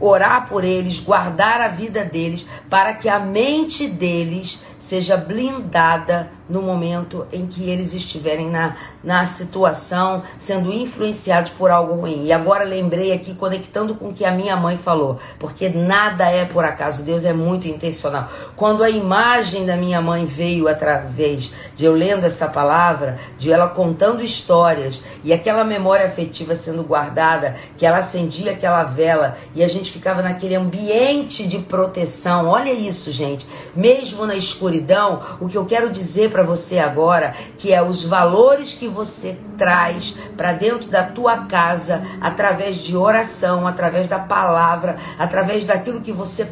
orar 0.00 0.48
por 0.48 0.64
eles, 0.64 0.98
guardar 0.98 1.60
a 1.60 1.68
vida 1.68 2.04
deles, 2.04 2.44
para 2.68 2.92
que 2.94 3.08
a 3.08 3.20
mente 3.20 3.86
deles 3.86 4.60
seja 4.84 5.16
blindada 5.16 6.28
no 6.46 6.60
momento 6.60 7.26
em 7.32 7.46
que 7.46 7.70
eles 7.70 7.94
estiverem 7.94 8.50
na, 8.50 8.76
na 9.02 9.24
situação, 9.24 10.22
sendo 10.36 10.70
influenciados 10.70 11.52
por 11.52 11.70
algo 11.70 11.94
ruim. 11.94 12.26
E 12.26 12.32
agora 12.32 12.64
lembrei 12.64 13.10
aqui, 13.10 13.32
conectando 13.34 13.94
com 13.94 14.10
o 14.10 14.12
que 14.12 14.26
a 14.26 14.30
minha 14.30 14.54
mãe 14.54 14.76
falou, 14.76 15.18
porque 15.38 15.70
nada 15.70 16.30
é 16.30 16.44
por 16.44 16.66
acaso, 16.66 17.02
Deus 17.02 17.24
é 17.24 17.32
muito 17.32 17.66
intencional. 17.66 18.28
Quando 18.56 18.84
a 18.84 18.90
imagem 18.90 19.64
da 19.64 19.74
minha 19.74 20.02
mãe 20.02 20.26
veio 20.26 20.68
através 20.68 21.54
de 21.74 21.86
eu 21.86 21.94
lendo 21.94 22.24
essa 22.24 22.46
palavra, 22.48 23.18
de 23.38 23.50
ela 23.50 23.68
contando 23.68 24.22
histórias 24.22 25.00
e 25.24 25.32
aquela 25.32 25.64
memória 25.64 26.04
afetiva 26.04 26.54
sendo 26.54 26.82
guardada, 26.82 27.56
que 27.78 27.86
ela 27.86 27.98
acendia 27.98 28.52
aquela 28.52 28.84
vela 28.84 29.38
e 29.54 29.64
a 29.64 29.68
gente 29.68 29.90
ficava 29.90 30.20
naquele 30.20 30.54
ambiente 30.54 31.48
de 31.48 31.58
proteção. 31.60 32.48
Olha 32.48 32.70
isso, 32.70 33.10
gente. 33.10 33.46
Mesmo 33.74 34.26
na 34.26 34.34
escuridão 34.34 34.73
o 35.40 35.48
que 35.48 35.56
eu 35.56 35.66
quero 35.66 35.90
dizer 35.90 36.30
para 36.30 36.42
você 36.42 36.78
agora, 36.78 37.34
que 37.58 37.72
é 37.72 37.82
os 37.82 38.04
valores 38.04 38.74
que 38.74 38.88
você 38.88 39.36
traz 39.56 40.16
para 40.36 40.52
dentro 40.52 40.90
da 40.90 41.04
tua 41.04 41.38
casa 41.46 42.02
através 42.20 42.76
de 42.76 42.96
oração, 42.96 43.66
através 43.66 44.08
da 44.08 44.18
palavra, 44.18 44.96
através 45.18 45.64
daquilo 45.64 46.00
que 46.00 46.12
você 46.12 46.48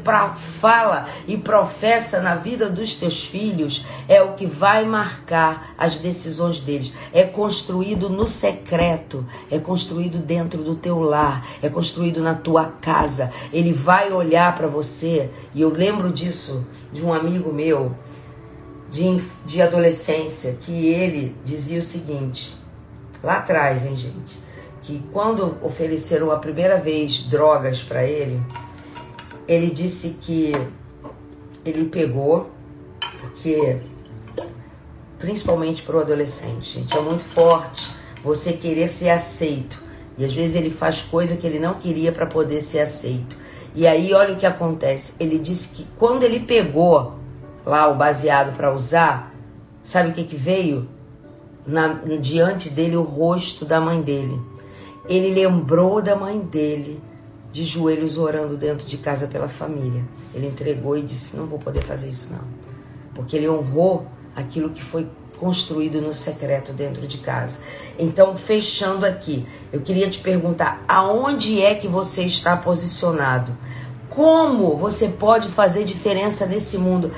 fala 0.60 1.06
e 1.26 1.36
professa 1.36 2.20
na 2.20 2.36
vida 2.36 2.70
dos 2.70 2.94
teus 2.94 3.24
filhos, 3.24 3.84
é 4.08 4.22
o 4.22 4.34
que 4.34 4.46
vai 4.46 4.84
marcar 4.84 5.74
as 5.76 5.96
decisões 5.96 6.60
deles. 6.60 6.94
É 7.12 7.24
construído 7.24 8.08
no 8.08 8.26
secreto, 8.26 9.26
é 9.50 9.58
construído 9.58 10.18
dentro 10.18 10.62
do 10.62 10.74
teu 10.74 11.00
lar, 11.00 11.44
é 11.62 11.68
construído 11.68 12.20
na 12.22 12.34
tua 12.34 12.66
casa. 12.66 13.32
Ele 13.52 13.72
vai 13.72 14.12
olhar 14.12 14.54
para 14.54 14.66
você, 14.66 15.30
e 15.54 15.60
eu 15.60 15.70
lembro 15.70 16.12
disso 16.12 16.66
de 16.92 17.04
um 17.04 17.12
amigo 17.12 17.52
meu 17.52 17.94
de, 18.92 19.22
de 19.46 19.62
adolescência 19.62 20.52
que 20.60 20.86
ele 20.86 21.34
dizia 21.44 21.78
o 21.78 21.82
seguinte, 21.82 22.54
lá 23.24 23.38
atrás, 23.38 23.86
hein, 23.86 23.96
gente, 23.96 24.38
que 24.82 25.02
quando 25.12 25.56
ofereceram 25.62 26.30
a 26.30 26.36
primeira 26.36 26.78
vez 26.78 27.20
drogas 27.20 27.82
para 27.82 28.04
ele, 28.04 28.38
ele 29.48 29.70
disse 29.70 30.18
que 30.20 30.52
ele 31.64 31.86
pegou, 31.86 32.50
porque 33.20 33.78
principalmente 35.18 35.82
para 35.82 35.96
o 35.96 36.00
adolescente, 36.00 36.78
gente, 36.78 36.96
é 36.96 37.00
muito 37.00 37.22
forte 37.22 37.90
você 38.22 38.52
querer 38.52 38.88
ser 38.88 39.08
aceito. 39.08 39.80
E 40.18 40.24
às 40.24 40.34
vezes 40.34 40.54
ele 40.54 40.70
faz 40.70 41.00
coisa 41.00 41.36
que 41.36 41.46
ele 41.46 41.58
não 41.58 41.74
queria 41.74 42.12
para 42.12 42.26
poder 42.26 42.60
ser 42.60 42.80
aceito. 42.80 43.38
E 43.74 43.86
aí 43.86 44.12
olha 44.12 44.34
o 44.34 44.36
que 44.36 44.44
acontece. 44.44 45.14
Ele 45.18 45.38
disse 45.38 45.74
que 45.74 45.86
quando 45.96 46.24
ele 46.24 46.40
pegou 46.40 47.21
lá 47.64 47.88
o 47.88 47.94
baseado 47.94 48.56
para 48.56 48.72
usar, 48.72 49.32
sabe 49.82 50.10
o 50.10 50.12
que, 50.12 50.24
que 50.24 50.36
veio? 50.36 50.88
Na, 51.66 52.00
diante 52.20 52.70
dele 52.70 52.96
o 52.96 53.02
rosto 53.02 53.64
da 53.64 53.80
mãe 53.80 54.02
dele. 54.02 54.40
Ele 55.08 55.32
lembrou 55.32 56.02
da 56.02 56.16
mãe 56.16 56.38
dele, 56.38 57.00
de 57.52 57.64
joelhos 57.64 58.18
orando 58.18 58.56
dentro 58.56 58.86
de 58.86 58.96
casa 58.96 59.26
pela 59.26 59.48
família. 59.48 60.04
Ele 60.34 60.46
entregou 60.46 60.96
e 60.96 61.02
disse: 61.02 61.36
Não 61.36 61.46
vou 61.46 61.58
poder 61.58 61.82
fazer 61.82 62.08
isso, 62.08 62.32
não. 62.32 62.42
Porque 63.14 63.36
ele 63.36 63.48
honrou 63.48 64.06
aquilo 64.34 64.70
que 64.70 64.82
foi 64.82 65.06
construído 65.38 66.00
no 66.00 66.14
secreto 66.14 66.72
dentro 66.72 67.04
de 67.04 67.18
casa. 67.18 67.58
Então, 67.98 68.36
fechando 68.36 69.04
aqui, 69.04 69.44
eu 69.72 69.80
queria 69.80 70.08
te 70.08 70.20
perguntar: 70.20 70.82
aonde 70.86 71.60
é 71.60 71.74
que 71.74 71.88
você 71.88 72.22
está 72.22 72.56
posicionado? 72.56 73.56
Como 74.08 74.76
você 74.76 75.08
pode 75.08 75.48
fazer 75.48 75.84
diferença 75.84 76.46
nesse 76.46 76.78
mundo? 76.78 77.10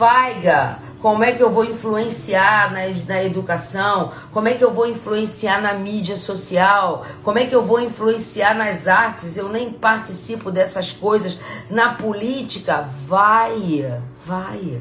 Faiga, 0.00 0.78
como 0.98 1.22
é 1.22 1.32
que 1.32 1.42
eu 1.42 1.50
vou 1.50 1.62
influenciar 1.62 2.72
na, 2.72 2.80
na 3.06 3.22
educação? 3.22 4.10
Como 4.32 4.48
é 4.48 4.54
que 4.54 4.64
eu 4.64 4.72
vou 4.72 4.86
influenciar 4.86 5.60
na 5.60 5.74
mídia 5.74 6.16
social? 6.16 7.04
Como 7.22 7.38
é 7.38 7.44
que 7.44 7.54
eu 7.54 7.62
vou 7.62 7.78
influenciar 7.78 8.54
nas 8.54 8.88
artes? 8.88 9.36
Eu 9.36 9.50
nem 9.50 9.70
participo 9.70 10.50
dessas 10.50 10.90
coisas. 10.90 11.38
Na 11.68 11.92
política, 11.92 12.88
vai, 13.06 14.00
vai. 14.24 14.80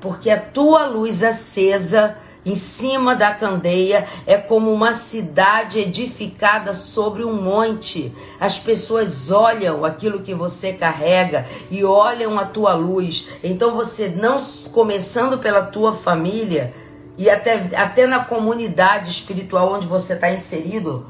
Porque 0.00 0.30
a 0.30 0.40
tua 0.40 0.86
luz 0.86 1.22
acesa 1.22 2.16
em 2.46 2.54
cima 2.54 3.16
da 3.16 3.34
candeia 3.34 4.06
é 4.24 4.36
como 4.36 4.72
uma 4.72 4.92
cidade 4.92 5.80
edificada 5.80 6.74
sobre 6.74 7.24
um 7.24 7.42
monte. 7.42 8.14
As 8.38 8.56
pessoas 8.56 9.32
olham 9.32 9.84
aquilo 9.84 10.22
que 10.22 10.32
você 10.32 10.72
carrega 10.72 11.44
e 11.68 11.82
olham 11.82 12.38
a 12.38 12.44
tua 12.44 12.72
luz. 12.72 13.28
Então 13.42 13.74
você 13.74 14.08
não 14.08 14.38
começando 14.70 15.38
pela 15.38 15.62
tua 15.62 15.92
família 15.92 16.72
e 17.18 17.28
até, 17.28 17.54
até 17.74 18.06
na 18.06 18.24
comunidade 18.24 19.10
espiritual 19.10 19.72
onde 19.72 19.88
você 19.88 20.12
está 20.12 20.30
inserido, 20.30 21.04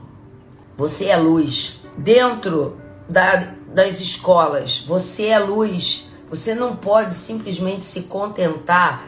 você 0.74 1.06
é 1.08 1.16
luz. 1.18 1.82
Dentro 1.98 2.78
da, 3.06 3.52
das 3.68 4.00
escolas, 4.00 4.82
você 4.88 5.26
é 5.26 5.38
luz. 5.38 6.08
Você 6.30 6.54
não 6.54 6.74
pode 6.74 7.12
simplesmente 7.12 7.84
se 7.84 8.04
contentar 8.04 9.04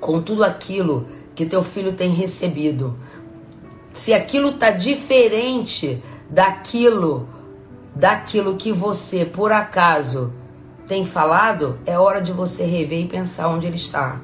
com 0.00 0.22
tudo 0.22 0.44
aquilo 0.44 1.15
que 1.36 1.44
teu 1.46 1.62
filho 1.62 1.92
tem 1.92 2.10
recebido. 2.10 2.98
Se 3.92 4.12
aquilo 4.12 4.50
está 4.50 4.70
diferente 4.70 6.02
daquilo, 6.28 7.28
daquilo 7.94 8.56
que 8.56 8.72
você 8.72 9.24
por 9.24 9.52
acaso 9.52 10.32
tem 10.88 11.04
falado, 11.04 11.78
é 11.84 11.98
hora 11.98 12.20
de 12.20 12.32
você 12.32 12.64
rever 12.64 13.00
e 13.00 13.06
pensar 13.06 13.48
onde 13.48 13.66
ele 13.66 13.76
está. 13.76 14.20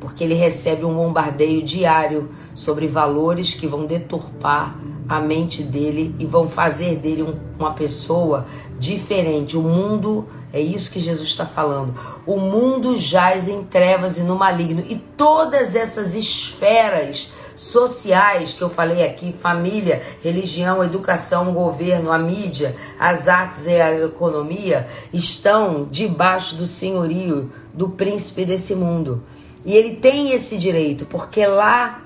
Porque 0.00 0.24
ele 0.24 0.34
recebe 0.34 0.84
um 0.84 0.94
bombardeio 0.94 1.62
diário 1.62 2.28
sobre 2.54 2.86
valores 2.86 3.54
que 3.54 3.66
vão 3.66 3.84
deturpar 3.84 4.76
a 5.08 5.20
mente 5.20 5.62
dele 5.62 6.14
e 6.18 6.24
vão 6.24 6.48
fazer 6.48 6.96
dele 6.96 7.22
um, 7.22 7.34
uma 7.58 7.72
pessoa 7.74 8.46
diferente. 8.78 9.56
O 9.56 9.62
mundo, 9.62 10.26
é 10.52 10.60
isso 10.60 10.90
que 10.90 11.00
Jesus 11.00 11.28
está 11.28 11.44
falando. 11.44 11.94
O 12.26 12.38
mundo 12.38 12.96
jaz 12.96 13.48
em 13.48 13.62
trevas 13.64 14.18
e 14.18 14.22
no 14.22 14.36
maligno. 14.36 14.82
E 14.88 14.96
todas 14.96 15.74
essas 15.74 16.14
esferas 16.14 17.32
sociais 17.56 18.52
que 18.52 18.62
eu 18.62 18.70
falei 18.70 19.06
aqui, 19.06 19.32
família, 19.32 20.02
religião, 20.22 20.82
educação, 20.82 21.52
governo, 21.52 22.10
a 22.10 22.18
mídia, 22.18 22.74
as 22.98 23.28
artes 23.28 23.66
e 23.66 23.80
a 23.80 24.04
economia, 24.04 24.88
estão 25.12 25.86
debaixo 25.90 26.56
do 26.56 26.66
senhorio 26.66 27.52
do 27.72 27.90
príncipe 27.90 28.44
desse 28.44 28.74
mundo. 28.74 29.22
E 29.64 29.74
ele 29.74 29.96
tem 29.96 30.32
esse 30.32 30.58
direito, 30.58 31.06
porque 31.06 31.46
lá 31.46 32.03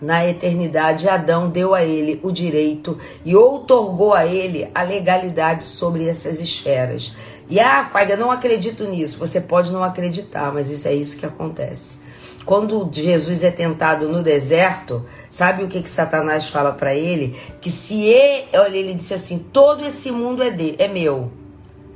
na 0.00 0.26
eternidade, 0.26 1.08
Adão 1.08 1.48
deu 1.48 1.74
a 1.74 1.84
ele 1.84 2.20
o 2.22 2.30
direito 2.30 2.96
e 3.24 3.34
outorgou 3.34 4.14
a 4.14 4.24
ele 4.26 4.70
a 4.74 4.82
legalidade 4.82 5.64
sobre 5.64 6.08
essas 6.08 6.40
esferas. 6.40 7.14
E 7.50 7.58
ah, 7.58 7.88
Faiga, 7.90 8.16
não 8.16 8.30
acredito 8.30 8.84
nisso. 8.84 9.18
Você 9.18 9.40
pode 9.40 9.72
não 9.72 9.82
acreditar, 9.82 10.52
mas 10.52 10.70
isso 10.70 10.86
é 10.86 10.94
isso 10.94 11.16
que 11.16 11.26
acontece. 11.26 12.06
Quando 12.44 12.88
Jesus 12.90 13.44
é 13.44 13.50
tentado 13.50 14.08
no 14.08 14.22
deserto, 14.22 15.04
sabe 15.28 15.64
o 15.64 15.68
que, 15.68 15.82
que 15.82 15.88
Satanás 15.88 16.48
fala 16.48 16.72
para 16.72 16.94
ele? 16.94 17.36
Que 17.60 17.70
se 17.70 18.02
ele, 18.04 18.48
olha, 18.54 18.76
ele 18.76 18.94
disse 18.94 19.12
assim: 19.12 19.38
todo 19.52 19.84
esse 19.84 20.10
mundo 20.10 20.42
é, 20.42 20.50
de, 20.50 20.74
é 20.78 20.88
meu, 20.88 21.30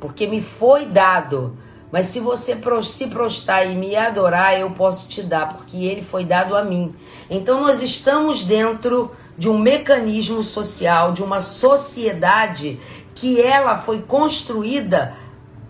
porque 0.01 0.27
me 0.27 0.43
foi 0.43 0.87
dado. 0.87 1.57
Mas 1.93 2.06
se 2.06 2.20
você 2.20 2.59
se 2.82 3.06
prostrar 3.09 3.70
e 3.70 3.77
me 3.77 3.94
adorar, 3.94 4.59
eu 4.59 4.70
posso 4.70 5.06
te 5.10 5.23
dar, 5.23 5.55
porque 5.55 5.77
ele 5.77 6.01
foi 6.01 6.24
dado 6.24 6.56
a 6.56 6.64
mim. 6.64 6.94
Então 7.28 7.60
nós 7.60 7.82
estamos 7.82 8.44
dentro 8.44 9.10
de 9.36 9.47
um 9.48 9.59
mecanismo 9.59 10.43
social, 10.43 11.12
de 11.12 11.23
uma 11.23 11.40
sociedade 11.40 12.81
que 13.14 13.40
ela 13.40 13.78
foi 13.78 14.01
construída 14.01 15.14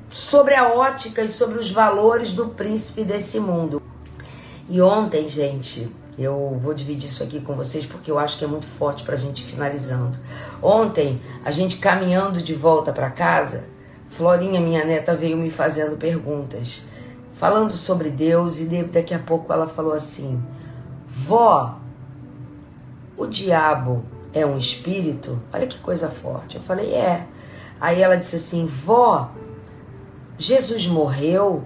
sobre 0.09 0.55
a 0.55 0.69
ótica 0.69 1.23
e 1.23 1.29
sobre 1.29 1.59
os 1.59 1.73
valores 1.73 2.33
do 2.33 2.49
príncipe 2.49 3.03
desse 3.03 3.41
mundo. 3.41 3.83
E 4.69 4.81
ontem, 4.81 5.29
gente, 5.29 5.91
eu 6.17 6.57
vou 6.63 6.73
dividir 6.73 7.09
isso 7.09 7.23
aqui 7.23 7.41
com 7.41 7.57
vocês 7.57 7.85
porque 7.85 8.11
eu 8.11 8.19
acho 8.19 8.39
que 8.39 8.45
é 8.45 8.49
muito 8.49 8.67
forte 8.67 9.03
para 9.03 9.15
a 9.15 9.19
gente 9.19 9.43
finalizando. 9.43 10.19
Ontem, 10.63 11.21
a 11.45 11.51
gente 11.51 11.79
caminhando 11.79 12.41
de 12.41 12.55
volta 12.55 12.93
para 12.93 13.11
casa, 13.11 13.65
Florinha, 14.13 14.61
minha 14.61 14.85
neta, 14.85 15.15
veio 15.15 15.37
me 15.37 15.51
fazendo 15.51 15.97
perguntas, 15.97 16.85
falando 17.33 17.73
sobre 17.73 18.11
Deus, 18.11 18.61
e 18.61 18.85
daqui 18.85 19.15
a 19.15 19.19
pouco 19.19 19.53
ela 19.53 19.67
falou 19.67 19.95
assim: 19.95 20.43
Vó, 21.07 21.79
o 23.17 23.27
diabo 23.27 24.05
é 24.33 24.45
um 24.45 24.59
espírito? 24.59 25.39
Olha 25.53 25.67
que 25.67 25.79
coisa 25.79 26.09
forte. 26.09 26.57
Eu 26.57 26.63
falei: 26.63 26.93
É. 26.93 27.27
Aí 27.81 28.03
ela 28.03 28.17
disse 28.17 28.37
assim: 28.37 28.67
Vó, 28.67 29.31
Jesus 30.39 30.87
morreu 30.87 31.65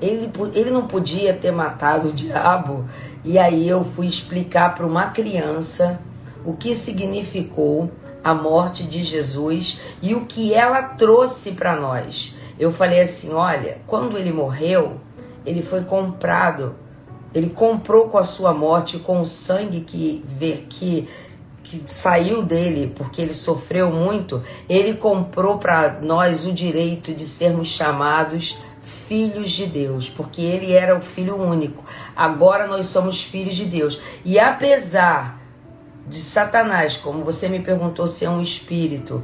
ele, 0.00 0.30
ele 0.54 0.70
não 0.70 0.86
podia 0.86 1.34
ter 1.34 1.50
matado 1.50 2.08
o 2.08 2.12
diabo. 2.12 2.84
E 3.24 3.38
aí 3.38 3.68
eu 3.68 3.84
fui 3.84 4.06
explicar 4.06 4.74
para 4.74 4.86
uma 4.86 5.06
criança 5.06 6.00
o 6.44 6.54
que 6.54 6.74
significou 6.74 7.90
a 8.24 8.34
morte 8.34 8.84
de 8.84 9.04
Jesus 9.04 9.82
e 10.00 10.14
o 10.14 10.24
que 10.24 10.54
ela 10.54 10.82
trouxe 10.82 11.52
para 11.52 11.76
nós. 11.76 12.34
Eu 12.58 12.72
falei 12.72 13.02
assim: 13.02 13.32
olha, 13.32 13.78
quando 13.86 14.16
ele 14.16 14.32
morreu, 14.32 15.00
ele 15.44 15.62
foi 15.62 15.84
comprado, 15.84 16.74
ele 17.34 17.50
comprou 17.50 18.08
com 18.08 18.16
a 18.16 18.24
sua 18.24 18.54
morte, 18.54 18.98
com 18.98 19.20
o 19.20 19.26
sangue 19.26 19.82
que, 19.82 20.24
que, 20.70 21.08
que 21.62 21.84
saiu 21.86 22.42
dele, 22.42 22.92
porque 22.96 23.20
ele 23.20 23.34
sofreu 23.34 23.90
muito, 23.90 24.42
ele 24.68 24.94
comprou 24.94 25.58
para 25.58 26.00
nós 26.00 26.46
o 26.46 26.52
direito 26.52 27.12
de 27.12 27.24
sermos 27.24 27.68
chamados 27.68 28.58
filhos 28.80 29.50
de 29.50 29.66
Deus, 29.66 30.08
porque 30.08 30.40
ele 30.40 30.72
era 30.72 30.96
o 30.96 31.00
filho 31.00 31.36
único. 31.36 31.84
Agora 32.14 32.66
nós 32.66 32.86
somos 32.86 33.22
filhos 33.22 33.56
de 33.56 33.64
Deus. 33.64 34.00
E 34.24 34.38
apesar 34.38 35.43
de 36.06 36.18
Satanás, 36.18 36.96
como 36.96 37.24
você 37.24 37.48
me 37.48 37.60
perguntou, 37.60 38.06
ser 38.06 38.28
um 38.28 38.40
espírito, 38.40 39.22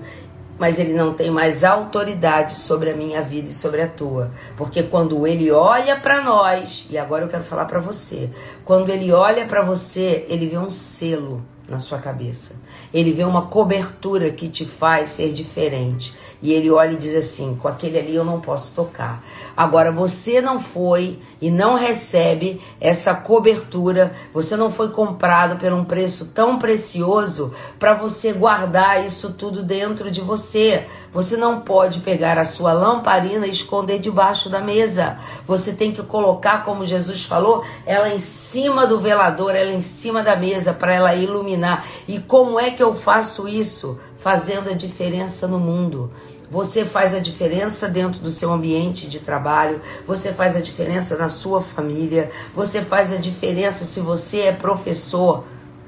mas 0.59 0.78
ele 0.78 0.93
não 0.93 1.15
tem 1.15 1.31
mais 1.31 1.65
autoridade 1.65 2.55
sobre 2.55 2.90
a 2.90 2.94
minha 2.94 3.23
vida 3.23 3.48
e 3.48 3.52
sobre 3.52 3.81
a 3.81 3.89
tua. 3.89 4.31
Porque 4.57 4.82
quando 4.82 5.27
ele 5.27 5.51
olha 5.51 5.97
para 5.98 6.20
nós, 6.20 6.86
e 6.90 6.98
agora 6.98 7.24
eu 7.24 7.28
quero 7.28 7.43
falar 7.43 7.65
para 7.65 7.81
você, 7.81 8.28
quando 8.65 8.90
ele 8.90 9.11
olha 9.11 9.47
para 9.47 9.62
você, 9.62 10.27
ele 10.28 10.47
vê 10.47 10.59
um 10.59 10.70
selo 10.70 11.43
na 11.66 11.78
sua 11.78 11.98
cabeça. 11.98 12.61
Ele 12.93 13.12
vê 13.12 13.24
uma 13.24 13.47
cobertura 13.47 14.31
que 14.31 14.48
te 14.48 14.66
faz 14.66 15.11
ser 15.11 15.32
diferente. 15.32 16.15
E 16.42 16.52
ele 16.52 16.70
olha 16.70 16.92
e 16.92 16.96
diz 16.96 17.14
assim: 17.14 17.54
com 17.60 17.68
aquele 17.68 17.98
ali 17.98 18.14
eu 18.14 18.24
não 18.24 18.40
posso 18.40 18.74
tocar. 18.74 19.22
Agora 19.56 19.92
você 19.92 20.40
não 20.40 20.58
foi 20.58 21.18
e 21.40 21.50
não 21.50 21.74
recebe 21.74 22.60
essa 22.80 23.14
cobertura, 23.14 24.12
você 24.32 24.56
não 24.56 24.70
foi 24.70 24.90
comprado 24.90 25.58
por 25.58 25.72
um 25.72 25.84
preço 25.84 26.26
tão 26.34 26.58
precioso 26.58 27.52
para 27.78 27.94
você 27.94 28.32
guardar 28.32 29.04
isso 29.04 29.34
tudo 29.34 29.62
dentro 29.62 30.10
de 30.10 30.20
você. 30.20 30.86
Você 31.12 31.36
não 31.36 31.60
pode 31.60 32.00
pegar 32.00 32.38
a 32.38 32.44
sua 32.44 32.72
lamparina 32.72 33.46
e 33.46 33.50
esconder 33.50 33.98
debaixo 33.98 34.48
da 34.48 34.60
mesa. 34.60 35.18
Você 35.44 35.72
tem 35.72 35.90
que 35.90 36.02
colocar, 36.04 36.64
como 36.64 36.84
Jesus 36.84 37.24
falou, 37.24 37.64
ela 37.84 38.08
em 38.08 38.18
cima 38.18 38.86
do 38.86 39.00
velador, 39.00 39.56
ela 39.56 39.72
em 39.72 39.82
cima 39.82 40.22
da 40.22 40.36
mesa 40.36 40.72
para 40.72 40.94
ela 40.94 41.14
iluminar. 41.14 41.84
E 42.06 42.20
como 42.20 42.60
é 42.60 42.70
que 42.70 42.82
eu 42.82 42.94
faço 42.94 43.48
isso? 43.48 43.98
Fazendo 44.20 44.70
a 44.70 44.74
diferença 44.74 45.48
no 45.48 45.59
mundo. 45.59 46.10
Você 46.51 46.84
faz 46.84 47.14
a 47.14 47.20
diferença 47.20 47.88
dentro 47.88 48.20
do 48.20 48.30
seu 48.30 48.52
ambiente 48.52 49.09
de 49.09 49.20
trabalho, 49.20 49.80
você 50.05 50.32
faz 50.32 50.56
a 50.56 50.60
diferença 50.60 51.16
na 51.16 51.28
sua 51.28 51.62
família, 51.62 52.28
você 52.52 52.82
faz 52.82 53.12
a 53.12 53.16
diferença 53.16 53.84
se 53.84 54.01
você 54.01 54.40
é 54.40 54.52
professor, 54.52 55.44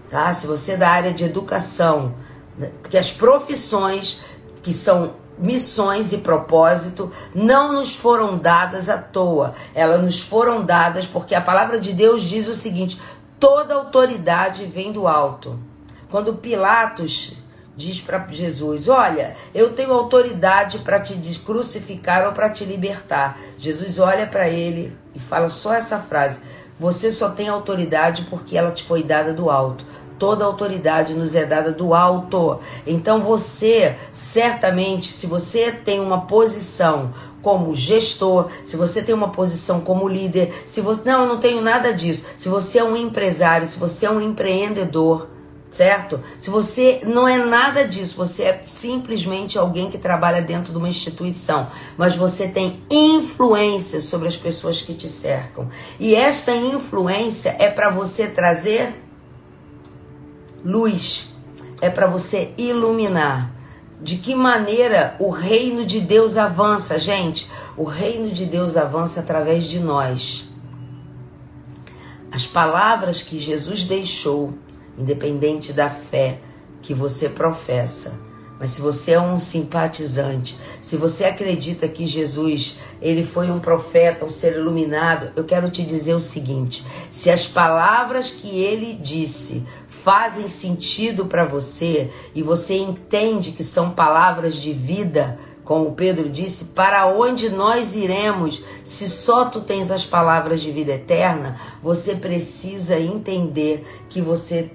tá? 0.09 0.33
Se 0.33 0.47
você 0.47 0.73
é 0.73 0.77
da 0.77 0.89
área 0.89 1.13
de 1.13 1.25
educação, 1.25 2.15
porque 2.81 2.97
as 2.97 3.11
profissões 3.13 4.23
que 4.63 4.73
são 4.73 5.15
missões 5.37 6.13
e 6.13 6.19
propósito 6.19 7.11
não 7.35 7.73
nos 7.73 7.97
foram 7.97 8.37
dadas 8.37 8.89
à 8.89 8.99
toa. 8.99 9.55
Elas 9.75 10.01
nos 10.01 10.23
foram 10.23 10.65
dadas 10.65 11.07
porque 11.07 11.35
a 11.35 11.41
palavra 11.41 11.81
de 11.81 11.93
Deus 11.93 12.23
diz 12.23 12.47
o 12.47 12.55
seguinte: 12.55 13.01
toda 13.41 13.75
autoridade 13.75 14.65
vem 14.67 14.93
do 14.93 15.09
alto. 15.09 15.59
Quando 16.09 16.35
Pilatos 16.35 17.42
diz 17.77 18.01
para 18.01 18.27
Jesus: 18.31 18.89
Olha, 18.89 19.37
eu 19.55 19.73
tenho 19.73 19.93
autoridade 19.93 20.79
para 20.79 21.01
te 21.01 21.15
crucificar 21.41 22.27
ou 22.27 22.33
para 22.33 22.51
te 22.51 22.65
libertar. 22.65 23.39
Jesus 23.59 23.99
olha 23.99 24.27
para 24.27 24.49
ele 24.49 24.97
e 25.15 25.19
fala 25.19 25.49
só 25.49 25.75
essa 25.75 25.99
frase: 25.99 26.41
Você 26.79 27.11
só 27.11 27.31
tem 27.31 27.49
autoridade 27.49 28.27
porque 28.29 28.57
ela 28.57 28.71
te 28.71 28.85
foi 28.85 29.03
dada 29.03 29.33
do 29.33 29.51
alto. 29.51 29.85
Toda 30.19 30.45
autoridade 30.45 31.15
nos 31.15 31.35
é 31.35 31.45
dada 31.45 31.73
do 31.73 31.95
alto. 31.95 32.61
Então 32.87 33.21
você, 33.21 33.97
certamente, 34.13 35.09
se 35.09 35.27
você 35.27 35.73
tem 35.73 35.99
uma 35.99 36.27
posição 36.27 37.13
como 37.43 37.75
gestor, 37.75 38.49
se 38.65 38.77
você 38.77 39.03
tem 39.03 39.13
uma 39.13 39.31
posição 39.31 39.81
como 39.81 40.07
líder, 40.07 40.63
se 40.65 40.81
você 40.81 41.11
não, 41.11 41.23
eu 41.23 41.29
não 41.29 41.41
tenho 41.41 41.61
nada 41.61 41.93
disso. 41.93 42.25
Se 42.37 42.49
você 42.49 42.79
é 42.79 42.85
um 42.85 42.97
empresário, 42.97 43.67
se 43.67 43.77
você 43.77 44.07
é 44.07 44.11
um 44.11 44.21
empreendedor, 44.21 45.29
certo? 45.73 46.21
Se 46.39 46.51
você 46.51 47.01
não 47.05 47.27
é 47.27 47.39
nada 47.39 47.89
disso, 47.89 48.17
você 48.17 48.45
é 48.45 48.65
simplesmente 48.69 49.59
alguém 49.59 49.91
que 49.91 49.97
trabalha 49.97 50.43
dentro 50.43 50.71
de 50.71 50.79
uma 50.79 50.89
instituição, 50.89 51.69
mas 51.97 52.15
você 52.15 52.47
tem 52.47 52.83
influência 52.91 54.01
sobre 54.01 54.29
as 54.29 54.37
pessoas 54.37 54.83
que 54.83 54.93
te 54.93 55.09
cercam. 55.09 55.69
E 55.99 56.15
esta 56.15 56.55
influência 56.55 57.57
é 57.59 57.69
para 57.71 57.89
você 57.89 58.29
trazer 58.29 59.03
luz, 60.63 61.35
é 61.81 61.89
para 61.89 62.07
você 62.07 62.53
iluminar. 62.59 63.51
De 64.01 64.17
que 64.17 64.35
maneira 64.35 65.17
o 65.21 65.31
reino 65.31 65.87
de 65.87 66.01
Deus 66.01 66.37
avança, 66.37 66.99
gente? 66.99 67.49
O 67.77 67.85
reino 67.85 68.31
de 68.31 68.45
Deus 68.45 68.77
avança 68.77 69.21
através 69.21 69.65
de 69.65 69.79
nós. 69.79 70.49
As 72.33 72.47
palavras 72.47 73.23
que 73.23 73.39
Jesus 73.39 73.85
deixou 73.85 74.55
independente 74.99 75.73
da 75.73 75.91
fé 75.91 76.39
que 76.81 76.93
você 76.93 77.29
professa. 77.29 78.13
Mas 78.63 78.71
se 78.71 78.81
você 78.81 79.13
é 79.13 79.21
um 79.21 79.41
simpatizante, 79.41 80.57
se 80.81 80.97
você 80.97 81.25
acredita 81.25 81.89
que 81.89 82.07
Jesus, 82.07 82.79
ele 83.01 83.25
foi 83.25 83.51
um 83.51 83.59
profeta, 83.59 84.25
um 84.25 84.31
ser 84.31 84.57
iluminado, 84.57 85.33
eu 85.35 85.43
quero 85.43 85.69
te 85.69 85.83
dizer 85.83 86.15
o 86.15 86.21
seguinte: 86.21 86.87
se 87.11 87.29
as 87.29 87.49
palavras 87.49 88.31
que 88.31 88.49
ele 88.49 88.95
disse 88.95 89.67
fazem 89.89 90.47
sentido 90.47 91.27
para 91.27 91.45
você 91.45 92.11
e 92.35 92.43
você 92.43 92.77
entende 92.77 93.51
que 93.51 93.65
são 93.65 93.91
palavras 93.91 94.55
de 94.55 94.73
vida, 94.73 95.39
como 95.65 95.93
Pedro 95.93 96.29
disse, 96.29 96.67
para 96.67 97.07
onde 97.07 97.49
nós 97.49 97.97
iremos 97.97 98.63
se 98.85 99.09
só 99.09 99.45
tu 99.45 99.61
tens 99.61 99.91
as 99.91 100.05
palavras 100.05 100.61
de 100.61 100.71
vida 100.71 100.93
eterna? 100.93 101.57
Você 101.83 102.15
precisa 102.15 102.99
entender 102.99 103.85
que 104.09 104.21
você 104.21 104.71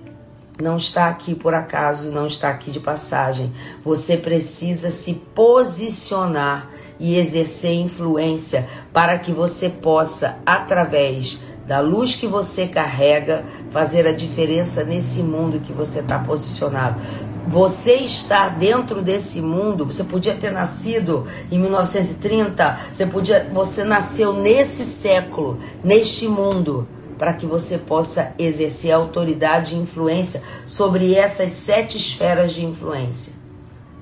não 0.62 0.78
está 0.78 1.08
aqui 1.08 1.36
por 1.36 1.54
acaso, 1.54 2.12
não 2.12 2.26
está 2.26 2.50
aqui 2.50 2.72
de 2.72 2.80
passagem. 2.80 3.52
Você 3.84 4.18
precisa 4.18 4.90
se 4.90 5.14
posicionar 5.14 6.70
e 7.00 7.18
exercer 7.18 7.74
influência 7.74 8.68
para 8.92 9.20
que 9.20 9.32
você 9.32 9.70
possa, 9.70 10.40
através 10.46 11.40
da 11.68 11.80
luz 11.80 12.16
que 12.16 12.26
você 12.26 12.66
carrega, 12.66 13.44
fazer 13.72 14.08
a 14.08 14.14
diferença 14.14 14.84
nesse 14.84 15.22
mundo 15.22 15.60
que 15.60 15.74
você 15.74 16.00
está 16.00 16.18
posicionado. 16.18 17.00
Você 17.48 17.96
está 17.96 18.50
dentro 18.50 19.02
desse 19.02 19.42
mundo. 19.42 19.86
Você 19.86 20.04
podia 20.04 20.34
ter 20.34 20.52
nascido 20.52 21.28
em 21.52 21.60
1930. 21.60 22.80
Você 22.92 23.06
podia, 23.06 23.50
você 23.54 23.84
nasceu 23.84 24.34
nesse 24.34 24.86
século, 24.86 25.58
neste 25.84 26.28
mundo, 26.28 26.88
para 27.18 27.34
que 27.34 27.46
você 27.46 27.78
possa 27.78 28.34
exercer 28.38 28.92
autoridade 28.92 29.76
e 29.76 29.80
influência 29.80 30.42
sobre 30.66 31.16
essas 31.16 31.52
sete 31.54 31.98
esferas 31.98 32.54
de 32.54 32.66
influência. 32.66 33.34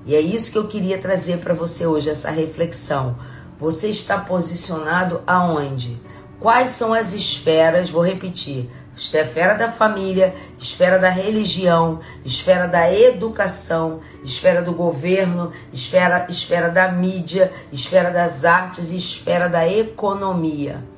E 0.06 0.14
é 0.14 0.22
isso 0.22 0.52
que 0.52 0.58
eu 0.58 0.68
queria 0.68 0.98
trazer 0.98 1.40
para 1.40 1.54
você 1.54 1.86
hoje, 1.88 2.10
essa 2.10 2.30
reflexão. 2.30 3.18
Você 3.60 3.90
está 3.90 4.20
posicionado 4.20 5.22
aonde? 5.26 6.00
Quais 6.40 6.70
são 6.70 6.94
as 6.94 7.14
esferas? 7.14 7.90
Vou 7.90 8.04
repetir 8.04 8.70
esfera 8.98 9.56
da 9.56 9.70
família, 9.70 10.34
esfera 10.58 10.98
da 10.98 11.10
religião, 11.10 12.00
esfera 12.24 12.66
da 12.66 12.90
educação, 12.92 14.00
esfera 14.24 14.62
do 14.62 14.72
governo, 14.72 15.52
esfera, 15.74 16.26
esfera 16.30 16.70
da 16.70 16.90
mídia, 16.90 17.52
esfera 17.74 18.10
das 18.10 18.46
artes 18.46 18.92
e 18.92 18.98
esfera 18.98 19.50
da 19.50 19.68
economia 19.68 20.95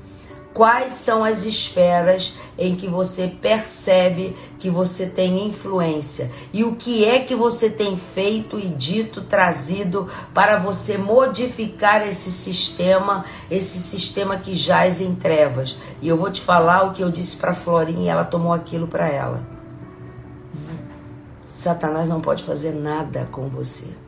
quais 0.58 0.94
são 0.94 1.24
as 1.24 1.46
esferas 1.46 2.36
em 2.58 2.76
que 2.76 2.88
você 2.88 3.28
percebe 3.28 4.36
que 4.58 4.72
você 4.72 5.06
tem 5.06 5.46
influência 5.46 6.32
e 6.52 6.64
o 6.64 6.76
que 6.76 7.06
é 7.06 7.20
que 7.20 7.36
você 7.36 7.70
tem 7.70 7.96
feito 7.96 8.58
e 8.58 8.68
dito, 8.68 9.22
trazido 9.22 10.10
para 10.34 10.58
você 10.58 10.98
modificar 10.98 12.08
esse 12.08 12.32
sistema, 12.32 13.24
esse 13.52 13.78
sistema 13.78 14.36
que 14.38 14.56
jaz 14.56 15.00
em 15.00 15.14
trevas. 15.14 15.78
E 16.02 16.08
eu 16.08 16.18
vou 16.18 16.32
te 16.32 16.42
falar 16.42 16.86
o 16.86 16.92
que 16.92 17.04
eu 17.04 17.12
disse 17.12 17.38
para 17.38 17.54
Florinha 17.54 18.06
e 18.06 18.10
ela 18.10 18.26
tomou 18.26 18.52
aquilo 18.52 18.88
para 18.88 19.08
ela. 19.08 19.48
Satanás 21.46 22.10
não 22.10 22.20
pode 22.20 22.44
fazer 22.44 22.72
nada 22.72 23.28
com 23.32 23.48
você. 23.48 24.07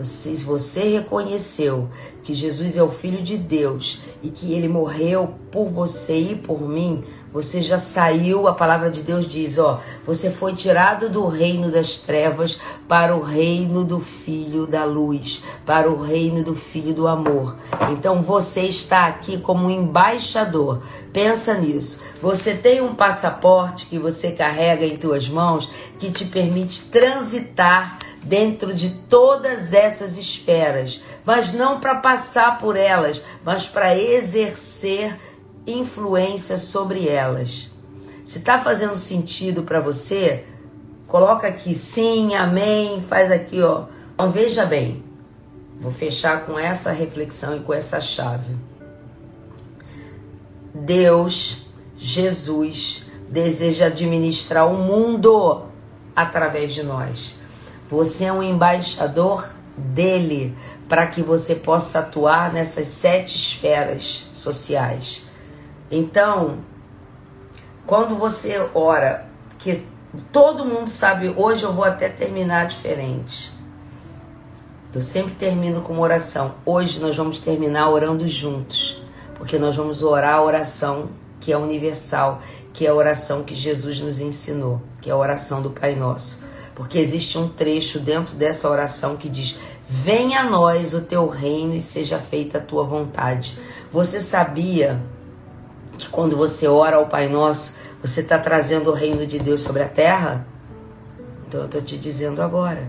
Se 0.00 0.34
você 0.36 0.88
reconheceu 0.88 1.88
que 2.24 2.34
Jesus 2.34 2.76
é 2.76 2.82
o 2.82 2.90
Filho 2.90 3.22
de 3.22 3.36
Deus 3.36 4.00
e 4.22 4.28
que 4.28 4.52
ele 4.52 4.66
morreu 4.66 5.34
por 5.52 5.68
você 5.68 6.18
e 6.18 6.34
por 6.34 6.60
mim, 6.68 7.04
você 7.32 7.60
já 7.62 7.78
saiu, 7.78 8.46
a 8.48 8.54
palavra 8.54 8.90
de 8.90 9.02
Deus 9.02 9.26
diz, 9.26 9.58
ó, 9.58 9.80
você 10.06 10.30
foi 10.30 10.54
tirado 10.54 11.08
do 11.08 11.26
reino 11.26 11.70
das 11.70 11.98
trevas 11.98 12.58
para 12.88 13.16
o 13.16 13.20
reino 13.20 13.84
do 13.84 14.00
Filho 14.00 14.66
da 14.66 14.84
luz, 14.84 15.42
para 15.66 15.90
o 15.90 16.00
reino 16.00 16.42
do 16.42 16.54
Filho 16.54 16.94
do 16.94 17.06
amor. 17.06 17.56
Então 17.90 18.22
você 18.22 18.62
está 18.62 19.06
aqui 19.06 19.38
como 19.38 19.70
embaixador. 19.70 20.82
Pensa 21.12 21.54
nisso. 21.54 21.98
Você 22.20 22.54
tem 22.54 22.80
um 22.80 22.94
passaporte 22.94 23.86
que 23.86 23.98
você 23.98 24.32
carrega 24.32 24.84
em 24.84 24.96
tuas 24.96 25.28
mãos 25.28 25.70
que 25.98 26.10
te 26.10 26.24
permite 26.24 26.86
transitar 26.86 27.98
dentro 28.24 28.74
de 28.74 28.90
todas 28.90 29.72
essas 29.72 30.16
esferas, 30.16 31.02
mas 31.24 31.52
não 31.52 31.78
para 31.78 31.96
passar 31.96 32.58
por 32.58 32.76
elas, 32.76 33.22
mas 33.44 33.66
para 33.66 33.96
exercer 33.96 35.16
influência 35.66 36.56
sobre 36.56 37.08
elas. 37.08 37.70
Se 38.24 38.38
está 38.38 38.58
fazendo 38.58 38.96
sentido 38.96 39.62
para 39.62 39.80
você, 39.80 40.44
coloca 41.06 41.46
aqui 41.46 41.74
sim, 41.74 42.34
amém, 42.34 43.02
faz 43.02 43.30
aqui, 43.30 43.60
ó. 43.62 43.84
Então 44.14 44.30
veja 44.30 44.64
bem, 44.64 45.04
vou 45.78 45.92
fechar 45.92 46.46
com 46.46 46.58
essa 46.58 46.92
reflexão 46.92 47.56
e 47.56 47.60
com 47.60 47.74
essa 47.74 48.00
chave. 48.00 48.56
Deus, 50.74 51.66
Jesus, 51.96 53.06
deseja 53.28 53.86
administrar 53.86 54.66
o 54.66 54.76
mundo 54.78 55.62
através 56.16 56.72
de 56.72 56.82
nós. 56.82 57.34
Você 57.90 58.24
é 58.24 58.32
um 58.32 58.42
embaixador 58.42 59.50
dele 59.76 60.56
para 60.88 61.06
que 61.06 61.22
você 61.22 61.54
possa 61.54 61.98
atuar 61.98 62.52
nessas 62.52 62.86
sete 62.86 63.36
esferas 63.36 64.28
sociais. 64.32 65.26
Então, 65.90 66.58
quando 67.86 68.16
você 68.16 68.68
ora, 68.74 69.26
que 69.58 69.84
todo 70.32 70.64
mundo 70.64 70.88
sabe, 70.88 71.34
hoje 71.36 71.64
eu 71.64 71.72
vou 71.72 71.84
até 71.84 72.08
terminar 72.08 72.66
diferente. 72.66 73.52
Eu 74.94 75.00
sempre 75.00 75.34
termino 75.34 75.80
com 75.80 75.92
uma 75.92 76.02
oração. 76.02 76.54
Hoje 76.64 77.00
nós 77.00 77.16
vamos 77.16 77.40
terminar 77.40 77.90
orando 77.90 78.26
juntos, 78.28 79.02
porque 79.34 79.58
nós 79.58 79.76
vamos 79.76 80.02
orar 80.02 80.36
a 80.36 80.42
oração 80.42 81.10
que 81.40 81.52
é 81.52 81.58
universal, 81.58 82.40
que 82.72 82.86
é 82.86 82.90
a 82.90 82.94
oração 82.94 83.42
que 83.42 83.54
Jesus 83.54 84.00
nos 84.00 84.20
ensinou, 84.20 84.80
que 85.02 85.10
é 85.10 85.12
a 85.12 85.16
oração 85.16 85.60
do 85.60 85.70
Pai 85.70 85.94
Nosso 85.94 86.43
porque 86.74 86.98
existe 86.98 87.38
um 87.38 87.48
trecho 87.48 88.00
dentro 88.00 88.34
dessa 88.36 88.68
oração 88.68 89.16
que 89.16 89.28
diz: 89.28 89.58
Venha 89.88 90.40
a 90.40 90.50
nós 90.50 90.94
o 90.94 91.02
teu 91.02 91.28
reino 91.28 91.74
e 91.74 91.80
seja 91.80 92.18
feita 92.18 92.58
a 92.58 92.60
tua 92.60 92.84
vontade. 92.84 93.58
Você 93.92 94.20
sabia 94.20 95.00
que 95.96 96.08
quando 96.08 96.36
você 96.36 96.66
ora 96.66 96.96
ao 96.96 97.06
Pai 97.06 97.28
Nosso, 97.28 97.76
você 98.02 98.20
está 98.20 98.38
trazendo 98.38 98.90
o 98.90 98.94
reino 98.94 99.26
de 99.26 99.38
Deus 99.38 99.62
sobre 99.62 99.82
a 99.82 99.88
terra? 99.88 100.46
Então 101.46 101.60
eu 101.60 101.66
estou 101.66 101.82
te 101.82 101.96
dizendo 101.96 102.42
agora. 102.42 102.88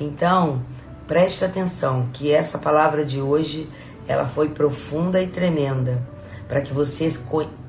Então, 0.00 0.62
preste 1.06 1.44
atenção 1.44 2.08
que 2.12 2.32
essa 2.32 2.58
palavra 2.58 3.04
de 3.04 3.20
hoje 3.20 3.68
ela 4.08 4.26
foi 4.26 4.48
profunda 4.48 5.22
e 5.22 5.26
tremenda 5.26 6.02
para 6.48 6.60
que 6.60 6.72
você 6.72 7.12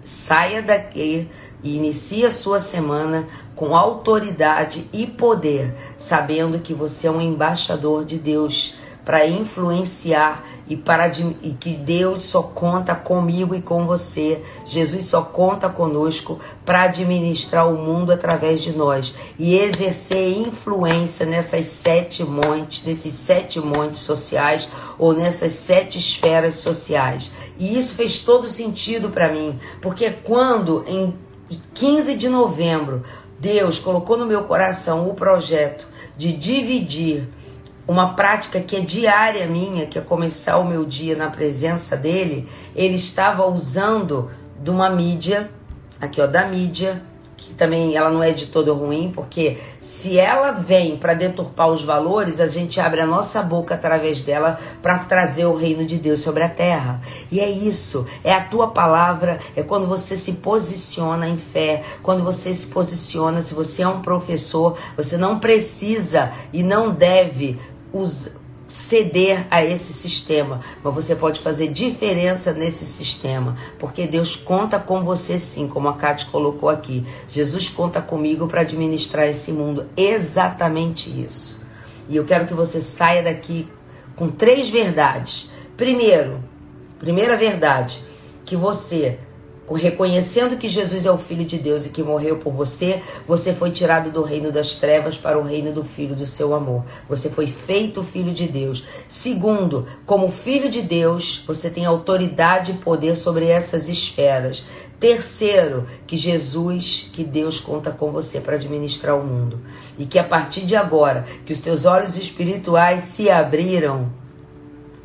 saia 0.03 0.61
daqui 0.61 1.29
e 1.63 1.75
inicie 1.75 2.25
a 2.25 2.29
sua 2.29 2.59
semana 2.59 3.27
com 3.55 3.75
autoridade 3.75 4.87
e 4.93 5.07
poder, 5.07 5.73
sabendo 5.97 6.59
que 6.59 6.73
você 6.73 7.07
é 7.07 7.11
um 7.11 7.21
embaixador 7.21 8.05
de 8.05 8.17
Deus 8.17 8.75
para 9.07 9.25
influenciar 9.25 10.45
e 10.67 10.75
para 10.75 11.09
e 11.41 11.53
que 11.57 11.75
Deus 11.75 12.25
só 12.25 12.41
conta 12.41 12.93
comigo 12.93 13.55
e 13.55 13.61
com 13.61 13.85
você. 13.85 14.43
Jesus 14.65 15.05
só 15.05 15.21
conta 15.21 15.69
conosco 15.69 16.41
para 16.65 16.81
administrar 16.81 17.71
o 17.71 17.77
mundo 17.77 18.11
através 18.11 18.61
de 18.61 18.73
nós 18.73 19.15
e 19.39 19.55
exercer 19.55 20.37
influência 20.37 21.25
nessas 21.25 21.67
sete 21.67 22.25
montes, 22.25 22.83
nesses 22.83 23.13
sete 23.13 23.61
montes 23.61 24.01
sociais 24.01 24.67
ou 24.99 25.13
nessas 25.13 25.53
sete 25.53 25.97
esferas 25.97 26.55
sociais. 26.55 27.31
E 27.57 27.77
isso 27.77 27.95
fez 27.95 28.19
todo 28.19 28.49
sentido 28.49 29.09
para 29.09 29.31
mim, 29.31 29.57
porque 29.81 30.09
quando 30.09 30.83
em 30.85 31.13
15 31.73 32.15
de 32.15 32.27
novembro 32.29 33.03
Deus 33.39 33.79
colocou 33.79 34.17
no 34.17 34.25
meu 34.25 34.43
coração 34.43 35.07
o 35.07 35.13
projeto 35.13 35.87
de 36.17 36.33
dividir 36.33 37.29
uma 37.87 38.13
prática 38.15 38.59
que 38.59 38.75
é 38.75 38.81
diária 38.81 39.47
minha, 39.47 39.85
que 39.85 39.97
é 39.97 40.01
começar 40.01 40.57
o 40.57 40.65
meu 40.65 40.83
dia 40.83 41.15
na 41.15 41.29
presença 41.29 41.95
dele, 41.95 42.49
ele 42.75 42.95
estava 42.95 43.45
usando 43.45 44.29
de 44.61 44.69
uma 44.69 44.89
mídia, 44.89 45.49
aqui 46.01 46.19
ó, 46.19 46.27
da 46.27 46.47
mídia, 46.47 47.01
também 47.57 47.95
ela 47.95 48.09
não 48.09 48.23
é 48.23 48.31
de 48.31 48.47
todo 48.47 48.73
ruim, 48.73 49.11
porque 49.13 49.57
se 49.81 50.17
ela 50.17 50.51
vem 50.51 50.95
para 50.95 51.15
deturpar 51.15 51.67
os 51.69 51.83
valores, 51.83 52.39
a 52.39 52.47
gente 52.47 52.79
abre 52.79 53.01
a 53.01 53.05
nossa 53.05 53.41
boca 53.41 53.73
através 53.73 54.21
dela 54.21 54.59
para 54.81 54.99
trazer 54.99 55.45
o 55.45 55.55
reino 55.55 55.83
de 55.83 55.97
Deus 55.97 56.21
sobre 56.21 56.43
a 56.43 56.49
terra. 56.49 57.01
E 57.31 57.39
é 57.39 57.49
isso, 57.49 58.07
é 58.23 58.33
a 58.33 58.43
tua 58.43 58.67
palavra, 58.67 59.39
é 59.55 59.63
quando 59.63 59.87
você 59.87 60.15
se 60.15 60.33
posiciona 60.33 61.27
em 61.27 61.37
fé, 61.37 61.83
quando 62.03 62.23
você 62.23 62.53
se 62.53 62.67
posiciona, 62.67 63.41
se 63.41 63.55
você 63.55 63.81
é 63.81 63.87
um 63.87 64.01
professor, 64.01 64.77
você 64.95 65.17
não 65.17 65.39
precisa 65.39 66.31
e 66.53 66.61
não 66.61 66.91
deve 66.91 67.59
usar 67.91 68.46
ceder 68.67 69.47
a 69.49 69.63
esse 69.63 69.93
sistema, 69.93 70.61
mas 70.83 70.93
você 70.93 71.15
pode 71.15 71.39
fazer 71.39 71.69
diferença 71.69 72.51
nesse 72.51 72.85
sistema, 72.85 73.57
porque 73.79 74.05
Deus 74.05 74.35
conta 74.35 74.77
com 74.77 75.03
você 75.03 75.39
sim, 75.39 75.67
como 75.67 75.87
a 75.87 75.93
Kate 75.93 76.25
colocou 76.25 76.69
aqui. 76.69 77.05
Jesus 77.29 77.69
conta 77.69 78.01
comigo 78.01 78.47
para 78.47 78.61
administrar 78.61 79.27
esse 79.27 79.51
mundo, 79.51 79.85
exatamente 79.95 81.09
isso. 81.09 81.61
E 82.09 82.15
eu 82.15 82.25
quero 82.25 82.47
que 82.47 82.53
você 82.53 82.81
saia 82.81 83.23
daqui 83.23 83.67
com 84.15 84.29
três 84.29 84.69
verdades. 84.69 85.49
Primeiro, 85.77 86.43
primeira 86.99 87.37
verdade, 87.37 88.01
que 88.45 88.55
você 88.55 89.19
reconhecendo 89.75 90.57
que 90.57 90.69
Jesus 90.69 91.05
é 91.05 91.11
o 91.11 91.17
Filho 91.17 91.43
de 91.43 91.57
Deus 91.57 91.85
e 91.85 91.89
que 91.89 92.01
morreu 92.01 92.37
por 92.37 92.53
você, 92.53 93.01
você 93.27 93.53
foi 93.53 93.69
tirado 93.69 94.09
do 94.11 94.21
reino 94.21 94.49
das 94.49 94.77
trevas 94.77 95.17
para 95.17 95.37
o 95.37 95.43
reino 95.43 95.73
do 95.73 95.83
Filho 95.83 96.15
do 96.15 96.25
seu 96.25 96.55
amor. 96.55 96.85
Você 97.09 97.29
foi 97.29 97.47
feito 97.47 98.01
Filho 98.01 98.31
de 98.31 98.47
Deus. 98.47 98.85
Segundo, 99.09 99.85
como 100.05 100.31
Filho 100.31 100.69
de 100.69 100.81
Deus, 100.81 101.43
você 101.45 101.69
tem 101.69 101.85
autoridade 101.85 102.71
e 102.71 102.75
poder 102.75 103.17
sobre 103.17 103.47
essas 103.47 103.89
esferas. 103.89 104.63
Terceiro, 104.99 105.85
que 106.07 106.15
Jesus, 106.15 107.09
que 107.11 107.23
Deus 107.23 107.59
conta 107.59 107.91
com 107.91 108.09
você 108.09 108.39
para 108.39 108.55
administrar 108.55 109.19
o 109.19 109.23
mundo. 109.23 109.59
E 109.97 110.05
que 110.05 110.17
a 110.17 110.23
partir 110.23 110.61
de 110.61 110.75
agora, 110.77 111.25
que 111.45 111.51
os 111.51 111.59
teus 111.59 111.83
olhos 111.83 112.15
espirituais 112.15 113.01
se 113.01 113.29
abriram, 113.29 114.09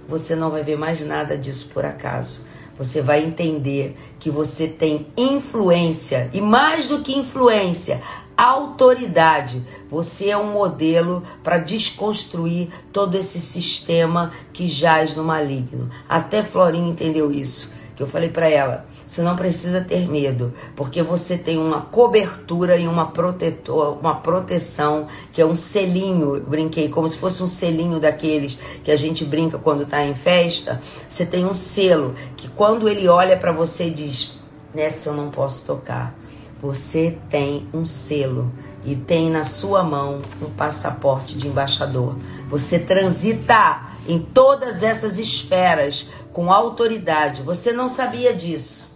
você 0.09 0.37
não 0.37 0.51
vai 0.51 0.63
ver 0.63 0.79
mais 0.79 1.05
nada 1.05 1.37
disso 1.37 1.69
por 1.75 1.85
acaso 1.85 2.52
você 2.79 3.03
vai 3.03 3.25
entender 3.25 3.97
que 4.19 4.31
você 4.31 4.67
tem 4.67 5.07
influência 5.17 6.31
e 6.33 6.41
mais 6.41 6.89
do 6.89 7.01
que 7.01 7.17
influência, 7.17 8.01
autoridade. 8.37 9.65
Você 9.91 10.31
é 10.31 10.37
um 10.37 10.53
modelo 10.53 11.23
para 11.43 11.59
desconstruir 11.59 12.69
todo 12.93 13.17
esse 13.17 13.41
sistema 13.41 14.33
que 14.53 14.69
jaz 14.69 15.17
no 15.17 15.25
maligno. 15.25 15.91
Até 16.09 16.43
Florinha 16.43 16.91
entendeu 16.91 17.31
isso, 17.31 17.73
eu 18.03 18.09
falei 18.09 18.29
para 18.29 18.49
ela. 18.49 18.87
Você 19.07 19.23
não 19.23 19.37
precisa 19.37 19.81
ter 19.81 20.09
medo, 20.09 20.53
porque 20.75 21.03
você 21.03 21.37
tem 21.37 21.59
uma 21.59 21.83
cobertura 21.83 22.77
e 22.77 22.89
uma, 22.89 23.11
protetor, 23.11 23.99
uma 23.99 24.17
proteção, 24.17 25.07
que 25.33 25.41
é 25.41 25.47
um 25.47 25.55
selinho, 25.55 26.41
brinquei, 26.41 26.89
como 26.89 27.09
se 27.09 27.19
fosse 27.19 27.43
um 27.43 27.47
selinho 27.47 28.01
daqueles 28.01 28.59
que 28.83 28.91
a 28.91 28.97
gente 28.97 29.25
brinca 29.25 29.59
quando 29.59 29.83
está 29.83 30.03
em 30.05 30.15
festa. 30.15 30.81
Você 31.09 31.27
tem 31.27 31.45
um 31.45 31.53
selo 31.53 32.15
que 32.37 32.49
quando 32.49 32.89
ele 32.89 33.07
olha 33.07 33.37
para 33.37 33.53
você 33.53 33.91
diz: 33.91 34.39
Nessa 34.75 35.11
eu 35.11 35.15
não 35.15 35.31
posso 35.31 35.67
tocar. 35.67 36.15
Você 36.63 37.19
tem 37.29 37.69
um 37.75 37.85
selo 37.85 38.51
e 38.85 38.95
tem 38.95 39.31
na 39.31 39.45
sua 39.45 39.83
mão 39.83 40.21
um 40.41 40.49
passaporte 40.51 41.37
de 41.37 41.49
embaixador. 41.49 42.17
Você 42.49 42.79
transita 42.79 43.92
em 44.09 44.19
todas 44.19 44.83
essas 44.83 45.19
esferas 45.19 46.09
com 46.33 46.53
autoridade. 46.53 47.43
Você 47.43 47.73
não 47.73 47.89
sabia 47.89 48.35
disso 48.35 48.93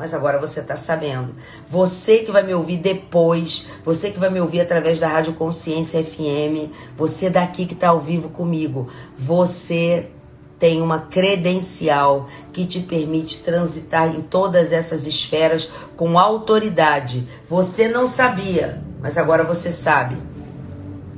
mas 0.00 0.14
agora 0.14 0.38
você 0.38 0.60
está 0.60 0.76
sabendo. 0.76 1.34
Você 1.68 2.20
que 2.20 2.32
vai 2.32 2.42
me 2.42 2.54
ouvir 2.54 2.78
depois, 2.78 3.68
você 3.84 4.10
que 4.10 4.18
vai 4.18 4.30
me 4.30 4.40
ouvir 4.40 4.62
através 4.62 4.98
da 4.98 5.06
Rádio 5.06 5.34
Consciência 5.34 6.02
FM, 6.02 6.72
você 6.96 7.28
daqui 7.28 7.66
que 7.66 7.74
está 7.74 7.88
ao 7.88 8.00
vivo 8.00 8.30
comigo, 8.30 8.88
você 9.18 10.08
tem 10.58 10.80
uma 10.80 11.00
credencial 11.00 12.30
que 12.50 12.64
te 12.64 12.80
permite 12.80 13.42
transitar 13.42 14.08
em 14.08 14.22
todas 14.22 14.72
essas 14.72 15.06
esferas 15.06 15.70
com 15.98 16.18
autoridade. 16.18 17.28
Você 17.46 17.86
não 17.86 18.06
sabia, 18.06 18.82
mas 19.02 19.18
agora 19.18 19.44
você 19.44 19.70
sabe. 19.70 20.16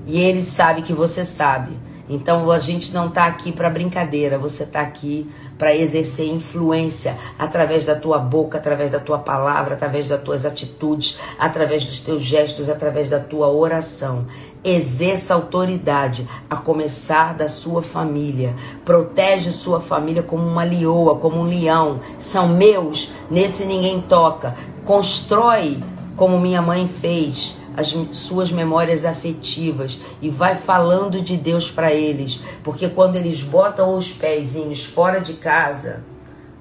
E 0.09 0.21
ele 0.21 0.43
sabe 0.43 0.83
que 0.83 0.93
você 0.93 1.25
sabe. 1.25 1.79
Então 2.13 2.51
a 2.51 2.59
gente 2.59 2.93
não 2.93 3.09
está 3.09 3.25
aqui 3.25 3.51
para 3.51 3.71
brincadeira, 3.71 4.39
você 4.39 4.65
está 4.65 4.83
aqui 4.83 5.27
para 5.57 5.75
exercer 5.75 6.27
influência 6.29 7.17
através 7.39 7.87
da 7.87 7.95
tua 7.97 8.19
boca, 8.19 8.59
através 8.59 8.91
da 8.91 9.01
tua 9.01 9.19
palavra, 9.19 9.75
através 9.75 10.07
das 10.07 10.21
tuas 10.21 10.45
atitudes, 10.45 11.19
através 11.39 11.87
dos 11.87 12.01
teus 12.01 12.23
gestos, 12.23 12.69
através 12.69 13.09
da 13.09 13.19
tua 13.19 13.49
oração. 13.49 14.27
Exerça 14.63 15.33
autoridade, 15.33 16.29
a 16.51 16.57
começar 16.57 17.33
da 17.35 17.49
sua 17.49 17.81
família. 17.81 18.55
Protege 18.85 19.51
sua 19.51 19.81
família 19.81 20.23
como 20.23 20.47
uma 20.47 20.65
leoa, 20.65 21.17
como 21.17 21.39
um 21.39 21.49
leão. 21.49 22.01
São 22.19 22.47
meus, 22.47 23.11
nesse 23.31 23.65
ninguém 23.65 24.03
toca. 24.03 24.55
Constrói 24.85 25.83
como 26.15 26.39
minha 26.39 26.61
mãe 26.61 26.87
fez 26.87 27.62
as 27.77 27.95
suas 28.13 28.53
memórias 28.53 29.05
afetivas 29.05 29.99
e 30.21 30.29
vai 30.29 30.55
falando 30.55 31.21
de 31.21 31.37
Deus 31.37 31.71
para 31.71 31.93
eles, 31.93 32.43
porque 32.63 32.89
quando 32.89 33.17
eles 33.17 33.43
botam 33.43 33.97
os 33.97 34.13
pezinhos 34.13 34.85
fora 34.85 35.21
de 35.21 35.35
casa, 35.35 36.05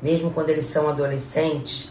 mesmo 0.02 0.32
quando 0.32 0.50
eles 0.50 0.66
são 0.66 0.90
adolescentes, 0.90 1.90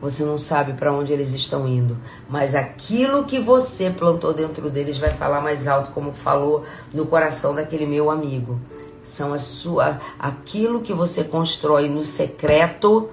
você 0.00 0.24
não 0.24 0.38
sabe 0.38 0.72
para 0.72 0.92
onde 0.92 1.12
eles 1.12 1.34
estão 1.34 1.68
indo, 1.68 1.98
mas 2.28 2.54
aquilo 2.54 3.24
que 3.24 3.38
você 3.38 3.90
plantou 3.90 4.32
dentro 4.32 4.70
deles 4.70 4.96
vai 4.96 5.10
falar 5.10 5.42
mais 5.42 5.68
alto, 5.68 5.90
como 5.90 6.12
falou 6.12 6.64
no 6.92 7.04
coração 7.04 7.54
daquele 7.54 7.84
meu 7.84 8.10
amigo. 8.10 8.58
São 9.02 9.34
as 9.34 9.42
sua, 9.42 10.00
aquilo 10.18 10.80
que 10.80 10.92
você 10.92 11.24
constrói 11.24 11.88
no 11.88 12.02
secreto 12.02 13.10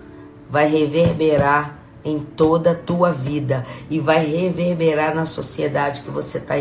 vai 0.49 0.67
reverberar 0.67 1.76
em 2.07 2.19
toda 2.19 2.71
a 2.71 2.75
tua 2.75 3.11
vida 3.11 3.65
e 3.89 3.99
vai 3.99 4.25
reverberar 4.25 5.13
na 5.13 5.25
sociedade 5.25 6.01
que 6.01 6.09
você 6.09 6.37
está 6.37 6.55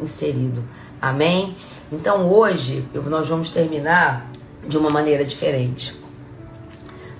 inserido. 0.00 0.62
Amém? 1.00 1.56
Então 1.90 2.30
hoje 2.30 2.86
nós 3.06 3.28
vamos 3.28 3.50
terminar 3.50 4.30
de 4.66 4.78
uma 4.78 4.90
maneira 4.90 5.24
diferente. 5.24 5.98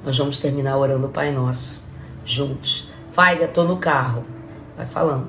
Nós 0.04 0.16
vamos 0.16 0.38
terminar 0.38 0.76
orando 0.76 1.06
o 1.06 1.10
Pai 1.10 1.32
Nosso, 1.32 1.82
juntos. 2.24 2.88
Faiga, 3.10 3.48
tô 3.48 3.64
no 3.64 3.78
carro. 3.78 4.24
Vai 4.76 4.86
falando. 4.86 5.28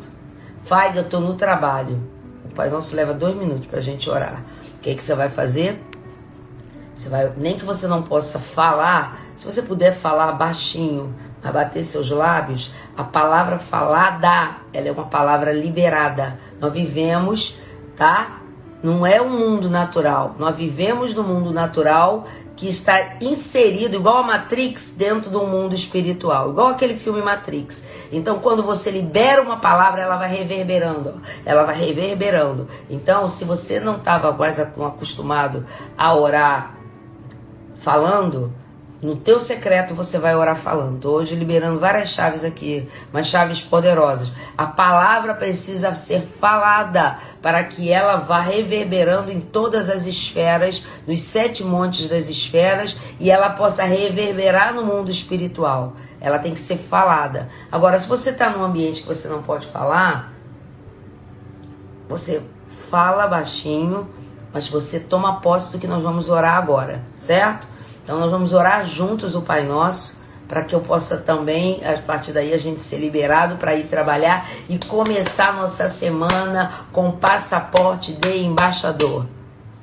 Faiga, 0.61 1.03
tô 1.03 1.19
no 1.19 1.33
trabalho. 1.33 1.99
O 2.45 2.53
Pai 2.53 2.69
Nosso 2.69 2.95
leva 2.95 3.13
dois 3.13 3.35
minutos 3.35 3.65
para 3.65 3.79
a 3.79 3.81
gente 3.81 4.09
orar. 4.09 4.43
O 4.77 4.81
que, 4.81 4.91
é 4.91 4.95
que 4.95 5.01
você 5.01 5.15
vai 5.15 5.29
fazer? 5.29 5.81
Você 6.95 7.09
vai, 7.09 7.31
nem 7.37 7.57
que 7.57 7.65
você 7.65 7.87
não 7.87 8.03
possa 8.03 8.39
falar, 8.39 9.19
se 9.35 9.45
você 9.45 9.61
puder 9.61 9.95
falar 9.95 10.33
baixinho, 10.33 11.15
a 11.43 11.51
bater 11.51 11.83
seus 11.83 12.09
lábios, 12.09 12.71
a 12.97 13.03
palavra 13.03 13.57
falada, 13.57 14.57
ela 14.73 14.87
é 14.87 14.91
uma 14.91 15.05
palavra 15.05 15.51
liberada. 15.51 16.39
Nós 16.59 16.73
vivemos, 16.73 17.57
tá? 17.95 18.41
Não 18.81 19.05
é 19.05 19.21
um 19.21 19.29
mundo 19.29 19.69
natural. 19.69 20.35
Nós 20.39 20.55
vivemos 20.55 21.13
no 21.13 21.23
mundo 21.23 21.51
natural 21.51 22.25
que 22.55 22.67
está 22.67 23.15
inserido, 23.21 23.95
igual 23.95 24.17
a 24.17 24.23
Matrix, 24.23 24.91
dentro 24.91 25.31
do 25.31 25.45
mundo 25.45 25.73
espiritual, 25.73 26.49
igual 26.49 26.67
aquele 26.67 26.93
filme 26.93 27.21
Matrix. 27.21 27.85
Então, 28.11 28.39
quando 28.39 28.61
você 28.61 28.91
libera 28.91 29.41
uma 29.41 29.57
palavra, 29.61 30.01
ela 30.01 30.17
vai 30.17 30.29
reverberando, 30.29 31.21
ela 31.45 31.63
vai 31.63 31.75
reverberando. 31.75 32.67
Então, 32.89 33.29
se 33.29 33.45
você 33.45 33.79
não 33.79 33.95
estava 33.95 34.33
mais 34.33 34.59
acostumado 34.59 35.65
a 35.97 36.13
orar 36.13 36.75
falando, 37.77 38.53
no 39.01 39.15
teu 39.15 39.39
secreto 39.39 39.95
você 39.95 40.19
vai 40.19 40.35
orar 40.35 40.57
falando. 40.57 40.99
Tô 40.99 41.11
hoje 41.11 41.33
liberando 41.33 41.79
várias 41.79 42.09
chaves 42.09 42.43
aqui, 42.43 42.87
mas 43.13 43.27
chaves 43.27 43.61
poderosas. 43.61 44.33
A 44.57 44.65
palavra 44.65 45.33
precisa 45.33 45.93
ser 45.93 46.21
falada 46.21 47.17
para 47.41 47.63
que 47.63 47.89
ela 47.89 48.17
vá 48.17 48.41
reverberando 48.41 49.31
em 49.31 49.39
todas 49.39 49.89
as 49.89 50.05
esferas, 50.05 50.85
nos 51.07 51.21
sete 51.21 51.63
montes 51.63 52.09
das 52.09 52.27
esferas, 52.27 52.97
e 53.19 53.31
ela 53.31 53.49
possa 53.51 53.83
reverberar 53.83 54.73
no 54.73 54.83
mundo 54.83 55.09
espiritual. 55.09 55.93
Ela 56.19 56.37
tem 56.37 56.53
que 56.53 56.59
ser 56.59 56.77
falada. 56.77 57.47
Agora, 57.71 57.97
se 57.97 58.09
você 58.09 58.31
está 58.31 58.49
num 58.49 58.63
ambiente 58.63 59.01
que 59.03 59.07
você 59.07 59.29
não 59.29 59.41
pode 59.41 59.65
falar, 59.67 60.33
você 62.09 62.43
fala 62.89 63.27
baixinho, 63.27 64.09
mas 64.51 64.67
você 64.67 64.99
toma 64.99 65.39
posse 65.39 65.71
do 65.71 65.79
que 65.79 65.87
nós 65.87 66.03
vamos 66.03 66.27
orar 66.27 66.57
agora, 66.57 67.01
certo? 67.15 67.78
Então 68.09 68.19
nós 68.19 68.31
vamos 68.31 68.53
orar 68.53 68.87
juntos 68.87 69.35
o 69.35 69.43
Pai 69.43 69.67
Nosso 69.67 70.17
para 70.47 70.63
que 70.63 70.73
eu 70.73 70.81
possa 70.81 71.17
também, 71.17 71.79
a 71.85 71.95
partir 72.01 72.31
daí, 72.31 72.55
a 72.55 72.57
gente 72.57 72.81
ser 72.81 72.97
liberado 72.97 73.57
para 73.57 73.75
ir 73.75 73.85
trabalhar 73.85 74.49
e 74.67 74.79
começar 74.79 75.53
nossa 75.53 75.87
semana 75.87 76.87
com 76.91 77.11
passaporte 77.11 78.13
de 78.13 78.39
embaixador. 78.39 79.27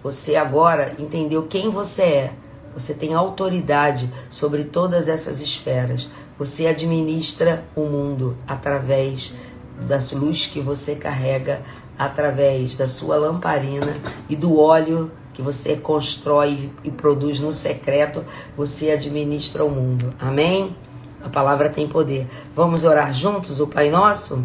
Você 0.03 0.35
agora 0.35 0.97
entendeu 0.99 1.45
quem 1.45 1.71
você 1.71 2.03
é. 2.03 2.33
Você 2.75 2.95
tem 2.95 3.15
autoridade 3.15 4.13
sobre 4.29 4.65
todas 4.65 5.09
essas 5.09 5.41
esferas. 5.41 6.09
Você 6.37 6.67
administra 6.67 7.63
o 7.77 7.83
mundo 7.83 8.37
através 8.45 9.35
da 9.83 10.01
luz 10.19 10.47
que 10.47 10.59
você 10.59 10.97
carrega, 10.97 11.63
através 11.97 12.75
da 12.75 12.89
sua 12.89 13.15
lamparina 13.17 13.95
e 14.29 14.35
do 14.35 14.59
óleo 14.59 15.13
que 15.37 15.43
você 15.43 15.77
constrói 15.77 16.71
e 16.83 16.91
produz 16.91 17.41
no 17.41 17.53
secreto, 17.53 18.25
você 18.57 18.91
administra 18.91 19.63
o 19.63 19.71
mundo. 19.71 20.15
Amém? 20.19 20.75
A 21.23 21.29
palavra 21.29 21.69
tem 21.69 21.87
poder. 21.87 22.27
Vamos 22.55 22.85
orar 22.85 23.13
juntos 23.13 23.61
o 23.61 23.67
Pai 23.67 23.91
Nosso? 23.91 24.43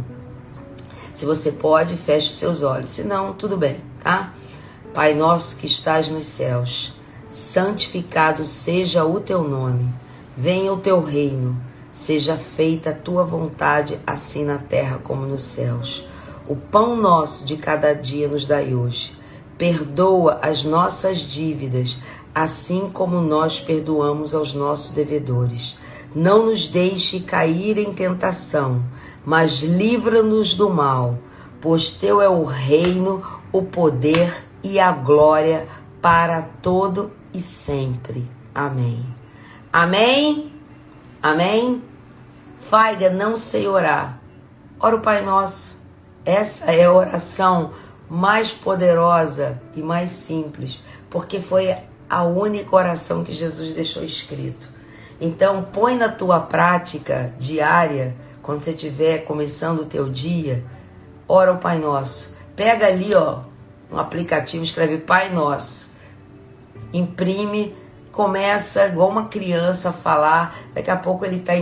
Se 1.13 1.25
você 1.25 1.53
pode, 1.53 1.95
feche 1.95 2.33
seus 2.33 2.61
olhos. 2.61 2.89
Se 2.89 3.03
não, 3.03 3.31
tudo 3.31 3.55
bem, 3.55 3.77
tá? 4.03 4.33
Pai 4.93 5.13
nosso 5.13 5.55
que 5.55 5.65
estás 5.65 6.09
nos 6.09 6.25
céus, 6.25 6.93
santificado 7.29 8.43
seja 8.43 9.05
o 9.05 9.21
teu 9.21 9.43
nome. 9.43 9.87
Venha 10.35 10.73
o 10.73 10.77
teu 10.77 11.01
reino. 11.01 11.55
Seja 11.89 12.35
feita 12.35 12.89
a 12.89 12.95
tua 12.95 13.23
vontade, 13.23 13.97
assim 14.05 14.43
na 14.43 14.57
terra 14.57 14.99
como 15.01 15.25
nos 15.25 15.43
céus. 15.43 16.05
O 16.49 16.55
pão 16.55 16.97
nosso 16.97 17.45
de 17.45 17.55
cada 17.55 17.93
dia 17.93 18.27
nos 18.27 18.45
dai 18.45 18.73
hoje. 18.73 19.20
Perdoa 19.61 20.39
as 20.41 20.63
nossas 20.63 21.19
dívidas, 21.19 21.99
assim 22.33 22.89
como 22.91 23.21
nós 23.21 23.59
perdoamos 23.59 24.33
aos 24.33 24.55
nossos 24.55 24.91
devedores. 24.91 25.77
Não 26.15 26.47
nos 26.47 26.67
deixe 26.67 27.19
cair 27.19 27.77
em 27.77 27.93
tentação, 27.93 28.83
mas 29.23 29.61
livra-nos 29.61 30.55
do 30.55 30.67
mal, 30.67 31.19
pois 31.61 31.91
teu 31.91 32.19
é 32.19 32.27
o 32.27 32.43
reino, 32.43 33.21
o 33.51 33.61
poder 33.61 34.35
e 34.63 34.79
a 34.79 34.91
glória 34.91 35.67
para 36.01 36.41
todo 36.41 37.11
e 37.31 37.39
sempre. 37.39 38.27
Amém. 38.55 39.05
Amém? 39.71 40.51
Amém? 41.21 41.83
Faiga, 42.57 43.11
não 43.11 43.35
sei 43.35 43.67
orar. 43.67 44.19
Ora 44.79 44.95
o 44.95 45.01
Pai 45.01 45.23
Nosso. 45.23 45.79
Essa 46.25 46.71
é 46.71 46.85
a 46.85 46.91
oração 46.91 47.73
mais 48.11 48.51
poderosa 48.51 49.61
e 49.73 49.81
mais 49.81 50.09
simples, 50.09 50.83
porque 51.09 51.39
foi 51.39 51.73
a 52.09 52.23
única 52.23 52.75
oração 52.75 53.23
que 53.23 53.31
Jesus 53.31 53.73
deixou 53.73 54.03
escrito. 54.03 54.67
Então, 55.21 55.65
põe 55.71 55.95
na 55.95 56.09
tua 56.09 56.41
prática 56.41 57.33
diária, 57.39 58.13
quando 58.41 58.63
você 58.63 58.71
estiver 58.71 59.19
começando 59.19 59.79
o 59.79 59.85
teu 59.85 60.09
dia, 60.09 60.61
ora 61.25 61.53
o 61.53 61.57
Pai 61.57 61.77
Nosso. 61.77 62.35
Pega 62.53 62.87
ali, 62.87 63.15
ó, 63.15 63.43
um 63.89 63.97
aplicativo, 63.97 64.61
escreve 64.61 64.97
Pai 64.97 65.33
Nosso. 65.33 65.93
Imprime 66.91 67.73
começa 68.11 68.87
igual 68.87 69.09
uma 69.09 69.27
criança 69.27 69.89
a 69.89 69.93
falar, 69.93 70.53
daqui 70.73 70.91
a 70.91 70.97
pouco 70.97 71.25
ele 71.25 71.37
está 71.37 71.53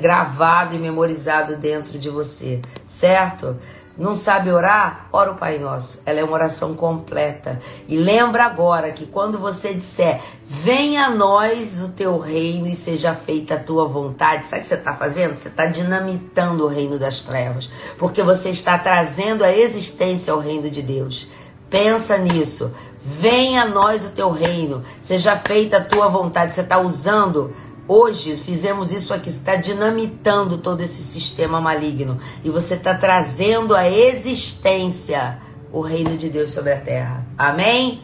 gravado 0.00 0.74
e 0.74 0.78
memorizado 0.78 1.58
dentro 1.58 1.98
de 1.98 2.08
você, 2.08 2.62
certo? 2.86 3.58
Não 3.96 4.14
sabe 4.14 4.50
orar? 4.50 5.06
Ora 5.12 5.32
o 5.32 5.34
Pai 5.34 5.58
Nosso. 5.58 6.02
Ela 6.06 6.20
é 6.20 6.24
uma 6.24 6.32
oração 6.32 6.74
completa. 6.74 7.60
E 7.86 7.96
lembra 7.96 8.44
agora 8.44 8.90
que 8.90 9.04
quando 9.04 9.38
você 9.38 9.74
disser, 9.74 10.20
venha 10.44 11.06
a 11.06 11.10
nós 11.10 11.82
o 11.82 11.90
teu 11.90 12.18
reino 12.18 12.66
e 12.66 12.74
seja 12.74 13.14
feita 13.14 13.54
a 13.54 13.58
tua 13.58 13.86
vontade, 13.86 14.46
sabe 14.46 14.60
o 14.60 14.62
que 14.62 14.68
você 14.68 14.74
está 14.76 14.94
fazendo? 14.94 15.36
Você 15.36 15.48
está 15.48 15.66
dinamitando 15.66 16.64
o 16.64 16.68
reino 16.68 16.98
das 16.98 17.20
trevas. 17.20 17.70
Porque 17.98 18.22
você 18.22 18.48
está 18.48 18.78
trazendo 18.78 19.44
a 19.44 19.52
existência 19.52 20.32
ao 20.32 20.38
reino 20.38 20.70
de 20.70 20.80
Deus. 20.80 21.28
Pensa 21.68 22.16
nisso. 22.16 22.74
Venha 23.04 23.62
a 23.62 23.68
nós 23.68 24.04
o 24.06 24.10
teu 24.10 24.30
reino, 24.30 24.84
seja 25.00 25.36
feita 25.36 25.78
a 25.78 25.84
tua 25.84 26.06
vontade. 26.06 26.54
Você 26.54 26.60
está 26.60 26.78
usando 26.78 27.52
Hoje 27.88 28.36
fizemos 28.36 28.92
isso 28.92 29.12
aqui, 29.12 29.30
você 29.30 29.38
está 29.38 29.56
dinamitando 29.56 30.58
todo 30.58 30.80
esse 30.80 31.02
sistema 31.02 31.60
maligno 31.60 32.18
e 32.44 32.48
você 32.48 32.74
está 32.74 32.94
trazendo 32.94 33.74
a 33.74 33.88
existência 33.90 35.38
o 35.72 35.80
reino 35.80 36.16
de 36.16 36.28
Deus 36.28 36.50
sobre 36.50 36.72
a 36.72 36.80
terra. 36.80 37.26
Amém? 37.36 38.02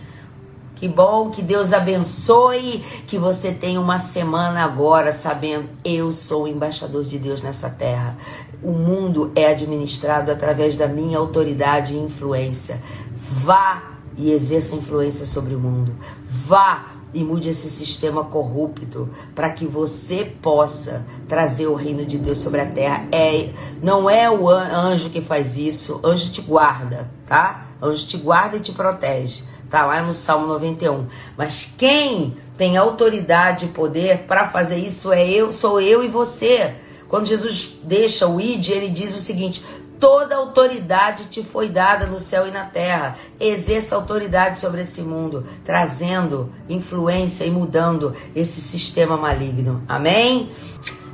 Que 0.75 0.89
bom, 0.89 1.31
que 1.31 1.43
Deus 1.43 1.73
abençoe, 1.73 2.85
que 3.07 3.19
você 3.19 3.53
tenha 3.53 3.81
uma 3.81 3.99
semana 3.99 4.65
agora 4.65 5.13
sabendo 5.13 5.69
eu 5.85 6.13
sou 6.13 6.45
o 6.45 6.49
embaixador 6.49 7.05
de 7.05 7.19
Deus 7.19 7.43
nessa 7.43 7.69
terra. 7.69 8.17
O 8.63 8.71
mundo 8.71 9.33
é 9.35 9.47
administrado 9.47 10.31
através 10.31 10.77
da 10.77 10.87
minha 10.87 11.19
autoridade 11.19 11.95
e 11.95 11.99
influência. 11.99 12.81
Vá 13.13 13.99
e 14.17 14.31
exerça 14.31 14.77
influência 14.77 15.27
sobre 15.27 15.55
o 15.55 15.59
mundo. 15.59 15.95
Vá 16.25 16.98
e 17.13 17.25
mude 17.25 17.49
esse 17.49 17.71
sistema 17.71 18.25
corrupto 18.25 19.09
para 19.35 19.51
que 19.51 19.67
você 19.67 20.25
possa 20.43 21.07
trazer 21.27 21.67
o 21.67 21.75
reino 21.75 22.05
de 22.05 22.19
Deus 22.19 22.39
sobre 22.39 22.61
a 22.61 22.67
terra. 22.67 23.07
É, 23.13 23.49
não 23.83 24.09
é 24.09 24.31
o 24.31 24.49
anjo 24.49 25.11
que 25.11 25.21
faz 25.21 25.57
isso, 25.57 26.01
anjo 26.05 26.31
te 26.31 26.41
guarda, 26.43 27.11
tá? 27.27 27.67
Anjo 27.83 28.07
te 28.07 28.17
guarda 28.17 28.57
e 28.57 28.61
te 28.61 28.73
protege. 28.73 29.43
Tá 29.71 29.85
lá 29.85 30.03
no 30.03 30.15
Salmo 30.15 30.47
91. 30.47 31.07
Mas 31.37 31.73
quem 31.77 32.37
tem 32.57 32.77
autoridade 32.77 33.67
e 33.67 33.69
poder 33.69 34.25
para 34.27 34.49
fazer 34.49 34.79
isso 34.79 35.13
é 35.13 35.29
eu, 35.29 35.53
sou 35.53 35.81
eu 35.81 36.03
e 36.03 36.09
você. 36.09 36.75
Quando 37.09 37.27
Jesus 37.27 37.79
deixa 37.83 38.27
o 38.27 38.41
id, 38.41 38.69
ele 38.69 38.89
diz 38.89 39.15
o 39.15 39.21
seguinte: 39.21 39.63
Toda 39.99 40.37
autoridade 40.37 41.27
te 41.27 41.43
foi 41.43 41.69
dada 41.69 42.07
no 42.07 42.19
céu 42.19 42.47
e 42.47 42.51
na 42.51 42.65
terra. 42.65 43.17
Exerça 43.41 43.97
autoridade 43.97 44.61
sobre 44.61 44.83
esse 44.83 45.03
mundo, 45.03 45.45
trazendo 45.65 46.53
influência 46.69 47.45
e 47.45 47.51
mudando 47.51 48.15
esse 48.35 48.61
sistema 48.61 49.17
maligno. 49.17 49.83
Amém? 49.89 50.53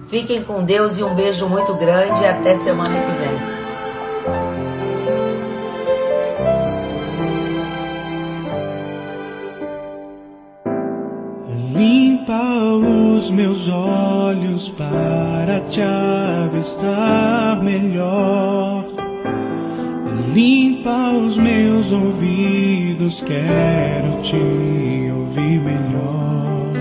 Fiquem 0.09 0.43
com 0.43 0.63
Deus 0.63 0.99
e 0.99 1.05
um 1.05 1.15
beijo 1.15 1.49
muito 1.49 1.75
grande 1.75 2.23
e 2.23 2.27
até 2.27 2.57
semana 2.57 2.91
que 2.91 3.19
vem. 3.19 3.64
Os 13.25 13.31
meus 13.31 13.69
olhos 13.71 14.69
para 14.69 15.59
te 15.71 15.81
avistar 15.81 17.63
melhor. 17.63 18.85
Limpa 20.35 21.11
os 21.13 21.39
meus 21.39 21.91
ouvidos, 21.91 23.23
quero 23.23 24.21
te 24.21 25.11
ouvir 25.11 25.59
melhor. 25.59 26.75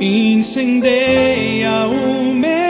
Incendeia 0.00 1.88
o 1.88 2.32
meu 2.32 2.67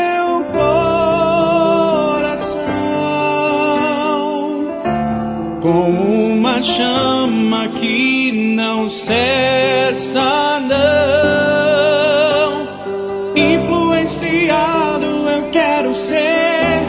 como 5.69 6.33
uma 6.33 6.63
chama 6.63 7.69
que 7.69 8.33
não 8.33 8.89
cessa, 8.89 10.59
não. 10.61 10.79
Influenciado 13.37 15.05
eu 15.05 15.51
quero 15.51 15.95
ser 15.95 16.89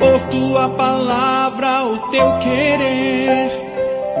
por 0.00 0.20
tua 0.30 0.68
palavra, 0.70 1.84
o 1.84 2.10
teu 2.10 2.38
querer. 2.40 3.52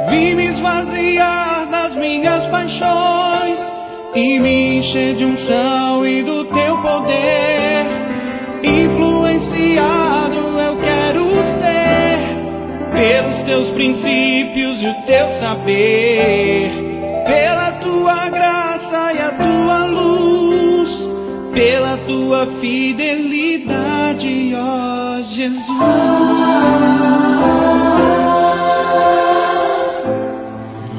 Vim 0.08 0.34
me 0.36 0.46
esvaziar 0.46 1.66
das 1.68 1.96
minhas 1.96 2.46
paixões 2.46 3.74
e 4.14 4.38
me 4.38 4.78
encher 4.78 5.16
de 5.16 5.24
unção 5.24 6.06
e 6.06 6.22
do 6.22 6.44
teu 6.44 6.78
poder. 6.78 7.51
Teus 13.52 13.70
princípios 13.70 14.82
e 14.82 14.86
o 14.88 14.94
teu 15.02 15.28
saber, 15.28 16.70
pela 17.26 17.72
tua 17.72 18.30
graça 18.30 19.12
e 19.12 19.18
a 19.18 19.30
tua 19.30 19.84
luz, 19.84 21.06
pela 21.52 21.98
tua 22.06 22.46
fidelidade, 22.62 24.54
ó 24.56 25.22
Jesus. 25.22 25.68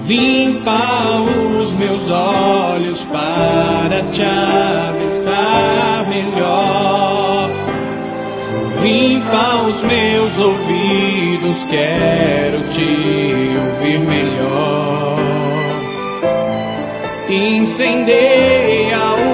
Limpa 0.06 1.22
os 1.60 1.72
meus 1.72 2.08
olhos 2.08 3.04
para 3.06 4.04
te 4.12 4.22
avistar 4.22 6.08
melhor. 6.08 6.93
Limpa 8.84 9.64
os 9.66 9.82
meus 9.84 10.38
ouvidos, 10.38 11.64
quero 11.70 12.62
te 12.64 13.56
ouvir 13.58 14.00
melhor. 14.00 15.20
Incendeia 17.30 19.00
o 19.00 19.33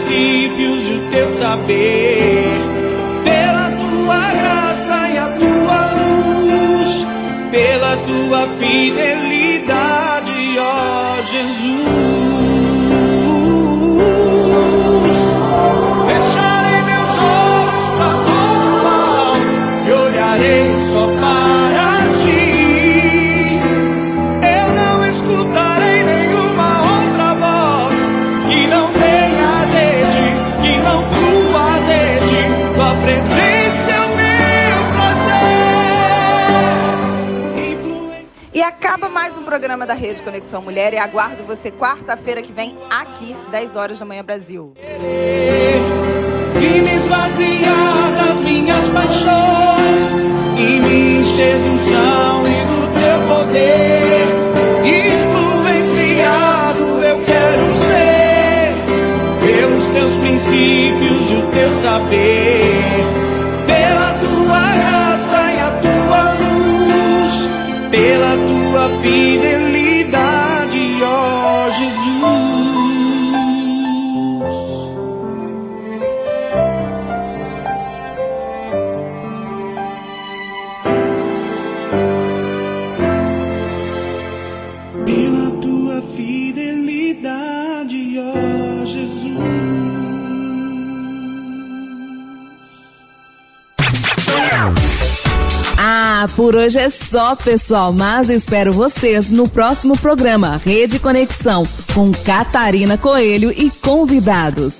princípios 0.00 0.88
e 0.88 0.92
o 0.92 1.10
teu 1.10 1.30
saber, 1.32 2.44
pela 3.22 3.70
tua 3.70 4.32
graça 4.32 5.08
e 5.10 5.18
a 5.18 5.28
tua 5.28 5.92
luz, 5.94 7.06
pela 7.50 7.96
tua 8.06 8.48
fidelidade, 8.58 10.58
ó 10.58 11.20
Jesus. 11.22 12.09
Programa 39.50 39.84
da 39.84 39.94
Rede 39.94 40.22
Conexão 40.22 40.62
Mulher 40.62 40.94
e 40.94 40.96
aguardo 40.96 41.42
você 41.42 41.72
quarta-feira 41.72 42.40
que 42.40 42.52
vem 42.52 42.78
aqui, 42.88 43.34
10 43.50 43.74
horas 43.74 43.98
da 43.98 44.06
manhã, 44.06 44.22
Brasil. 44.22 44.74
Vim 46.54 46.80
me 46.82 46.94
esvaziar 46.94 48.12
das 48.12 48.36
minhas 48.36 48.86
paixões 48.90 50.12
e 50.56 50.80
me 50.80 51.18
encher 51.18 51.56
do 51.56 51.76
sal 51.80 52.46
e 52.46 52.64
do 52.70 52.86
teu 52.94 53.18
poder. 53.26 54.22
Influenciado 55.66 56.84
eu 57.02 57.18
quero 57.24 57.74
ser 57.74 58.72
pelos 59.44 59.88
teus 59.88 60.16
princípios 60.18 61.28
e 61.28 61.34
o 61.34 61.42
teu 61.52 61.74
saber, 61.74 63.04
pela 63.66 64.14
tua 64.20 64.76
graça 64.76 65.42
e 65.50 65.58
a 65.58 65.70
tua 65.82 66.34
luz, 66.34 67.48
pela 67.90 68.36
tua 68.46 68.49
fidelidade, 68.88 69.59
Ah, 96.22 96.28
por 96.28 96.54
hoje 96.54 96.78
é 96.78 96.90
só, 96.90 97.34
pessoal, 97.34 97.94
mas 97.94 98.28
espero 98.28 98.74
vocês 98.74 99.30
no 99.30 99.48
próximo 99.48 99.96
programa 99.96 100.60
Rede 100.62 100.98
Conexão 100.98 101.64
com 101.94 102.12
Catarina 102.12 102.98
Coelho 102.98 103.50
e 103.50 103.70
convidados. 103.70 104.78